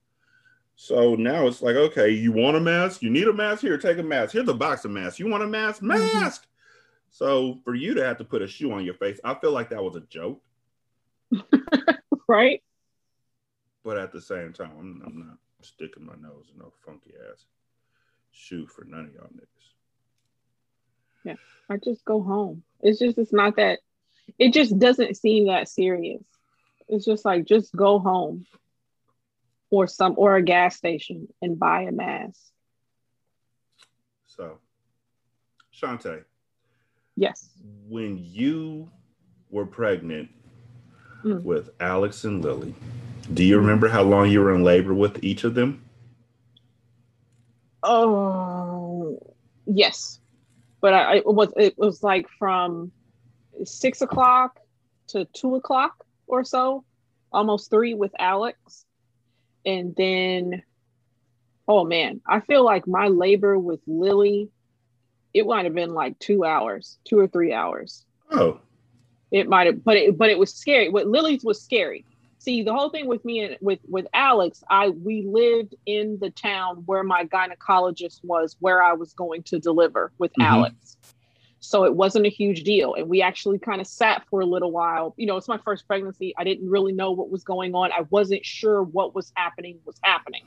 So 0.75 1.15
now 1.15 1.47
it's 1.47 1.63
like, 1.63 1.75
okay, 1.75 2.09
you 2.11 2.31
want 2.31 2.55
a 2.55 2.59
mask? 2.59 3.01
You 3.01 3.09
need 3.09 3.27
a 3.27 3.33
mask? 3.33 3.61
Here, 3.61 3.79
take 3.79 3.97
a 3.97 4.03
mask. 4.03 4.33
Here's 4.33 4.47
a 4.47 4.53
box 4.53 4.85
of 4.85 4.91
masks. 4.91 5.17
You 5.17 5.27
want 5.27 5.41
a 5.41 5.47
mask? 5.47 5.81
Mask. 5.81 6.45
So 7.09 7.57
for 7.63 7.73
you 7.73 7.95
to 7.95 8.05
have 8.05 8.17
to 8.19 8.23
put 8.23 8.43
a 8.43 8.47
shoe 8.47 8.71
on 8.71 8.85
your 8.85 8.93
face, 8.93 9.19
I 9.23 9.33
feel 9.33 9.51
like 9.51 9.71
that 9.71 9.83
was 9.83 9.95
a 9.95 10.01
joke. 10.01 10.41
right? 12.27 12.61
But 13.83 13.97
at 13.97 14.11
the 14.11 14.21
same 14.21 14.53
time, 14.53 14.71
I'm, 14.79 15.01
I'm 15.03 15.19
not 15.19 15.37
sticking 15.61 16.05
my 16.05 16.13
nose 16.21 16.51
in 16.53 16.59
no 16.59 16.71
funky 16.85 17.13
ass 17.31 17.45
shoe 18.29 18.67
for 18.67 18.85
none 18.85 19.05
of 19.05 19.13
y'all 19.15 19.29
niggas. 19.35 19.78
Yeah. 21.23 21.35
I 21.69 21.77
just 21.77 22.03
go 22.05 22.21
home. 22.21 22.63
It's 22.81 22.99
just 22.99 23.17
it's 23.17 23.33
not 23.33 23.55
that 23.57 23.79
it 24.37 24.53
just 24.53 24.77
doesn't 24.77 25.17
seem 25.17 25.47
that 25.47 25.67
serious. 25.69 26.23
It's 26.87 27.05
just 27.05 27.25
like 27.25 27.45
just 27.45 27.75
go 27.75 27.99
home 27.99 28.45
or 29.69 29.87
some 29.87 30.15
or 30.17 30.35
a 30.35 30.41
gas 30.41 30.75
station 30.75 31.27
and 31.41 31.59
buy 31.59 31.83
a 31.83 31.91
mask. 31.91 32.39
So, 34.27 34.59
Shantae, 35.73 36.23
Yes. 37.15 37.49
when 37.87 38.17
you 38.17 38.89
were 39.49 39.65
pregnant 39.65 40.29
Mm. 41.23 41.43
with 41.43 41.69
Alex 41.81 42.23
and 42.23 42.41
Lily, 42.41 42.73
do 43.33 43.43
you 43.43 43.57
remember 43.57 43.89
how 43.89 44.01
long 44.03 44.29
you 44.29 44.39
were 44.41 44.53
in 44.55 44.63
labor 44.63 44.93
with 44.93 45.23
each 45.23 45.43
of 45.43 45.53
them? 45.55 45.83
Oh 47.83 49.35
yes. 49.65 50.18
But 50.81 50.93
I, 50.93 51.17
it 51.17 51.25
was 51.25 51.51
it 51.57 51.77
was 51.77 52.03
like 52.03 52.27
from 52.37 52.91
six 53.63 54.01
o'clock 54.01 54.59
to 55.09 55.25
two 55.33 55.55
o'clock 55.55 56.05
or 56.27 56.43
so, 56.43 56.85
almost 57.31 57.69
three 57.69 57.93
with 57.93 58.11
Alex. 58.19 58.85
And 59.65 59.95
then 59.95 60.63
oh 61.67 61.83
man, 61.85 62.21
I 62.27 62.39
feel 62.39 62.63
like 62.63 62.87
my 62.87 63.07
labor 63.07 63.57
with 63.57 63.81
Lily, 63.87 64.49
it 65.33 65.45
might 65.45 65.65
have 65.65 65.75
been 65.75 65.93
like 65.93 66.17
two 66.19 66.43
hours, 66.43 66.97
two 67.05 67.19
or 67.19 67.27
three 67.27 67.53
hours. 67.53 68.05
Oh, 68.31 68.59
It 69.31 69.47
might 69.47 69.67
have, 69.67 69.83
but 69.83 69.97
it 69.97 70.17
but 70.17 70.29
it 70.29 70.39
was 70.39 70.53
scary. 70.53 70.89
What 70.89 71.07
Lily's 71.07 71.43
was 71.43 71.61
scary. 71.61 72.05
See, 72.39 72.63
the 72.63 72.73
whole 72.73 72.89
thing 72.89 73.05
with 73.07 73.23
me 73.25 73.41
and 73.41 73.57
with 73.61 73.79
with 73.87 74.07
Alex, 74.13 74.63
I 74.69 74.89
we 74.89 75.23
lived 75.23 75.75
in 75.85 76.17
the 76.19 76.29
town 76.29 76.83
where 76.85 77.03
my 77.03 77.25
gynecologist 77.25 78.23
was, 78.23 78.55
where 78.59 78.81
I 78.81 78.93
was 78.93 79.13
going 79.13 79.43
to 79.43 79.59
deliver 79.59 80.11
with 80.17 80.31
Mhm. 80.33 80.45
Alex. 80.45 80.97
So 81.59 81.83
it 81.83 81.93
wasn't 81.93 82.25
a 82.25 82.29
huge 82.29 82.63
deal, 82.63 82.93
and 82.93 83.09
we 83.09 83.21
actually 83.21 83.59
kind 83.59 83.81
of 83.81 83.87
sat 83.87 84.25
for 84.29 84.39
a 84.39 84.45
little 84.45 84.71
while. 84.71 85.13
You 85.17 85.27
know, 85.27 85.35
it's 85.35 85.49
my 85.49 85.57
first 85.57 85.85
pregnancy. 85.85 86.33
I 86.37 86.45
didn't 86.45 86.69
really 86.69 86.93
know 86.93 87.11
what 87.11 87.29
was 87.29 87.43
going 87.43 87.75
on. 87.75 87.91
I 87.91 88.05
wasn't 88.09 88.45
sure 88.45 88.81
what 88.81 89.13
was 89.13 89.33
happening 89.35 89.79
was 89.85 89.97
happening. 90.01 90.43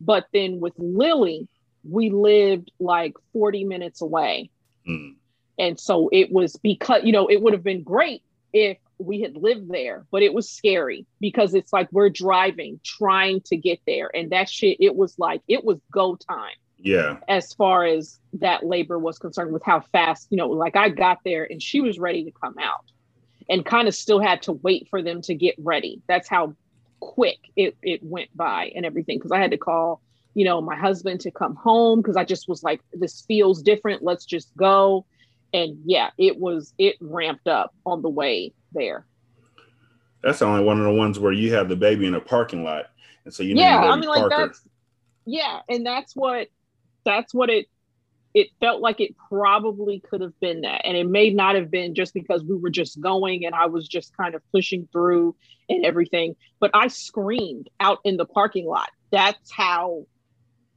But 0.00 0.26
then 0.32 0.58
with 0.58 0.74
Lily, 0.76 1.46
we 1.88 2.10
lived 2.10 2.72
like 2.80 3.14
40 3.32 3.62
minutes 3.62 4.02
away. 4.02 4.50
Mm. 4.88 5.14
And 5.56 5.78
so 5.78 6.08
it 6.10 6.32
was 6.32 6.56
because, 6.56 7.04
you 7.04 7.12
know, 7.12 7.28
it 7.28 7.40
would 7.40 7.52
have 7.52 7.62
been 7.62 7.84
great 7.84 8.22
if 8.52 8.78
we 9.00 9.20
had 9.20 9.36
lived 9.36 9.70
there, 9.70 10.06
but 10.10 10.22
it 10.22 10.32
was 10.32 10.50
scary 10.50 11.06
because 11.20 11.54
it's 11.54 11.72
like 11.72 11.88
we're 11.90 12.10
driving, 12.10 12.80
trying 12.84 13.40
to 13.42 13.56
get 13.56 13.80
there. 13.86 14.10
And 14.14 14.30
that 14.30 14.48
shit, 14.48 14.76
it 14.80 14.94
was 14.94 15.18
like, 15.18 15.42
it 15.48 15.64
was 15.64 15.78
go 15.92 16.16
time 16.16 16.54
yeah. 16.82 17.16
as 17.28 17.52
far 17.52 17.84
as 17.84 18.18
that 18.34 18.64
labor 18.64 18.98
was 18.98 19.18
concerned 19.18 19.52
with 19.52 19.62
how 19.64 19.80
fast, 19.80 20.28
you 20.30 20.36
know, 20.36 20.48
like 20.48 20.76
I 20.76 20.88
got 20.88 21.18
there 21.24 21.46
and 21.50 21.62
she 21.62 21.80
was 21.80 21.98
ready 21.98 22.24
to 22.24 22.30
come 22.30 22.56
out 22.58 22.84
and 23.48 23.64
kind 23.64 23.88
of 23.88 23.94
still 23.94 24.20
had 24.20 24.42
to 24.42 24.52
wait 24.52 24.88
for 24.88 25.02
them 25.02 25.22
to 25.22 25.34
get 25.34 25.54
ready. 25.58 26.02
That's 26.06 26.28
how 26.28 26.54
quick 27.00 27.38
it, 27.56 27.76
it 27.82 28.02
went 28.02 28.34
by 28.36 28.72
and 28.74 28.84
everything. 28.84 29.18
Cause 29.18 29.32
I 29.32 29.38
had 29.38 29.50
to 29.50 29.58
call, 29.58 30.00
you 30.34 30.44
know, 30.44 30.60
my 30.60 30.76
husband 30.76 31.20
to 31.20 31.30
come 31.30 31.56
home 31.56 32.00
because 32.00 32.16
I 32.16 32.24
just 32.24 32.48
was 32.48 32.62
like, 32.62 32.80
this 32.92 33.22
feels 33.22 33.62
different. 33.62 34.02
Let's 34.02 34.24
just 34.24 34.54
go. 34.56 35.06
And 35.52 35.78
yeah, 35.84 36.10
it 36.16 36.38
was, 36.38 36.72
it 36.78 36.96
ramped 37.00 37.48
up 37.48 37.74
on 37.84 38.02
the 38.02 38.08
way 38.08 38.52
there. 38.72 39.06
That's 40.22 40.42
only 40.42 40.62
one 40.62 40.78
of 40.78 40.84
the 40.84 40.92
ones 40.92 41.18
where 41.18 41.32
you 41.32 41.54
have 41.54 41.68
the 41.68 41.76
baby 41.76 42.06
in 42.06 42.14
a 42.14 42.20
parking 42.20 42.62
lot. 42.62 42.86
And 43.24 43.32
so 43.32 43.42
you 43.42 43.54
know, 43.54 43.62
yeah 43.62 43.78
i 43.80 43.96
mean 43.96 44.08
like 44.08 44.28
that's 44.30 44.62
yeah 45.26 45.60
and 45.68 45.84
that's 45.84 46.14
what 46.16 46.48
that's 47.04 47.34
what 47.34 47.50
it 47.50 47.66
it 48.32 48.48
felt 48.60 48.80
like 48.80 49.00
it 49.00 49.14
probably 49.28 50.00
could 50.00 50.20
have 50.20 50.38
been 50.40 50.62
that 50.62 50.82
and 50.84 50.96
it 50.96 51.06
may 51.06 51.30
not 51.30 51.54
have 51.54 51.70
been 51.70 51.94
just 51.94 52.14
because 52.14 52.42
we 52.44 52.56
were 52.56 52.70
just 52.70 53.00
going 53.00 53.44
and 53.44 53.54
i 53.54 53.66
was 53.66 53.86
just 53.86 54.16
kind 54.16 54.34
of 54.34 54.42
pushing 54.52 54.88
through 54.90 55.36
and 55.68 55.84
everything 55.84 56.34
but 56.60 56.70
i 56.74 56.88
screamed 56.88 57.68
out 57.78 57.98
in 58.04 58.16
the 58.16 58.24
parking 58.24 58.66
lot 58.66 58.88
that's 59.10 59.52
how 59.52 60.04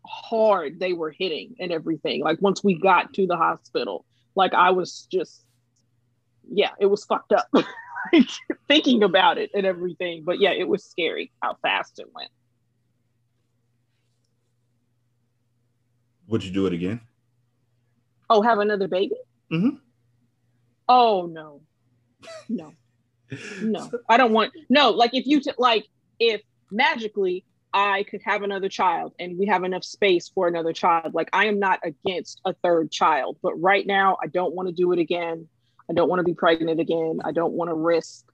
hard 0.05 0.79
they 0.79 0.91
were 0.91 1.11
hitting 1.11 1.55
and 1.59 1.71
everything 1.71 2.21
like 2.21 2.41
once 2.41 2.63
we 2.63 2.77
got 2.77 3.13
to 3.13 3.25
the 3.25 3.37
hospital 3.37 4.05
like 4.35 4.53
i 4.53 4.69
was 4.71 5.07
just 5.11 5.45
yeah 6.51 6.71
it 6.79 6.87
was 6.87 7.05
fucked 7.05 7.31
up 7.31 7.47
like, 8.11 8.27
thinking 8.67 9.03
about 9.03 9.37
it 9.37 9.49
and 9.53 9.65
everything 9.65 10.23
but 10.25 10.39
yeah 10.39 10.51
it 10.51 10.67
was 10.67 10.83
scary 10.83 11.31
how 11.41 11.55
fast 11.61 11.99
it 11.99 12.07
went 12.13 12.29
Would 16.27 16.43
you 16.43 16.51
do 16.51 16.65
it 16.65 16.73
again? 16.73 17.01
Oh, 18.29 18.41
have 18.41 18.59
another 18.59 18.87
baby? 18.87 19.15
Mm-hmm. 19.51 19.77
Oh 20.87 21.27
no, 21.27 21.61
no, 22.49 22.73
no. 23.61 23.91
I 24.09 24.17
don't 24.17 24.33
want 24.33 24.51
no. 24.69 24.89
Like 24.91 25.13
if 25.13 25.25
you 25.25 25.41
t- 25.41 25.51
like 25.57 25.85
if 26.19 26.41
magically 26.71 27.45
I 27.73 28.03
could 28.03 28.21
have 28.25 28.43
another 28.43 28.69
child 28.69 29.13
and 29.19 29.37
we 29.37 29.47
have 29.47 29.63
enough 29.63 29.83
space 29.83 30.29
for 30.33 30.47
another 30.47 30.73
child. 30.73 31.13
Like 31.13 31.29
I 31.33 31.45
am 31.45 31.59
not 31.59 31.79
against 31.83 32.41
a 32.45 32.53
third 32.63 32.91
child, 32.91 33.37
but 33.41 33.53
right 33.55 33.85
now 33.85 34.17
I 34.21 34.27
don't 34.27 34.53
want 34.53 34.69
to 34.69 34.73
do 34.73 34.91
it 34.91 34.99
again. 34.99 35.49
I 35.89 35.93
don't 35.93 36.09
want 36.09 36.19
to 36.19 36.23
be 36.23 36.33
pregnant 36.33 36.79
again. 36.79 37.19
I 37.23 37.31
don't 37.31 37.53
want 37.53 37.69
to 37.69 37.75
risk 37.75 38.25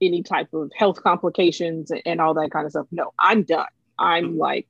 any 0.00 0.22
type 0.22 0.52
of 0.52 0.70
health 0.76 1.02
complications 1.02 1.90
and, 1.90 2.02
and 2.04 2.20
all 2.20 2.34
that 2.34 2.50
kind 2.50 2.66
of 2.66 2.72
stuff. 2.72 2.86
No, 2.90 3.12
I'm 3.18 3.42
done. 3.42 3.66
I'm 3.98 4.34
mm. 4.34 4.38
like 4.38 4.66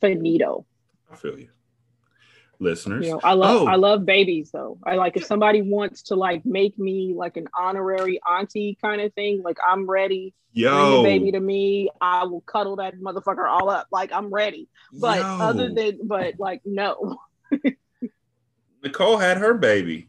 finito. 0.00 0.66
I 1.10 1.16
feel 1.16 1.38
you. 1.38 1.48
Listeners. 2.58 3.06
You 3.06 3.12
know, 3.12 3.20
I 3.24 3.32
love 3.32 3.62
Oh, 3.62 3.66
I 3.66 3.76
love 3.76 4.04
babies 4.04 4.50
though. 4.52 4.78
I 4.84 4.96
like 4.96 5.16
if 5.16 5.24
somebody 5.24 5.62
wants 5.62 6.02
to 6.04 6.14
like 6.14 6.44
make 6.44 6.78
me 6.78 7.14
like 7.16 7.38
an 7.38 7.48
honorary 7.58 8.20
auntie 8.28 8.76
kind 8.82 9.00
of 9.00 9.14
thing, 9.14 9.42
like 9.42 9.56
I'm 9.66 9.88
ready. 9.88 10.34
Bring 10.54 10.64
the 10.64 11.02
baby 11.02 11.32
to 11.32 11.40
me. 11.40 11.90
I 12.00 12.24
will 12.24 12.42
cuddle 12.42 12.76
that 12.76 12.96
motherfucker 12.96 13.48
all 13.48 13.70
up. 13.70 13.86
Like 13.90 14.12
I'm 14.12 14.32
ready. 14.32 14.68
But 14.92 15.20
Yo. 15.20 15.24
other 15.24 15.72
than 15.72 16.00
but 16.04 16.34
like 16.38 16.60
no. 16.66 17.18
Nicole 18.82 19.16
had 19.16 19.38
her 19.38 19.54
baby. 19.54 20.08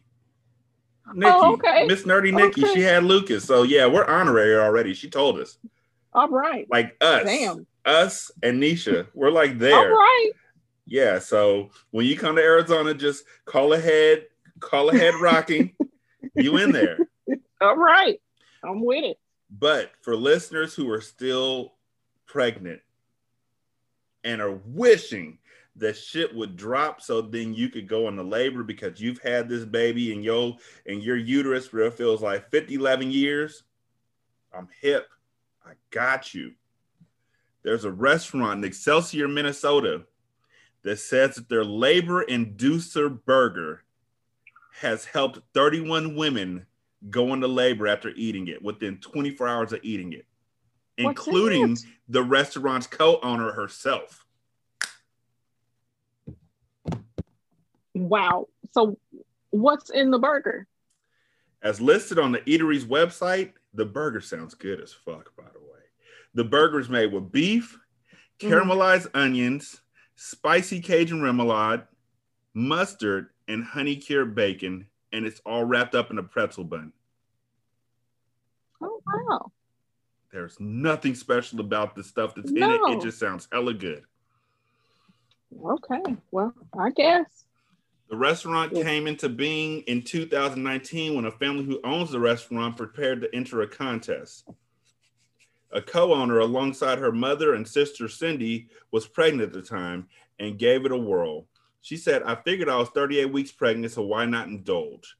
Nikki, 1.13 1.31
Oh, 1.33 1.53
okay. 1.53 1.85
Miss 1.85 2.03
Nerdy 2.03 2.33
Nikki, 2.33 2.63
Okay. 2.63 2.73
she 2.73 2.81
had 2.81 3.03
Lucas. 3.03 3.43
So 3.45 3.63
yeah, 3.63 3.85
we're 3.85 4.05
honorary 4.05 4.55
already. 4.57 4.93
She 4.93 5.09
told 5.09 5.39
us. 5.39 5.57
All 6.13 6.29
right. 6.29 6.67
Like 6.69 6.95
us. 7.01 7.23
Damn. 7.25 7.65
Us 7.85 8.31
and 8.43 8.61
Nisha. 8.61 9.07
We're 9.13 9.31
like 9.31 9.57
there. 9.59 9.91
right. 9.91 10.31
Yeah. 10.85 11.19
So 11.19 11.71
when 11.91 12.05
you 12.05 12.17
come 12.17 12.35
to 12.35 12.41
Arizona, 12.41 12.93
just 12.93 13.23
call 13.45 13.73
ahead, 13.73 14.25
call 14.59 14.89
ahead 14.89 15.15
rocking. 15.15 15.73
you 16.35 16.57
in 16.57 16.71
there. 16.71 16.97
All 17.61 17.77
right. 17.77 18.19
I'm 18.63 18.83
with 18.85 19.03
it. 19.03 19.17
But 19.49 19.91
for 20.01 20.15
listeners 20.15 20.73
who 20.73 20.89
are 20.91 21.01
still 21.01 21.73
pregnant 22.25 22.81
and 24.23 24.41
are 24.41 24.59
wishing 24.65 25.39
that 25.81 25.97
shit 25.97 26.33
would 26.33 26.55
drop 26.55 27.01
so 27.01 27.21
then 27.21 27.53
you 27.53 27.67
could 27.67 27.87
go 27.87 28.07
into 28.07 28.21
labor 28.21 28.63
because 28.63 29.01
you've 29.01 29.19
had 29.19 29.49
this 29.49 29.65
baby 29.65 30.13
and 30.13 30.23
your 30.23 30.55
and 30.85 31.01
your 31.03 31.17
uterus 31.17 31.73
real 31.73 31.89
feels 31.89 32.21
like 32.21 32.49
50 32.51 32.75
11 32.75 33.11
years. 33.11 33.63
I'm 34.55 34.69
hip. 34.79 35.07
I 35.65 35.71
got 35.89 36.33
you. 36.33 36.53
There's 37.63 37.83
a 37.83 37.91
restaurant 37.91 38.59
in 38.59 38.63
excelsior 38.63 39.27
minnesota 39.27 40.03
that 40.83 40.99
says 40.99 41.35
that 41.35 41.49
their 41.49 41.65
labor 41.65 42.23
inducer 42.25 43.19
burger 43.25 43.83
has 44.79 45.05
helped 45.05 45.39
31 45.53 46.15
women 46.15 46.65
go 47.09 47.33
into 47.33 47.47
labor 47.47 47.87
after 47.87 48.09
eating 48.09 48.47
it 48.47 48.61
within 48.61 48.97
24 48.97 49.47
hours 49.47 49.73
of 49.73 49.79
eating 49.83 50.13
it 50.13 50.25
What's 50.99 51.25
including 51.25 51.71
it? 51.73 51.79
the 52.09 52.23
restaurant's 52.23 52.87
co-owner 52.87 53.51
herself 53.51 54.25
Wow. 57.93 58.47
So 58.71 58.97
what's 59.49 59.89
in 59.89 60.11
the 60.11 60.19
burger? 60.19 60.67
As 61.61 61.79
listed 61.79 62.17
on 62.17 62.31
the 62.31 62.39
eatery's 62.39 62.85
website, 62.85 63.53
the 63.73 63.85
burger 63.85 64.21
sounds 64.21 64.55
good 64.55 64.81
as 64.81 64.91
fuck, 64.91 65.35
by 65.35 65.43
the 65.53 65.59
way. 65.59 65.79
The 66.33 66.43
burger 66.43 66.79
is 66.79 66.89
made 66.89 67.11
with 67.11 67.31
beef, 67.31 67.77
mm. 68.39 68.49
caramelized 68.49 69.07
onions, 69.13 69.81
spicy 70.15 70.81
Cajun 70.81 71.21
remoulade, 71.21 71.85
mustard, 72.53 73.27
and 73.47 73.63
honey 73.63 73.95
cured 73.95 74.33
bacon, 74.33 74.87
and 75.11 75.25
it's 75.25 75.41
all 75.45 75.63
wrapped 75.63 75.93
up 75.93 76.09
in 76.09 76.17
a 76.17 76.23
pretzel 76.23 76.63
bun. 76.63 76.93
Oh 78.81 79.01
wow. 79.05 79.51
There's 80.31 80.57
nothing 80.59 81.13
special 81.13 81.59
about 81.59 81.95
the 81.95 82.03
stuff 82.03 82.33
that's 82.35 82.51
in 82.51 82.57
it. 82.57 82.81
It 82.87 83.01
just 83.01 83.19
sounds 83.19 83.47
hella 83.51 83.73
good. 83.73 84.03
Okay. 85.63 86.15
Well, 86.31 86.53
I 86.77 86.91
guess. 86.91 87.40
The 88.11 88.17
restaurant 88.17 88.73
came 88.73 89.07
into 89.07 89.29
being 89.29 89.83
in 89.83 90.01
2019 90.01 91.15
when 91.15 91.23
a 91.23 91.31
family 91.31 91.63
who 91.63 91.79
owns 91.85 92.11
the 92.11 92.19
restaurant 92.19 92.75
prepared 92.75 93.21
to 93.21 93.33
enter 93.33 93.61
a 93.61 93.67
contest. 93.67 94.49
A 95.71 95.81
co 95.81 96.13
owner, 96.13 96.39
alongside 96.39 96.97
her 96.97 97.13
mother 97.13 97.53
and 97.53 97.65
sister 97.65 98.09
Cindy, 98.09 98.67
was 98.91 99.07
pregnant 99.07 99.43
at 99.43 99.53
the 99.53 99.61
time 99.61 100.09
and 100.39 100.59
gave 100.59 100.85
it 100.85 100.91
a 100.91 100.97
whirl. 100.97 101.47
She 101.79 101.95
said, 101.95 102.21
I 102.23 102.35
figured 102.35 102.67
I 102.67 102.75
was 102.75 102.89
38 102.89 103.31
weeks 103.31 103.53
pregnant, 103.53 103.93
so 103.93 104.01
why 104.01 104.25
not 104.25 104.49
indulge? 104.49 105.15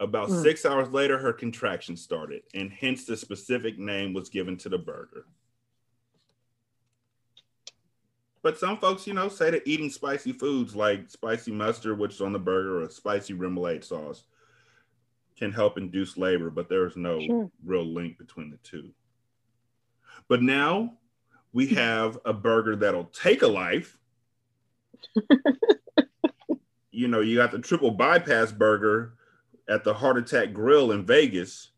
About 0.00 0.28
Mm. 0.28 0.42
six 0.42 0.66
hours 0.66 0.88
later, 0.88 1.18
her 1.18 1.32
contraction 1.32 1.96
started, 1.96 2.42
and 2.54 2.72
hence 2.72 3.04
the 3.04 3.16
specific 3.16 3.78
name 3.78 4.12
was 4.12 4.28
given 4.28 4.56
to 4.56 4.68
the 4.68 4.78
burger. 4.78 5.26
But 8.42 8.58
some 8.58 8.76
folks, 8.78 9.06
you 9.06 9.14
know, 9.14 9.28
say 9.28 9.50
that 9.50 9.62
eating 9.66 9.90
spicy 9.90 10.32
foods 10.32 10.74
like 10.74 11.08
spicy 11.08 11.52
mustard, 11.52 11.98
which 11.98 12.14
is 12.14 12.20
on 12.20 12.32
the 12.32 12.38
burger, 12.38 12.82
or 12.82 12.90
spicy 12.90 13.34
remoulade 13.34 13.84
sauce, 13.84 14.24
can 15.36 15.52
help 15.52 15.78
induce 15.78 16.16
labor, 16.16 16.50
but 16.50 16.68
there's 16.68 16.96
no 16.96 17.20
Sure. 17.20 17.50
real 17.64 17.84
link 17.84 18.18
between 18.18 18.50
the 18.50 18.58
two. 18.58 18.92
But 20.28 20.42
now 20.42 20.98
we 21.52 21.68
hmm. 21.68 21.74
have 21.74 22.18
a 22.24 22.32
burger 22.32 22.76
that'll 22.76 23.04
take 23.04 23.42
a 23.42 23.46
life. 23.46 23.98
you 26.90 27.08
know, 27.08 27.20
you 27.20 27.36
got 27.36 27.50
the 27.50 27.58
triple 27.58 27.90
bypass 27.90 28.52
burger 28.52 29.14
at 29.68 29.84
the 29.84 29.94
Heart 29.94 30.18
Attack 30.18 30.52
Grill 30.52 30.92
in 30.92 31.04
Vegas. 31.04 31.70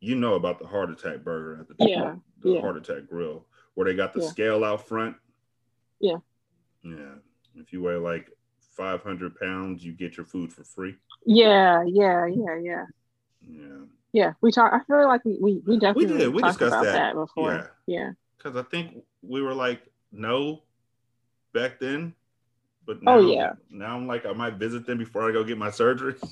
You 0.00 0.14
know 0.14 0.34
about 0.34 0.58
the 0.58 0.66
Heart 0.66 0.90
Attack 0.90 1.24
burger 1.24 1.60
at 1.60 1.68
the, 1.68 1.74
Yeah, 1.78 2.14
the 2.40 2.50
yeah. 2.52 2.60
Heart 2.60 2.76
Attack 2.76 3.08
Grill, 3.08 3.46
where 3.78 3.84
they 3.84 3.94
got 3.94 4.12
the 4.12 4.20
Yeah. 4.20 4.28
scale 4.30 4.64
out 4.64 4.88
front. 4.88 5.14
Yeah. 6.00 6.16
Yeah. 6.82 7.14
If 7.54 7.72
you 7.72 7.80
weigh 7.80 7.94
like 7.94 8.28
500 8.76 9.38
pounds, 9.38 9.84
you 9.84 9.92
get 9.92 10.16
your 10.16 10.26
food 10.26 10.52
for 10.52 10.64
free. 10.64 10.96
Yeah, 11.24 11.84
yeah, 11.86 12.26
yeah, 12.26 12.56
yeah. 12.60 12.86
Yeah. 13.48 13.84
Yeah. 14.12 14.32
We 14.40 14.50
talked 14.50 14.74
I 14.74 14.80
feel 14.82 15.06
like 15.06 15.24
we 15.24 15.38
we, 15.40 15.52
we 15.64 15.74
We 15.74 15.78
definitely 15.78 16.18
did. 16.18 16.34
We 16.34 16.42
discussed 16.42 16.72
about 16.72 16.84
that. 16.86 16.92
that, 16.92 17.14
before. 17.14 17.70
Yeah. 17.86 18.14
Because 18.36 18.56
I 18.56 18.62
think 18.64 18.96
we 19.22 19.42
were 19.42 19.54
like, 19.54 19.82
no, 20.10 20.64
back 21.52 21.78
then. 21.78 22.14
But 22.84 22.96
oh, 22.96 23.00
now, 23.04 23.12
Oh, 23.14 23.32
yeah. 23.32 23.52
now 23.70 23.94
I'm 23.94 24.08
like, 24.08 24.26
I 24.26 24.32
might 24.32 24.54
visit 24.54 24.86
them 24.86 24.98
before 24.98 25.28
I 25.28 25.32
go 25.32 25.44
get 25.44 25.56
my 25.56 25.70
surgery. 25.70 26.16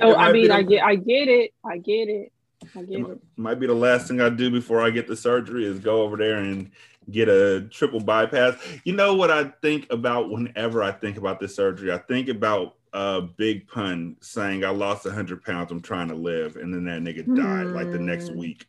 Oh, 0.00 0.14
I 0.16 0.32
mean, 0.32 0.50
I 0.52 0.62
get 0.62 0.82
I 0.84 0.94
get 0.94 1.28
it. 1.28 1.50
I 1.64 1.78
get 1.78 2.08
it. 2.08 2.32
I 2.76 2.82
get 2.82 3.00
it. 3.00 3.20
might 3.36 3.60
be 3.60 3.66
the 3.66 3.74
last 3.74 4.08
thing 4.08 4.20
I 4.20 4.28
do 4.28 4.50
before 4.50 4.80
I 4.82 4.90
get 4.90 5.06
the 5.06 5.16
surgery 5.16 5.64
is 5.64 5.78
go 5.78 6.02
over 6.02 6.16
there 6.16 6.36
and 6.38 6.70
get 7.10 7.28
a 7.28 7.62
triple 7.70 8.00
bypass. 8.00 8.56
You 8.84 8.94
know 8.94 9.14
what 9.14 9.30
I 9.30 9.44
think 9.62 9.86
about 9.90 10.30
whenever 10.30 10.82
I 10.82 10.92
think 10.92 11.16
about 11.16 11.38
this 11.40 11.54
surgery? 11.54 11.92
I 11.92 11.98
think 11.98 12.28
about 12.28 12.76
uh 12.92 13.20
Big 13.20 13.66
Pun 13.68 14.16
saying 14.20 14.64
I 14.64 14.70
lost 14.70 15.04
100 15.04 15.42
pounds, 15.42 15.70
I'm 15.72 15.82
trying 15.82 16.08
to 16.08 16.14
live, 16.14 16.56
and 16.56 16.72
then 16.72 16.84
that 16.84 17.02
nigga 17.02 17.34
died 17.34 17.72
like 17.72 17.90
the 17.90 17.98
next 17.98 18.28
Hmm. 18.28 18.38
week. 18.38 18.66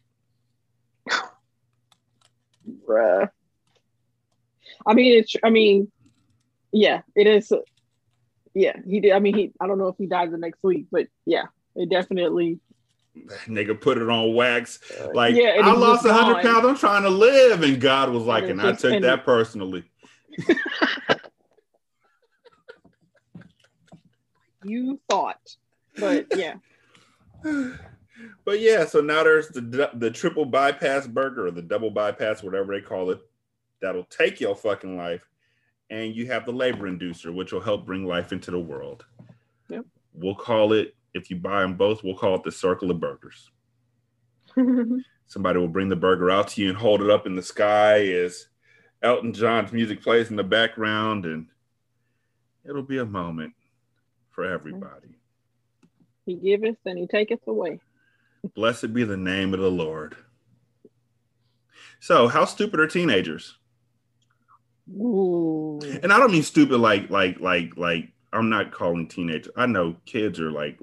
Bruh. 2.88 3.30
I 4.86 4.94
mean, 4.94 5.18
it's. 5.20 5.36
I 5.44 5.50
mean, 5.50 5.92
yeah, 6.72 7.02
it 7.16 7.28
is. 7.28 7.52
Yeah, 8.54 8.76
he 8.88 9.00
did. 9.00 9.12
I 9.12 9.20
mean, 9.20 9.36
he. 9.36 9.52
I 9.60 9.68
don't 9.68 9.78
know 9.78 9.88
if 9.88 9.96
he 9.98 10.08
died 10.08 10.32
the 10.32 10.38
next 10.38 10.60
week, 10.64 10.88
but 10.92 11.08
yeah, 11.26 11.44
it 11.76 11.90
definitely. 11.90 12.60
Nigga 13.48 13.80
put 13.80 13.98
it 13.98 14.10
on 14.10 14.34
wax. 14.34 14.80
Uh, 15.00 15.10
like, 15.14 15.36
yeah, 15.36 15.60
I 15.64 15.72
lost 15.74 16.04
just 16.04 16.16
100 16.16 16.42
pounds, 16.44 16.66
I'm 16.66 16.78
trying 16.78 17.04
to 17.04 17.10
live. 17.10 17.64
And 17.64 17.80
God 17.80 18.10
was 18.10 18.24
like, 18.24 18.44
And 18.44 18.60
and 18.60 18.62
I 18.62 18.74
took 18.74 18.94
and 18.94 19.04
that 19.04 19.20
it- 19.20 19.26
personally. 19.26 19.84
You 24.68 25.00
thought, 25.10 25.56
but 25.98 26.26
yeah. 26.36 26.56
But 28.46 28.60
yeah, 28.62 28.86
so 28.86 29.02
now 29.02 29.24
there's 29.24 29.50
the 29.50 29.92
the 29.94 30.10
triple 30.10 30.46
bypass 30.46 31.06
burger 31.06 31.48
or 31.48 31.52
the 31.52 31.62
double 31.62 31.92
bypass, 31.92 32.42
whatever 32.42 32.74
they 32.74 32.82
call 32.82 33.12
it, 33.12 33.20
that'll 33.82 34.06
take 34.06 34.40
your 34.40 34.56
fucking 34.56 34.96
life, 34.98 35.28
and 35.90 36.16
you 36.16 36.26
have 36.28 36.46
the 36.46 36.54
labor 36.54 36.90
inducer, 36.90 37.34
which 37.36 37.52
will 37.52 37.60
help 37.60 37.86
bring 37.86 38.06
life 38.06 38.32
into 38.32 38.52
the 38.52 38.60
world. 38.60 39.06
Yep. 39.70 39.86
We'll 40.14 40.34
call 40.34 40.72
it 40.74 40.96
if 41.16 41.30
you 41.30 41.38
buy 41.38 41.62
them 41.62 41.76
both, 41.76 42.04
we'll 42.04 42.18
call 42.18 42.36
it 42.36 42.44
the 42.44 42.52
circle 42.52 42.92
of 42.92 43.00
burgers. 43.00 43.50
Somebody 45.28 45.60
will 45.60 45.68
bring 45.68 45.90
the 45.90 45.96
burger 45.96 46.30
out 46.30 46.50
to 46.50 46.62
you 46.62 46.70
and 46.70 46.78
hold 46.78 47.02
it 47.02 47.10
up 47.10 47.26
in 47.26 47.36
the 47.36 47.42
sky 47.42 48.06
as 48.08 48.48
Elton 49.02 49.34
John's 49.34 49.72
music 49.72 50.04
plays 50.04 50.30
in 50.30 50.36
the 50.36 50.44
background, 50.44 51.26
and 51.26 51.48
it'll 52.68 52.84
be 52.84 53.00
a 53.00 53.06
moment 53.06 53.54
for 54.32 54.46
everybody. 54.46 55.18
he 56.26 56.36
giveth 56.36 56.78
and 56.86 57.00
he 57.00 57.08
taketh 57.08 57.48
away. 57.48 57.80
Blessed 58.54 58.94
be 58.94 59.04
the 59.04 59.18
name 59.18 59.54
of 59.54 59.60
the 59.60 59.72
Lord. 59.72 60.16
So, 62.00 62.28
how 62.28 62.46
stupid 62.46 62.80
are 62.80 62.88
teenagers? 62.88 63.58
Ooh. 64.92 65.80
And 66.04 66.14
I 66.14 66.20
don't 66.20 66.32
mean 66.32 66.44
stupid 66.44 66.78
like 66.78 67.10
like 67.10 67.40
like 67.40 67.78
like 67.78 68.10
I'm 68.32 68.50
not 68.50 68.72
calling 68.72 69.08
teenagers. 69.08 69.52
I 69.56 69.66
know 69.66 69.96
kids 70.06 70.40
are 70.40 70.52
like 70.52 70.78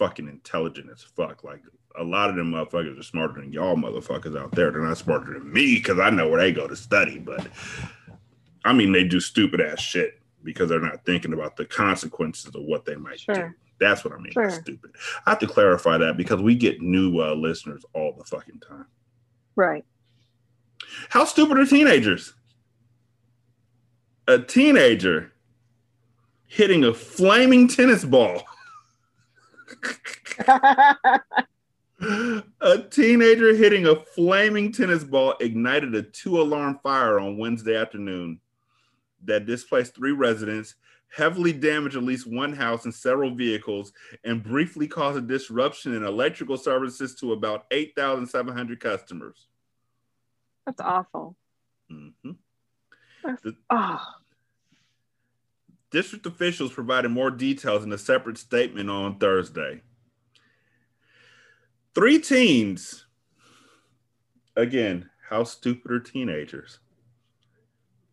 fucking 0.00 0.28
intelligent 0.28 0.88
as 0.90 1.02
fuck. 1.02 1.44
Like 1.44 1.60
a 1.98 2.02
lot 2.02 2.30
of 2.30 2.36
them 2.36 2.52
motherfuckers 2.52 2.98
are 2.98 3.02
smarter 3.02 3.42
than 3.42 3.52
y'all 3.52 3.76
motherfuckers 3.76 4.36
out 4.36 4.52
there. 4.52 4.70
They're 4.70 4.80
not 4.80 4.96
smarter 4.96 5.34
than 5.34 5.52
me 5.52 5.74
because 5.76 5.98
I 5.98 6.08
know 6.08 6.26
where 6.28 6.40
they 6.40 6.52
go 6.52 6.66
to 6.66 6.74
study. 6.74 7.18
But 7.18 7.46
I 8.64 8.72
mean, 8.72 8.92
they 8.92 9.04
do 9.04 9.20
stupid 9.20 9.60
ass 9.60 9.78
shit. 9.80 10.18
because 10.42 10.70
they're 10.70 10.80
not 10.80 11.04
thinking 11.04 11.34
about 11.34 11.56
the 11.56 11.66
consequences 11.66 12.54
of 12.54 12.62
what 12.62 12.86
they 12.86 12.96
might 12.96 13.20
do. 13.28 13.52
That's 13.78 14.04
what 14.04 14.14
I 14.14 14.16
mean. 14.16 14.32
Sure. 14.32 14.50
Stupid. 14.50 14.92
I 15.26 15.30
have 15.30 15.38
to 15.40 15.46
clarify 15.46 15.98
that 15.98 16.16
because 16.16 16.40
we 16.40 16.54
get 16.54 16.80
new 16.80 17.20
uh, 17.20 17.34
listeners 17.34 17.84
all 17.92 18.14
the 18.16 18.24
fucking 18.24 18.60
time. 18.60 18.86
Right. 19.54 19.84
How 21.10 21.26
stupid 21.26 21.58
are 21.58 21.66
teenagers? 21.66 22.32
A 24.26 24.38
teenager 24.38 25.32
hitting 26.46 26.84
a 26.84 26.94
flaming 26.94 27.68
tennis 27.68 28.04
ball. 28.04 28.42
a 32.60 32.78
teenager 32.90 33.54
hitting 33.54 33.86
a 33.86 33.96
flaming 33.96 34.72
tennis 34.72 35.04
ball 35.04 35.34
ignited 35.40 35.94
a 35.94 36.02
two 36.02 36.40
alarm 36.40 36.78
fire 36.82 37.18
on 37.20 37.36
Wednesday 37.36 37.76
afternoon 37.76 38.40
that 39.24 39.44
displaced 39.46 39.94
three 39.94 40.12
residents, 40.12 40.76
heavily 41.14 41.52
damaged 41.52 41.96
at 41.96 42.02
least 42.02 42.26
one 42.26 42.52
house 42.54 42.84
and 42.84 42.94
several 42.94 43.34
vehicles, 43.34 43.92
and 44.24 44.42
briefly 44.42 44.86
caused 44.86 45.18
a 45.18 45.20
disruption 45.20 45.94
in 45.94 46.04
electrical 46.04 46.56
services 46.56 47.14
to 47.16 47.32
about 47.32 47.66
8,700 47.70 48.80
customers. 48.80 49.48
That's 50.64 50.80
awful. 50.80 51.36
Mhm. 51.90 52.36
That's- 53.22 53.54
oh, 53.68 54.06
District 55.90 56.24
officials 56.26 56.72
provided 56.72 57.10
more 57.10 57.30
details 57.30 57.84
in 57.84 57.92
a 57.92 57.98
separate 57.98 58.38
statement 58.38 58.88
on 58.88 59.18
Thursday. 59.18 59.82
Three 61.94 62.20
teens, 62.20 63.06
again, 64.56 65.10
how 65.28 65.42
stupid 65.44 65.90
are 65.90 65.98
teenagers? 65.98 66.78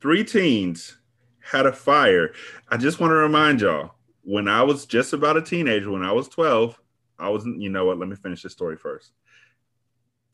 Three 0.01 0.23
teens 0.23 0.97
had 1.39 1.65
a 1.65 1.71
fire. 1.71 2.31
I 2.69 2.77
just 2.77 2.99
want 2.99 3.11
to 3.11 3.15
remind 3.15 3.61
y'all 3.61 3.91
when 4.23 4.47
I 4.47 4.63
was 4.63 4.85
just 4.85 5.13
about 5.13 5.37
a 5.37 5.41
teenager, 5.41 5.91
when 5.91 6.03
I 6.03 6.11
was 6.11 6.27
12, 6.27 6.79
I 7.19 7.29
was, 7.29 7.45
you 7.45 7.69
know 7.69 7.85
what? 7.85 7.99
Let 7.99 8.09
me 8.09 8.15
finish 8.15 8.43
this 8.43 8.53
story 8.53 8.75
first. 8.75 9.11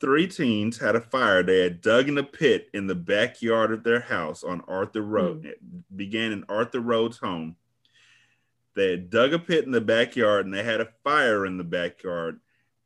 Three 0.00 0.26
teens 0.26 0.78
had 0.78 0.96
a 0.96 1.00
fire. 1.00 1.42
They 1.42 1.60
had 1.60 1.80
dug 1.80 2.08
in 2.08 2.18
a 2.18 2.22
pit 2.22 2.68
in 2.74 2.86
the 2.86 2.94
backyard 2.94 3.72
of 3.72 3.84
their 3.84 4.00
house 4.00 4.42
on 4.42 4.62
Arthur 4.68 5.02
Road. 5.02 5.40
Hmm. 5.42 5.46
It 5.46 5.96
began 5.96 6.32
in 6.32 6.44
Arthur 6.48 6.80
Road's 6.80 7.18
home. 7.18 7.56
They 8.74 8.90
had 8.90 9.10
dug 9.10 9.32
a 9.32 9.38
pit 9.38 9.64
in 9.64 9.70
the 9.70 9.80
backyard 9.80 10.46
and 10.46 10.54
they 10.54 10.64
had 10.64 10.80
a 10.80 10.92
fire 11.04 11.46
in 11.46 11.58
the 11.58 11.64
backyard 11.64 12.40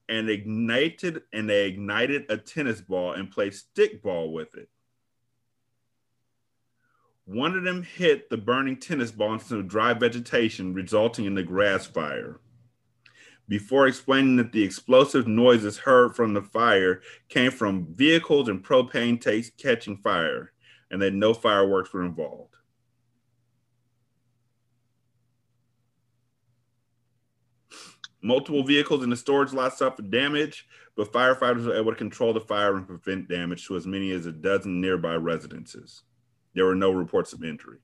and 0.08 0.28
ignited 0.28 1.22
and 1.32 1.48
they 1.48 1.66
ignited 1.66 2.26
a 2.28 2.36
tennis 2.36 2.80
ball 2.80 3.12
and 3.12 3.30
played 3.30 3.52
stickball 3.52 4.32
with 4.32 4.54
it. 4.54 4.68
One 7.24 7.56
of 7.56 7.64
them 7.64 7.82
hit 7.82 8.30
the 8.30 8.38
burning 8.38 8.78
tennis 8.78 9.10
ball 9.10 9.34
into 9.34 9.62
dry 9.62 9.92
vegetation, 9.92 10.72
resulting 10.72 11.26
in 11.26 11.34
the 11.34 11.42
grass 11.42 11.84
fire. 11.84 12.40
Before 13.48 13.86
explaining 13.86 14.36
that 14.36 14.52
the 14.52 14.62
explosive 14.62 15.26
noises 15.26 15.78
heard 15.78 16.14
from 16.14 16.34
the 16.34 16.42
fire 16.42 17.00
came 17.30 17.50
from 17.50 17.94
vehicles 17.94 18.48
and 18.48 18.62
propane 18.62 19.18
tanks 19.18 19.50
catching 19.56 19.96
fire, 19.96 20.52
and 20.90 21.00
that 21.00 21.14
no 21.14 21.32
fireworks 21.32 21.92
were 21.92 22.04
involved. 22.04 22.54
Multiple 28.20 28.64
vehicles 28.64 29.02
in 29.02 29.10
the 29.10 29.16
storage 29.16 29.52
lot 29.52 29.72
suffered 29.72 30.10
damage, 30.10 30.66
but 30.96 31.12
firefighters 31.12 31.64
were 31.64 31.76
able 31.76 31.92
to 31.92 31.96
control 31.96 32.34
the 32.34 32.40
fire 32.40 32.76
and 32.76 32.86
prevent 32.86 33.28
damage 33.28 33.66
to 33.66 33.76
as 33.76 33.86
many 33.86 34.10
as 34.10 34.26
a 34.26 34.32
dozen 34.32 34.80
nearby 34.80 35.14
residences. 35.14 36.02
There 36.54 36.66
were 36.66 36.74
no 36.74 36.90
reports 36.90 37.32
of 37.32 37.44
injury. 37.44 37.78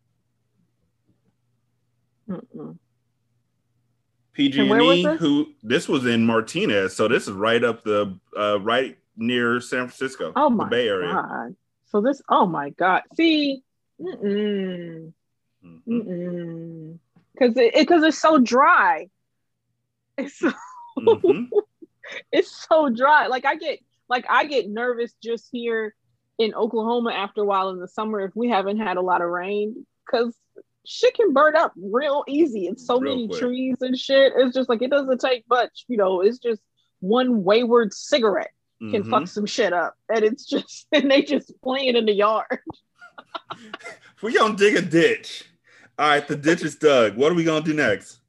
where 2.27 2.41
was 2.53 2.77
PG&E, 4.35 5.03
this? 5.05 5.19
who 5.21 5.47
this 5.63 5.89
was 5.89 6.07
in 6.07 6.27
Martinez, 6.27 6.95
so 6.95 7.09
this 7.09 7.27
is 7.29 7.33
right 7.33 7.63
up 7.63 7.83
the 7.85 8.19
uh, 8.39 8.61
right 8.61 8.99
near 9.17 9.61
San 9.61 9.87
Francisco, 9.89 10.33
Oh 10.37 10.51
the 10.51 10.57
my 10.57 10.69
Bay 10.69 10.89
Area. 10.89 11.13
god. 11.15 11.57
So 11.87 12.01
this. 12.01 12.21
Oh 12.29 12.47
my 12.47 12.71
god. 12.71 13.03
See. 13.17 13.63
Mm-mm. 14.01 15.13
Mm-hmm. 15.65 15.91
Mm-mm. 15.93 16.99
Because 17.33 17.57
it 17.57 17.75
because 17.75 18.03
it's 18.03 18.21
so 18.21 18.39
dry. 18.39 19.09
It's 20.19 20.39
so 20.39 20.53
Mhm. 20.99 21.49
it's 22.33 22.67
so 22.69 22.89
dry. 22.89 23.27
Like 23.29 23.45
I 23.45 23.57
get 23.57 23.81
like 24.09 24.27
I 24.29 24.45
get 24.47 24.69
nervous 24.69 25.13
just 25.23 25.49
here 25.51 25.95
in 26.39 26.55
Oklahoma 26.55 27.13
after 27.13 27.43
a 27.43 27.45
while 27.45 27.71
in 27.71 27.79
the 27.81 27.89
summer 27.89 28.21
if 28.21 28.33
we 28.35 28.49
haven't 28.49 28.79
had 28.79 28.97
a 28.97 29.01
lot 29.01 29.23
of 29.23 29.29
rain 29.29 29.87
because 30.07 30.37
shit 30.87 31.15
can 31.15 31.33
burn 31.33 31.57
up 31.57 31.73
real 31.77 32.25
easy. 32.29 32.67
It's 32.67 32.87
so 32.87 32.99
Real 33.01 33.15
many 33.15 33.29
quick. 33.29 33.41
trees 33.41 33.77
and 33.81 33.99
shit. 33.99 34.33
It's 34.37 34.55
just 34.55 34.69
like 34.69 34.83
it 34.83 34.91
doesn't 34.91 35.21
take 35.21 35.45
much, 35.49 35.85
you 35.89 35.97
know. 35.97 36.21
It's 36.21 36.39
just 36.39 36.61
one 37.01 37.43
wayward 37.45 37.93
cigarette 37.95 38.51
can 38.81 39.03
Mhm. 39.05 39.11
fuck 39.11 39.27
some 39.29 39.47
shit 39.47 39.73
up, 39.73 39.95
and 40.09 40.23
it's 40.25 40.45
just 40.45 40.87
and 40.93 41.11
they 41.11 41.23
just 41.23 41.53
playing 41.63 41.97
in 41.97 42.07
the 42.07 42.13
yard. 42.15 42.59
We 44.23 44.33
gonna 44.35 44.57
dig 44.57 44.77
a 44.77 44.81
ditch. 44.83 45.45
All 45.99 46.09
right, 46.09 46.27
the 46.27 46.35
ditch 46.37 46.63
is 46.63 46.77
dug. 46.77 47.17
What 47.17 47.31
are 47.31 47.35
we 47.35 47.45
gonna 47.45 47.65
do 47.65 47.75
next? 47.75 48.21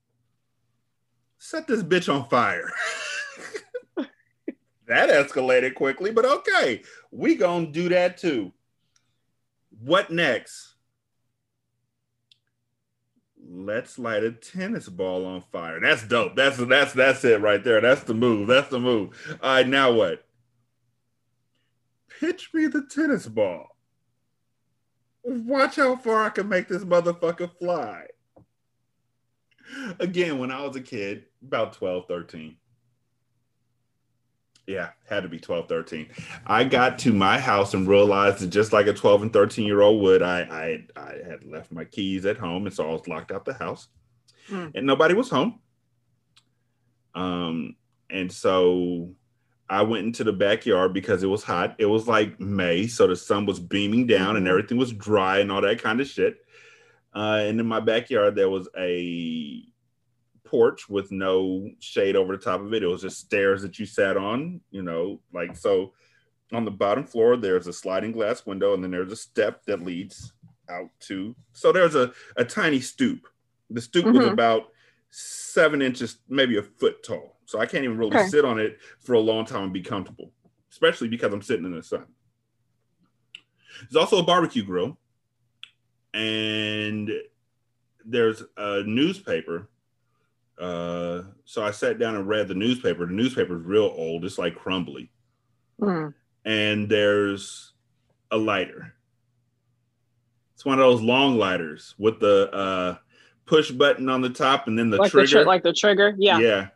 Set 1.38 1.68
this 1.68 1.84
bitch 1.84 2.14
on 2.14 2.28
fire. 2.28 2.70
that 4.88 5.10
escalated 5.10 5.74
quickly, 5.76 6.12
but 6.12 6.26
okay, 6.26 6.82
we 7.12 7.36
gonna 7.36 7.68
do 7.68 7.90
that 7.90 8.18
too. 8.18 8.52
What 9.82 10.12
next? 10.12 10.75
Let's 13.58 13.98
light 13.98 14.24
a 14.24 14.34
tennis 14.34 14.90
ball 14.90 15.26
on 15.26 15.42
fire. 15.50 15.80
That's 15.80 16.06
dope. 16.06 16.36
That's 16.36 16.58
that's 16.58 16.92
that's 16.92 17.24
it 17.24 17.40
right 17.40 17.64
there. 17.64 17.80
That's 17.80 18.04
the 18.04 18.14
move. 18.14 18.48
That's 18.48 18.68
the 18.68 18.80
move. 18.80 19.38
All 19.42 19.50
right, 19.50 19.68
now 19.68 19.94
what? 19.94 20.26
Pitch 22.20 22.50
me 22.54 22.68
the 22.68 22.82
tennis 22.82 23.28
ball. 23.28 23.78
Watch 25.24 25.78
how 25.78 25.96
far 25.96 26.26
I 26.26 26.30
can 26.30 26.50
make 26.50 26.68
this 26.68 26.84
motherfucker 26.84 27.50
fly. 27.58 28.08
Again, 30.00 30.38
when 30.38 30.52
I 30.52 30.62
was 30.62 30.76
a 30.76 30.82
kid, 30.82 31.24
about 31.42 31.74
12, 31.74 32.08
13. 32.10 32.58
Yeah, 34.68 34.90
had 35.08 35.24
to 35.24 35.30
be 35.30 35.40
12, 35.40 35.70
13. 35.70 36.08
I 36.48 36.64
got 36.64 36.98
to 37.00 37.14
my 37.14 37.40
house 37.40 37.74
and 37.76 37.88
realized 37.88 38.40
that 38.40 38.48
just 38.48 38.74
like 38.74 38.88
a 38.88 38.94
12 38.94 39.24
and 39.24 39.34
13 39.34 39.66
year 39.66 39.82
old 39.82 40.02
would, 40.02 40.24
I, 40.24 40.40
I, 40.42 41.00
I 41.00 41.14
had 41.28 41.44
left 41.44 41.72
my 41.72 41.86
keys 41.86 42.26
at 42.26 42.38
home. 42.38 42.66
And 42.66 42.74
so 42.74 42.90
I 42.90 42.92
was 42.92 43.08
locked 43.08 43.32
out 43.32 43.46
the 43.46 43.54
house 43.54 43.88
and 44.50 44.86
nobody 44.86 45.14
was 45.14 45.30
home. 45.30 45.60
Um, 47.14 47.76
and 48.10 48.32
so 48.32 49.12
I 49.70 49.82
went 49.82 50.06
into 50.06 50.24
the 50.24 50.34
backyard 50.34 50.94
because 50.94 51.24
it 51.24 51.28
was 51.28 51.44
hot. 51.44 51.76
It 51.80 51.86
was 51.86 52.08
like 52.08 52.40
May, 52.40 52.88
so 52.88 53.08
the 53.08 53.16
sun 53.16 53.46
was 53.46 53.60
beaming 53.60 54.06
down 54.06 54.36
and 54.36 54.48
everything 54.48 54.78
was 54.78 54.92
dry 54.92 55.40
and 55.40 55.52
all 55.52 55.62
that 55.62 55.82
kind 55.82 56.00
of 56.02 56.08
shit. 56.08 56.38
Uh, 57.16 57.40
and 57.44 57.60
in 57.60 57.66
my 57.66 57.80
backyard, 57.80 58.36
there 58.36 58.50
was 58.50 58.68
a 58.78 59.64
porch 60.56 60.88
with 60.88 61.12
no 61.12 61.70
shade 61.82 62.16
over 62.16 62.38
the 62.38 62.42
top 62.42 62.62
of 62.62 62.74
it. 62.74 62.82
It 62.82 62.88
was 62.88 63.02
just 63.02 63.20
stairs 63.20 63.62
that 63.62 63.78
you 63.78 63.86
sat 63.86 64.16
on, 64.16 64.62
you 64.72 64.82
know, 64.84 65.20
like 65.34 65.58
so. 65.58 65.94
On 66.54 66.64
the 66.64 66.72
bottom 66.72 67.04
floor, 67.04 67.36
there's 67.36 67.68
a 67.68 67.74
sliding 67.74 68.14
glass 68.14 68.46
window, 68.46 68.74
and 68.74 68.82
then 68.82 68.92
there's 68.92 69.12
a 69.12 69.18
step 69.18 69.66
that 69.66 69.82
leads 69.84 70.32
out 70.70 70.90
to. 71.02 71.36
So 71.52 71.72
there's 71.74 71.96
a, 71.96 72.14
a 72.38 72.46
tiny 72.46 72.80
stoop. 72.80 73.28
The 73.70 73.82
stoop 73.82 74.06
was 74.06 74.24
Mhm. 74.24 74.32
about 74.32 74.68
seven 75.10 75.82
inches, 75.82 76.20
maybe 76.30 76.58
a 76.58 76.64
foot 76.64 77.04
tall. 77.04 77.40
So 77.46 77.60
I 77.60 77.66
can't 77.66 77.84
even 77.84 77.98
really 77.98 78.16
Okay. 78.16 78.28
sit 78.28 78.46
on 78.46 78.60
it 78.60 78.80
for 79.02 79.14
a 79.14 79.20
long 79.20 79.44
time 79.44 79.64
and 79.64 79.74
be 79.74 79.82
comfortable, 79.82 80.32
especially 80.72 81.10
because 81.10 81.34
I'm 81.34 81.42
sitting 81.42 81.66
in 81.66 81.76
the 81.76 81.84
sun. 81.84 82.06
There's 83.82 83.98
also 83.98 84.20
a 84.20 84.24
barbecue 84.24 84.64
grill, 84.64 84.98
and 86.14 87.12
there's 88.06 88.44
a 88.56 88.84
newspaper. 88.84 89.70
Uh, 90.60 91.24
so 91.44 91.64
I 91.64 91.72
sat 91.72 92.00
down 92.00 92.16
and 92.16 92.28
read 92.28 92.48
the 92.48 92.54
newspaper. 92.56 93.06
The 93.06 93.14
newspaper 93.14 93.58
is 93.58 93.66
real 93.66 93.94
old; 93.96 94.24
it's 94.26 94.38
like 94.38 94.56
crumbly, 94.56 95.12
Mm. 95.82 96.14
and 96.46 96.90
there's 96.90 97.74
a 98.32 98.38
lighter. 98.38 98.94
It's 100.54 100.66
one 100.66 100.80
of 100.80 100.86
those 100.86 101.02
long 101.02 101.38
lighters 101.38 101.94
with 101.98 102.20
the 102.20 102.52
uh, 102.54 102.98
push 103.46 103.72
button 103.72 104.08
on 104.10 104.22
the 104.22 104.30
top, 104.30 104.68
and 104.68 104.80
then 104.80 104.90
the 104.90 104.98
like 104.98 105.12
trigger. 105.12 105.28
the 105.28 105.34
tri- 105.34 105.44
like 105.44 105.64
the 105.64 105.74
trigger. 105.74 106.16
Yeah. 106.18 106.40
Yeah. 106.40 106.68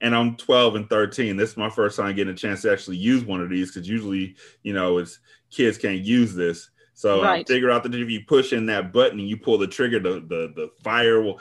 And 0.00 0.16
I'm 0.16 0.36
12 0.36 0.74
and 0.74 0.90
13. 0.90 1.36
This 1.36 1.50
is 1.52 1.56
my 1.56 1.70
first 1.70 1.96
time 1.96 2.16
getting 2.16 2.34
a 2.34 2.36
chance 2.36 2.62
to 2.62 2.72
actually 2.72 2.96
use 2.96 3.24
one 3.24 3.40
of 3.40 3.48
these 3.48 3.70
because 3.72 3.88
usually, 3.88 4.34
you 4.64 4.72
know, 4.72 4.98
it's 4.98 5.20
kids 5.52 5.78
can't 5.78 6.00
use 6.00 6.34
this. 6.34 6.70
So 6.94 7.22
I 7.22 7.44
figure 7.44 7.70
out 7.70 7.84
that 7.84 7.94
if 7.94 8.10
you 8.10 8.24
push 8.26 8.52
in 8.52 8.66
that 8.66 8.92
button 8.92 9.20
and 9.20 9.28
you 9.28 9.36
pull 9.36 9.58
the 9.58 9.68
trigger, 9.68 10.00
the, 10.00 10.14
the, 10.14 10.52
the 10.56 10.70
fire 10.82 11.22
will. 11.22 11.40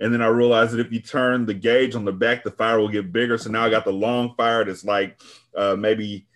And 0.00 0.12
then 0.12 0.22
I 0.22 0.28
realized 0.28 0.72
that 0.72 0.80
if 0.80 0.92
you 0.92 1.00
turn 1.00 1.44
the 1.44 1.54
gauge 1.54 1.94
on 1.94 2.04
the 2.04 2.12
back, 2.12 2.44
the 2.44 2.50
fire 2.52 2.78
will 2.78 2.88
get 2.88 3.12
bigger. 3.12 3.36
So 3.36 3.50
now 3.50 3.64
I 3.64 3.70
got 3.70 3.84
the 3.84 3.92
long 3.92 4.34
fire 4.36 4.64
that's 4.64 4.84
like 4.84 5.20
uh, 5.56 5.76
maybe 5.76 6.28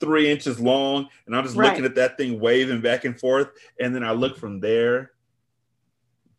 three 0.00 0.28
inches 0.28 0.58
long. 0.58 1.08
And 1.26 1.36
I'm 1.36 1.44
just 1.44 1.56
Right. 1.56 1.68
looking 1.68 1.84
at 1.84 1.94
that 1.94 2.16
thing 2.16 2.40
waving 2.40 2.80
back 2.80 3.04
and 3.04 3.18
forth. 3.18 3.50
And 3.78 3.94
then 3.94 4.02
I 4.02 4.12
look 4.12 4.36
from 4.36 4.58
there 4.60 5.12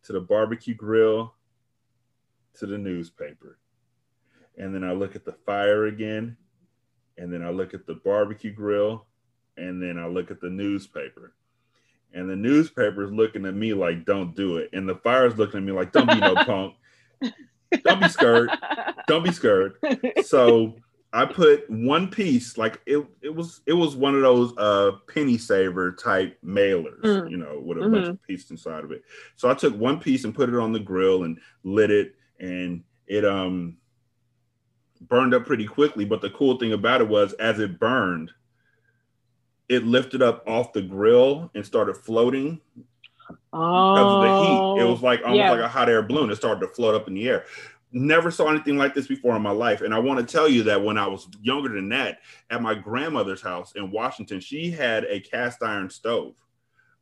to 0.04 0.14
the 0.14 0.20
barbecue 0.20 0.74
grill 0.74 1.34
to 2.56 2.66
the 2.66 2.78
newspaper. 2.78 3.60
And 4.58 4.76
then 4.76 4.84
I 4.84 4.92
look 4.92 5.16
at 5.16 5.24
the 5.24 5.34
fire 5.46 5.86
again. 5.86 6.36
And 7.18 7.32
then 7.32 7.44
I 7.44 7.50
look 7.52 7.74
at 7.74 7.86
the 7.86 7.96
barbecue 7.96 8.52
grill. 8.52 9.06
And 9.56 9.82
then 9.82 9.98
I 9.98 10.08
look 10.08 10.32
at 10.32 10.42
the 10.42 10.50
newspaper. 10.50 11.34
And 12.14 12.30
the 12.30 12.36
newspaper's 12.36 13.12
looking 13.12 13.46
at 13.46 13.56
me 13.56 13.74
like, 13.74 14.06
don't 14.06 14.36
do 14.36 14.58
it. 14.58 14.70
And 14.74 14.88
the 14.88 14.96
fire's 14.96 15.38
looking 15.38 15.60
at 15.60 15.64
me 15.64 15.72
like, 15.72 15.92
don't 15.92 16.08
be 16.10 16.20
no 16.20 16.36
punk. 16.46 16.76
Don't 17.84 18.02
be 18.02 18.10
scared. 18.10 18.50
Don't 19.08 19.24
be 19.24 19.32
scared. 19.32 19.76
So 20.26 20.76
I 21.14 21.26
put 21.26 21.70
one 21.70 22.10
piece, 22.10 22.58
like 22.58 22.82
it, 22.86 23.06
it 23.22 23.34
was 23.34 23.62
it 23.66 23.74
was 23.74 23.96
one 23.96 24.16
of 24.16 24.22
those 24.22 24.54
uh 24.58 24.92
penny 25.08 25.38
saver 25.38 25.92
type 25.94 26.38
mailers, 26.46 27.02
Mm. 27.04 27.32
you 27.32 27.38
know, 27.38 27.60
with 27.64 27.78
a 27.78 27.82
bunch 27.82 28.06
Mhm. 28.08 28.10
of 28.12 28.24
pieces 28.24 28.52
inside 28.52 28.84
of 28.84 28.92
it. 28.92 29.04
So 29.38 29.50
I 29.50 29.54
took 29.54 29.76
one 29.78 30.00
piece 30.00 30.24
and 30.26 30.36
put 30.36 30.50
it 30.50 30.56
on 30.56 30.72
the 30.74 30.80
grill 30.80 31.24
and 31.24 31.40
lit 31.64 31.92
it, 31.92 32.16
and 32.40 32.84
it 33.08 33.24
um 33.26 33.78
burned 35.02 35.34
up 35.34 35.46
pretty 35.46 35.66
quickly. 35.66 36.06
But 36.06 36.22
the 36.22 36.30
cool 36.30 36.58
thing 36.58 36.74
about 36.74 37.02
it 37.02 37.08
was, 37.08 37.34
as 37.34 37.60
it 37.60 37.80
burned, 37.80 38.32
it 39.72 39.86
lifted 39.86 40.22
up 40.22 40.44
off 40.48 40.74
the 40.74 40.82
grill 40.82 41.50
and 41.56 41.66
started 41.66 41.96
floating 41.96 42.60
Oh, 43.54 43.94
because 43.94 44.14
of 44.14 44.22
the 44.22 44.46
heat. 44.46 44.86
It 44.86 44.90
was 44.90 45.02
like 45.02 45.22
almost 45.22 45.38
yeah. 45.38 45.52
like 45.52 45.62
a 45.62 45.68
hot 45.68 45.90
air 45.90 46.02
balloon. 46.02 46.30
It 46.30 46.36
started 46.36 46.62
to 46.62 46.68
float 46.68 46.96
up 46.96 47.08
in 47.08 47.14
the 47.14 47.28
air. 47.28 47.46
Never 47.94 48.32
saw 48.32 48.50
anything 48.50 48.78
like 48.78 48.94
this 48.94 49.08
before 49.08 49.36
in 49.36 49.42
my 49.42 49.52
life. 49.52 49.82
And 49.82 49.94
I 49.94 50.00
want 50.00 50.20
to 50.20 50.26
tell 50.26 50.48
you 50.48 50.64
that 50.64 50.82
when 50.82 50.98
I 50.98 51.08
was 51.08 51.28
younger 51.42 51.70
than 51.70 51.90
that, 51.90 52.20
at 52.50 52.62
my 52.62 52.74
grandmother's 52.74 53.42
house 53.42 53.74
in 53.76 53.92
Washington, 53.92 54.40
she 54.40 54.72
had 54.72 55.06
a 55.06 55.20
cast 55.20 55.62
iron 55.62 55.90
stove 55.90 56.36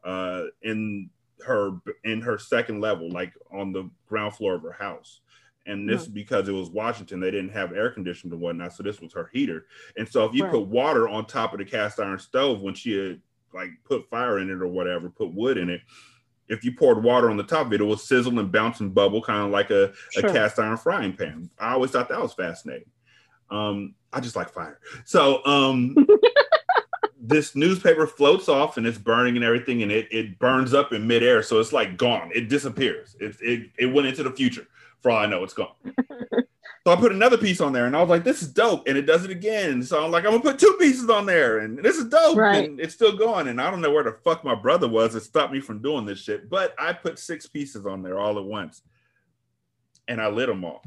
uh, 0.03 0.43
in 0.63 1.09
her 1.45 1.71
in 2.03 2.21
her 2.21 2.37
second 2.37 2.81
level, 2.81 3.09
like 3.11 3.33
on 3.51 3.71
the 3.71 3.89
ground 4.07 4.33
floor 4.35 4.55
of 4.55 4.63
her 4.63 4.71
house. 4.71 5.21
And 5.69 5.87
this 5.87 6.05
Hmm. 6.07 6.13
because 6.13 6.49
it 6.49 6.53
was 6.53 6.69
Washington, 6.69 7.19
they 7.19 7.31
didn't 7.31 7.51
have 7.51 7.73
air 7.73 7.89
conditioning 7.91 8.33
and 8.33 8.41
whatnot. 8.41 8.73
So 8.73 8.83
this 8.83 8.99
was 8.99 9.13
her 9.13 9.29
heater. 9.31 9.65
And 9.97 10.07
so 10.07 10.25
if 10.25 10.33
you 10.33 10.43
Right. 10.43 10.51
put 10.51 10.67
water 10.67 11.07
on 11.07 11.25
top 11.25 11.53
of 11.53 11.59
the 11.59 11.65
cast 11.65 11.99
iron 11.99 12.19
stove 12.19 12.61
when 12.61 12.73
she 12.73 12.97
had 12.97 13.21
like 13.53 13.69
put 13.83 14.09
fire 14.09 14.39
in 14.39 14.49
it 14.49 14.61
or 14.61 14.67
whatever, 14.67 15.09
put 15.09 15.33
wood 15.33 15.57
in 15.57 15.69
it, 15.69 15.81
if 16.47 16.63
you 16.63 16.71
poured 16.71 17.03
water 17.03 17.29
on 17.29 17.37
the 17.37 17.43
top 17.43 17.67
of 17.67 17.73
it, 17.73 17.81
it 17.81 17.83
will 17.83 17.97
sizzle 17.97 18.37
and 18.39 18.51
bounce 18.51 18.79
and 18.79 18.93
bubble, 18.93 19.21
kind 19.21 19.45
of 19.45 19.51
like 19.51 19.69
a, 19.69 19.93
Sure. 20.11 20.29
a 20.29 20.33
cast 20.33 20.57
iron 20.59 20.77
frying 20.77 21.13
pan. 21.13 21.49
I 21.59 21.73
always 21.73 21.91
thought 21.91 22.09
that 22.09 22.21
was 22.21 22.33
fascinating. 22.33 22.89
Um, 23.51 23.95
I 24.13 24.19
just 24.19 24.35
like 24.35 24.49
fire. 24.49 24.79
So 25.05 25.45
um, 25.45 25.95
this 27.21 27.55
newspaper 27.55 28.07
floats 28.07 28.47
off 28.49 28.77
and 28.77 28.87
it's 28.87 28.97
burning 28.97 29.35
and 29.35 29.43
everything, 29.45 29.83
and 29.83 29.91
it, 29.91 30.07
it 30.11 30.39
burns 30.39 30.73
up 30.73 30.93
in 30.93 31.05
midair. 31.05 31.43
So 31.43 31.59
it's 31.59 31.73
like 31.73 31.97
gone. 31.97 32.31
It 32.33 32.49
disappears. 32.49 33.15
It, 33.19 33.35
it, 33.41 33.69
it 33.77 33.85
went 33.87 34.07
into 34.07 34.23
the 34.23 34.31
future. 34.31 34.65
For 35.01 35.11
all 35.11 35.17
I 35.17 35.26
know, 35.27 35.43
it's 35.43 35.53
gone. 35.53 35.73
So 36.85 36.93
I 36.93 36.95
put 36.95 37.11
another 37.11 37.38
piece 37.38 37.59
on 37.61 37.73
there 37.73 37.85
and 37.85 37.95
I 37.95 37.99
was 37.99 38.09
like, 38.09 38.23
this 38.23 38.41
is 38.41 38.47
dope. 38.47 38.88
And 38.88 38.97
it 38.97 39.03
does 39.03 39.26
it 39.26 39.31
again. 39.31 39.84
So 39.84 40.03
I'm 40.03 40.11
like, 40.11 40.26
I'm 40.26 40.31
gonna 40.31 40.43
put 40.43 40.57
two 40.57 40.76
pieces 40.80 41.09
on 41.09 41.26
there 41.26 41.59
and 41.59 41.77
this 41.77 41.97
is 41.97 42.05
dope. 42.05 42.38
Right. 42.38 42.69
And 42.69 42.80
it's 42.80 42.93
still 42.93 43.15
going. 43.15 43.47
And 43.47 43.61
I 43.61 43.69
don't 43.69 43.81
know 43.81 43.91
where 43.91 44.03
the 44.03 44.17
fuck 44.23 44.43
my 44.43 44.55
brother 44.55 44.88
was 44.88 45.13
that 45.13 45.21
stopped 45.21 45.53
me 45.53 45.59
from 45.59 45.81
doing 45.81 46.05
this 46.05 46.19
shit. 46.19 46.49
But 46.49 46.73
I 46.80 46.93
put 46.93 47.19
six 47.19 47.45
pieces 47.45 47.85
on 47.85 48.01
there 48.01 48.17
all 48.17 48.39
at 48.39 48.43
once. 48.43 48.81
And 50.07 50.21
I 50.21 50.30
lit 50.30 50.47
them 50.47 50.65
all. 50.65 50.81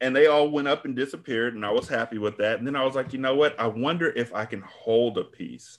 And 0.00 0.16
they 0.16 0.28
all 0.28 0.48
went 0.48 0.68
up 0.68 0.86
and 0.86 0.96
disappeared. 0.96 1.54
And 1.54 1.66
I 1.66 1.72
was 1.72 1.88
happy 1.88 2.16
with 2.16 2.38
that. 2.38 2.58
And 2.58 2.66
then 2.66 2.76
I 2.76 2.84
was 2.84 2.94
like, 2.94 3.12
you 3.12 3.18
know 3.18 3.34
what? 3.34 3.58
I 3.60 3.66
wonder 3.66 4.10
if 4.10 4.32
I 4.32 4.46
can 4.46 4.62
hold 4.62 5.18
a 5.18 5.24
piece 5.24 5.78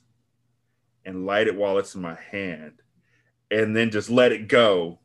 and 1.05 1.25
light 1.25 1.47
it 1.47 1.55
while 1.55 1.79
it's 1.79 1.95
in 1.95 2.01
my 2.01 2.17
hand 2.29 2.82
and 3.53 3.75
then 3.75 3.91
just 3.91 4.09
let 4.09 4.31
it 4.31 4.47
go 4.47 4.99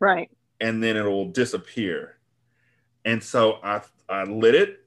right. 0.00 0.30
and 0.60 0.82
then 0.82 0.96
it'll 0.96 1.30
disappear. 1.30 2.18
And 3.04 3.22
so 3.22 3.58
I 3.62 3.82
I 4.08 4.24
lit 4.24 4.54
it 4.54 4.80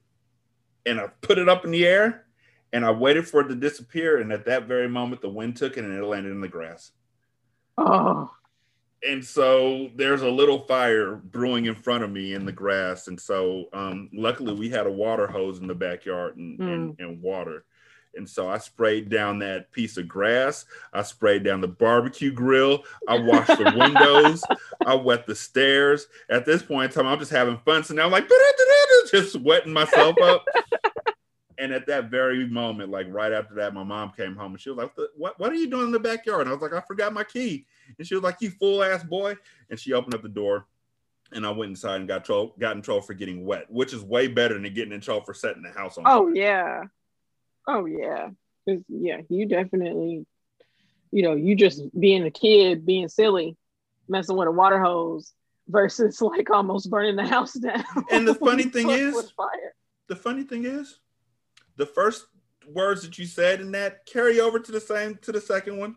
and 0.85 0.99
I 0.99 1.07
put 1.21 1.37
it 1.37 1.47
up 1.47 1.63
in 1.63 1.71
the 1.71 1.85
air 1.85 2.25
and 2.73 2.83
I 2.83 2.91
waited 2.91 3.27
for 3.27 3.41
it 3.41 3.47
to 3.49 3.55
disappear. 3.55 4.17
And 4.17 4.31
at 4.31 4.45
that 4.45 4.67
very 4.67 4.89
moment, 4.89 5.21
the 5.21 5.29
wind 5.29 5.55
took 5.55 5.77
it 5.77 5.83
and 5.83 5.95
it 5.95 6.03
landed 6.03 6.31
in 6.31 6.41
the 6.41 6.47
grass. 6.47 6.91
Oh, 7.77 8.31
And 9.07 9.23
so 9.23 9.91
there's 9.95 10.23
a 10.23 10.29
little 10.29 10.65
fire 10.65 11.15
brewing 11.15 11.65
in 11.67 11.75
front 11.75 12.03
of 12.03 12.11
me 12.11 12.33
in 12.33 12.45
the 12.45 12.51
grass. 12.51 13.07
And 13.07 13.19
so 13.19 13.65
um, 13.73 14.09
luckily 14.11 14.53
we 14.53 14.69
had 14.69 14.87
a 14.87 14.91
water 14.91 15.27
hose 15.27 15.59
in 15.59 15.67
the 15.67 15.75
backyard 15.75 16.37
and, 16.37 16.59
and, 16.59 16.95
and 16.99 17.21
water. 17.21 17.65
And 18.17 18.29
so 18.29 18.49
I 18.49 18.57
sprayed 18.57 19.09
down 19.09 19.39
that 19.39 19.71
piece 19.71 19.97
of 19.97 20.07
grass. 20.07 20.65
I 20.93 21.03
sprayed 21.03 21.43
down 21.43 21.61
the 21.61 21.67
barbecue 21.67 22.31
grill. 22.31 22.83
I 23.07 23.19
washed 23.19 23.57
the 23.57 23.73
windows. 23.77 24.43
I 24.85 24.95
wet 24.95 25.25
the 25.25 25.35
stairs. 25.35 26.07
At 26.29 26.45
this 26.45 26.61
point 26.61 26.91
in 26.91 26.95
time, 26.95 27.07
I'm 27.07 27.19
just 27.19 27.31
having 27.31 27.57
fun. 27.59 27.83
So 27.83 27.93
now 27.93 28.05
I'm 28.05 28.11
like, 28.11 28.29
just 29.11 29.35
wetting 29.37 29.73
myself 29.73 30.15
up. 30.21 30.45
and 31.57 31.71
at 31.71 31.87
that 31.87 32.09
very 32.09 32.47
moment, 32.47 32.91
like 32.91 33.07
right 33.09 33.31
after 33.31 33.55
that, 33.55 33.73
my 33.73 33.83
mom 33.83 34.11
came 34.11 34.35
home 34.35 34.51
and 34.51 34.61
she 34.61 34.69
was 34.69 34.77
like, 34.77 34.91
"What? 35.15 35.39
What 35.39 35.51
are 35.51 35.55
you 35.55 35.69
doing 35.69 35.87
in 35.87 35.91
the 35.91 35.99
backyard?" 35.99 36.41
And 36.41 36.49
I 36.49 36.53
was 36.53 36.61
like, 36.61 36.73
"I 36.73 36.85
forgot 36.85 37.13
my 37.13 37.23
key." 37.23 37.65
And 37.97 38.07
she 38.07 38.15
was 38.15 38.23
like, 38.23 38.37
"You 38.41 38.51
fool 38.51 38.83
ass 38.83 39.03
boy!" 39.03 39.35
And 39.69 39.79
she 39.79 39.93
opened 39.93 40.13
up 40.13 40.21
the 40.21 40.29
door, 40.29 40.67
and 41.31 41.45
I 41.45 41.51
went 41.51 41.69
inside 41.69 41.97
and 41.97 42.07
got 42.07 42.25
trouble, 42.25 42.53
got 42.59 42.75
in 42.75 42.81
trouble 42.81 43.01
for 43.01 43.13
getting 43.13 43.45
wet, 43.45 43.69
which 43.69 43.93
is 43.93 44.03
way 44.03 44.27
better 44.27 44.59
than 44.59 44.73
getting 44.73 44.93
in 44.93 45.01
trouble 45.01 45.25
for 45.25 45.33
setting 45.33 45.63
the 45.63 45.69
house 45.71 45.97
on. 45.97 46.03
oh 46.07 46.27
yeah. 46.33 46.83
Oh 47.67 47.85
yeah. 47.85 48.29
'Cause, 48.67 48.83
yeah, 48.89 49.21
you 49.29 49.45
definitely, 49.47 50.25
you 51.11 51.23
know, 51.23 51.35
you 51.35 51.55
just 51.55 51.81
being 51.97 52.23
a 52.25 52.31
kid, 52.31 52.85
being 52.85 53.07
silly, 53.07 53.55
messing 54.09 54.35
with 54.35 54.47
a 54.47 54.51
water 54.51 54.79
hose 54.81 55.33
versus 55.69 56.21
like 56.21 56.49
almost 56.49 56.89
burning 56.89 57.15
the 57.15 57.25
house 57.25 57.53
down. 57.53 57.83
And 58.11 58.27
the 58.27 58.35
funny 58.45 58.63
thing 58.63 58.89
is, 58.89 59.31
fire. 59.37 59.73
the 60.07 60.15
funny 60.15 60.43
thing 60.43 60.65
is, 60.65 60.99
the 61.77 61.85
first 61.85 62.25
words 62.67 63.03
that 63.03 63.17
you 63.17 63.25
said 63.25 63.61
in 63.61 63.71
that 63.71 64.05
carry 64.05 64.41
over 64.41 64.59
to 64.59 64.71
the 64.71 64.81
same 64.81 65.17
to 65.21 65.31
the 65.31 65.41
second 65.41 65.77
one. 65.77 65.95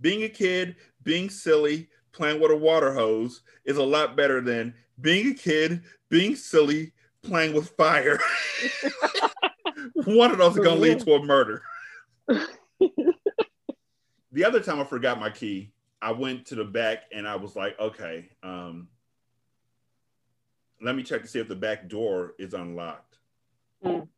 Being 0.00 0.24
a 0.24 0.28
kid, 0.28 0.76
being 1.02 1.28
silly, 1.30 1.88
playing 2.12 2.40
with 2.40 2.50
a 2.50 2.56
water 2.56 2.92
hose 2.94 3.42
is 3.64 3.76
a 3.76 3.82
lot 3.82 4.16
better 4.16 4.40
than 4.40 4.74
being 5.00 5.32
a 5.32 5.34
kid, 5.34 5.82
being 6.08 6.34
silly, 6.34 6.92
playing 7.22 7.52
with 7.54 7.70
fire. 7.70 8.18
One 10.16 10.30
of 10.30 10.38
those 10.38 10.56
is 10.56 10.64
gonna 10.64 10.80
lead 10.80 11.00
to 11.00 11.14
a 11.14 11.22
murder. 11.22 11.62
the 14.32 14.44
other 14.44 14.60
time 14.60 14.80
I 14.80 14.84
forgot 14.84 15.20
my 15.20 15.28
key, 15.28 15.70
I 16.00 16.12
went 16.12 16.46
to 16.46 16.54
the 16.54 16.64
back 16.64 17.04
and 17.12 17.28
I 17.28 17.36
was 17.36 17.54
like, 17.56 17.78
okay, 17.78 18.30
um, 18.42 18.88
let 20.80 20.94
me 20.94 21.02
check 21.02 21.22
to 21.22 21.28
see 21.28 21.40
if 21.40 21.48
the 21.48 21.56
back 21.56 21.88
door 21.88 22.34
is 22.38 22.54
unlocked. 22.54 23.18
Mm. 23.84 24.08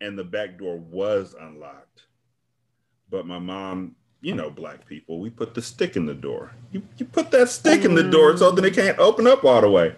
And 0.00 0.18
the 0.18 0.24
back 0.24 0.58
door 0.58 0.78
was 0.78 1.34
unlocked. 1.38 2.02
But 3.08 3.26
my 3.26 3.38
mom, 3.38 3.94
you 4.20 4.34
know, 4.34 4.50
black 4.50 4.84
people, 4.86 5.20
we 5.20 5.30
put 5.30 5.54
the 5.54 5.62
stick 5.62 5.96
in 5.96 6.06
the 6.06 6.14
door. 6.14 6.52
You, 6.72 6.82
you 6.96 7.06
put 7.06 7.30
that 7.30 7.48
stick 7.48 7.84
in 7.84 7.94
the 7.94 8.02
door 8.02 8.36
so 8.36 8.50
that 8.50 8.64
it 8.64 8.74
can't 8.74 8.98
open 8.98 9.26
up 9.26 9.44
all 9.44 9.60
the 9.60 9.70
way. 9.70 9.94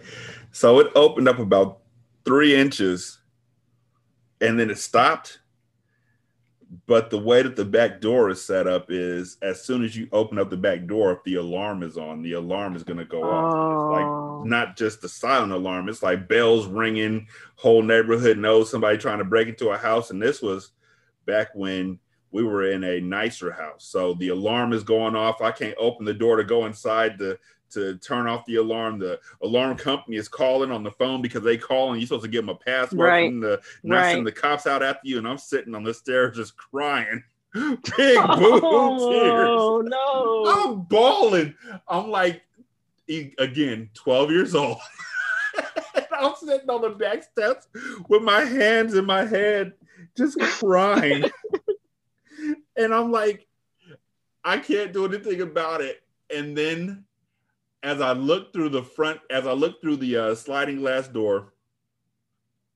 So 0.52 0.78
it 0.80 0.92
opened 0.94 1.28
up 1.28 1.38
about 1.38 1.78
three 2.24 2.54
inches 2.54 3.17
and 4.40 4.58
then 4.58 4.70
it 4.70 4.78
stopped. 4.78 5.40
But 6.86 7.08
the 7.08 7.18
way 7.18 7.42
that 7.42 7.56
the 7.56 7.64
back 7.64 8.00
door 8.00 8.28
is 8.28 8.44
set 8.44 8.66
up 8.66 8.90
is 8.90 9.38
as 9.40 9.62
soon 9.64 9.82
as 9.82 9.96
you 9.96 10.06
open 10.12 10.38
up 10.38 10.50
the 10.50 10.56
back 10.56 10.86
door, 10.86 11.12
if 11.12 11.24
the 11.24 11.36
alarm 11.36 11.82
is 11.82 11.96
on, 11.96 12.20
the 12.20 12.34
alarm 12.34 12.76
is 12.76 12.82
going 12.84 12.98
to 12.98 13.06
go 13.06 13.22
off. 13.22 13.54
It's 13.54 14.00
like 14.00 14.06
oh. 14.06 14.42
not 14.44 14.76
just 14.76 15.00
the 15.00 15.08
silent 15.08 15.52
alarm, 15.52 15.88
it's 15.88 16.02
like 16.02 16.28
bells 16.28 16.66
ringing, 16.66 17.26
whole 17.56 17.82
neighborhood 17.82 18.36
knows 18.36 18.70
somebody 18.70 18.98
trying 18.98 19.18
to 19.18 19.24
break 19.24 19.48
into 19.48 19.70
a 19.70 19.78
house. 19.78 20.10
And 20.10 20.20
this 20.20 20.42
was 20.42 20.72
back 21.24 21.48
when 21.54 21.98
we 22.32 22.42
were 22.42 22.70
in 22.70 22.84
a 22.84 23.00
nicer 23.00 23.50
house. 23.50 23.84
So 23.86 24.12
the 24.14 24.28
alarm 24.28 24.74
is 24.74 24.82
going 24.82 25.16
off. 25.16 25.40
I 25.40 25.52
can't 25.52 25.76
open 25.78 26.04
the 26.04 26.12
door 26.12 26.36
to 26.36 26.44
go 26.44 26.66
inside 26.66 27.18
to 27.18 27.38
to 27.70 27.96
turn 27.98 28.26
off 28.26 28.44
the 28.46 28.56
alarm. 28.56 28.98
The 28.98 29.18
alarm 29.42 29.76
company 29.76 30.16
is 30.16 30.28
calling 30.28 30.70
on 30.70 30.82
the 30.82 30.90
phone 30.92 31.22
because 31.22 31.42
they 31.42 31.56
call 31.58 31.92
and 31.92 32.00
you're 32.00 32.06
supposed 32.06 32.24
to 32.24 32.30
give 32.30 32.44
them 32.46 32.54
a 32.56 32.58
password 32.58 33.00
Right. 33.00 33.30
and 33.30 33.42
the 33.42 33.60
not 33.82 33.96
Right. 34.02 34.12
send 34.12 34.26
the 34.26 34.32
cops 34.32 34.66
out 34.66 34.82
after 34.82 35.06
you. 35.08 35.18
And 35.18 35.26
I'm 35.28 35.38
sitting 35.38 35.74
on 35.74 35.82
the 35.84 35.94
stairs 35.94 36.36
just 36.36 36.56
crying. 36.56 37.22
Big 37.54 37.82
boo 38.36 38.60
Oh 38.62 39.10
tears. 39.10 39.48
Oh 39.60 39.80
no. 39.84 40.44
I'm 40.70 40.82
bawling. 40.82 41.54
I'm 41.88 42.10
like, 42.10 42.42
again, 43.38 43.90
12 43.94 44.30
years 44.30 44.54
old. 44.54 44.78
I'm 46.12 46.34
sitting 46.36 46.68
on 46.68 46.82
the 46.82 46.90
back 46.90 47.22
steps 47.22 47.68
with 48.08 48.22
my 48.22 48.40
hands 48.44 48.94
in 48.94 49.04
my 49.06 49.24
head, 49.24 49.72
just 50.16 50.38
crying. 50.40 51.24
and 52.76 52.92
I'm 52.92 53.10
like, 53.12 53.46
I 54.44 54.58
can't 54.58 54.92
do 54.92 55.04
anything 55.04 55.40
about 55.40 55.80
it. 55.80 56.02
And 56.34 56.56
then 56.58 57.04
as 57.82 58.00
I 58.00 58.12
look 58.12 58.52
through 58.52 58.70
the 58.70 58.82
front, 58.82 59.20
as 59.30 59.46
I 59.46 59.52
look 59.52 59.80
through 59.80 59.96
the 59.96 60.16
uh, 60.16 60.34
sliding 60.34 60.78
glass 60.78 61.08
door, 61.08 61.52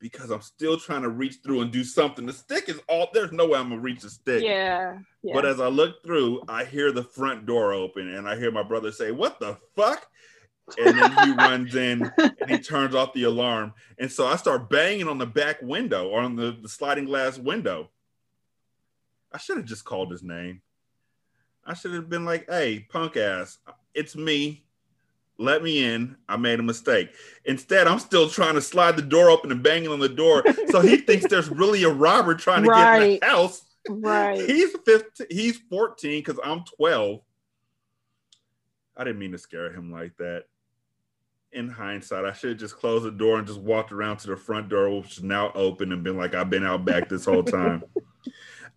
because 0.02 0.30
I'm 0.30 0.42
still 0.42 0.76
trying 0.76 1.02
to 1.02 1.08
reach 1.08 1.36
through 1.44 1.60
and 1.60 1.70
do 1.70 1.84
something. 1.84 2.26
The 2.26 2.32
stick 2.32 2.68
is 2.68 2.80
all 2.88 3.08
there's 3.14 3.30
no 3.30 3.46
way 3.46 3.58
I'm 3.58 3.68
gonna 3.68 3.80
reach 3.80 4.00
the 4.00 4.10
stick. 4.10 4.42
Yeah. 4.42 4.98
yeah. 5.22 5.32
But 5.32 5.46
as 5.46 5.60
I 5.60 5.68
look 5.68 6.02
through, 6.02 6.42
I 6.48 6.64
hear 6.64 6.90
the 6.90 7.04
front 7.04 7.46
door 7.46 7.72
open 7.72 8.12
and 8.12 8.28
I 8.28 8.36
hear 8.36 8.50
my 8.50 8.64
brother 8.64 8.90
say, 8.90 9.12
What 9.12 9.38
the 9.38 9.56
fuck? 9.76 10.04
And 10.76 10.98
then 10.98 11.12
he 11.24 11.32
runs 11.36 11.76
in 11.76 12.10
and 12.18 12.50
he 12.50 12.58
turns 12.58 12.96
off 12.96 13.12
the 13.12 13.24
alarm. 13.24 13.74
And 13.96 14.10
so 14.10 14.26
I 14.26 14.34
start 14.36 14.68
banging 14.68 15.06
on 15.06 15.18
the 15.18 15.26
back 15.26 15.62
window 15.62 16.08
or 16.08 16.20
on 16.20 16.34
the, 16.34 16.56
the 16.60 16.68
sliding 16.68 17.04
glass 17.04 17.38
window. 17.38 17.88
I 19.32 19.38
should 19.38 19.56
have 19.56 19.66
just 19.66 19.84
called 19.84 20.10
his 20.10 20.24
name. 20.24 20.62
I 21.64 21.74
should 21.74 21.94
have 21.94 22.08
been 22.08 22.24
like, 22.24 22.50
Hey, 22.50 22.80
punk 22.90 23.16
ass, 23.16 23.58
it's 23.94 24.16
me. 24.16 24.64
Let 25.38 25.62
me 25.62 25.84
in. 25.84 26.16
I 26.28 26.36
made 26.36 26.60
a 26.60 26.62
mistake. 26.62 27.10
Instead, 27.44 27.86
I'm 27.88 27.98
still 27.98 28.28
trying 28.28 28.54
to 28.54 28.62
slide 28.62 28.96
the 28.96 29.02
door 29.02 29.30
open 29.30 29.50
and 29.50 29.62
banging 29.62 29.90
on 29.90 29.98
the 29.98 30.09
door. 30.09 30.44
So 30.68 30.80
he 30.80 30.98
thinks 30.98 31.26
there's 31.26 31.48
really 31.48 31.82
a 31.84 31.90
robber 31.90 32.34
trying 32.34 32.62
to 32.62 32.68
get 32.68 33.02
in 33.02 33.18
the 33.20 33.26
house. 33.26 33.62
Right. 33.88 34.48
He's 34.48 34.70
15, 34.84 35.26
he's 35.30 35.59
14 35.68 36.20
because 36.20 36.38
I'm 36.44 36.64
12. 36.76 37.20
I 38.96 39.04
didn't 39.04 39.18
mean 39.18 39.32
to 39.32 39.38
scare 39.38 39.72
him 39.72 39.90
like 39.90 40.16
that. 40.18 40.44
In 41.52 41.68
hindsight, 41.68 42.24
I 42.24 42.32
should 42.32 42.50
have 42.50 42.59
just 42.59 42.76
closed 42.76 43.04
the 43.04 43.10
door 43.10 43.38
and 43.38 43.46
just 43.46 43.60
walked 43.60 43.92
around 43.92 44.18
to 44.18 44.28
the 44.28 44.36
front 44.36 44.68
door, 44.68 45.00
which 45.00 45.18
is 45.18 45.22
now 45.22 45.50
open, 45.54 45.92
and 45.92 46.02
been 46.02 46.16
like, 46.16 46.34
I've 46.34 46.48
been 46.48 46.64
out 46.64 46.84
back 46.84 47.09
this 47.09 47.26
whole 47.26 47.42
time. 47.42 47.84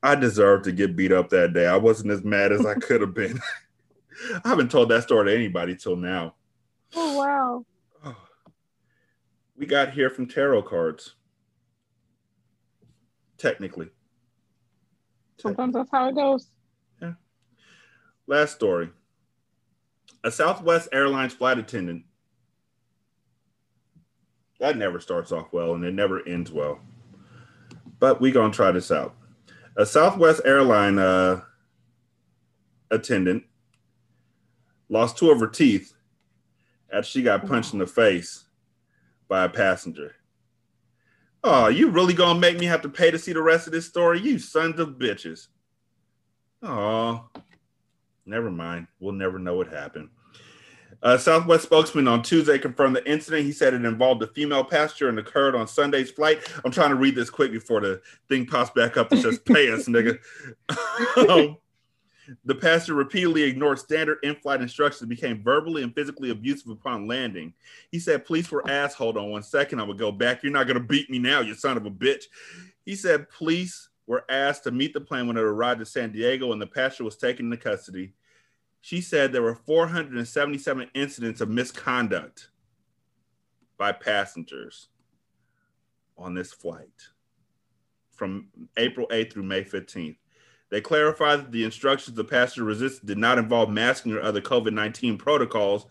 I 0.04 0.16
deserved 0.16 0.66
to 0.66 0.72
get 0.72 0.96
beat 0.96 1.12
up 1.12 1.30
that 1.30 1.54
day. 1.54 1.68
I 1.68 1.78
wasn't 1.78 2.12
as 2.12 2.24
mad 2.24 2.52
as 2.52 2.66
I 2.66 2.74
could 2.74 3.02
have 3.02 3.14
been. 3.14 3.40
I 4.44 4.50
haven't 4.50 4.72
told 4.72 4.90
that 4.90 5.04
story 5.04 5.28
to 5.28 5.36
anybody 5.36 5.76
till 5.76 5.96
now. 5.96 6.36
Oh 6.94 7.18
wow. 7.18 7.66
We 9.58 9.66
got 9.66 9.92
here 9.92 10.10
from 10.10 10.28
tarot 10.28 10.64
cards. 10.64 11.16
Technically. 13.38 13.90
Sometimes 15.38 15.74
that's 15.74 15.90
how 15.92 16.10
it 16.10 16.16
goes. 16.16 16.52
Yeah. 17.02 17.14
Last 18.28 18.56
story. 18.56 18.90
A 20.24 20.32
Southwest 20.32 20.90
Airlines 20.92 21.34
flight 21.34 21.58
attendant. 21.58 22.04
That 24.60 24.78
never 24.78 25.00
starts 25.00 25.32
off 25.32 25.52
well 25.52 25.76
and 25.76 25.84
it 25.84 25.94
never 25.94 26.26
ends 26.28 26.52
well. 26.52 26.80
But 28.00 28.20
we 28.20 28.32
gonna 28.32 28.54
try 28.54 28.72
this 28.72 28.92
out. 28.92 29.16
A 29.78 29.86
Southwest 29.86 30.42
airline 30.46 30.98
uh, 30.98 31.42
attendant 32.92 33.44
lost 34.90 35.18
two 35.18 35.32
of 35.32 35.40
her 35.40 35.48
teeth 35.48 35.95
after 36.96 37.10
she 37.10 37.22
got 37.22 37.46
punched 37.46 37.74
in 37.74 37.80
the 37.80 37.88
face 37.88 38.46
by 39.28 39.44
a 39.44 39.50
passenger. 39.50 40.16
Oh, 41.44 41.68
you 41.68 41.90
really 41.90 42.14
gonna 42.14 42.40
make 42.40 42.58
me 42.58 42.66
have 42.66 42.82
to 42.84 42.90
pay 42.90 43.12
to 43.12 43.20
see 43.20 43.34
the 43.34 43.42
rest 43.42 43.68
of 43.68 43.74
this 43.74 43.86
story? 43.86 44.22
You 44.22 44.40
sons 44.40 44.80
of 44.80 44.92
bitches. 44.92 45.48
Oh, 46.64 47.30
never 48.26 48.50
mind. 48.50 48.88
We'll 49.00 49.14
never 49.14 49.38
know 49.38 49.56
what 49.56 49.68
happened. 49.68 50.10
A 51.04 51.20
Southwest 51.20 51.64
spokesman 51.64 52.08
on 52.08 52.24
Tuesday 52.24 52.58
confirmed 52.58 52.96
the 52.96 53.12
incident. 53.12 53.46
He 53.46 53.52
said 53.52 53.74
it 53.74 53.86
involved 53.86 54.24
a 54.24 54.28
female 54.28 54.64
passenger 54.64 55.10
and 55.10 55.20
occurred 55.20 55.54
on 55.54 55.68
Sunday's 55.68 56.10
flight. 56.10 56.40
I'm 56.64 56.72
trying 56.72 56.90
to 56.90 56.96
read 56.96 57.14
this 57.14 57.30
quick 57.30 57.52
before 57.52 57.82
the 57.82 58.02
thing 58.30 58.48
pops 58.48 58.72
back 58.72 58.96
up 58.96 59.10
that 59.10 59.18
says 59.18 59.38
pay 59.38 59.72
us, 59.72 59.88
nigga. 59.88 60.18
Um, 61.30 61.58
the 62.46 62.56
passenger 62.56 62.94
repeatedly 62.94 63.44
ignored 63.44 63.80
standard 63.80 64.18
in-flight 64.24 64.62
instructions 64.62 65.02
and 65.02 65.10
became 65.10 65.44
verbally 65.44 65.84
and 65.84 65.94
physically 65.94 66.30
abusive 66.30 66.70
upon 66.70 67.08
landing. 67.08 67.54
He 67.92 68.00
said, 68.00 68.26
police 68.26 68.52
were 68.52 68.68
asked, 68.70 68.98
hold 68.98 69.18
on 69.18 69.30
one 69.30 69.44
second, 69.44 69.80
I 69.80 69.84
would 69.84 69.98
go 69.98 70.12
back. 70.12 70.44
You're 70.44 70.52
not 70.52 70.68
gonna 70.68 70.80
beat 70.80 71.10
me 71.10 71.20
now, 71.20 71.42
you 71.42 71.54
son 71.54 71.78
of 71.78 71.86
a 71.86 71.92
bitch. 71.92 72.26
He 72.86 72.96
said 72.96 73.30
police 73.30 73.90
were 74.08 74.26
asked 74.30 74.64
to 74.64 74.72
meet 74.72 74.94
the 74.94 75.02
plane 75.02 75.28
when 75.28 75.38
it 75.38 75.42
arrived 75.42 75.80
in 75.80 75.86
San 75.86 76.12
Diego 76.12 76.52
and 76.52 76.62
the 76.62 76.68
passenger 76.68 77.04
was 77.04 77.18
taken 77.18 77.46
into 77.46 77.58
custody. 77.58 78.14
She 78.82 79.02
said 79.02 79.32
there 79.32 79.42
were 79.42 79.56
477 79.56 80.92
incidents 80.94 81.42
of 81.42 81.50
misconduct 81.50 82.50
by 83.78 83.92
passengers 83.92 84.90
on 86.18 86.34
this 86.34 86.54
flight 86.54 86.90
from 88.12 88.48
April 88.78 89.08
8th 89.08 89.34
through 89.34 89.44
May 89.44 89.64
15th. 89.64 90.18
They 90.76 90.82
clarified 90.82 91.40
that 91.40 91.52
the 91.54 91.64
instructions 91.64 92.18
the 92.18 92.26
passenger 92.26 92.66
resisted 92.66 93.08
did 93.08 93.18
not 93.18 93.38
involve 93.38 93.70
masking 93.70 94.12
or 94.12 94.22
other 94.22 94.42
COVID 94.42 94.74
19 94.74 95.18
protocols, 95.18 95.86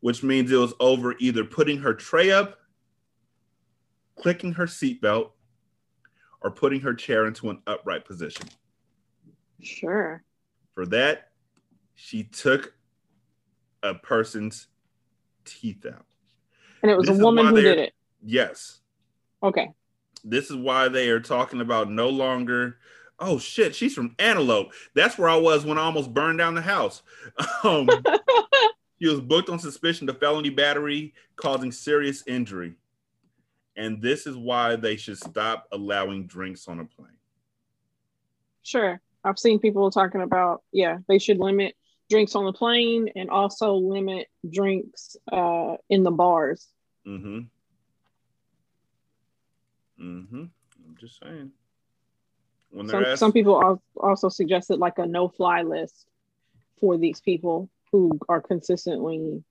which 0.00 0.22
means 0.22 0.50
it 0.50 0.56
was 0.56 0.72
over 0.80 1.14
either 1.18 1.44
putting 1.44 1.76
her 1.80 1.92
tray 1.92 2.30
up, 2.30 2.58
clicking 4.16 4.54
her 4.54 4.64
seatbelt, 4.64 5.32
or 6.40 6.50
putting 6.50 6.80
her 6.80 6.94
chair 6.94 7.26
into 7.26 7.50
an 7.50 7.60
upright 7.66 8.06
position. 8.06 8.46
Sure. 9.60 10.24
For 10.72 10.86
that, 10.86 11.28
she 11.94 12.22
took 12.22 12.72
a 13.82 13.92
person's 13.92 14.68
teeth 15.44 15.84
out. 15.84 16.06
And 16.80 16.90
it 16.90 16.96
was 16.96 17.08
This 17.08 17.18
a 17.18 17.22
woman 17.22 17.48
who 17.48 17.60
did 17.60 17.78
it. 17.78 17.92
Yes. 18.24 18.80
Okay. 19.42 19.68
This 20.24 20.48
is 20.48 20.56
why 20.56 20.88
they 20.88 21.10
are 21.10 21.20
talking 21.20 21.60
about 21.60 21.90
no 21.90 22.08
longer. 22.08 22.78
Oh 23.20 23.38
shit, 23.38 23.74
she's 23.74 23.94
from 23.94 24.14
Antelope. 24.18 24.72
That's 24.94 25.16
where 25.16 25.28
I 25.28 25.36
was 25.36 25.64
when 25.64 25.78
I 25.78 25.82
almost 25.82 26.12
burned 26.12 26.38
down 26.38 26.54
the 26.54 26.62
house. 26.62 27.02
Um, 27.64 27.88
she 29.00 29.08
was 29.08 29.20
booked 29.20 29.48
on 29.48 29.58
suspicion 29.58 30.08
of 30.08 30.18
felony 30.18 30.50
battery 30.50 31.14
causing 31.36 31.72
serious 31.72 32.22
injury. 32.26 32.74
And 33.76 34.00
this 34.00 34.26
is 34.26 34.36
why 34.36 34.76
they 34.76 34.96
should 34.96 35.18
stop 35.18 35.66
allowing 35.72 36.26
drinks 36.26 36.68
on 36.68 36.80
a 36.80 36.84
plane. 36.84 37.08
Sure. 38.62 39.00
I've 39.24 39.38
seen 39.38 39.58
people 39.58 39.90
talking 39.90 40.20
about, 40.20 40.62
yeah, 40.72 40.98
they 41.08 41.18
should 41.18 41.38
limit 41.38 41.74
drinks 42.10 42.34
on 42.34 42.44
the 42.44 42.52
plane 42.52 43.08
and 43.16 43.30
also 43.30 43.74
limit 43.74 44.28
drinks 44.48 45.16
uh, 45.32 45.76
in 45.88 46.02
the 46.02 46.10
bars. 46.10 46.68
Mm-hmm. 47.06 47.40
Mm-hmm. 50.00 50.44
I'm 50.44 50.96
just 50.98 51.20
saying. 51.22 51.50
When 52.74 52.88
Some, 52.88 53.04
asked, 53.04 53.20
some 53.20 53.32
people 53.32 53.80
also 53.96 54.28
suggested 54.28 54.80
like 54.80 54.98
a 54.98 55.06
no 55.06 55.28
fly 55.28 55.62
list 55.62 56.06
for 56.80 56.98
these 56.98 57.20
people 57.20 57.70
who 57.92 58.18
are 58.28 58.40
consistently, 58.40 59.44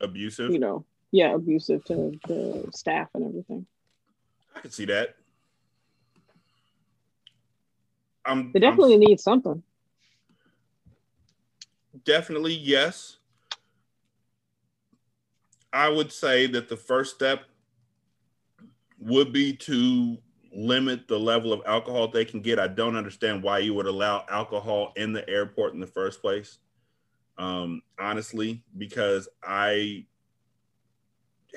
abusive, 0.00 0.50
you 0.50 0.58
know, 0.58 0.86
yeah, 1.10 1.34
abusive 1.34 1.84
to 1.84 2.18
the 2.26 2.66
staff 2.72 3.10
and 3.12 3.26
everything. 3.26 3.66
I 4.56 4.60
can 4.60 4.70
see 4.70 4.86
that. 4.86 5.16
I'm 8.24 8.52
They 8.52 8.60
definitely 8.60 8.96
need 8.96 9.20
something. 9.20 9.62
definitely 12.06 12.54
yes. 12.54 13.18
I 15.74 15.90
would 15.90 16.10
say 16.10 16.46
that 16.46 16.70
the 16.70 16.76
first 16.78 17.14
step 17.14 17.44
would 18.98 19.30
be 19.30 19.52
to 19.56 20.16
limit 20.54 21.08
the 21.08 21.18
level 21.18 21.52
of 21.52 21.62
alcohol 21.66 22.08
they 22.08 22.24
can 22.24 22.40
get. 22.40 22.58
I 22.58 22.68
don't 22.68 22.96
understand 22.96 23.42
why 23.42 23.58
you 23.58 23.74
would 23.74 23.86
allow 23.86 24.24
alcohol 24.30 24.92
in 24.96 25.12
the 25.12 25.28
airport 25.28 25.74
in 25.74 25.80
the 25.80 25.86
first 25.86 26.20
place. 26.20 26.58
Um, 27.38 27.82
honestly, 27.98 28.62
because 28.76 29.28
I 29.42 30.06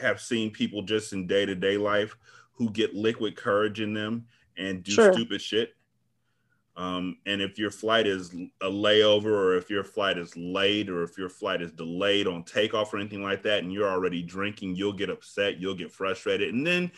have 0.02 0.22
seen 0.22 0.52
people 0.52 0.82
just 0.82 1.14
in 1.14 1.28
day 1.28 1.46
to 1.46 1.56
day 1.56 1.78
life 1.78 2.16
who 2.54 2.70
get 2.70 2.96
liquid 2.96 3.36
courage 3.36 3.82
in 3.82 3.94
them 3.94 4.26
and 4.58 4.84
do 4.84 4.94
Sure. 4.94 5.14
stupid 5.14 5.42
shit. 5.42 5.76
Um, 6.78 7.18
and 7.26 7.42
if 7.42 7.58
your 7.58 7.72
flight 7.72 8.06
is 8.06 8.34
a 8.62 8.70
layover, 8.70 9.28
or 9.28 9.56
if 9.56 9.70
your 9.70 9.84
flight 9.84 10.18
is 10.18 10.36
late, 10.36 10.90
or 10.90 11.04
if 11.04 11.18
your 11.18 11.30
flight 11.30 11.62
is 11.62 11.72
delayed 11.72 12.28
on 12.28 12.44
takeoff 12.44 12.94
or 12.94 12.98
anything 12.98 13.24
like 13.24 13.44
that, 13.44 13.64
and 13.64 13.72
you're 13.72 13.90
already 13.90 14.22
drinking, 14.22 14.76
you'll 14.76 14.92
get 14.92 15.10
upset, 15.10 15.58
you'll 15.60 15.76
get 15.76 15.92
frustrated. 15.92 16.54
And 16.54 16.68
then 16.68 16.92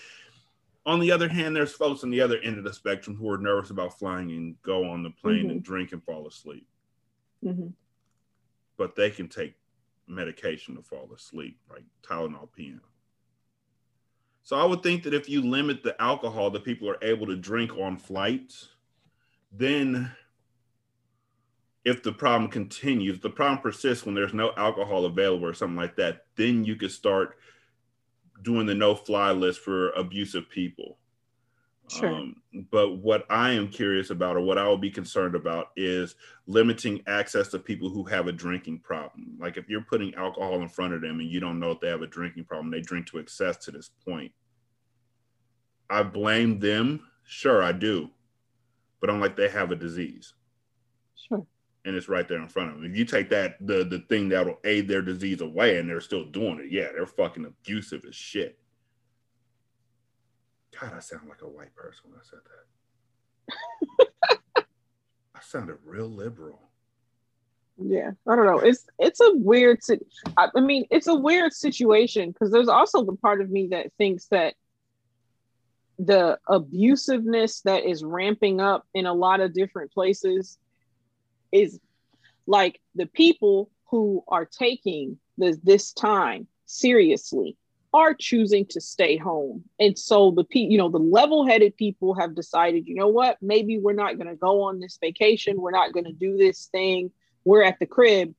on 0.87 1.01
the 1.01 1.11
other 1.11 1.27
hand, 1.27 1.53
there's 1.53 1.73
folks 1.73 2.03
on 2.03 2.09
the 2.09 2.21
other 2.21 2.39
end 2.39 2.57
of 2.57 2.63
the 2.63 2.73
spectrum 2.73 3.17
who 3.17 3.29
are 3.29 3.37
nervous 3.37 3.71
about 3.71 3.99
flying 3.99 4.31
and 4.31 4.59
go 4.63 4.89
on 4.89 5.03
the 5.03 5.09
plane 5.09 5.51
and 5.51 5.61
drink 5.61 5.91
and 5.91 6.01
fall 6.03 6.25
asleep. 6.27 6.65
hmm 7.43 7.67
But 8.77 8.95
they 8.95 9.09
can 9.09 9.27
take 9.27 9.55
medication 10.07 10.77
to 10.77 10.81
fall 10.81 11.09
asleep, 11.13 11.59
like 11.69 11.83
Tylenol 12.01 12.51
PM. 12.53 12.81
So 14.43 14.55
I 14.55 14.63
would 14.63 14.81
think 14.81 15.03
that 15.03 15.13
if 15.13 15.27
you 15.27 15.41
limit 15.41 15.83
the 15.83 16.01
alcohol 16.01 16.49
that 16.51 16.63
people 16.63 16.89
are 16.89 17.03
able 17.03 17.27
to 17.27 17.35
drink 17.35 17.77
on 17.77 17.97
flights, 17.97 18.69
then 19.51 20.09
if 21.83 22.01
the 22.01 22.13
problem 22.13 22.49
continues, 22.49 23.19
the 23.19 23.29
problem 23.29 23.59
persists 23.59 24.05
when 24.05 24.15
there's 24.15 24.33
no 24.33 24.53
alcohol 24.55 25.03
available 25.03 25.45
or 25.45 25.53
something 25.53 25.75
like 25.75 25.97
that, 25.97 26.27
then 26.37 26.63
you 26.63 26.77
could 26.77 26.91
start 26.91 27.37
doing 28.43 28.65
the 28.65 28.75
no 28.75 28.95
fly 28.95 29.31
list 29.31 29.59
for 29.61 29.89
abusive 29.91 30.49
people. 30.49 30.97
Sure. 31.89 32.13
Um, 32.13 32.35
but 32.69 32.97
what 32.97 33.25
I 33.29 33.51
am 33.51 33.69
curious 33.69 34.09
about, 34.09 34.35
or 34.35 34.41
what 34.41 34.57
I 34.57 34.67
will 34.67 34.77
be 34.77 34.91
concerned 34.91 35.35
about, 35.35 35.69
is 35.77 36.15
limiting 36.45 37.01
access 37.07 37.47
to 37.49 37.59
people 37.59 37.89
who 37.89 38.03
have 38.03 38.27
a 38.27 38.31
drinking 38.31 38.79
problem. 38.79 39.37
Like 39.39 39.55
if 39.57 39.69
you're 39.69 39.81
putting 39.81 40.13
alcohol 40.15 40.61
in 40.61 40.67
front 40.67 40.93
of 40.93 41.01
them 41.01 41.19
and 41.19 41.29
you 41.29 41.39
don't 41.39 41.59
know 41.59 41.71
if 41.71 41.79
they 41.79 41.87
have 41.87 42.01
a 42.01 42.07
drinking 42.07 42.45
problem, 42.45 42.71
they 42.71 42.81
drink 42.81 43.07
to 43.07 43.19
excess 43.19 43.57
to 43.57 43.71
this 43.71 43.89
point. 44.05 44.31
I 45.89 46.03
blame 46.03 46.59
them. 46.59 47.07
Sure, 47.23 47.63
I 47.63 47.71
do. 47.71 48.09
But 48.99 49.09
I'm 49.09 49.21
like, 49.21 49.37
they 49.37 49.47
have 49.49 49.71
a 49.71 49.75
disease. 49.75 50.33
Sure. 51.15 51.45
And 51.87 51.95
it's 51.95 52.09
right 52.09 52.27
there 52.27 52.41
in 52.41 52.49
front 52.49 52.69
of 52.69 52.75
them. 52.75 52.91
If 52.91 52.97
you 52.97 53.05
take 53.05 53.29
that, 53.29 53.55
the, 53.65 53.85
the 53.85 53.99
thing 54.09 54.27
that'll 54.27 54.59
aid 54.65 54.89
their 54.89 55.01
disease 55.01 55.39
away 55.39 55.77
and 55.77 55.89
they're 55.89 56.01
still 56.01 56.25
doing 56.25 56.59
it, 56.59 56.69
yeah, 56.69 56.89
they're 56.93 57.07
fucking 57.07 57.45
abusive 57.45 58.03
as 58.05 58.13
shit. 58.13 58.59
God, 60.79 60.91
I 60.93 60.99
sound 60.99 61.29
like 61.29 61.41
a 61.41 61.47
white 61.47 61.73
person 61.75 62.11
when 62.11 62.19
I 62.19 62.23
said 62.23 62.39
that. 64.57 64.65
I 65.35 65.39
sounded 65.41 65.77
real 65.85 66.09
liberal. 66.09 66.59
Yeah, 67.77 68.11
I 68.27 68.35
don't 68.35 68.45
know. 68.45 68.59
It's 68.59 68.85
it's 68.97 69.21
a 69.21 69.33
weird. 69.35 69.79
I 70.35 70.49
I 70.55 70.59
mean, 70.59 70.85
it's 70.89 71.07
a 71.07 71.15
weird 71.15 71.53
situation 71.53 72.31
because 72.31 72.51
there's 72.51 72.67
also 72.67 73.03
the 73.05 73.15
part 73.15 73.39
of 73.39 73.51
me 73.51 73.67
that 73.67 73.93
thinks 73.97 74.25
that 74.25 74.55
the 75.99 76.39
abusiveness 76.49 77.61
that 77.63 77.85
is 77.85 78.03
ramping 78.03 78.59
up 78.59 78.85
in 78.93 79.05
a 79.05 79.13
lot 79.13 79.41
of 79.41 79.53
different 79.53 79.91
places 79.91 80.57
is 81.51 81.79
like 82.45 82.79
the 82.95 83.05
people 83.05 83.69
who 83.89 84.23
are 84.27 84.45
taking 84.45 85.17
this 85.37 85.57
this 85.63 85.93
time 85.93 86.47
seriously 86.65 87.55
are 87.93 88.13
choosing 88.13 88.65
to 88.65 88.81
stay 88.81 89.15
home. 89.17 89.63
And 89.79 89.97
so 89.97 90.31
the 90.31 90.43
pe- 90.43 90.59
you 90.59 90.77
know 90.77 90.89
the 90.89 90.99
level-headed 90.99 91.77
people 91.77 92.13
have 92.15 92.35
decided 92.35 92.87
you 92.87 92.95
know 92.95 93.07
what? 93.07 93.37
Maybe 93.41 93.77
we're 93.77 93.93
not 93.93 94.17
going 94.17 94.27
to 94.27 94.35
go 94.35 94.63
on 94.63 94.79
this 94.79 94.97
vacation. 95.01 95.61
We're 95.61 95.71
not 95.71 95.93
going 95.93 96.05
to 96.05 96.13
do 96.13 96.37
this 96.37 96.65
thing. 96.65 97.11
We're 97.45 97.63
at 97.63 97.79
the 97.79 97.85
crib. 97.85 98.33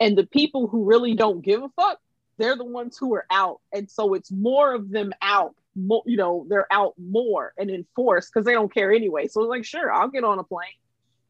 And 0.00 0.16
the 0.16 0.26
people 0.26 0.66
who 0.66 0.84
really 0.84 1.14
don't 1.14 1.42
give 1.42 1.62
a 1.62 1.68
fuck 1.70 1.98
they're 2.40 2.56
the 2.56 2.64
ones 2.64 2.96
who 2.96 3.14
are 3.14 3.26
out. 3.30 3.60
And 3.70 3.90
so 3.90 4.14
it's 4.14 4.32
more 4.32 4.74
of 4.74 4.90
them 4.90 5.12
out 5.22 5.54
more 5.76 6.02
you 6.04 6.16
know 6.16 6.46
they're 6.48 6.66
out 6.72 6.94
more 6.98 7.52
and 7.56 7.70
in 7.70 7.86
force 7.94 8.28
because 8.28 8.44
they 8.44 8.52
don't 8.52 8.74
care 8.74 8.92
anyway. 8.92 9.28
So 9.28 9.42
it's 9.42 9.50
like 9.50 9.64
sure 9.64 9.92
i'll 9.92 10.08
get 10.08 10.24
on 10.24 10.40
a 10.40 10.42
plane 10.42 10.66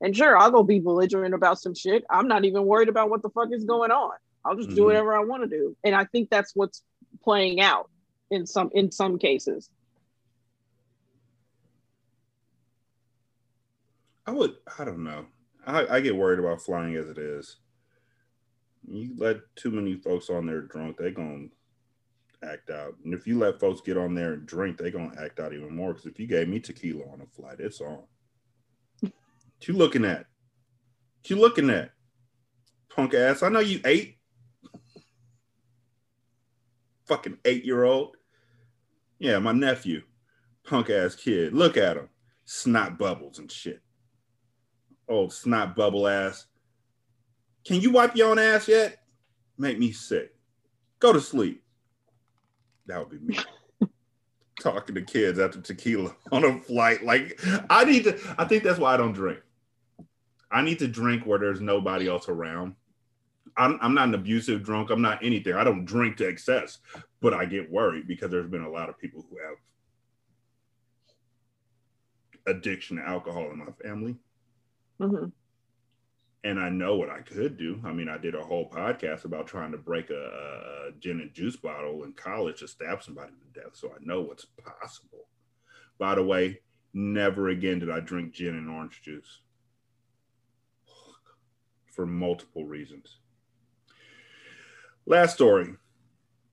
and 0.01 0.17
sure 0.17 0.37
i'll 0.37 0.51
go 0.51 0.63
be 0.63 0.81
belligerent 0.81 1.35
about 1.35 1.59
some 1.61 1.75
shit 1.75 2.05
i'm 2.11 2.29
not 2.29 2.45
even 2.45 2.65
worried 2.65 2.89
about 2.89 3.11
what 3.11 3.23
the 3.23 3.31
fuck 3.31 3.49
is 3.53 3.65
going 3.65 3.91
on 3.91 4.13
i'll 4.45 4.57
just 4.57 4.71
do 4.71 4.83
Mhm. 4.83 4.85
whatever 4.87 5.15
i 5.15 5.23
want 5.25 5.43
to 5.43 5.49
do 5.49 5.77
and 5.85 5.95
i 5.95 6.05
think 6.05 6.31
that's 6.31 6.53
what's 6.55 6.83
playing 7.23 7.61
out 7.61 7.91
in 8.31 8.47
some 8.47 8.71
in 8.75 8.91
some 8.93 9.19
cases 9.19 9.71
I 14.27 14.33
would, 14.33 14.55
I 14.79 14.85
don't 14.85 15.03
know. 15.03 15.27
I, 15.67 15.97
I 15.97 16.01
get 16.01 16.15
worried 16.15 16.39
about 16.39 16.61
flying 16.63 16.95
as 16.95 17.09
it 17.09 17.19
is. 17.19 17.57
You 18.89 19.11
let 19.19 19.39
too 19.57 19.71
many 19.73 19.97
folks 19.97 20.31
on 20.31 20.47
there 20.47 20.63
drunk, 20.63 20.99
they 20.99 21.11
gonna 21.11 21.47
act 22.45 22.71
out. 22.71 22.95
And 23.05 23.13
if 23.13 23.27
you 23.27 23.39
let 23.39 23.59
folks 23.59 23.81
get 23.81 23.97
on 23.97 24.15
there 24.15 24.35
and 24.35 24.47
drink, 24.47 24.79
they 24.79 24.91
gonna 24.93 25.21
act 25.21 25.41
out 25.41 25.53
even 25.53 25.75
more. 25.75 25.95
Because 25.95 26.07
if 26.07 26.21
you 26.21 26.29
gave 26.29 26.49
me 26.49 26.61
tequila 26.61 27.03
on 27.13 27.23
a 27.23 27.27
flight, 27.27 27.57
it's 27.59 27.81
on. 27.81 28.05
What 29.61 29.69
you 29.69 29.75
looking 29.75 30.07
at? 30.07 30.21
What 30.21 31.29
you 31.29 31.37
looking 31.37 31.69
at? 31.69 31.91
Punk 32.89 33.13
ass. 33.13 33.43
I 33.43 33.51
know 33.51 33.61
you 33.61 33.79
ate. 33.85 34.17
Fucking 37.05 37.37
eight 37.45 37.67
year 37.67 37.85
old. 37.85 38.17
Yeah, 39.19 39.39
my 39.39 39.53
nephew. 39.53 40.03
Punk 40.65 40.89
ass 40.89 41.15
kid. 41.15 41.53
Look 41.53 41.77
at 41.77 41.99
him. 41.99 42.09
Snot 42.47 42.97
bubbles 42.97 43.39
and 43.39 43.53
shit. 43.53 43.83
Old 45.07 45.35
snot 45.35 45.77
bubble 45.77 46.09
ass. 46.09 46.47
Can 47.67 47.83
you 47.83 47.91
wipe 47.91 48.17
your 48.17 48.31
own 48.31 48.39
ass 48.39 48.67
yet? 48.67 48.97
Make 49.59 49.79
me 49.79 49.93
sick. 49.93 50.35
Go 51.01 51.13
to 51.13 51.21
sleep. 51.21 51.63
That 52.87 52.99
would 52.99 53.11
be 53.11 53.19
me. 53.19 53.39
Talking 54.61 54.95
to 54.95 55.03
kids 55.03 55.39
after 55.39 55.61
tequila 55.61 56.17
on 56.33 56.45
a 56.45 56.59
flight. 56.61 57.05
Like, 57.05 57.39
I 57.69 57.85
need 57.85 58.05
to, 58.05 58.19
I 58.39 58.47
think 58.47 58.65
that's 58.65 58.79
why 58.79 58.95
I 58.95 58.97
don't 58.97 59.13
drink. 59.13 59.41
I 60.51 60.63
need 60.63 60.79
to 60.81 60.89
drink 60.89 61.25
where 61.25 61.39
there's 61.39 61.61
nobody 61.61 62.09
else 62.09 62.29
around. 62.29 62.75
I'm, 63.57 63.79
I'm 63.83 63.95
not 63.95 64.09
an 64.09 64.15
abusive 64.15 64.63
drunk. 64.63 64.91
I'm 64.91 65.03
not 65.03 65.25
anything. 65.25 65.55
I 65.55 65.65
don't 65.65 65.85
drink 65.85 66.17
to 66.19 66.29
excess, 66.29 66.79
but 67.21 67.35
I 67.35 67.45
get 67.45 67.71
worried 67.71 68.07
because 68.07 68.31
there's 68.31 68.51
been 68.51 68.63
a 68.65 68.71
lot 68.71 68.89
of 68.89 68.99
people 68.99 69.25
who 69.29 69.39
have 69.39 69.57
addiction 72.57 72.97
to 72.97 73.03
alcohol 73.07 73.51
in 73.51 73.59
my 73.59 73.73
family. 73.83 74.17
Mhm. 75.01 75.33
and 76.43 76.59
I 76.59 76.71
know 76.71 76.97
what 76.97 77.11
I 77.11 77.21
could 77.21 77.59
do. 77.59 77.81
I 77.85 77.93
mean, 77.93 78.09
I 78.09 78.17
did 78.17 78.35
a 78.35 78.43
whole 78.43 78.71
podcast 78.71 79.25
about 79.27 79.47
trying 79.47 79.73
to 79.73 79.79
break 79.79 80.09
a, 80.09 80.89
a 80.89 80.93
gin 80.99 81.21
and 81.21 81.33
juice 81.35 81.57
bottle 81.57 82.05
in 82.05 82.15
college 82.15 82.61
to 82.61 82.69
stab 82.69 83.03
somebody 83.03 83.33
to 83.33 83.61
death, 83.61 83.77
so 83.77 83.91
I 83.91 83.99
know 84.01 84.23
what's 84.23 84.47
possible. 84.47 85.29
By 85.99 86.15
the 86.15 86.23
way, 86.25 86.61
never 86.95 87.49
again 87.51 87.79
did 87.79 87.91
I 87.91 88.01
drink 88.01 88.33
gin 88.33 88.55
and 88.57 88.71
orange 88.71 89.03
juice 89.03 89.41
for 92.01 92.07
multiple 92.07 92.65
reasons. 92.65 93.19
Last 95.05 95.35
story. 95.35 95.75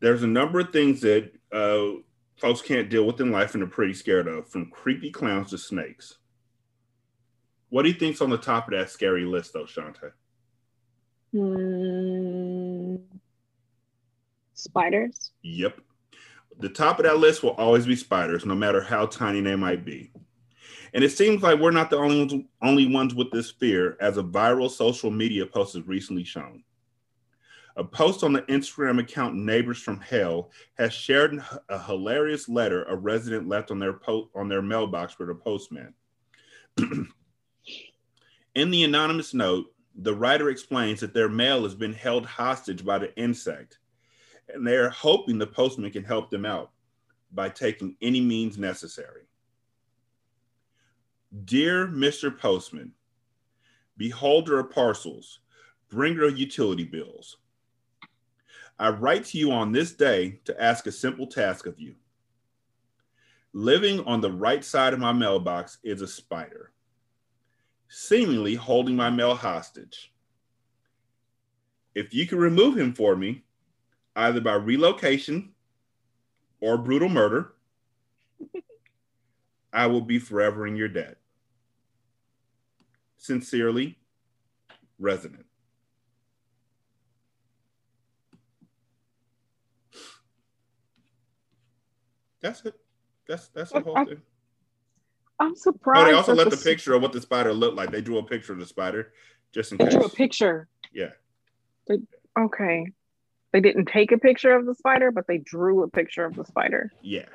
There's 0.02 0.22
a 0.22 0.28
number 0.28 0.60
of 0.60 0.74
things 0.74 0.99
that 0.99 1.32
uh, 1.53 2.02
folks 2.36 2.61
can't 2.61 2.90
deal 2.90 3.07
with 3.07 3.22
in 3.22 3.32
life 3.32 3.53
and 3.53 3.64
are 3.64 3.68
pretty 3.68 3.94
scared 3.94 4.28
of, 4.28 4.49
from 4.49 4.69
creepy 4.69 5.10
clowns 5.10 5.52
to 5.52 5.57
snakes. 5.57 6.18
What 7.69 7.84
do 7.84 7.88
you 7.88 7.95
think's 7.95 8.19
on 8.19 8.30
the 8.30 8.38
top 8.38 8.68
of 8.68 8.78
that 8.78 8.90
scary 8.90 9.24
list, 9.24 9.53
though, 9.53 9.64
Shante? 9.64 10.11
Mm, 11.34 12.99
spiders 14.53 15.32
Yep. 15.44 15.80
The 16.60 16.69
top 16.69 16.99
of 16.99 17.06
that 17.06 17.19
list 17.19 17.41
will 17.41 17.52
always 17.52 17.86
be 17.86 17.95
spiders, 17.95 18.45
no 18.45 18.53
matter 18.53 18.82
how 18.82 19.06
tiny 19.06 19.40
they 19.40 19.56
might 19.56 19.86
be. 19.86 20.11
And 20.93 21.03
it 21.03 21.11
seems 21.11 21.41
like 21.41 21.59
we're 21.59 21.72
not 21.72 21.89
the 21.89 21.97
only 21.97 22.19
ones, 22.19 22.34
only 22.61 22.88
ones 22.88 23.14
with 23.14 23.31
this 23.31 23.51
fear, 23.51 23.97
as 23.99 24.18
a 24.18 24.23
viral 24.23 24.69
social 24.69 25.11
media 25.11 25.45
post 25.45 25.76
has 25.76 25.88
recently 25.88 26.23
shown. 26.23 26.64
A 27.76 27.84
post 27.84 28.23
on 28.23 28.34
the 28.34 28.41
Instagram 28.43 28.99
account 28.99 29.35
Neighbors 29.35 29.77
from 29.80 29.99
Hell 29.99 30.49
has 30.80 30.93
shared 30.93 31.39
a 31.69 31.80
hilarious 31.80 32.49
letter 32.49 32.84
a 32.85 32.95
resident 32.95 33.47
left 33.47 33.69
on 33.69 33.77
their 33.77 33.93
po- 33.93 34.30
on 34.34 34.49
their 34.49 34.64
mailbox 34.64 35.14
for 35.14 35.27
the 35.27 35.35
postman. 35.35 35.93
In 38.55 38.72
the 38.72 38.84
anonymous 38.84 39.35
note, 39.35 39.68
the 39.93 40.15
writer 40.15 40.49
explains 40.49 40.99
that 41.01 41.14
their 41.14 41.30
mail 41.30 41.61
has 41.64 41.76
been 41.76 41.93
held 41.93 42.26
hostage 42.26 42.84
by 42.84 42.97
the 42.97 43.15
insect, 43.15 43.77
and 44.49 44.65
they 44.65 44.77
are 44.77 44.89
hoping 44.89 45.38
the 45.38 45.45
postman 45.45 45.91
can 45.91 46.03
help 46.03 46.31
them 46.31 46.45
out 46.45 46.72
by 47.31 47.49
taking 47.49 47.95
any 48.01 48.22
means 48.22 48.57
necessary. 48.57 49.27
Dear 51.45 51.88
Mr. 51.88 52.38
Postman, 52.38 52.94
beholder 53.98 54.60
of 54.60 54.72
parcels, 54.72 55.40
bringer 55.90 56.26
of 56.26 56.38
utility 56.38 56.86
bills, 56.86 57.38
I 58.80 58.90
write 58.90 59.26
to 59.26 59.38
you 59.38 59.52
on 59.52 59.72
this 59.72 59.91
day 59.91 60.40
to 60.45 60.62
ask 60.62 60.88
a 60.88 60.91
simple 60.91 61.28
task 61.28 61.66
of 61.66 61.80
you. 61.80 61.95
Living 63.54 63.99
on 64.02 64.22
the 64.22 64.32
right 64.32 64.64
side 64.64 64.94
of 64.94 64.99
my 64.99 65.12
mailbox 65.12 65.80
is 65.84 66.02
a 66.02 66.08
spider 66.08 66.72
seemingly 67.90 68.56
holding 68.56 68.95
my 68.95 69.10
mail 69.10 69.36
hostage. 69.36 70.12
If 71.95 72.14
you 72.14 72.28
can 72.28 72.38
remove 72.38 72.78
him 72.78 72.94
for 72.94 73.16
me, 73.16 73.44
either 74.16 74.41
by 74.41 74.54
relocation 74.54 75.54
or 76.62 76.78
brutal 76.78 77.10
murder, 77.10 77.54
I 79.78 79.86
will 79.86 80.02
be 80.02 80.18
forever 80.18 80.66
in 80.66 80.76
your 80.76 80.88
debt. 80.88 81.18
Sincerely, 83.18 83.99
resident. 84.98 85.45
That's 92.41 92.66
it. 92.66 92.74
That's 93.28 93.49
that's 93.49 93.72
the 93.72 93.82
whole 93.82 94.04
thing. 94.04 94.22
i'm 95.40 95.56
surprised. 95.56 96.02
Oh, 96.02 96.06
they 96.06 96.14
also 96.14 96.34
left 96.34 96.49
the 96.49 96.58
picture 96.58 96.95
of 96.95 97.04
what 97.04 97.12
the 97.12 97.22
spider 97.22 97.54
looked 97.54 97.76
like. 97.76 97.91
They 97.91 98.02
drew 98.02 98.18
a 98.18 98.24
picture 98.24 98.54
of 98.54 98.60
the 98.60 98.66
spider 98.66 99.14
just 99.52 99.72
in 99.72 99.78
they 99.78 99.86
case. 99.86 99.94
They 99.94 99.99
drew 99.99 100.08
a 100.08 100.10
picture 100.10 100.68
Yeah. 100.91 101.12
they, 101.88 101.98
okay 102.40 102.88
they 103.54 103.62
didn't 103.62 103.86
take 103.86 104.12
a 104.12 104.18
picture 104.18 104.56
of 104.56 104.66
the 104.66 104.74
spider 104.74 105.12
but 105.12 105.28
they 105.28 105.38
drew 105.38 105.84
a 105.84 105.88
picture 105.88 106.26
of 106.26 106.36
the 106.36 106.45
spider 106.45 106.91
Yeah. 107.04 107.26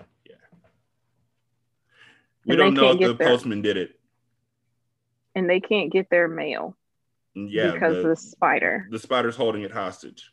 We 2.47 2.57
don't 2.57 2.75
know 2.75 2.91
if 2.93 2.99
the 2.99 3.15
their- 3.15 3.29
postman 3.29 3.63
did 3.63 3.77
it. 3.77 3.99
and 5.35 5.49
they 5.49 5.61
can't 5.61 5.91
get 5.93 6.11
their 6.11 6.29
mail 6.29 6.77
Yeah. 7.35 7.71
because 7.73 8.03
the, 8.03 8.09
the 8.11 8.17
spider 8.17 8.87
the 8.91 8.99
spider's 8.99 9.37
holding 9.37 9.63
it 9.63 9.71
hostage. 9.71 10.31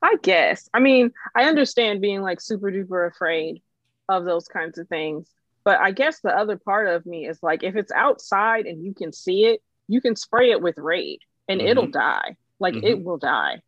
I 0.00 0.16
guess. 0.22 0.68
I 0.74 0.80
mean, 0.80 1.12
I 1.36 1.44
understand 1.44 2.00
being 2.00 2.22
like 2.22 2.40
super 2.40 2.70
duper 2.72 3.08
afraid 3.08 3.62
of 4.08 4.24
those 4.24 4.48
kinds 4.48 4.78
of 4.78 4.88
things. 4.88 5.28
But 5.64 5.78
I 5.78 5.92
guess 5.92 6.18
the 6.20 6.36
other 6.36 6.56
part 6.56 6.88
of 6.88 7.06
me 7.06 7.26
is 7.28 7.40
like, 7.42 7.62
if 7.62 7.76
it's 7.76 7.92
outside 7.92 8.66
and 8.66 8.84
you 8.84 8.94
can 8.94 9.12
see 9.12 9.44
it, 9.46 9.62
you 9.86 10.00
can 10.00 10.16
spray 10.16 10.50
it 10.50 10.60
with 10.60 10.76
Raid 10.78 11.20
and 11.48 11.60
it'll 11.60 11.86
Mhm. 11.86 11.92
die. 11.92 12.36
Like, 12.58 12.74
Mhm. 12.74 12.82
it 12.84 13.04
will 13.04 13.18
die. 13.18 13.62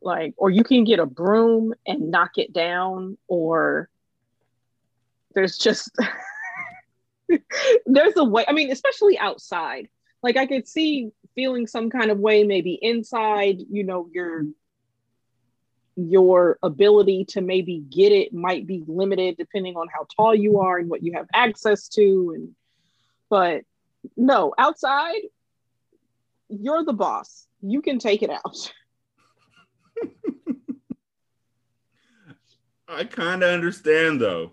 Like, 0.00 0.34
or 0.36 0.50
you 0.50 0.62
can 0.62 0.84
get 0.84 0.98
a 1.00 1.06
broom 1.06 1.74
and 1.86 2.10
knock 2.10 2.36
it 2.36 2.52
down, 2.52 3.16
or 3.26 3.88
there's 5.34 5.58
just 5.58 5.90
there's 7.86 8.16
a 8.16 8.24
way. 8.24 8.44
I 8.46 8.52
mean, 8.52 8.70
especially 8.70 9.18
outside. 9.18 9.88
Like 10.22 10.36
I 10.36 10.46
could 10.46 10.66
see 10.66 11.10
feeling 11.34 11.66
some 11.66 11.90
kind 11.90 12.10
of 12.10 12.18
way 12.18 12.44
maybe 12.44 12.78
inside. 12.80 13.58
You 13.70 13.84
know, 13.84 14.08
your 14.12 14.46
your 15.96 16.58
ability 16.62 17.24
to 17.26 17.40
maybe 17.40 17.78
get 17.78 18.10
it 18.10 18.34
might 18.34 18.66
be 18.66 18.82
limited 18.86 19.36
depending 19.36 19.76
on 19.76 19.86
how 19.94 20.06
tall 20.16 20.34
you 20.34 20.58
are 20.58 20.78
and 20.78 20.90
what 20.90 21.04
you 21.04 21.12
have 21.12 21.26
access 21.32 21.86
to 21.86 22.32
and 22.34 22.48
but 23.30 23.62
no 24.16 24.52
outside 24.58 25.20
you're 26.48 26.84
the 26.84 26.92
boss 26.92 27.46
you 27.62 27.80
can 27.80 28.00
take 28.00 28.24
it 28.24 28.30
out 28.30 28.72
I 32.86 33.04
kind 33.04 33.42
of 33.42 33.50
understand 33.50 34.20
though. 34.20 34.52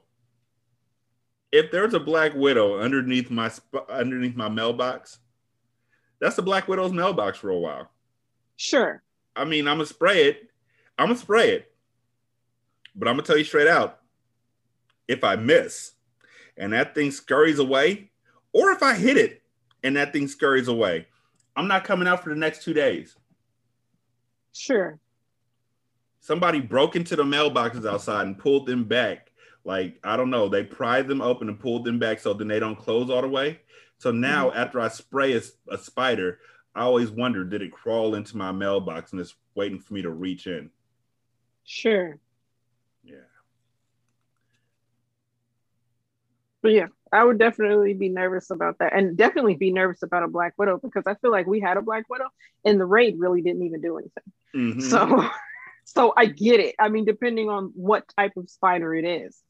If 1.52 1.72
there's 1.72 1.94
a 1.94 2.00
black 2.00 2.34
widow 2.34 2.80
underneath 2.80 3.30
my 3.30 3.50
sp- 3.52 3.90
underneath 3.90 4.36
my 4.36 4.50
mailbox, 4.50 5.20
that's 6.20 6.36
the 6.36 6.42
black 6.42 6.68
widow's 6.68 6.94
mailbox 6.94 7.38
for 7.38 7.50
a 7.50 7.58
while. 7.58 7.92
sure 8.56 9.04
I 9.36 9.46
mean, 9.46 9.68
I'm 9.68 9.78
gonna 9.78 9.86
spray 9.86 10.28
it. 10.28 10.50
I'm 10.98 11.08
gonna 11.08 11.20
spray 11.20 11.52
it, 11.52 11.72
but 12.96 13.08
I'm 13.08 13.16
gonna 13.16 13.26
tell 13.26 13.38
you 13.38 13.44
straight 13.44 13.68
out: 13.68 14.00
if 15.08 15.24
I 15.24 15.36
miss 15.36 15.94
and 16.58 16.74
that 16.74 16.94
thing 16.94 17.12
scurries 17.12 17.60
away, 17.60 18.12
or 18.54 18.72
if 18.72 18.84
I 18.84 18.96
hit 18.96 19.18
it 19.18 19.42
and 19.84 19.96
that 19.98 20.14
thing 20.14 20.28
scurries 20.28 20.68
away, 20.68 21.08
I'm 21.56 21.68
not 21.68 21.84
coming 21.84 22.08
out 22.08 22.24
for 22.24 22.30
the 22.30 22.36
next 22.36 22.64
two 22.64 22.74
days. 22.74 23.16
sure 24.54 25.00
Somebody 26.20 26.62
broke 26.62 26.96
into 26.96 27.16
the 27.16 27.24
mailboxes 27.24 27.90
outside 27.90 28.28
and 28.28 28.38
pulled 28.38 28.68
them 28.68 28.84
back. 28.84 29.31
Like 29.64 30.00
I 30.04 30.18
don't 30.18 30.30
know, 30.30 30.50
they 30.50 30.64
pried 30.64 31.08
them 31.08 31.22
open 31.22 31.48
and 31.50 31.60
pulled 31.60 31.86
them 31.86 32.00
back 32.00 32.20
so 32.20 32.34
then 32.34 32.48
they 32.48 32.60
don't 32.60 32.76
close 32.78 33.10
all 33.10 33.22
the 33.22 33.28
way. 33.28 33.60
So 34.00 34.12
now, 34.12 34.50
Mhm. 34.50 34.56
after 34.56 34.80
I 34.80 34.88
spray 34.88 35.34
a, 35.34 35.42
a 35.70 35.78
spider, 35.78 36.40
I 36.74 36.82
always 36.82 37.12
wonder, 37.12 37.44
did 37.44 37.62
it 37.62 37.72
crawl 37.72 38.16
into 38.16 38.38
my 38.38 38.52
mailbox 38.52 39.12
and 39.12 39.22
it's 39.22 39.36
waiting 39.56 39.80
for 39.80 39.94
me 39.94 40.02
to 40.02 40.10
reach 40.10 40.48
in? 40.48 40.72
sure 41.64 42.18
Yeah. 43.04 43.18
But 46.62 46.74
yeah, 46.74 46.88
I 47.12 47.24
would 47.24 47.40
definitely 47.40 47.94
be 47.94 48.10
nervous 48.10 48.52
about 48.52 48.78
that, 48.80 48.94
and 48.94 49.18
definitely 49.18 49.56
be 49.56 49.72
nervous 49.72 50.04
about 50.04 50.24
a 50.24 50.28
black 50.28 50.54
widow 50.58 50.78
because 50.78 51.04
I 51.08 51.16
feel 51.16 51.32
like 51.32 51.48
we 51.48 51.60
had 51.60 51.78
a 51.78 51.82
black 51.82 52.06
widow, 52.10 52.28
and 52.66 52.80
the 52.80 52.86
raid 52.86 53.16
really 53.20 53.42
didn't 53.42 53.64
even 53.64 53.82
do 53.82 53.98
anything. 53.98 54.32
Mhm. 54.56 54.82
So, 54.82 55.30
so 55.86 56.14
I 56.16 56.26
get 56.28 56.60
it. 56.60 56.76
I 56.80 56.90
mean, 56.90 57.06
depending 57.06 57.50
on 57.50 57.72
what 57.76 58.06
type 58.16 58.34
of 58.38 58.50
spider 58.50 58.94
it 58.94 59.06
is, 59.06 59.42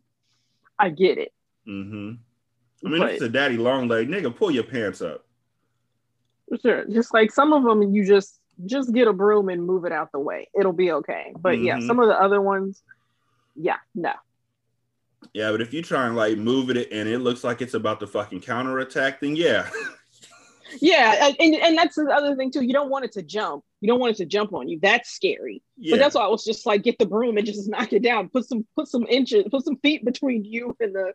I 0.81 0.89
get 0.89 1.17
it. 1.17 1.31
Mm-hmm. 1.67 2.11
I 2.85 2.89
mean, 2.89 3.01
But- 3.01 3.11
it's 3.11 3.21
a 3.21 3.29
daddy 3.29 3.57
long 3.57 3.87
leg 3.87 4.07
nigga. 4.09 4.35
Pull 4.35 4.51
your 4.51 4.63
pants 4.63 5.01
up. 5.01 5.25
Sure, 6.61 6.83
just 6.85 7.13
like 7.13 7.31
some 7.31 7.53
of 7.53 7.63
them, 7.63 7.93
you 7.93 8.05
just 8.05 8.39
just 8.65 8.93
get 8.93 9.07
a 9.07 9.13
broom 9.13 9.47
and 9.49 9.63
move 9.65 9.85
it 9.85 9.91
out 9.93 10.11
the 10.11 10.19
way. 10.19 10.49
It'll 10.59 10.73
be 10.73 10.91
okay. 10.91 11.33
But 11.39 11.59
yeah, 11.61 11.77
Mhm. 11.77 11.87
some 11.87 11.99
of 11.99 12.07
the 12.07 12.19
other 12.21 12.41
ones, 12.41 12.83
yeah, 13.55 13.77
no. 13.95 14.11
Yeah, 15.33 15.51
but 15.51 15.61
if 15.61 15.73
you 15.73 15.81
try 15.81 16.07
and 16.07 16.15
like 16.15 16.37
move 16.37 16.69
it 16.69 16.91
and 16.91 17.07
it 17.07 17.19
looks 17.19 17.43
like 17.43 17.61
it's 17.61 17.73
about 17.75 17.99
to 18.01 18.07
fucking 18.07 18.41
counterattack, 18.41 19.19
then 19.21 19.35
yeah. 19.35 19.69
Yeah, 20.79 21.31
and, 21.37 21.55
and 21.55 21.77
that's 21.77 21.95
the 21.97 22.05
other 22.05 22.33
thing 22.37 22.49
too. 22.49 22.63
You 22.63 22.71
don't 22.71 22.89
want 22.89 23.03
it 23.03 23.11
to 23.13 23.21
jump. 23.21 23.63
You 23.81 23.87
don't 23.87 23.99
want 23.99 24.13
it 24.13 24.17
to 24.17 24.25
jump 24.25 24.53
on 24.53 24.69
you. 24.69 24.79
That's 24.81 25.09
scary. 25.11 25.63
Yeah. 25.75 25.93
But 25.93 25.99
that's 25.99 26.15
why 26.15 26.21
I 26.23 26.27
was 26.27 26.45
just 26.45 26.65
like, 26.67 26.83
get 26.83 26.99
the 26.99 27.05
broom 27.07 27.37
and 27.37 27.45
just 27.45 27.67
knock 27.73 27.91
it 27.93 28.03
down. 28.03 28.29
Put 28.29 28.45
some 28.47 28.65
put 28.75 28.87
some 28.87 29.05
inches, 29.07 29.45
put 29.49 29.65
some 29.65 29.77
feet 29.77 30.05
between 30.05 30.45
you 30.45 30.75
and 30.79 30.95
the 30.95 31.13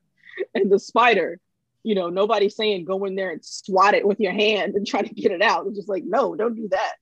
and 0.54 0.70
the 0.70 0.78
spider. 0.78 1.40
You 1.84 1.94
know, 1.94 2.08
nobody's 2.10 2.56
saying 2.56 2.84
go 2.84 3.04
in 3.04 3.14
there 3.14 3.30
and 3.30 3.44
swat 3.44 3.94
it 3.94 4.06
with 4.06 4.18
your 4.18 4.32
hand 4.32 4.74
and 4.74 4.84
try 4.86 5.02
to 5.02 5.14
get 5.14 5.30
it 5.30 5.40
out. 5.40 5.66
It's 5.68 5.76
just 5.76 5.88
like, 5.88 6.02
no, 6.04 6.34
don't 6.34 6.56
do 6.56 6.68
that. 6.68 6.94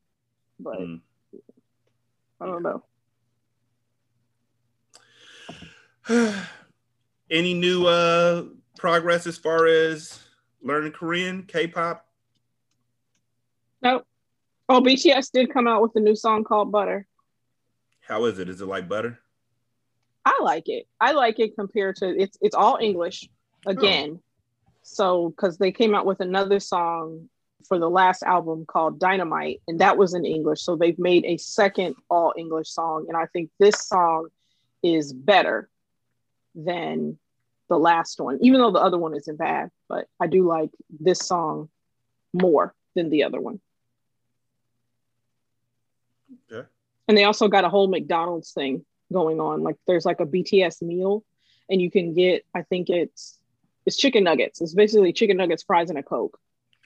But 0.60 0.78
Mm. 0.78 1.00
I 2.40 2.46
don't 2.46 2.62
know. 2.62 2.84
Any 7.30 7.54
new 7.54 7.86
uh 7.86 8.44
progress 8.76 9.26
as 9.26 9.38
far 9.38 9.66
as 9.66 10.20
learning 10.60 10.92
Korean, 10.92 11.44
K-pop? 11.44 12.06
Nope. 13.80 14.06
Oh, 14.68 14.80
BTS 14.80 15.30
did 15.32 15.52
come 15.52 15.66
out 15.66 15.82
with 15.82 15.92
a 15.96 16.00
new 16.00 16.16
song 16.16 16.44
called 16.44 16.72
Butter. 16.72 17.06
How 18.00 18.24
is 18.24 18.38
it? 18.38 18.48
Is 18.48 18.60
it 18.60 18.66
like 18.66 18.88
butter? 18.88 19.18
I 20.24 20.38
like 20.42 20.68
it. 20.68 20.86
I 21.00 21.12
like 21.12 21.38
it 21.38 21.54
compared 21.54 21.96
to 21.96 22.08
it's 22.08 22.38
it's 22.40 22.54
all 22.54 22.78
English 22.80 23.28
again. 23.66 24.20
So 24.82 25.30
because 25.30 25.58
they 25.58 25.72
came 25.72 25.94
out 25.94 26.06
with 26.06 26.20
another 26.20 26.60
song 26.60 27.28
for 27.66 27.78
the 27.78 27.88
last 27.88 28.22
album 28.22 28.64
called 28.66 28.98
Dynamite, 28.98 29.60
and 29.68 29.80
that 29.80 29.96
was 29.96 30.14
in 30.14 30.24
English. 30.24 30.62
So 30.62 30.76
they've 30.76 30.98
made 30.98 31.24
a 31.24 31.36
second 31.38 31.96
all 32.10 32.32
English 32.36 32.70
song, 32.70 33.06
and 33.08 33.16
I 33.16 33.26
think 33.26 33.50
this 33.58 33.86
song 33.86 34.28
is 34.82 35.12
better 35.12 35.68
than 36.54 37.18
the 37.68 37.78
last 37.78 38.20
one, 38.20 38.38
even 38.42 38.60
though 38.60 38.70
the 38.70 38.82
other 38.82 38.98
one 38.98 39.14
isn't 39.14 39.36
bad. 39.36 39.70
But 39.88 40.06
I 40.20 40.26
do 40.26 40.46
like 40.46 40.70
this 40.88 41.20
song 41.20 41.68
more 42.32 42.74
than 42.94 43.10
the 43.10 43.24
other 43.24 43.40
one. 43.40 43.60
Okay. 46.52 46.68
And 47.08 47.16
they 47.16 47.24
also 47.24 47.48
got 47.48 47.64
a 47.64 47.68
whole 47.68 47.88
McDonald's 47.88 48.52
thing 48.52 48.84
going 49.12 49.40
on. 49.40 49.62
Like 49.62 49.76
there's 49.86 50.06
like 50.06 50.20
a 50.20 50.26
BTS 50.26 50.82
meal, 50.82 51.24
and 51.68 51.80
you 51.80 51.90
can 51.90 52.14
get, 52.14 52.44
I 52.54 52.62
think 52.62 52.90
it's 52.90 53.38
it's 53.86 53.96
chicken 53.96 54.24
nuggets. 54.24 54.60
It's 54.60 54.74
basically 54.74 55.12
chicken 55.12 55.36
nuggets, 55.36 55.62
fries, 55.62 55.90
and 55.90 55.98
a 55.98 56.02
coke. 56.02 56.38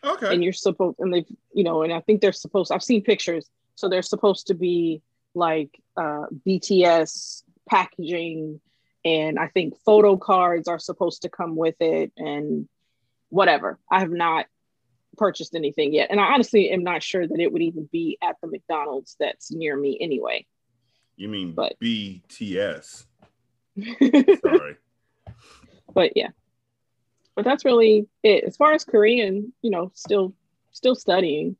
Okay. 0.04 0.32
And 0.32 0.42
you're 0.42 0.52
supposed, 0.52 0.96
and 0.98 1.12
they've, 1.12 1.26
you 1.52 1.64
know, 1.64 1.82
and 1.82 1.92
I 1.92 2.00
think 2.00 2.20
they're 2.20 2.32
supposed. 2.32 2.72
I've 2.72 2.82
seen 2.82 3.02
pictures, 3.02 3.46
so 3.74 3.88
they're 3.88 4.02
supposed 4.02 4.48
to 4.48 4.54
be 4.54 5.02
like 5.34 5.80
uh, 5.96 6.26
BTS 6.46 7.42
packaging, 7.68 8.60
and 9.04 9.38
I 9.38 9.48
think 9.48 9.74
photo 9.84 10.16
cards 10.16 10.68
are 10.68 10.78
supposed 10.78 11.22
to 11.22 11.28
come 11.28 11.56
with 11.56 11.76
it, 11.80 12.12
and 12.16 12.68
whatever. 13.28 13.78
I 13.90 14.00
have 14.00 14.10
not 14.10 14.46
purchased 15.16 15.54
anything 15.54 15.92
yet, 15.94 16.08
and 16.10 16.20
I 16.20 16.32
honestly 16.32 16.70
am 16.70 16.82
not 16.84 17.02
sure 17.02 17.26
that 17.26 17.40
it 17.40 17.52
would 17.52 17.62
even 17.62 17.88
be 17.90 18.18
at 18.22 18.36
the 18.40 18.48
McDonald's 18.48 19.16
that's 19.18 19.50
near 19.50 19.76
me 19.76 19.98
anyway. 20.00 20.46
You 21.16 21.28
mean 21.28 21.52
But- 21.52 21.78
BTS? 21.80 23.06
Sorry. 24.42 24.76
but 25.94 26.16
yeah 26.16 26.28
but 27.36 27.44
that's 27.44 27.64
really 27.64 28.08
it 28.24 28.42
as 28.42 28.56
far 28.56 28.72
as 28.72 28.84
korean 28.84 29.52
you 29.62 29.70
know 29.70 29.92
still 29.94 30.34
still 30.72 30.96
studying 30.96 31.56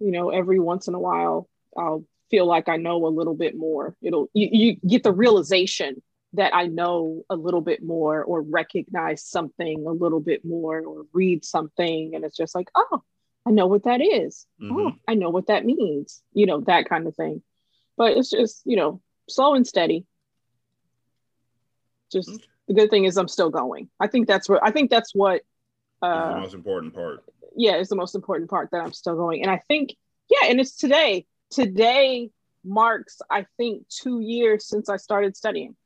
you 0.00 0.10
know 0.10 0.30
every 0.30 0.58
once 0.58 0.88
in 0.88 0.94
a 0.94 0.98
while 0.98 1.46
i'll 1.76 2.04
feel 2.30 2.46
like 2.46 2.70
i 2.70 2.76
know 2.78 3.06
a 3.06 3.08
little 3.08 3.34
bit 3.34 3.54
more 3.54 3.94
it'll 4.00 4.30
you, 4.32 4.48
you 4.50 4.76
get 4.88 5.02
the 5.02 5.12
realization 5.12 6.02
that 6.34 6.54
i 6.54 6.66
know 6.66 7.22
a 7.30 7.36
little 7.36 7.60
bit 7.60 7.82
more 7.82 8.22
or 8.22 8.42
recognize 8.42 9.24
something 9.24 9.86
a 9.86 9.90
little 9.90 10.20
bit 10.20 10.44
more 10.44 10.80
or 10.80 11.04
read 11.12 11.44
something 11.44 12.14
and 12.14 12.24
it's 12.24 12.36
just 12.36 12.54
like 12.54 12.68
oh 12.74 13.02
i 13.46 13.50
know 13.50 13.66
what 13.66 13.84
that 13.84 14.00
is. 14.00 14.46
oh 14.62 14.92
i 15.08 15.14
know 15.14 15.30
what 15.30 15.46
that 15.46 15.64
means 15.64 16.22
you 16.32 16.46
know 16.46 16.60
that 16.60 16.88
kind 16.88 17.06
of 17.06 17.14
thing 17.16 17.42
but 17.96 18.16
it's 18.16 18.30
just 18.30 18.62
you 18.64 18.76
know 18.76 19.00
slow 19.28 19.54
and 19.54 19.66
steady 19.66 20.04
just 22.12 22.46
the 22.68 22.74
good 22.74 22.90
thing 22.90 23.04
is 23.04 23.16
I'm 23.16 23.28
still 23.28 23.50
going. 23.50 23.88
I 24.00 24.06
think 24.06 24.26
that's 24.28 24.48
what 24.48 24.60
I 24.62 24.70
think 24.70 24.90
that's 24.90 25.14
what 25.14 25.42
That's 26.00 26.28
the 26.28 26.36
uh 26.36 26.40
most 26.40 26.54
important 26.54 26.94
part. 26.94 27.24
yeah, 27.56 27.72
it's 27.76 27.90
the 27.90 27.96
most 27.96 28.14
important 28.14 28.48
part 28.50 28.70
that 28.72 28.80
I'm 28.80 28.92
still 28.92 29.16
going. 29.16 29.42
And 29.42 29.50
I 29.50 29.60
think 29.68 29.94
yeah, 30.30 30.48
and 30.48 30.60
it's 30.60 30.76
today. 30.76 31.26
Today 31.50 32.30
marks 32.64 33.20
I 33.30 33.46
think 33.58 33.86
2 33.88 34.20
years 34.20 34.66
since 34.66 34.88
I 34.88 34.96
started 34.96 35.36
studying. 35.36 35.76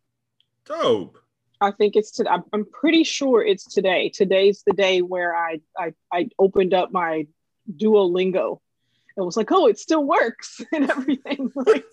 Dope. 0.68 1.18
I 1.60 1.72
think 1.72 1.96
it's 1.96 2.12
today. 2.12 2.30
I'm, 2.52 2.66
pretty 2.66 3.02
sure 3.02 3.42
it's 3.42 3.64
today. 3.64 4.10
Today's 4.10 4.62
the 4.64 4.74
day 4.74 5.00
where 5.02 5.34
I 5.34 5.60
I 5.76 5.92
I 6.12 6.28
opened 6.38 6.72
up 6.72 6.92
my 6.92 7.26
Duolingo 7.74 8.60
and 9.16 9.26
was 9.26 9.36
like, 9.36 9.50
"Oh, 9.50 9.66
it 9.66 9.78
still 9.78 10.04
works 10.04 10.60
and 10.72 10.90
everything." 10.90 11.52
Like 11.66 11.84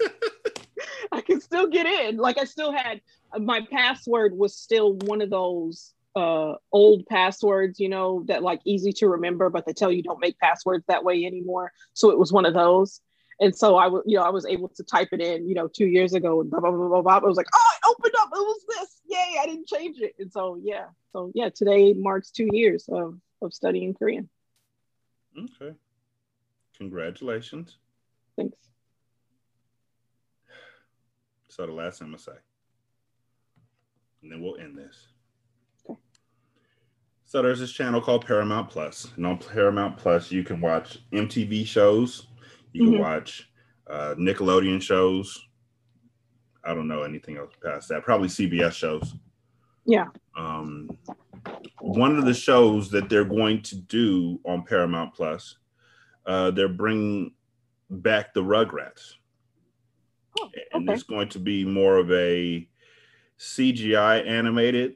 I 1.11 1.21
can 1.21 1.39
still 1.39 1.67
get 1.67 1.85
in. 1.85 2.17
Like 2.17 2.37
I 2.37 2.43
still 2.43 2.71
had 2.71 3.01
my 3.39 3.65
password 3.71 4.37
was 4.37 4.55
still 4.55 4.93
one 4.93 5.21
of 5.21 5.29
those 5.29 5.93
uh 6.15 6.55
old 6.71 7.05
passwords, 7.07 7.79
you 7.79 7.89
know, 7.89 8.23
that 8.27 8.43
like 8.43 8.59
easy 8.65 8.91
to 8.93 9.07
remember, 9.07 9.49
but 9.49 9.65
they 9.65 9.73
tell 9.73 9.91
you 9.91 10.03
don't 10.03 10.19
make 10.19 10.37
passwords 10.39 10.83
that 10.87 11.03
way 11.03 11.25
anymore. 11.25 11.71
So 11.93 12.11
it 12.11 12.19
was 12.19 12.33
one 12.33 12.45
of 12.45 12.53
those. 12.53 13.01
And 13.39 13.55
so 13.55 13.75
I 13.75 13.87
was, 13.87 14.03
you 14.05 14.17
know, 14.17 14.23
I 14.23 14.29
was 14.29 14.45
able 14.45 14.69
to 14.69 14.83
type 14.83 15.09
it 15.11 15.19
in, 15.19 15.47
you 15.47 15.55
know, 15.55 15.67
two 15.67 15.87
years 15.87 16.13
ago 16.13 16.41
and 16.41 16.49
blah 16.49 16.61
blah 16.61 16.71
blah 16.71 16.87
blah 16.87 17.01
blah. 17.01 17.17
I 17.17 17.19
was 17.19 17.37
like, 17.37 17.47
oh, 17.53 17.73
it 17.75 17.89
opened 17.89 18.15
up. 18.19 18.29
It 18.33 18.37
was 18.37 18.61
this. 18.69 19.01
Yay! 19.07 19.37
I 19.41 19.45
didn't 19.45 19.67
change 19.67 19.99
it. 19.99 20.13
And 20.19 20.31
so 20.31 20.59
yeah, 20.63 20.85
so 21.11 21.31
yeah, 21.35 21.49
today 21.49 21.93
marks 21.93 22.31
two 22.31 22.47
years 22.51 22.87
of 22.89 23.19
of 23.41 23.53
studying 23.53 23.93
Korean. 23.93 24.29
Okay. 25.37 25.75
Congratulations. 26.77 27.77
Thanks. 28.37 28.57
So 31.49 31.65
the 31.65 31.71
last 31.71 31.99
thing 31.99 32.07
I'm 32.07 32.11
gonna 32.11 32.21
say, 32.21 32.33
and 34.21 34.31
then 34.31 34.41
we'll 34.41 34.57
end 34.57 34.77
this. 34.77 35.07
Okay. 35.89 35.99
So 37.25 37.41
there's 37.41 37.59
this 37.59 37.71
channel 37.71 38.01
called 38.01 38.25
Paramount 38.25 38.69
Plus, 38.69 39.11
and 39.15 39.25
on 39.25 39.37
Paramount 39.37 39.97
Plus 39.97 40.31
you 40.31 40.43
can 40.43 40.59
watch 40.61 40.99
MTV 41.13 41.65
shows, 41.65 42.27
you 42.75 42.83
can 42.85 42.93
Mhm. 42.95 42.99
watch 42.99 43.49
uh, 43.87 44.15
Nickelodeon 44.17 44.81
shows. 44.81 45.47
I 46.63 46.73
don't 46.73 46.87
know 46.87 47.03
anything 47.03 47.37
else 47.37 47.53
past 47.63 47.87
that. 47.89 48.03
Probably 48.03 48.27
CBS 48.27 48.73
shows. 48.73 49.15
Yeah. 49.85 50.07
Um, 50.35 50.89
one 51.79 52.17
of 52.17 52.25
the 52.25 52.33
shows 52.33 52.89
that 52.91 53.07
they're 53.07 53.23
going 53.23 53.61
to 53.61 53.75
do 53.75 54.39
on 54.43 54.63
Paramount 54.65 55.13
Plus, 55.13 55.57
uh, 56.25 56.49
they're 56.51 56.67
bringing 56.67 57.33
back 57.89 58.33
the 58.33 58.41
Rugrats, 58.41 59.13
and 60.73 60.89
it's 60.89 61.03
going 61.03 61.29
to 61.29 61.39
be 61.39 61.63
more 61.63 61.97
of 61.97 62.11
a 62.11 62.67
CGI 63.37 64.25
animated. 64.25 64.95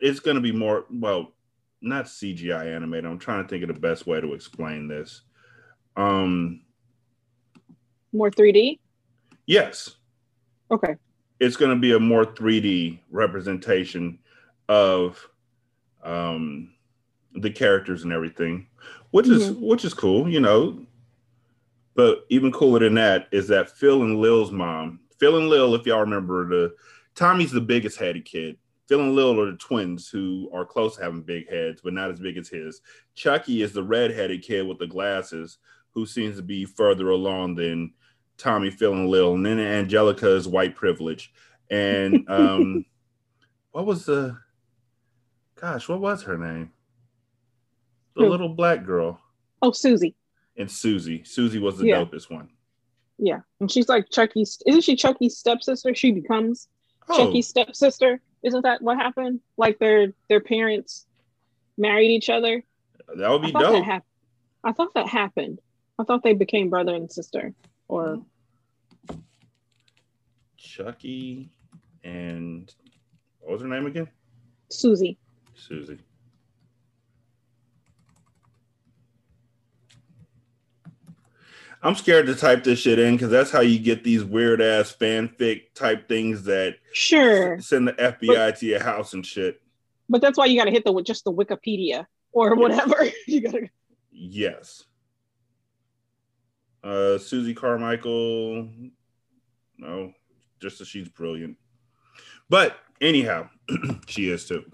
It's 0.00 0.20
going 0.20 0.34
to 0.34 0.40
be 0.40 0.52
more 0.52 0.84
well, 0.90 1.32
not 1.80 2.06
CGI 2.06 2.66
animated. 2.74 3.06
I'm 3.06 3.18
trying 3.20 3.44
to 3.44 3.48
think 3.48 3.62
of 3.62 3.72
the 3.72 3.80
best 3.80 4.06
way 4.06 4.20
to 4.20 4.34
explain 4.34 4.88
this. 4.88 5.22
Um, 5.96 6.62
More 8.12 8.30
3D. 8.30 8.78
yes, 9.46 9.96
Okay. 10.70 10.96
it's 11.40 11.56
going 11.56 11.70
to 11.74 11.80
be 11.80 11.92
a 11.92 11.98
more 12.00 12.24
3D 12.24 13.00
representation 13.10 14.18
of 14.68 15.18
um, 16.02 16.72
the 17.34 17.50
characters 17.50 18.04
and 18.04 18.12
everything, 18.12 18.66
which 19.10 19.28
is 19.28 19.52
which 19.52 19.84
is 19.84 19.94
cool, 19.94 20.28
you 20.28 20.40
know. 20.40 20.84
But 21.94 22.24
even 22.28 22.52
cooler 22.52 22.80
than 22.80 22.94
that 22.94 23.28
is 23.32 23.48
that 23.48 23.70
Phil 23.70 24.02
and 24.02 24.18
Lil's 24.20 24.52
mom, 24.52 25.00
Phil 25.18 25.36
and 25.38 25.48
Lil, 25.48 25.74
if 25.74 25.86
y'all 25.86 26.00
remember, 26.00 26.46
the 26.48 26.74
Tommy's 27.14 27.50
the 27.50 27.60
biggest 27.60 27.98
headed 27.98 28.24
kid. 28.24 28.56
Phil 28.88 29.00
and 29.00 29.14
Lil 29.14 29.40
are 29.40 29.50
the 29.50 29.56
twins 29.58 30.08
who 30.08 30.48
are 30.54 30.64
close 30.64 30.96
to 30.96 31.02
having 31.02 31.20
big 31.22 31.48
heads, 31.50 31.80
but 31.82 31.92
not 31.92 32.10
as 32.10 32.20
big 32.20 32.36
as 32.38 32.48
his. 32.48 32.80
Chucky 33.14 33.60
is 33.62 33.72
the 33.72 33.82
red-headed 33.82 34.42
kid 34.42 34.66
with 34.66 34.78
the 34.78 34.86
glasses, 34.86 35.58
who 35.94 36.06
seems 36.06 36.36
to 36.36 36.42
be 36.42 36.64
further 36.64 37.10
along 37.10 37.56
than 37.56 37.92
Tommy, 38.36 38.70
Phil, 38.70 38.92
and 38.92 39.08
Lil. 39.08 39.34
And 39.34 39.44
then 39.44 39.58
Angelica 39.58 40.34
is 40.34 40.46
white 40.46 40.74
privilege. 40.76 41.32
And 41.70 42.24
um, 42.28 42.84
what 43.72 43.86
was 43.86 44.06
the 44.06 44.36
gosh, 45.60 45.88
what 45.88 46.00
was 46.00 46.22
her 46.22 46.38
name? 46.38 46.70
The 48.16 48.24
Who? 48.24 48.30
little 48.30 48.48
black 48.48 48.84
girl. 48.84 49.20
Oh, 49.62 49.72
Susie. 49.72 50.14
And 50.56 50.70
Susie. 50.70 51.22
Susie 51.24 51.58
was 51.58 51.78
the 51.78 51.86
Yeah. 51.86 52.04
dopest 52.04 52.30
one. 52.30 52.48
Yeah. 53.18 53.40
And 53.60 53.70
she's 53.70 53.88
like 53.88 54.10
Chucky's 54.10 54.60
isn't 54.66 54.82
she 54.82 54.94
Chucky's 54.96 55.36
stepsister? 55.36 55.94
She 55.94 56.12
becomes 56.12 56.68
Oh. 57.08 57.16
Chucky's 57.16 57.48
stepsister. 57.48 58.20
Isn't 58.44 58.62
that 58.62 58.82
what 58.82 58.96
happened? 58.98 59.40
Like 59.56 59.78
their 59.78 60.12
their 60.28 60.40
parents 60.40 61.06
married 61.76 62.10
each 62.10 62.30
other. 62.30 62.62
That 63.16 63.30
would 63.30 63.42
I 63.42 63.46
be 63.46 63.52
that 63.52 63.60
dope. 63.60 64.02
I 64.64 64.72
thought 64.72 64.94
that 64.94 65.08
happened. 65.08 65.60
I 65.98 66.04
thought 66.04 66.22
they 66.22 66.34
became 66.34 66.70
brother 66.70 66.94
and 66.94 67.10
sister. 67.10 67.54
Or 67.88 68.18
mm-hmm. 69.08 69.18
Chucky 70.56 71.50
and 72.04 72.72
what 73.40 73.52
was 73.52 73.62
her 73.62 73.68
name 73.68 73.86
again? 73.86 74.08
Susie. 74.70 75.18
Susie. 75.54 75.98
I'm 81.82 81.94
scared 81.94 82.26
to 82.26 82.34
type 82.34 82.64
this 82.64 82.80
shit 82.80 82.98
in 82.98 83.14
because 83.14 83.30
that's 83.30 83.50
how 83.50 83.60
you 83.60 83.78
get 83.78 84.02
these 84.02 84.24
weird 84.24 84.60
ass 84.60 84.94
fanfic 85.00 85.74
type 85.74 86.08
things 86.08 86.42
that 86.44 86.76
Sure. 86.92 87.60
send 87.60 87.88
the 87.88 87.92
FBI 87.92 88.58
to 88.58 88.66
your 88.66 88.82
house 88.82 89.14
and 89.14 89.24
shit. 89.24 89.62
But 90.08 90.20
that's 90.20 90.36
why 90.36 90.46
you 90.46 90.58
gotta 90.58 90.72
hit 90.72 90.84
the 90.84 91.02
just 91.02 91.24
the 91.24 91.32
Wikipedia 91.32 92.06
or 92.32 92.56
whatever. 92.56 93.06
you 93.26 93.40
gotta 93.40 93.70
Yes. 94.10 94.84
Uh, 96.82 97.18
Susie 97.18 97.54
Carmichael. 97.54 98.68
No, 99.78 100.12
just 100.60 100.78
that 100.78 100.86
she's 100.86 101.08
brilliant. 101.08 101.56
But 102.48 102.76
anyhow, 103.00 103.48
she 104.06 104.30
is 104.30 104.46
too. 104.46 104.64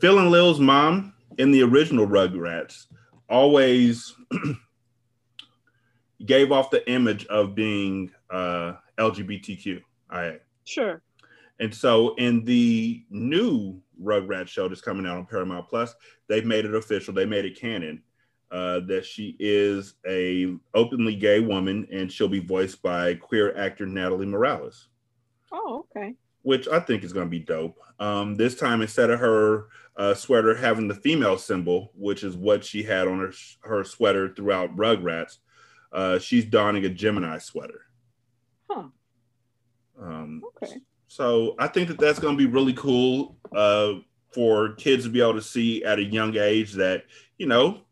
Phil 0.00 0.18
and 0.18 0.30
Lil's 0.30 0.60
mom 0.60 1.14
in 1.38 1.50
the 1.50 1.62
original 1.62 2.06
Rugrats 2.06 2.86
always 3.28 4.14
gave 6.26 6.52
off 6.52 6.70
the 6.70 6.88
image 6.90 7.26
of 7.26 7.54
being 7.54 8.10
uh, 8.30 8.74
LGBTQIA. 8.98 10.40
Sure. 10.64 11.02
And 11.58 11.74
so 11.74 12.14
in 12.14 12.44
the 12.44 13.04
new 13.10 13.80
Rugrats 14.02 14.48
show 14.48 14.68
that's 14.68 14.80
coming 14.80 15.06
out 15.06 15.18
on 15.18 15.26
Paramount 15.26 15.68
Plus, 15.68 15.94
they've 16.26 16.46
made 16.46 16.64
it 16.64 16.74
official. 16.74 17.12
They 17.12 17.26
made 17.26 17.44
it 17.44 17.60
canon 17.60 18.02
uh, 18.50 18.80
that 18.80 19.04
she 19.06 19.36
is 19.38 19.94
a 20.06 20.54
openly 20.74 21.14
gay 21.14 21.40
woman, 21.40 21.86
and 21.92 22.10
she'll 22.10 22.28
be 22.28 22.40
voiced 22.40 22.82
by 22.82 23.14
queer 23.14 23.56
actor 23.56 23.86
Natalie 23.86 24.26
Morales, 24.26 24.88
Oh, 25.52 25.86
okay. 25.96 26.14
which 26.42 26.66
I 26.68 26.80
think 26.80 27.04
is 27.04 27.12
going 27.12 27.26
to 27.26 27.30
be 27.30 27.38
dope. 27.38 27.78
Um, 27.98 28.34
this 28.36 28.56
time, 28.56 28.82
instead 28.82 29.10
of 29.10 29.20
her 29.20 29.68
uh, 29.96 30.14
sweater 30.14 30.54
having 30.54 30.88
the 30.88 30.94
female 30.94 31.38
symbol, 31.38 31.92
which 31.94 32.24
is 32.24 32.36
what 32.36 32.64
she 32.64 32.82
had 32.82 33.06
on 33.06 33.18
her 33.20 33.32
her 33.62 33.84
sweater 33.84 34.32
throughout 34.34 34.74
Rugrats, 34.76 35.38
uh, 35.92 36.18
she's 36.18 36.44
donning 36.44 36.84
a 36.84 36.88
Gemini 36.88 37.38
sweater. 37.38 37.82
Huh. 38.70 38.84
Um, 40.00 40.42
Okay. 40.62 40.76
so 41.08 41.54
I 41.58 41.66
think 41.68 41.88
that 41.88 41.98
that's 41.98 42.18
going 42.18 42.36
to 42.36 42.44
be 42.46 42.50
really 42.50 42.72
cool 42.72 43.36
uh, 43.54 43.94
for 44.32 44.72
kids 44.74 45.04
to 45.04 45.10
be 45.10 45.20
able 45.20 45.34
to 45.34 45.42
see 45.42 45.84
at 45.84 45.98
a 45.98 46.04
young 46.04 46.36
age 46.36 46.72
that 46.74 47.04
you 47.36 47.46
know 47.46 47.82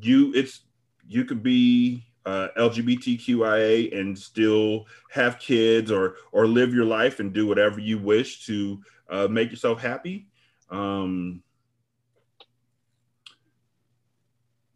you 0.00 0.32
it's 0.34 0.62
you 1.06 1.24
could 1.24 1.42
be 1.42 2.04
uh, 2.24 2.48
LGBTQIA 2.56 3.98
and 3.98 4.16
still 4.18 4.86
have 5.10 5.38
kids 5.38 5.90
or 5.90 6.16
or 6.30 6.46
live 6.46 6.72
your 6.72 6.84
life 6.84 7.20
and 7.20 7.32
do 7.32 7.46
whatever 7.46 7.80
you 7.80 7.98
wish 7.98 8.46
to 8.46 8.80
uh, 9.10 9.26
make 9.28 9.50
yourself 9.50 9.80
happy. 9.80 10.28
Um, 10.70 11.42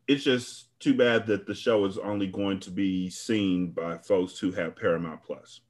it's 0.09 0.25
just 0.25 0.79
too 0.79 0.95
bad 0.95 1.27
that 1.27 1.47
the 1.47 1.55
show 1.55 1.85
is 1.85 1.99
only 1.99 2.27
going 2.27 2.61
to 2.61 2.71
be 2.71 3.09
seen 3.11 3.71
by 3.71 3.99
folks 3.99 4.39
who 4.39 4.53
have 4.53 4.77
Paramount 4.77 5.23
Plus 5.23 5.61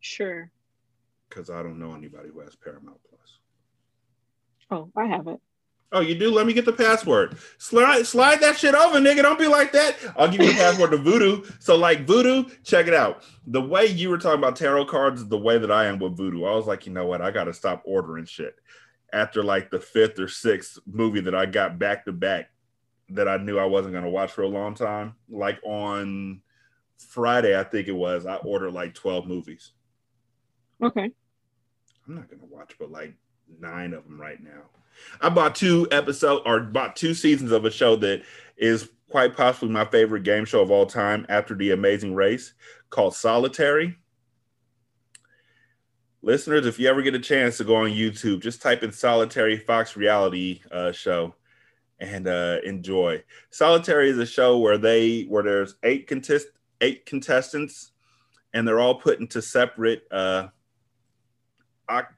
Sure. 0.00 0.50
because 1.28 1.48
I 1.50 1.62
don't 1.62 1.78
know 1.78 1.94
anybody 1.94 2.28
who 2.32 2.40
has 2.40 2.54
Paramount 2.54 3.00
Plus. 3.08 3.38
Oh, 4.70 4.90
I 4.96 5.06
have 5.06 5.26
it. 5.28 5.40
Oh, 5.92 6.00
you 6.00 6.14
do? 6.14 6.30
Let 6.30 6.46
me 6.46 6.52
get 6.52 6.64
the 6.64 6.72
password. 6.72 7.38
Slide, 7.58 8.06
slide 8.06 8.40
that 8.40 8.58
shit 8.58 8.74
over, 8.74 8.98
nigga. 8.98 9.22
Don't 9.22 9.38
be 9.38 9.46
like 9.46 9.72
that. 9.72 9.96
I'll 10.16 10.28
give 10.28 10.40
you 10.40 10.48
the 10.48 10.54
password 10.54 10.90
to 10.90 10.98
Vudu. 10.98 11.62
So, 11.62 11.76
like 11.76 12.06
Vudu, 12.06 12.52
check 12.64 12.86
it 12.88 12.94
out. 12.94 13.22
The 13.46 13.62
way 13.62 13.86
you 13.86 14.10
were 14.10 14.18
talking 14.18 14.40
about 14.40 14.56
tarot 14.56 14.86
cards 14.86 15.22
is 15.22 15.28
the 15.28 15.38
way 15.38 15.58
that 15.58 15.70
I 15.70 15.86
am 15.86 15.98
with 15.98 16.18
Vudu. 16.18 16.48
I 16.48 16.54
was 16.54 16.66
like, 16.66 16.86
you 16.86 16.92
know 16.92 17.06
what? 17.06 17.22
I 17.22 17.30
got 17.30 17.44
to 17.44 17.54
stop 17.54 17.82
ordering 17.84 18.24
shit. 18.24 18.56
After 19.12 19.44
like 19.44 19.70
the 19.70 19.80
fifth 19.80 20.18
or 20.18 20.28
sixth 20.28 20.78
movie 20.86 21.20
that 21.20 21.34
I 21.34 21.46
got 21.46 21.78
back 21.78 22.04
to 22.06 22.12
back 22.12 22.50
that 23.10 23.28
I 23.28 23.36
knew 23.36 23.58
I 23.58 23.64
wasn't 23.64 23.92
going 23.92 24.04
to 24.04 24.10
watch 24.10 24.32
for 24.32 24.42
a 24.42 24.48
long 24.48 24.74
time, 24.74 25.14
like 25.28 25.60
on 25.64 26.42
Friday, 26.98 27.58
I 27.58 27.62
think 27.62 27.86
it 27.88 27.92
was, 27.92 28.26
I 28.26 28.36
ordered 28.36 28.72
like 28.72 28.94
12 28.94 29.26
movies. 29.26 29.72
Okay. 30.82 31.10
I'm 32.08 32.14
not 32.14 32.30
gonna 32.30 32.44
watch, 32.44 32.74
but 32.78 32.90
like 32.90 33.14
nine 33.60 33.92
of 33.92 34.04
them 34.04 34.20
right 34.20 34.42
now. 34.42 34.62
I 35.20 35.28
bought 35.28 35.54
two 35.54 35.86
episodes 35.90 36.42
or 36.46 36.60
bought 36.60 36.96
two 36.96 37.14
seasons 37.14 37.52
of 37.52 37.64
a 37.64 37.70
show 37.70 37.96
that 37.96 38.22
is 38.56 38.88
quite 39.10 39.36
possibly 39.36 39.70
my 39.70 39.84
favorite 39.84 40.24
game 40.24 40.44
show 40.44 40.62
of 40.62 40.70
all 40.70 40.86
time 40.86 41.26
after 41.28 41.54
The 41.54 41.70
Amazing 41.70 42.14
Race 42.14 42.54
called 42.90 43.14
Solitary. 43.14 43.96
Listeners, 46.22 46.66
if 46.66 46.78
you 46.78 46.88
ever 46.88 47.02
get 47.02 47.14
a 47.14 47.20
chance 47.20 47.58
to 47.58 47.64
go 47.64 47.76
on 47.76 47.90
YouTube, 47.90 48.42
just 48.42 48.60
type 48.60 48.82
in 48.82 48.90
Solitary 48.90 49.56
Fox 49.56 49.96
Reality 49.96 50.60
uh, 50.72 50.90
Show 50.90 51.34
and 52.00 52.26
uh, 52.26 52.58
enjoy. 52.64 53.22
Solitary 53.50 54.10
is 54.10 54.18
a 54.18 54.26
show 54.26 54.58
where 54.58 54.78
they 54.78 55.22
where 55.22 55.42
there's 55.42 55.76
eight 55.82 56.06
contest 56.06 56.48
eight 56.80 57.06
contestants 57.06 57.92
and 58.52 58.66
they're 58.66 58.80
all 58.80 58.96
put 58.96 59.20
into 59.20 59.40
separate 59.40 60.02
uh, 60.10 60.48
oct- 61.88 62.14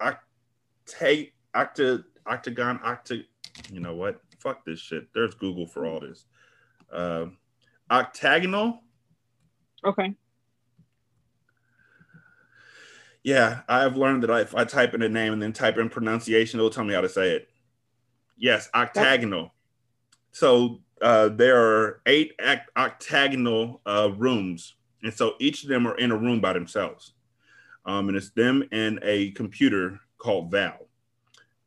octa- 0.00 1.32
octa- 1.54 2.04
octagon 2.28 2.78
octa 2.80 3.24
you 3.72 3.80
know 3.80 3.94
what? 3.94 4.20
Fuck 4.38 4.64
this 4.64 4.80
shit. 4.80 5.08
There's 5.14 5.34
google 5.34 5.66
for 5.66 5.86
all 5.86 6.00
this. 6.00 6.26
Uh, 6.92 7.26
octagonal? 7.90 8.80
Okay. 9.84 10.14
yeah 13.22 13.60
i've 13.68 13.96
learned 13.96 14.22
that 14.22 14.30
I, 14.30 14.40
if 14.40 14.54
i 14.54 14.64
type 14.64 14.94
in 14.94 15.02
a 15.02 15.08
name 15.08 15.32
and 15.32 15.42
then 15.42 15.52
type 15.52 15.78
in 15.78 15.88
pronunciation 15.88 16.58
it'll 16.58 16.70
tell 16.70 16.84
me 16.84 16.94
how 16.94 17.00
to 17.00 17.08
say 17.08 17.30
it. 17.30 17.48
Yes 18.36 18.68
octagonal. 18.74 19.52
So 20.32 20.80
uh, 21.00 21.28
there 21.28 21.60
are 21.60 22.00
eight 22.06 22.34
act- 22.40 22.70
octagonal 22.76 23.80
uh, 23.86 24.10
rooms. 24.16 24.74
And 25.02 25.12
so 25.12 25.34
each 25.38 25.62
of 25.62 25.68
them 25.68 25.86
are 25.86 25.96
in 25.96 26.10
a 26.10 26.16
room 26.16 26.40
by 26.40 26.52
themselves. 26.52 27.12
Um, 27.84 28.08
and 28.08 28.16
it's 28.16 28.30
them 28.30 28.64
and 28.72 28.98
a 29.02 29.30
computer 29.32 30.00
called 30.18 30.50
Val. 30.50 30.88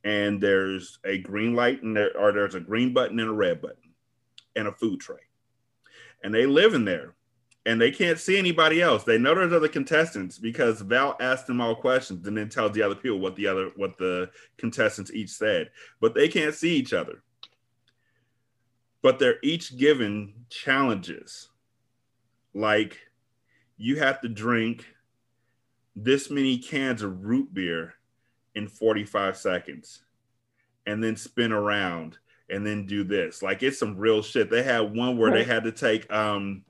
And 0.03 0.41
there's 0.41 0.99
a 1.03 1.17
green 1.17 1.55
light 1.55 1.83
and 1.83 1.95
there 1.95 2.17
or 2.17 2.31
there's 2.31 2.55
a 2.55 2.59
green 2.59 2.93
button 2.93 3.19
and 3.19 3.29
a 3.29 3.33
red 3.33 3.61
button 3.61 3.93
and 4.55 4.67
a 4.67 4.71
food 4.71 4.99
tray. 4.99 5.17
And 6.23 6.33
they 6.33 6.45
live 6.45 6.73
in 6.73 6.85
there 6.85 7.15
and 7.65 7.79
they 7.79 7.91
can't 7.91 8.19
see 8.19 8.37
anybody 8.37 8.81
else. 8.81 9.03
They 9.03 9.17
know 9.17 9.35
there's 9.35 9.53
other 9.53 9.67
contestants 9.67 10.37
because 10.37 10.81
Val 10.81 11.15
asked 11.19 11.47
them 11.47 11.61
all 11.61 11.75
questions 11.75 12.25
and 12.27 12.37
then 12.37 12.49
tells 12.49 12.71
the 12.71 12.81
other 12.81 12.95
people 12.95 13.19
what 13.19 13.35
the 13.35 13.47
other 13.47 13.71
what 13.75 13.97
the 13.97 14.29
contestants 14.57 15.11
each 15.11 15.29
said, 15.29 15.69
but 15.99 16.13
they 16.15 16.27
can't 16.27 16.55
see 16.55 16.75
each 16.75 16.93
other. 16.93 17.23
But 19.01 19.19
they're 19.19 19.39
each 19.43 19.77
given 19.77 20.45
challenges. 20.49 21.49
Like 22.53 22.97
you 23.77 23.97
have 23.99 24.21
to 24.21 24.29
drink 24.29 24.85
this 25.95 26.29
many 26.29 26.57
cans 26.57 27.01
of 27.01 27.23
root 27.23 27.53
beer 27.53 27.93
in 28.59 28.67
45 28.67 29.37
seconds 29.37 30.01
and 30.85 31.03
then 31.03 31.15
spin 31.15 31.51
around 31.51 32.17
and 32.49 32.65
then 32.65 32.85
do 32.85 33.03
this. 33.03 33.41
Like 33.41 33.63
it's 33.63 33.79
some 33.79 33.97
real 33.97 34.21
shit. 34.21 34.49
They 34.49 34.63
had 34.63 34.95
one 34.95 35.17
where 35.17 35.31
they 35.31 35.43
had 35.43 35.63
to 35.63 35.71
take 35.71 36.11
um 36.11 36.63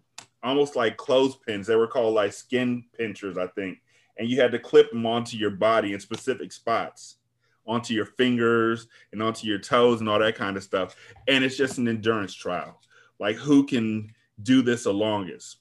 almost 0.43 0.75
like 0.75 0.97
clothespins. 0.97 1.67
They 1.67 1.75
were 1.75 1.87
called 1.87 2.13
like 2.13 2.31
skin 2.31 2.85
pinchers, 2.97 3.37
I 3.37 3.47
think. 3.47 3.79
And 4.17 4.29
you 4.29 4.39
had 4.39 4.51
to 4.51 4.59
clip 4.59 4.91
them 4.91 5.05
onto 5.05 5.37
your 5.37 5.51
body 5.51 5.93
in 5.93 5.99
specific 5.99 6.51
spots, 6.51 7.15
onto 7.65 7.93
your 7.93 8.05
fingers 8.05 8.87
and 9.11 9.23
onto 9.23 9.47
your 9.47 9.59
toes 9.59 9.99
and 9.99 10.09
all 10.09 10.19
that 10.19 10.35
kind 10.35 10.57
of 10.57 10.63
stuff. 10.63 10.95
And 11.27 11.43
it's 11.43 11.57
just 11.57 11.77
an 11.77 11.87
endurance 11.87 12.33
trial. 12.33 12.79
Like 13.19 13.35
who 13.37 13.65
can 13.65 14.13
do 14.41 14.61
this 14.61 14.83
the 14.83 14.93
longest? 14.93 15.57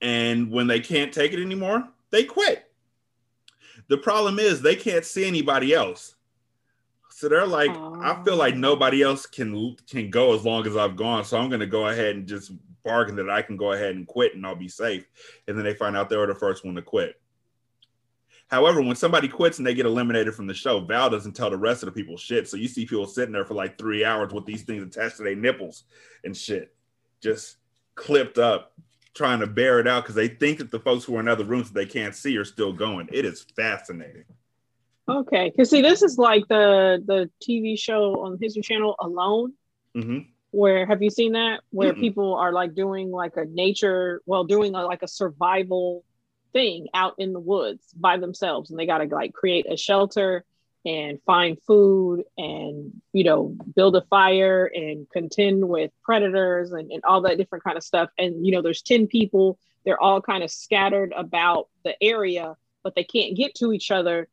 And 0.00 0.52
when 0.52 0.66
they 0.68 0.80
can't 0.80 1.12
take 1.12 1.32
it 1.32 1.42
anymore, 1.42 1.88
they 2.10 2.24
quit. 2.24 2.67
The 3.88 3.98
problem 3.98 4.38
is 4.38 4.60
they 4.60 4.76
can't 4.76 5.04
see 5.04 5.26
anybody 5.26 5.74
else. 5.74 6.14
So 7.10 7.28
they're 7.28 7.46
like, 7.46 7.70
I 7.70 8.22
feel 8.24 8.36
like 8.36 8.54
oh. 8.54 8.58
nobody 8.58 9.02
else 9.02 9.26
can 9.26 9.76
can 9.90 10.10
go 10.10 10.34
as 10.34 10.44
long 10.44 10.66
as 10.66 10.76
I've 10.76 10.96
gone. 10.96 11.24
So 11.24 11.36
I'm 11.36 11.50
gonna 11.50 11.66
go 11.66 11.88
ahead 11.88 12.14
and 12.14 12.28
just 12.28 12.52
bargain 12.84 13.16
that 13.16 13.28
I 13.28 13.42
can 13.42 13.56
go 13.56 13.72
ahead 13.72 13.96
and 13.96 14.06
quit 14.06 14.34
and 14.34 14.46
I'll 14.46 14.54
be 14.54 14.68
safe. 14.68 15.04
And 15.46 15.56
then 15.56 15.64
they 15.64 15.74
find 15.74 15.96
out 15.96 16.08
they 16.08 16.16
were 16.16 16.26
the 16.26 16.34
first 16.34 16.64
one 16.64 16.74
to 16.76 16.82
quit. 16.82 17.20
However, 18.48 18.80
when 18.80 18.96
somebody 18.96 19.28
quits 19.28 19.58
and 19.58 19.66
they 19.66 19.74
get 19.74 19.84
eliminated 19.84 20.34
from 20.34 20.46
the 20.46 20.54
show, 20.54 20.80
Val 20.80 21.10
doesn't 21.10 21.32
tell 21.32 21.50
the 21.50 21.58
rest 21.58 21.82
of 21.82 21.86
the 21.86 21.92
people 21.92 22.16
shit. 22.16 22.48
So 22.48 22.56
you 22.56 22.66
see 22.66 22.86
people 22.86 23.06
sitting 23.06 23.32
there 23.32 23.44
for 23.44 23.54
like 23.54 23.76
three 23.76 24.04
hours 24.04 24.32
with 24.32 24.46
these 24.46 24.62
things 24.62 24.82
attached 24.82 25.18
to 25.18 25.24
their 25.24 25.34
nipples 25.34 25.84
and 26.24 26.36
shit, 26.36 26.74
just 27.20 27.56
clipped 27.94 28.38
up, 28.38 28.72
trying 29.18 29.40
to 29.40 29.46
bear 29.46 29.80
it 29.80 29.86
out 29.86 30.04
because 30.04 30.14
they 30.14 30.28
think 30.28 30.58
that 30.58 30.70
the 30.70 30.80
folks 30.80 31.04
who 31.04 31.16
are 31.16 31.20
in 31.20 31.28
other 31.28 31.44
rooms 31.44 31.68
that 31.68 31.74
they 31.74 31.86
can't 31.86 32.14
see 32.14 32.36
are 32.38 32.44
still 32.44 32.72
going. 32.72 33.08
It 33.12 33.24
is 33.24 33.44
fascinating. 33.56 34.24
Okay, 35.08 35.50
because 35.50 35.70
see, 35.70 35.82
this 35.82 36.02
is 36.02 36.18
like 36.18 36.46
the 36.48 37.02
the 37.04 37.30
TV 37.42 37.78
show 37.78 38.24
on 38.24 38.38
History 38.40 38.62
Channel 38.62 38.94
Alone. 39.00 39.52
Mm-hmm. 39.96 40.18
Where 40.50 40.86
have 40.86 41.02
you 41.02 41.10
seen 41.10 41.32
that? 41.32 41.60
Where 41.70 41.92
Mm-mm. 41.92 42.00
people 42.00 42.34
are 42.34 42.52
like 42.52 42.74
doing 42.74 43.10
like 43.10 43.36
a 43.36 43.44
nature, 43.44 44.22
well, 44.24 44.44
doing 44.44 44.74
a, 44.74 44.84
like 44.84 45.02
a 45.02 45.08
survival 45.08 46.04
thing 46.52 46.88
out 46.94 47.14
in 47.18 47.32
the 47.32 47.40
woods 47.40 47.84
by 47.94 48.16
themselves, 48.18 48.70
and 48.70 48.78
they 48.78 48.86
got 48.86 48.98
to 48.98 49.14
like 49.14 49.32
create 49.32 49.66
a 49.70 49.76
shelter 49.76 50.44
and 50.88 51.20
find 51.26 51.58
food 51.66 52.24
and 52.38 52.74
you 53.12 53.24
know 53.24 53.54
build 53.76 53.94
a 53.94 54.00
fire 54.16 54.64
and 54.82 54.98
contend 55.10 55.68
with 55.68 55.90
predators 56.02 56.72
and, 56.72 56.90
and 56.90 57.02
all 57.04 57.20
that 57.22 57.36
different 57.36 57.62
kind 57.64 57.76
of 57.76 57.84
stuff. 57.84 58.08
And 58.18 58.44
you 58.46 58.52
know 58.52 58.62
there's 58.62 58.82
10 58.82 59.06
people. 59.06 59.58
They're 59.84 60.02
all 60.02 60.20
kind 60.22 60.42
of 60.42 60.50
scattered 60.50 61.12
about 61.24 61.68
the 61.84 61.94
area 62.02 62.56
but 62.84 62.94
they 62.94 63.04
can't 63.04 63.36
get 63.36 63.54
to 63.56 63.72
each 63.72 63.90
other. 63.90 64.28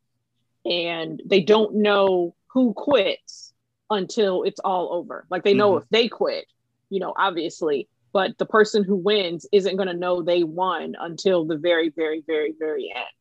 And 0.66 1.22
they 1.26 1.42
don't 1.42 1.76
know 1.76 2.36
who 2.48 2.74
quits 2.74 3.54
until 3.90 4.44
it's 4.44 4.60
all 4.60 4.94
over. 4.94 5.26
Like 5.30 5.44
they 5.44 5.54
know 5.54 5.74
Mhm. 5.74 5.82
if 5.82 5.90
they 5.90 6.08
quit 6.08 6.46
you 6.90 7.00
know 7.00 7.14
obviously. 7.18 7.88
But 8.14 8.38
the 8.38 8.46
person 8.46 8.86
who 8.86 8.96
wins 8.96 9.46
isn't 9.52 9.76
going 9.76 9.90
to 9.90 9.94
know 10.06 10.22
they 10.22 10.44
won 10.46 10.96
until 11.08 11.44
the 11.44 11.58
very 11.58 11.90
very 11.90 12.22
very 12.26 12.54
very 12.58 12.94
end. 12.96 13.14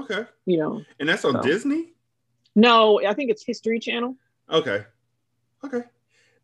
Okay. 0.00 0.24
you 0.46 0.56
know? 0.58 0.82
And 0.98 1.08
that's 1.08 1.24
on 1.24 1.34
So- 1.34 1.42
Disney? 1.42 1.92
No 2.54 3.00
i 3.04 3.14
think 3.14 3.30
it's 3.30 3.44
history 3.44 3.78
channel 3.78 4.16
Okay. 4.52 4.84
Okay. 5.64 5.82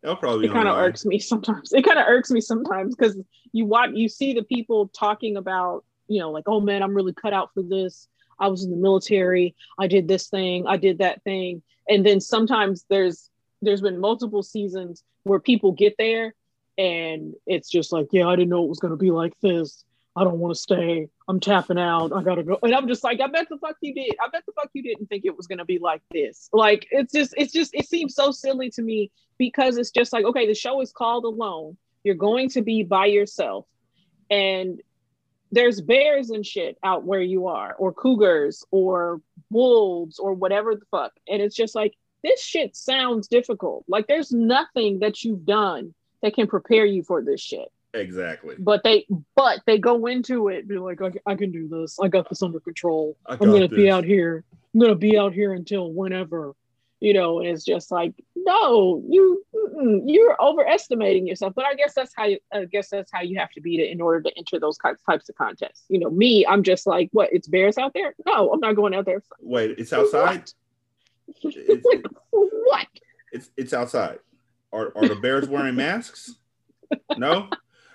That'll 0.01 0.17
probably 0.17 0.47
it 0.47 0.53
kind 0.53 0.67
of 0.67 0.77
irks 0.77 1.05
me 1.05 1.19
sometimes. 1.19 1.73
It 1.73 1.83
kind 1.83 1.99
of 1.99 2.07
irks 2.07 2.31
me 2.31 2.41
sometimes 2.41 2.95
because 2.95 3.17
you 3.51 3.65
watch, 3.65 3.91
you 3.93 4.07
see 4.07 4.33
the 4.33 4.43
people 4.43 4.87
talking 4.87 5.35
about, 5.37 5.83
you 6.07 6.19
know, 6.19 6.31
like, 6.31 6.45
oh 6.47 6.61
man, 6.61 6.81
I'm 6.81 6.95
really 6.95 7.13
cut 7.13 7.33
out 7.33 7.53
for 7.53 7.61
this. 7.61 8.07
I 8.39 8.47
was 8.47 8.63
in 8.63 8.71
the 8.71 8.77
military. 8.77 9.55
I 9.77 9.87
did 9.87 10.07
this 10.07 10.27
thing. 10.27 10.65
I 10.65 10.77
did 10.77 10.99
that 10.99 11.21
thing. 11.23 11.61
And 11.89 12.05
then 12.05 12.21
sometimes 12.21 12.85
there's 12.89 13.29
there's 13.61 13.81
been 13.81 13.99
multiple 13.99 14.41
seasons 14.41 15.03
where 15.23 15.39
people 15.39 15.73
get 15.73 15.95
there 15.97 16.33
and 16.77 17.33
it's 17.45 17.69
just 17.69 17.91
like, 17.91 18.07
yeah, 18.13 18.27
I 18.27 18.37
didn't 18.37 18.49
know 18.49 18.63
it 18.63 18.69
was 18.69 18.79
gonna 18.79 18.95
be 18.95 19.11
like 19.11 19.33
this. 19.41 19.83
I 20.15 20.23
don't 20.23 20.39
want 20.39 20.53
to 20.55 20.59
stay. 20.59 21.07
I'm 21.27 21.39
tapping 21.39 21.79
out. 21.79 22.11
I 22.13 22.23
gotta 22.23 22.43
go. 22.43 22.57
And 22.63 22.73
I'm 22.73 22.87
just 22.87 23.03
like, 23.03 23.21
I 23.21 23.27
bet 23.27 23.47
the 23.49 23.57
fuck 23.57 23.77
you 23.81 23.93
did. 23.93 24.15
I 24.21 24.29
bet 24.29 24.43
the 24.45 24.51
fuck 24.53 24.69
you 24.73 24.83
didn't 24.83 25.07
think 25.07 25.23
it 25.25 25.37
was 25.37 25.47
gonna 25.47 25.65
be 25.65 25.79
like 25.79 26.01
this. 26.11 26.49
Like 26.51 26.87
it's 26.91 27.13
just, 27.13 27.33
it's 27.37 27.53
just, 27.53 27.73
it 27.73 27.87
seems 27.87 28.15
so 28.15 28.31
silly 28.31 28.69
to 28.71 28.81
me 28.81 29.11
because 29.37 29.77
it's 29.77 29.91
just 29.91 30.11
like, 30.11 30.25
okay, 30.25 30.47
the 30.47 30.55
show 30.55 30.81
is 30.81 30.91
called 30.91 31.25
Alone. 31.25 31.77
You're 32.03 32.15
going 32.15 32.49
to 32.49 32.61
be 32.61 32.83
by 32.83 33.07
yourself, 33.07 33.65
and 34.29 34.81
there's 35.51 35.81
bears 35.81 36.29
and 36.29 36.45
shit 36.45 36.77
out 36.83 37.03
where 37.03 37.21
you 37.21 37.47
are, 37.47 37.73
or 37.73 37.91
cougars, 37.91 38.63
or 38.71 39.21
wolves, 39.49 40.17
or 40.17 40.33
whatever 40.33 40.75
the 40.75 40.85
fuck. 40.91 41.11
And 41.27 41.41
it's 41.41 41.55
just 41.55 41.75
like 41.75 41.93
this 42.23 42.41
shit 42.41 42.75
sounds 42.75 43.27
difficult. 43.27 43.83
Like 43.87 44.07
there's 44.07 44.31
nothing 44.31 44.99
that 44.99 45.23
you've 45.23 45.45
done 45.45 45.93
that 46.21 46.35
can 46.35 46.47
prepare 46.47 46.85
you 46.85 47.03
for 47.03 47.21
this 47.21 47.41
shit 47.41 47.69
Exactly. 47.93 48.55
but 48.59 48.83
they 48.83 49.07
but 49.35 49.61
they 49.65 49.79
go 49.79 50.05
into 50.05 50.49
it 50.49 50.67
be 50.67 50.77
like 50.77 51.01
I, 51.01 51.11
I 51.25 51.35
can 51.35 51.51
do 51.51 51.67
this. 51.67 51.99
I 51.99 52.07
got 52.07 52.29
this 52.29 52.43
under 52.43 52.59
control. 52.59 53.17
I'm 53.25 53.37
gonna 53.37 53.67
be 53.67 53.89
out 53.89 54.03
here. 54.03 54.43
I'm 54.73 54.79
gonna 54.79 54.95
be 54.95 55.17
out 55.17 55.33
here 55.33 55.53
until 55.53 55.91
whenever. 55.91 56.53
You 56.99 57.13
know 57.13 57.39
and 57.39 57.47
it's 57.47 57.63
just 57.63 57.91
like 57.91 58.13
no 58.35 59.01
you 59.09 59.43
you're 60.05 60.39
overestimating 60.41 61.25
yourself. 61.25 61.53
But 61.55 61.65
i 61.65 61.73
guess 61.73 61.93
that's 61.95 62.13
how 62.15 62.25
you 62.25 62.39
i 62.53 62.65
guess 62.65 62.89
that's 62.89 63.09
how 63.11 63.21
you 63.21 63.39
have 63.39 63.51
to 63.51 63.61
be 63.61 63.77
to 63.77 63.89
in 63.89 64.01
order 64.01 64.21
to 64.29 64.37
enter 64.37 64.59
those 64.59 64.77
types 64.77 65.01
types 65.09 65.29
of 65.29 65.35
contests. 65.35 65.85
You 65.87 65.99
know 65.99 66.09
me 66.09 66.45
i'm 66.45 66.61
just 66.61 66.85
like 66.85 67.09
what 67.13 67.29
it's 67.31 67.47
bears 67.47 67.77
out 67.77 67.93
there? 67.93 68.13
No 68.25 68.51
i'm 68.51 68.59
not 68.59 68.75
going 68.75 68.93
out 68.93 69.05
there. 69.05 69.23
Wait, 69.39 69.79
it's 69.79 69.93
outside? 69.93 70.51
It's, 71.43 71.85
like, 71.85 72.05
what? 72.31 72.87
It's 73.31 73.49
it's 73.57 73.73
outside. 73.73 74.19
Are 74.71 74.91
are 74.95 75.07
the 75.07 75.15
bears 75.15 75.47
wearing 75.47 75.75
masks? 75.75 76.35
No? 77.17 77.49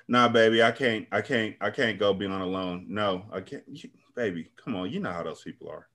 Nah, 0.06 0.28
baby, 0.28 0.62
I 0.62 0.70
can't 0.70 1.06
I 1.10 1.22
can't 1.22 1.56
I 1.60 1.70
can't 1.70 1.98
go 1.98 2.12
being 2.12 2.32
on 2.32 2.42
alone. 2.42 2.86
No, 2.88 3.24
I 3.32 3.40
can't 3.40 3.62
you, 3.66 3.90
baby, 4.14 4.50
come 4.62 4.76
on, 4.76 4.90
you 4.90 5.00
know 5.00 5.12
how 5.12 5.22
those 5.22 5.42
people 5.42 5.70
are. 5.70 5.88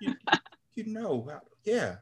You, 0.00 0.14
you 0.74 0.86
know 0.86 1.26
how 1.30 1.40
yeah. 1.64 1.96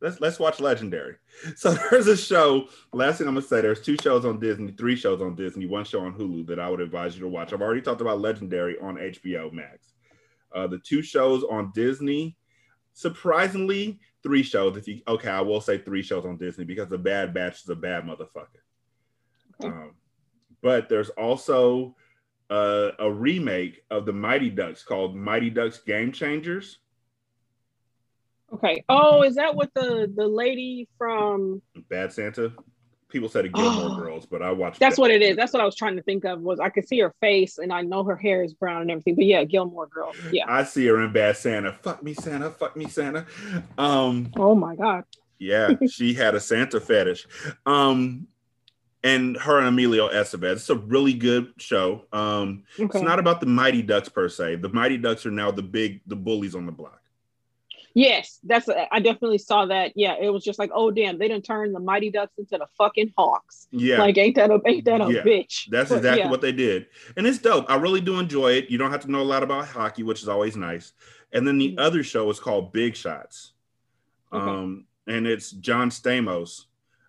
Let's 0.00 0.20
let's 0.20 0.38
watch 0.38 0.60
Legendary. 0.60 1.16
So 1.56 1.72
there's 1.72 2.06
a 2.06 2.16
show. 2.16 2.68
Last 2.92 3.18
thing 3.18 3.28
I'm 3.28 3.34
gonna 3.34 3.46
say, 3.46 3.60
there's 3.60 3.80
two 3.80 3.96
shows 4.02 4.24
on 4.24 4.38
Disney, 4.38 4.72
three 4.72 4.96
shows 4.96 5.20
on 5.20 5.34
Disney, 5.34 5.66
one 5.66 5.84
show 5.84 6.00
on 6.00 6.14
Hulu 6.14 6.46
that 6.48 6.60
I 6.60 6.68
would 6.68 6.80
advise 6.80 7.14
you 7.14 7.20
to 7.22 7.28
watch. 7.28 7.52
I've 7.52 7.62
already 7.62 7.80
talked 7.80 8.00
about 8.00 8.20
Legendary 8.20 8.78
on 8.80 8.96
HBO 8.96 9.52
Max. 9.52 9.94
Uh, 10.54 10.66
the 10.66 10.78
two 10.78 11.02
shows 11.02 11.44
on 11.44 11.72
Disney, 11.74 12.36
surprisingly, 12.92 14.00
three 14.22 14.42
shows. 14.42 14.76
If 14.76 14.86
you 14.88 15.00
okay, 15.08 15.30
I 15.30 15.40
will 15.40 15.60
say 15.60 15.78
three 15.78 16.02
shows 16.02 16.24
on 16.24 16.36
Disney 16.36 16.64
because 16.64 16.88
the 16.88 16.98
Bad 16.98 17.34
Batch 17.34 17.62
is 17.62 17.68
a 17.68 17.76
bad 17.76 18.04
motherfucker. 18.04 18.62
Um, 19.62 19.92
but 20.62 20.88
there's 20.88 21.10
also 21.10 21.94
uh, 22.50 22.90
a 22.98 23.10
remake 23.10 23.82
of 23.90 24.06
the 24.06 24.12
Mighty 24.12 24.50
Ducks 24.50 24.82
called 24.82 25.14
Mighty 25.16 25.50
Ducks 25.50 25.78
Game 25.78 26.12
Changers. 26.12 26.78
okay 28.52 28.82
oh 28.88 29.22
is 29.22 29.34
that 29.34 29.54
what 29.54 29.72
the 29.74 30.10
the 30.16 30.26
lady 30.26 30.88
from 30.96 31.60
Bad 31.90 32.12
Santa. 32.12 32.52
People 33.10 33.30
said 33.30 33.46
it 33.46 33.54
Gilmore 33.54 33.90
Oh. 33.92 33.96
Girls, 33.96 34.26
but 34.26 34.42
I 34.42 34.52
watched. 34.52 34.80
That's 34.80 34.96
that. 34.96 35.00
what 35.00 35.10
it 35.10 35.22
is. 35.22 35.34
That's 35.34 35.54
what 35.54 35.62
I 35.62 35.64
was 35.64 35.74
trying 35.74 35.96
to 35.96 36.02
think 36.02 36.26
of. 36.26 36.42
Was 36.42 36.60
I 36.60 36.68
could 36.68 36.86
see 36.86 36.98
her 37.00 37.14
face, 37.22 37.56
and 37.56 37.72
I 37.72 37.80
know 37.80 38.04
her 38.04 38.16
hair 38.16 38.42
is 38.44 38.52
brown 38.52 38.82
and 38.82 38.90
everything. 38.90 39.14
But 39.14 39.24
yeah, 39.24 39.44
Gilmore 39.44 39.86
Girl. 39.86 40.12
Yeah. 40.30 40.44
I 40.46 40.62
see 40.64 40.86
her 40.88 41.02
in 41.02 41.10
Bad 41.10 41.38
Santa. 41.38 41.72
Fuck 41.72 42.02
me, 42.02 42.12
Santa. 42.12 42.50
Fuck 42.50 42.76
me, 42.76 42.86
Santa. 42.86 43.24
Um, 43.78 44.30
Oh 44.36 44.54
my 44.54 44.76
god. 44.76 45.04
yeah, 45.38 45.70
she 45.90 46.12
had 46.12 46.34
a 46.34 46.40
Santa 46.40 46.80
fetish. 46.80 47.26
Um, 47.64 48.26
and 49.04 49.36
her 49.36 49.58
and 49.58 49.68
Emilio 49.68 50.08
Estevez. 50.08 50.52
It's 50.52 50.70
a 50.70 50.74
really 50.76 51.14
good 51.14 51.52
show. 51.58 52.04
Um, 52.12 52.64
Okay. 52.78 52.98
it's 52.98 53.04
not 53.04 53.18
about 53.18 53.40
the 53.40 53.46
Mighty 53.46 53.82
Ducks 53.82 54.08
per 54.08 54.28
se. 54.28 54.56
The 54.56 54.68
Mighty 54.70 54.96
Ducks 54.98 55.24
are 55.26 55.30
now 55.30 55.50
the 55.50 55.62
big, 55.62 56.00
the 56.06 56.16
bullies 56.16 56.54
on 56.54 56.66
the 56.66 56.72
block. 56.72 57.00
Yes, 57.94 58.38
that's. 58.44 58.68
I 58.92 59.00
definitely 59.00 59.38
saw 59.38 59.66
that. 59.66 59.92
Yeah, 59.96 60.14
it 60.20 60.28
was 60.30 60.44
just 60.44 60.58
like, 60.58 60.70
oh 60.72 60.90
damn, 60.92 61.18
they 61.18 61.26
didn't 61.26 61.44
turn 61.44 61.72
the 61.72 61.80
Mighty 61.80 62.10
Ducks 62.10 62.32
into 62.38 62.56
the 62.58 62.66
fucking 62.76 63.12
Hawks. 63.16 63.66
Yeah. 63.72 63.98
Like, 63.98 64.16
ain't 64.18 64.36
that 64.36 64.50
a 64.50 64.60
ain't 64.66 64.84
that 64.84 65.00
a 65.00 65.12
Yeah, 65.12 65.22
bitch? 65.22 65.68
That's 65.70 65.88
But, 65.88 65.96
exactly 65.96 66.22
yeah. 66.24 66.30
what 66.30 66.40
they 66.40 66.52
did. 66.52 66.86
And 67.16 67.26
it's 67.26 67.38
dope. 67.38 67.66
I 67.68 67.76
really 67.76 68.00
do 68.00 68.20
enjoy 68.20 68.52
it. 68.52 68.70
You 68.70 68.78
don't 68.78 68.92
have 68.92 69.00
to 69.00 69.10
know 69.10 69.20
a 69.20 69.24
lot 69.24 69.42
about 69.42 69.66
hockey, 69.66 70.04
which 70.04 70.22
is 70.22 70.28
always 70.28 70.56
nice. 70.56 70.92
And 71.32 71.46
then 71.46 71.58
Mm-hmm. 71.58 71.76
the 71.76 71.82
other 71.82 72.02
show 72.04 72.30
is 72.30 72.38
called 72.38 72.72
Big 72.72 72.94
Shots. 72.94 73.52
um, 74.32 74.84
and 75.08 75.26
it's 75.26 75.50
John 75.52 75.90
Stamos. 75.90 76.66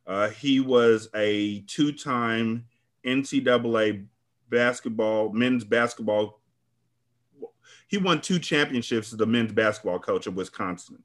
Uh, 0.10 0.28
he 0.30 0.60
was 0.60 1.08
a 1.14 1.60
two-time 1.68 2.66
NCAA 3.06 4.04
basketball 4.50 5.32
men's 5.32 5.64
basketball. 5.64 6.42
He 7.88 7.98
won 8.00 8.20
two 8.20 8.40
championships 8.40 9.14
as 9.14 9.18
the 9.20 9.28
men's 9.28 9.52
basketball 9.52 10.00
coach 10.00 10.26
of 10.26 10.36
Wisconsin. 10.36 11.04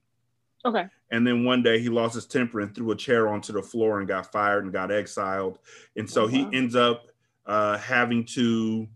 Okay. 0.64 0.86
And 1.10 1.26
then 1.26 1.44
one 1.44 1.62
day 1.62 1.78
he 1.81 1.90
lost 1.90 2.14
his 2.14 2.24
temper 2.24 2.60
and 2.60 2.74
threw 2.74 2.90
a 2.93 2.97
chair 2.97 3.28
onto 3.28 3.52
the 3.52 3.62
floor 3.62 3.98
and 3.98 4.09
got 4.09 4.32
fired 4.32 4.64
and 4.64 4.72
got 4.72 4.90
exiled. 4.90 5.59
And 5.97 6.09
so 6.09 6.22
Oh, 6.22 6.26
he 6.26 6.48
ends 6.55 6.74
up 6.74 7.09
uh, 7.44 7.76
having 7.76 8.24
to 8.24 8.89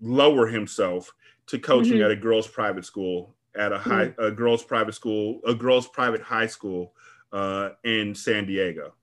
lower 0.00 0.46
himself 0.46 1.12
to 1.48 1.58
coaching 1.58 1.98
Mhm. 1.98 2.04
at 2.06 2.10
a 2.10 2.16
girls' 2.16 2.48
private 2.48 2.86
school 2.86 3.36
at 3.54 3.72
a 3.72 3.78
high 3.78 4.14
a 4.16 4.30
girls' 4.30 4.64
private 4.64 4.94
school, 4.94 5.40
a 5.44 5.54
girls' 5.54 5.86
private 5.88 6.22
high 6.22 6.46
school 6.46 6.94
uh, 7.32 7.70
in 7.84 8.14
San 8.14 8.46
Diego. 8.46 8.94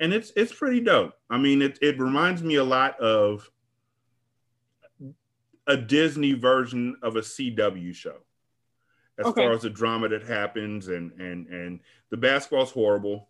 And 0.00 0.12
it's 0.12 0.32
it's 0.36 0.52
pretty 0.52 0.80
dope. 0.80 1.14
I 1.28 1.38
mean, 1.38 1.60
it 1.62 1.78
it 1.82 1.98
reminds 1.98 2.42
me 2.42 2.54
a 2.56 2.64
lot 2.64 2.98
of 3.00 3.50
a 5.66 5.76
Disney 5.76 6.32
version 6.32 6.96
of 7.02 7.16
a 7.16 7.20
CW 7.20 7.94
show 7.94 8.16
as 9.18 9.26
Okay. 9.26 9.42
far 9.42 9.52
as 9.52 9.62
the 9.62 9.70
drama 9.70 10.08
that 10.08 10.22
happens 10.22 10.88
and 10.88 11.12
and 11.20 11.46
and 11.48 11.80
the 12.10 12.16
basketball's 12.16 12.70
horrible. 12.70 13.28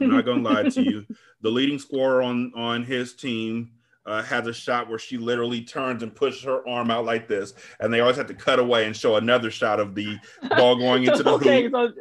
I'm 0.00 0.10
not 0.10 0.24
gonna 0.24 0.42
lie 0.42 0.68
to 0.68 0.82
you. 0.82 1.06
The 1.42 1.50
leading 1.50 1.80
scorer 1.80 2.22
on 2.22 2.52
on 2.54 2.84
his 2.84 3.14
team 3.14 3.72
uh, 4.04 4.22
has 4.22 4.46
a 4.46 4.52
shot 4.52 4.88
where 4.88 4.98
she 4.98 5.16
literally 5.16 5.62
turns 5.62 6.02
and 6.02 6.14
pushes 6.14 6.42
her 6.42 6.66
arm 6.68 6.90
out 6.90 7.04
like 7.04 7.28
this, 7.28 7.54
and 7.80 7.92
they 7.92 8.00
always 8.00 8.16
have 8.16 8.26
to 8.26 8.34
cut 8.34 8.58
away 8.58 8.86
and 8.86 8.96
show 8.96 9.16
another 9.16 9.50
shot 9.50 9.78
of 9.80 9.94
the 9.94 10.16
ball 10.56 10.76
going 10.78 11.04
into 11.04 11.22
the 11.22 11.32
okay, 11.34 11.62
hoop. 11.62 11.72
so 11.72 11.92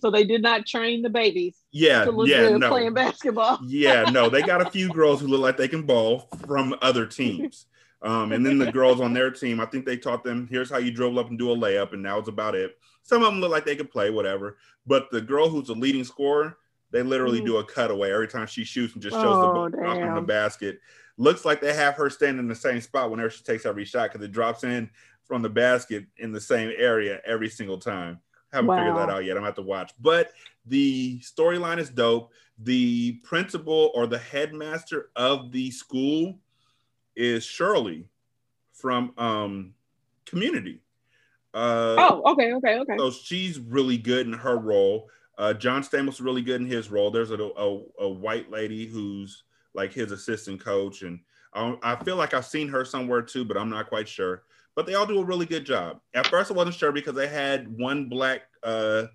so 0.00 0.10
they 0.10 0.24
did 0.24 0.42
not 0.42 0.66
train 0.66 1.02
the 1.02 1.10
babies 1.10 1.56
Yeah, 1.72 2.04
to 2.04 2.10
look 2.10 2.28
yeah, 2.28 2.48
good 2.48 2.60
no. 2.60 2.68
playing 2.70 2.94
basketball. 2.94 3.58
Yeah, 3.66 4.04
no, 4.04 4.28
they 4.30 4.42
got 4.42 4.62
a 4.62 4.70
few 4.70 4.88
girls 4.92 5.20
who 5.20 5.26
look 5.26 5.40
like 5.40 5.56
they 5.56 5.68
can 5.68 5.82
ball 5.82 6.28
from 6.46 6.74
other 6.80 7.06
teams. 7.06 7.66
Um, 8.02 8.32
and 8.32 8.44
then 8.46 8.58
the 8.58 8.66
girls 8.72 9.00
on 9.00 9.12
their 9.12 9.30
team, 9.30 9.60
I 9.60 9.66
think 9.66 9.84
they 9.84 9.98
taught 9.98 10.24
them 10.24 10.48
here's 10.50 10.70
how 10.70 10.78
you 10.78 10.90
dribble 10.90 11.18
up 11.18 11.28
and 11.28 11.38
do 11.38 11.50
a 11.50 11.56
layup, 11.56 11.92
and 11.92 12.04
that 12.06 12.16
was 12.16 12.28
about 12.28 12.54
it. 12.54 12.78
Some 13.02 13.22
of 13.22 13.30
them 13.30 13.40
look 13.40 13.50
like 13.50 13.66
they 13.66 13.76
could 13.76 13.90
play, 13.90 14.10
whatever. 14.10 14.56
But 14.86 15.10
the 15.10 15.20
girl 15.20 15.48
who's 15.50 15.66
the 15.66 15.74
leading 15.74 16.04
scorer, 16.04 16.56
they 16.92 17.02
literally 17.02 17.40
Mhm. 17.40 17.46
do 17.46 17.56
a 17.58 17.64
cutaway 17.64 18.10
every 18.12 18.28
time 18.28 18.46
she 18.46 18.64
shoots 18.64 18.94
and 18.94 19.02
just 19.02 19.20
shows 19.20 19.36
Oh, 19.36 19.68
the 19.68 20.14
the 20.14 20.22
basket. 20.26 20.80
Looks 21.20 21.44
like 21.44 21.60
they 21.60 21.74
have 21.74 21.96
her 21.96 22.08
standing 22.08 22.38
in 22.38 22.48
the 22.48 22.54
same 22.54 22.80
spot 22.80 23.10
whenever 23.10 23.28
she 23.28 23.44
takes 23.44 23.66
every 23.66 23.84
shot 23.84 24.10
because 24.10 24.24
it 24.24 24.32
drops 24.32 24.64
in 24.64 24.88
from 25.24 25.42
the 25.42 25.50
basket 25.50 26.06
in 26.16 26.32
the 26.32 26.40
same 26.40 26.72
area 26.78 27.20
every 27.26 27.50
single 27.50 27.76
time. 27.76 28.20
Haven't 28.50 28.74
figured 28.74 28.96
that 28.96 29.10
out 29.10 29.26
yet. 29.26 29.32
I'm 29.32 29.42
gonna 29.42 29.48
have 29.48 29.54
to 29.56 29.62
watch. 29.62 29.92
But 30.00 30.32
the 30.64 31.20
storyline 31.20 31.76
is 31.76 31.90
dope. 31.90 32.32
The 32.60 33.20
principal 33.22 33.92
or 33.94 34.06
the 34.06 34.16
headmaster 34.16 35.10
of 35.14 35.52
the 35.52 35.70
school 35.70 36.38
is 37.14 37.44
Shirley 37.44 38.08
from 38.72 39.12
um 39.18 39.74
Community. 40.24 40.80
Uh, 41.52 41.96
oh, 41.98 42.32
okay, 42.32 42.54
okay, 42.54 42.78
okay. 42.78 42.96
so 42.96 43.10
she's 43.10 43.58
really 43.58 43.98
good 43.98 44.26
in 44.26 44.32
her 44.32 44.56
role. 44.56 45.10
Uh, 45.36 45.52
John 45.52 45.82
Stamos 45.82 46.14
is 46.14 46.20
really 46.22 46.40
good 46.40 46.62
in 46.62 46.66
his 46.66 46.90
role. 46.90 47.10
There's 47.10 47.30
a, 47.30 47.34
a, 47.34 47.82
a 47.98 48.08
white 48.08 48.50
lady 48.50 48.86
who's 48.86 49.42
like 49.74 49.92
his 49.92 50.12
assistant 50.12 50.60
coach, 50.60 51.02
and 51.02 51.20
I, 51.54 51.76
I 51.82 51.96
feel 52.04 52.16
like 52.16 52.34
I've 52.34 52.46
seen 52.46 52.68
her 52.68 52.84
somewhere 52.84 53.22
too, 53.22 53.44
but 53.44 53.56
I'm 53.56 53.70
not 53.70 53.88
quite 53.88 54.08
sure. 54.08 54.42
But 54.76 54.86
they 54.86 54.94
all 54.94 55.06
do 55.06 55.20
a 55.20 55.24
really 55.24 55.46
good 55.46 55.66
job. 55.66 56.00
At 56.14 56.28
first, 56.28 56.50
I 56.50 56.54
wasn't 56.54 56.76
sure 56.76 56.92
because 56.92 57.14
they 57.14 57.26
had 57.28 57.76
one 57.76 58.08
black 58.08 58.42
uh, 58.62 59.06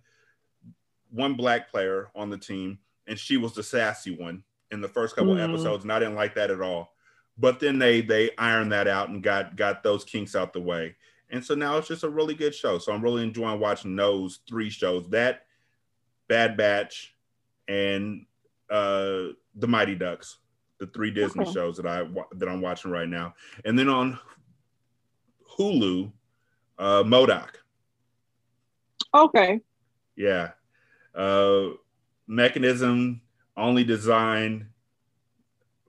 one 1.11 1.36
black 1.36 1.69
player 1.72 2.10
on 2.15 2.30
the 2.30 2.38
team, 2.38 2.80
and 3.07 3.18
she 3.18 3.38
was 3.38 3.53
the 3.53 3.64
sassy 3.64 4.15
one 4.15 4.44
in 4.72 4.82
the 4.82 4.88
first 4.88 5.15
couple 5.15 5.36
Mm. 5.36 5.49
episodes, 5.49 5.84
and 5.84 5.91
I 5.94 5.99
didn't 5.99 6.15
like 6.15 6.36
that 6.36 6.52
at 6.52 6.61
all. 6.61 6.94
But 7.38 7.60
then 7.60 7.80
they 7.80 8.02
they 8.02 8.32
ironed 8.38 8.72
that 8.72 8.88
out 8.88 9.10
and 9.10 9.23
got 9.23 9.56
got 9.56 9.84
those 9.84 10.03
kinks 10.03 10.36
out 10.36 10.53
the 10.53 10.61
way. 10.61 10.95
And 11.30 11.44
so 11.44 11.56
now 11.56 11.77
it's 11.77 11.88
just 11.88 12.03
a 12.03 12.10
really 12.10 12.34
good 12.36 12.53
show. 12.53 12.77
So 12.77 12.94
I'm 12.94 13.02
really 13.02 13.23
enjoying 13.23 13.60
watching 13.60 13.95
those 13.95 14.40
three 14.48 14.69
shows. 14.69 15.10
That 15.10 15.45
Bad 16.27 16.56
Batch 16.57 17.15
and 17.68 18.26
uh 18.69 19.34
The 19.56 19.68
Mighty 19.68 19.95
Ducks, 19.95 20.38
the 20.80 20.88
three 20.88 21.11
Disney 21.11 21.43
Okay. 21.43 21.52
shows 21.53 21.77
that 21.77 21.88
I 21.88 22.03
that 22.34 22.49
I'm 22.49 22.61
watching 22.61 22.91
right 22.91 23.07
now. 23.07 23.34
And 23.64 23.77
then 23.77 23.89
on 23.89 24.19
Hulu, 25.57 26.11
uh 26.77 27.03
MODOK. 27.03 27.49
Okay. 29.14 29.60
Yeah. 30.15 30.52
Uh 31.14 31.69
mechanism 32.27 33.22
only 33.56 33.84
designed 33.84 34.65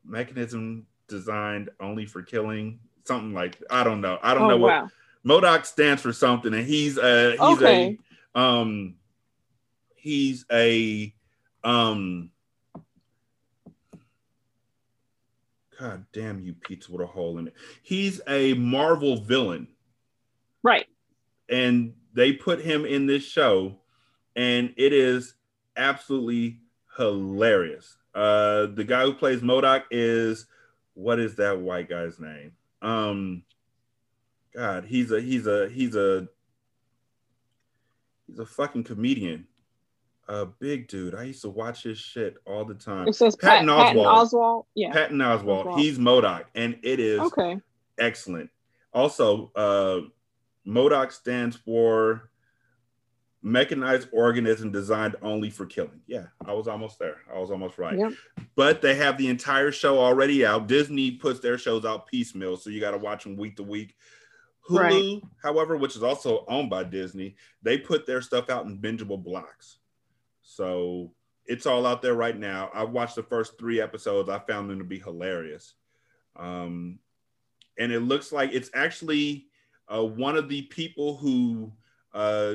mechanism 0.05 0.87
designed 1.09 1.71
only 1.81 2.07
for 2.07 2.23
killing 2.23 2.79
something 3.05 3.33
like 3.33 3.61
I 3.71 3.83
don't 3.85 4.01
know. 4.01 4.19
I 4.23 4.35
don't 4.35 4.45
Oh, 4.45 4.49
know 4.49 4.59
what 4.59 4.73
wow. 4.73 4.89
MODOK 5.27 5.67
stands 5.67 6.03
for 6.03 6.13
something 6.13 6.55
and 6.55 6.65
he's 6.65 6.99
uh 6.99 7.33
he's 7.39 7.63
Okay. 7.63 7.99
a 8.35 8.39
um 8.41 8.95
he's 9.97 10.45
a 10.53 11.13
um 11.65 12.31
God 15.79 16.07
damn 16.13 16.41
you 16.41 16.55
pizza 16.55 16.91
with 16.91 17.03
a 17.03 17.07
hole 17.07 17.39
in 17.39 17.49
it. 17.49 17.55
He's 17.83 18.21
a 18.29 18.55
Marvel 18.55 19.17
villain 19.21 19.69
Right. 20.63 20.87
and 21.49 21.93
they 22.15 22.33
put 22.33 22.61
him 22.61 22.85
in 22.85 23.07
this 23.07 23.23
show 23.25 23.77
and 24.35 24.73
it 24.77 24.93
is 24.93 25.35
absolutely 25.77 26.59
hilarious 26.97 27.97
uh 28.15 28.67
the 28.67 28.85
guy 28.85 29.03
who 29.05 29.13
plays 29.15 29.43
MODOK 29.43 29.85
is 29.91 30.47
what 30.95 31.21
is 31.21 31.37
that 31.37 31.61
white 31.61 31.89
guy's 31.91 32.19
name 32.19 32.53
um 32.83 33.43
god 34.55 34.85
he's 34.87 35.13
a 35.13 35.21
he's 35.21 35.47
a 35.47 35.69
he's 35.69 35.95
a 35.95 36.27
he's 38.27 38.39
a 38.39 38.47
fucking 38.47 38.83
comedian 38.85 39.47
a 40.29 40.45
big 40.47 40.89
dude 40.89 41.15
i 41.15 41.23
used 41.23 41.43
to 41.43 41.49
watch 41.51 41.83
his 41.85 41.99
shit 41.99 42.37
all 42.47 42.65
the 42.65 42.75
time 42.75 43.07
It 43.09 43.15
says 43.15 43.37
Pat, 43.37 43.65
patton 43.65 43.69
Patton 43.69 43.99
oswald 43.99 44.07
Oswald. 44.07 44.67
Yeah. 44.75 44.93
patton 44.93 45.21
oswald 45.21 45.67
Oswalt. 45.67 45.79
he's 45.79 45.99
MODOK 45.99 46.45
and 46.55 46.77
it 46.83 46.99
is 47.01 47.21
Okay. 47.21 47.59
excellent. 47.99 48.51
Also, 48.93 49.53
uh, 49.55 50.01
MODOK 50.67 51.13
stands 51.13 51.55
for 51.55 52.31
Mechanized 53.43 54.09
Organism 54.13 54.73
Designed 54.73 55.15
Only 55.23 55.51
for 55.51 55.67
Killing. 55.67 56.01
Yeah, 56.07 56.27
I 56.45 56.53
was 56.55 56.67
almost 56.67 56.99
there. 56.99 57.19
I 57.33 57.39
was 57.39 57.51
almost 57.51 57.79
right. 57.79 57.97
Yep. 57.97 58.13
But 58.57 58.83
they 58.83 58.95
have 58.97 59.19
the 59.19 59.29
entire 59.29 59.71
show 59.71 59.99
already 59.99 60.45
out. 60.45 60.67
Disney 60.67 61.13
puts 61.13 61.39
their 61.41 61.59
shows 61.59 61.85
out 61.85 62.07
piecemeal, 62.07 62.57
so 62.57 62.71
you 62.71 62.81
got 62.81 62.93
to 62.93 62.99
watch 62.99 63.23
them 63.25 63.37
week 63.37 63.57
to 63.57 63.63
week. 63.63 63.95
Hulu, 64.69 65.23
however, 65.43 65.77
which 65.77 65.95
is 65.95 66.03
also 66.03 66.45
owned 66.49 66.71
by 66.71 66.83
Disney, 66.83 67.37
they 67.63 67.79
put 67.79 68.05
their 68.07 68.21
stuff 68.21 68.51
out 68.51 68.65
in 68.67 68.79
bingeable 68.79 69.23
blocks. 69.23 69.77
So 70.47 71.13
it's 71.45 71.67
all 71.67 71.87
out 71.87 72.03
there 72.03 72.15
right 72.15 72.39
now. 72.39 72.71
I 72.73 72.85
watched 72.85 73.17
the 73.17 73.23
first 73.23 73.59
three 73.59 73.81
episodes. 73.81 74.31
I 74.31 74.39
found 74.39 74.71
them 74.71 74.79
to 74.79 74.85
be 74.85 74.99
hilarious. 74.99 75.75
Um, 76.37 77.01
and 77.79 77.91
it 77.91 78.01
looks 78.01 78.33
like 78.33 78.53
it's 78.53 78.71
actually 78.73 79.49
uh, 79.93 80.05
one 80.05 80.37
of 80.37 80.49
the 80.49 80.63
people 80.63 81.17
who 81.17 81.73
uh, 82.15 82.55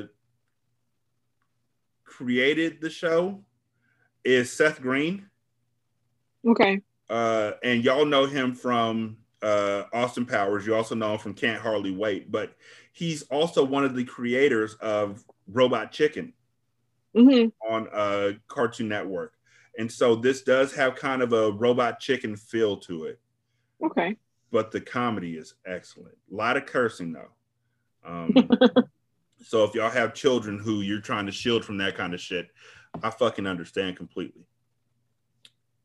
created 2.04 2.80
the 2.80 2.90
show 2.90 3.44
is 4.24 4.50
Seth 4.50 4.80
Green, 4.80 5.28
Okay. 6.46 6.80
uh, 7.10 7.52
and 7.62 7.84
y'all 7.84 8.04
know 8.06 8.26
him 8.26 8.54
from 8.54 9.18
uh, 9.42 9.84
Austin 9.92 10.24
Powers. 10.26 10.66
You 10.66 10.74
also 10.74 10.94
know 10.94 11.12
him 11.12 11.18
from 11.18 11.34
Can't 11.34 11.60
Hardly 11.60 11.90
Wait, 11.90 12.32
but 12.32 12.54
he's 12.92 13.22
also 13.24 13.64
one 13.64 13.84
of 13.84 13.94
the 13.94 14.04
creators 14.04 14.74
of 14.74 15.24
Robot 15.46 15.92
Chicken 15.92 16.32
Mm-hmm. 17.16 17.72
on 17.72 17.88
uh, 17.92 18.32
Cartoon 18.48 18.88
Network. 18.88 19.34
And 19.78 19.90
so 19.90 20.14
this 20.14 20.42
does 20.42 20.74
have 20.74 20.94
kind 20.96 21.22
of 21.22 21.32
a 21.32 21.52
Robot 21.52 22.00
Chicken 22.00 22.36
feel 22.36 22.76
to 22.78 23.04
it. 23.04 23.20
Okay. 23.84 24.16
but 24.52 24.70
the 24.70 24.80
comedy 24.80 25.36
is 25.36 25.54
excellent. 25.66 26.16
A 26.30 26.34
lot 26.34 26.56
of 26.56 26.66
cursing 26.66 27.12
though. 27.12 27.30
Um, 28.04 28.32
so 29.44 29.64
if 29.64 29.74
y'all 29.74 29.90
have 29.90 30.14
children 30.14 30.58
who 30.58 30.82
you're 30.82 31.00
trying 31.00 31.26
to 31.26 31.32
shield 31.32 31.64
from 31.64 31.78
that 31.78 31.96
kind 31.96 32.14
of 32.14 32.20
shit, 32.20 32.48
I 33.02 33.10
fucking 33.10 33.46
understand 33.46 33.96
completely. 33.96 34.46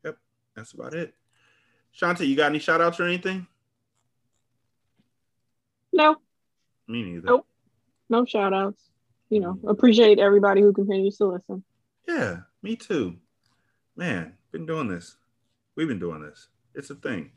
Yep, 0.05 0.17
that's 0.55 0.73
about 0.73 0.93
it. 0.93 1.13
Shante, 1.99 2.27
you 2.27 2.35
got 2.35 2.47
any 2.51 2.59
shout 2.59 2.81
outs 2.81 2.99
or 2.99 3.05
anything? 3.05 3.47
No. 5.91 6.17
Me 6.87 7.01
neither. 7.03 7.25
Nope. 7.25 7.47
No 8.09 8.25
shout 8.25 8.53
outs. 8.53 8.83
You 9.29 9.39
know, 9.41 9.59
appreciate 9.67 10.19
everybody 10.19 10.61
who 10.61 10.73
continues 10.73 11.17
to 11.17 11.25
listen. 11.25 11.63
Yeah, 12.07 12.37
me 12.63 12.75
too. 12.75 13.17
Man, 13.95 14.33
been 14.51 14.65
doing 14.65 14.87
this. 14.87 15.17
We've 15.75 15.87
been 15.87 15.99
doing 15.99 16.21
this. 16.21 16.47
It's 16.75 16.89
a 16.89 16.95
thing. 16.95 17.31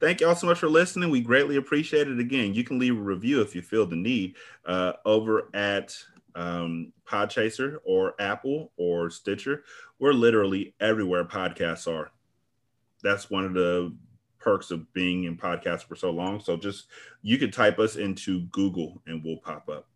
Thank 0.00 0.20
y'all 0.20 0.34
so 0.34 0.46
much 0.46 0.58
for 0.58 0.68
listening. 0.68 1.10
We 1.10 1.20
greatly 1.20 1.56
appreciate 1.56 2.08
it. 2.08 2.18
Again, 2.18 2.54
you 2.54 2.64
can 2.64 2.78
leave 2.78 2.96
a 2.96 3.00
review 3.00 3.40
if 3.40 3.54
you 3.54 3.62
feel 3.62 3.86
the 3.86 3.96
need 3.96 4.36
uh, 4.66 4.94
over 5.04 5.48
at 5.54 5.96
um, 6.34 6.92
Podchaser 7.06 7.76
or 7.84 8.14
Apple 8.18 8.72
or 8.76 9.10
Stitcher. 9.10 9.64
We're 9.98 10.12
literally 10.12 10.74
everywhere 10.80 11.24
podcasts 11.24 11.86
are. 11.86 12.10
That's 13.02 13.30
one 13.30 13.44
of 13.44 13.54
the 13.54 13.94
perks 14.38 14.70
of 14.70 14.92
being 14.92 15.24
in 15.24 15.36
podcasts 15.36 15.84
for 15.86 15.96
so 15.96 16.10
long. 16.10 16.40
So 16.40 16.56
just 16.56 16.86
you 17.22 17.38
could 17.38 17.52
type 17.52 17.78
us 17.78 17.96
into 17.96 18.40
Google 18.46 19.02
and 19.06 19.22
we'll 19.22 19.36
pop 19.36 19.68
up. 19.68 19.86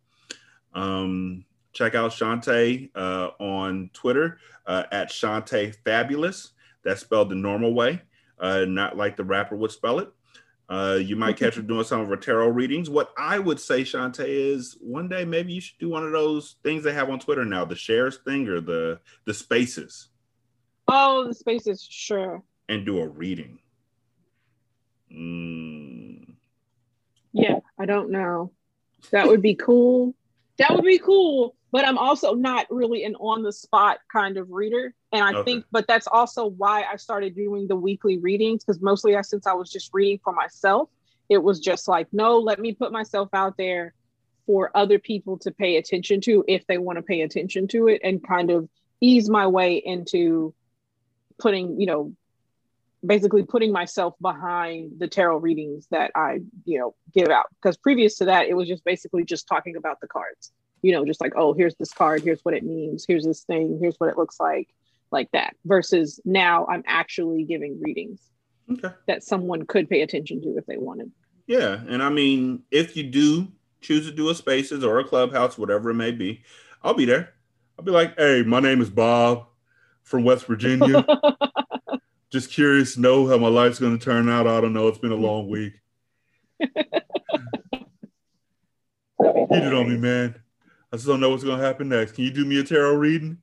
Um, 0.75 1.45
check 1.73 1.95
out 1.95 2.11
Shantae 2.11 2.89
uh, 2.95 3.29
on 3.39 3.89
Twitter 3.93 4.37
uh, 4.67 4.83
at 4.91 5.09
Shantae 5.09 5.75
Fabulous. 5.83 6.51
That's 6.83 7.01
spelled 7.01 7.29
the 7.29 7.35
normal 7.35 7.73
way, 7.73 8.01
uh, 8.39 8.65
not 8.65 8.95
like 8.95 9.15
the 9.17 9.23
rapper 9.23 9.55
would 9.55 9.71
spell 9.71 9.99
it. 9.99 10.09
Uh, 10.67 10.97
you 10.99 11.15
might 11.15 11.37
catch 11.37 11.55
her 11.55 11.61
doing 11.61 11.83
some 11.83 12.01
of 12.01 12.07
her 12.09 12.15
tarot 12.17 12.47
readings. 12.49 12.89
What 12.89 13.11
I 13.17 13.37
would 13.39 13.59
say, 13.59 13.81
Shantae, 13.83 14.25
is 14.27 14.77
one 14.81 15.07
day 15.07 15.23
maybe 15.23 15.53
you 15.53 15.61
should 15.61 15.77
do 15.79 15.89
one 15.89 16.03
of 16.03 16.11
those 16.11 16.55
things 16.63 16.83
they 16.83 16.93
have 16.93 17.09
on 17.09 17.19
Twitter 17.19 17.45
now, 17.45 17.65
the 17.65 17.75
shares 17.75 18.17
thing 18.17 18.47
or 18.47 18.61
the 18.61 18.99
the 19.25 19.33
spaces, 19.33 20.09
Oh, 20.87 21.27
the 21.27 21.33
spaces, 21.35 21.87
sure. 21.89 22.43
and 22.67 22.85
do 22.85 22.99
a 22.99 23.07
reading. 23.07 23.59
Mm, 25.13 26.33
Yeah, 27.31 27.59
I 27.79 27.85
don't 27.85 28.09
know. 28.11 28.51
That 29.11 29.27
would 29.27 29.41
be 29.43 29.55
cool. 29.55 30.15
That 30.57 30.73
would 30.73 30.85
be 30.85 30.99
cool. 30.99 31.55
But 31.71 31.85
I'm 31.85 31.97
also 31.97 32.33
not 32.33 32.67
really 32.69 33.03
an 33.03 33.15
on 33.15 33.43
the 33.43 33.51
spot 33.51 33.97
kind 34.11 34.37
of 34.37 34.49
reader. 34.49 34.93
And 35.11 35.23
I 35.23 35.31
Okay. 35.31 35.43
think, 35.43 35.65
but 35.71 35.87
that's 35.87 36.07
also 36.07 36.45
why 36.45 36.83
I 36.83 36.95
started 36.95 37.35
doing 37.35 37.67
the 37.67 37.75
weekly 37.75 38.17
readings 38.17 38.63
because 38.63 38.81
mostly 38.81 39.15
I, 39.15 39.21
since 39.21 39.45
I 39.45 39.53
was 39.53 39.69
just 39.69 39.89
reading 39.93 40.19
for 40.23 40.31
myself, 40.33 40.89
it 41.29 41.39
was 41.39 41.59
just 41.59 41.87
like, 41.87 42.07
no, 42.13 42.39
let 42.39 42.59
me 42.59 42.73
put 42.73 42.91
myself 42.91 43.29
out 43.33 43.57
there 43.57 43.93
for 44.45 44.71
other 44.75 44.99
people 44.99 45.37
to 45.39 45.51
pay 45.51 45.77
attention 45.77 46.21
to 46.21 46.45
if 46.47 46.65
they 46.67 46.77
want 46.77 46.97
to 46.97 47.03
pay 47.03 47.21
attention 47.21 47.67
to 47.69 47.87
it 47.87 47.99
and 48.03 48.25
kind 48.25 48.51
of 48.51 48.69
ease 49.01 49.29
my 49.29 49.47
way 49.47 49.75
into 49.75 50.53
putting, 51.39 51.79
you 51.79 51.87
know, 51.87 52.13
basically 53.05 53.43
putting 53.43 53.71
myself 53.71 54.15
behind 54.21 54.93
the 54.97 55.07
tarot 55.07 55.37
readings 55.37 55.87
that 55.91 56.11
I, 56.15 56.39
you 56.65 56.79
know, 56.79 56.95
give 57.13 57.29
out. 57.29 57.45
Because 57.61 57.77
previous 57.77 58.17
to 58.17 58.25
that, 58.25 58.47
it 58.47 58.55
was 58.55 58.67
just 58.67 58.83
basically 58.83 59.23
just 59.23 59.47
talking 59.47 59.75
about 59.75 59.99
the 60.01 60.07
cards. 60.07 60.51
You 60.81 60.91
know, 60.91 61.05
just 61.05 61.21
like, 61.21 61.33
oh, 61.35 61.53
here's 61.53 61.75
this 61.75 61.91
card, 61.91 62.21
here's 62.23 62.41
what 62.41 62.53
it 62.53 62.63
means, 62.63 63.05
here's 63.07 63.25
this 63.25 63.43
thing, 63.43 63.79
here's 63.81 63.95
what 63.97 64.09
it 64.09 64.17
looks 64.17 64.39
like, 64.39 64.69
like 65.11 65.29
that. 65.31 65.55
Versus 65.65 66.19
now 66.25 66.67
I'm 66.67 66.83
actually 66.85 67.43
giving 67.43 67.81
readings 67.81 68.21
Okay. 68.71 68.89
that 69.07 69.23
someone 69.23 69.65
could 69.65 69.89
pay 69.89 70.01
attention 70.01 70.41
to 70.41 70.57
if 70.57 70.65
they 70.65 70.77
wanted. 70.77 71.11
Yeah, 71.47 71.81
and 71.87 72.01
I 72.01 72.09
mean, 72.09 72.63
if 72.71 72.95
you 72.95 73.03
do 73.03 73.47
choose 73.81 74.05
to 74.07 74.11
do 74.11 74.29
a 74.29 74.35
spaces 74.35 74.83
or 74.83 74.99
a 74.99 75.03
clubhouse, 75.03 75.57
whatever 75.57 75.91
it 75.91 75.95
may 75.95 76.11
be, 76.11 76.43
I'll 76.83 76.95
be 76.95 77.05
there. 77.05 77.33
I'll 77.77 77.85
be 77.85 77.91
like, 77.91 78.17
"Hey, 78.17 78.43
my 78.43 78.59
name 78.59 78.81
is 78.81 78.89
Bob 78.89 79.45
from 80.03 80.23
West 80.23 80.45
Virginia. 80.45 81.05
Just 82.35 82.51
curious 82.51 82.95
to 82.95 82.99
know 82.99 83.25
how 83.29 83.37
my 83.37 83.47
life's 83.47 83.79
going 83.79 83.97
to 83.97 84.03
turn 84.03 84.27
out. 84.27 84.45
I 84.45 84.59
don't 84.59 84.73
know. 84.73 84.89
It's 84.89 84.97
been 84.97 85.13
a 85.13 85.15
long 85.15 85.47
week. 85.47 85.71
Heat 86.59 86.69
it 89.17 89.73
on 89.73 89.87
me, 89.89 89.95
man. 89.97 90.35
I 90.91 90.97
just 90.97 91.07
don't 91.07 91.21
know 91.21 91.29
what's 91.29 91.45
going 91.45 91.57
to 91.57 91.65
happen 91.65 91.87
next. 91.87 92.11
Can 92.11 92.25
you 92.25 92.31
do 92.31 92.43
me 92.43 92.59
a 92.59 92.63
tarot 92.65 92.95
reading? 92.95 93.37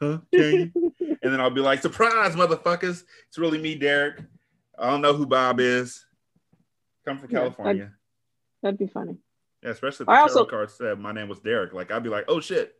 Huh? 0.00 0.20
Can 0.32 0.72
you? 0.74 0.94
and 1.22 1.30
then 1.30 1.42
I'll 1.42 1.50
be 1.50 1.60
like, 1.60 1.82
surprise, 1.82 2.34
motherfuckers. 2.36 3.04
It's 3.28 3.36
really 3.36 3.58
me, 3.58 3.74
Derek. 3.74 4.20
I 4.78 4.88
don't 4.88 5.02
know 5.02 5.12
who 5.12 5.26
Bob 5.26 5.60
is. 5.60 6.06
Come 7.04 7.18
from 7.18 7.30
Yeah, 7.30 7.40
California. 7.40 7.92
That'd 8.62 8.78
be 8.78 8.86
funny. 8.86 9.18
Yeah, 9.62 9.72
especially 9.72 10.04
if 10.04 10.06
the 10.06 10.12
I 10.12 10.16
tarot 10.16 10.22
also- 10.28 10.44
card 10.46 10.70
said 10.70 10.98
my 10.98 11.12
name 11.12 11.28
was 11.28 11.40
Derek. 11.40 11.74
Like 11.74 11.90
I'd 11.90 12.02
be 12.02 12.08
like, 12.08 12.24
oh 12.28 12.40
shit. 12.40 12.76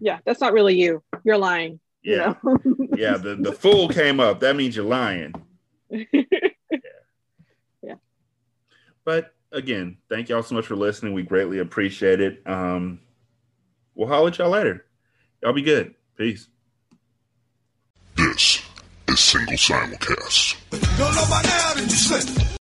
Yeah, 0.00 0.18
that's 0.26 0.40
not 0.40 0.52
really 0.54 0.74
you. 0.74 1.04
You're 1.22 1.38
lying. 1.38 1.78
you 2.02 2.16
Yeah. 2.16 2.34
know? 2.42 2.58
Yeah, 2.96 3.16
the, 3.16 3.36
the 3.36 3.52
fool 3.52 3.88
came 3.88 4.20
up. 4.20 4.40
That 4.40 4.56
means 4.56 4.76
you're 4.76 4.84
lying. 4.84 5.34
Yeah. 7.82 7.94
But 9.04 9.34
again, 9.52 9.98
thank 10.08 10.28
y'all 10.30 10.42
so 10.42 10.54
much 10.54 10.66
for 10.66 10.76
listening. 10.76 11.12
We 11.12 11.22
greatly 11.22 11.58
appreciate 11.58 12.20
it. 12.20 12.42
Um, 12.46 13.00
we'll 13.94 14.08
holler 14.08 14.28
at 14.28 14.38
y'all 14.38 14.48
later. 14.50 14.86
Y'all 15.42 15.52
be 15.52 15.60
good. 15.62 15.94
Peace. 16.16 16.48
This 18.16 18.62
is 19.08 19.20
Single 19.20 19.54
Simulcast. 19.56 20.56
Don't 20.70 21.14
know 21.14 21.26
by 21.28 21.42
now 21.42 21.74
that 21.74 21.82
you 21.82 21.90
slip. 21.90 22.44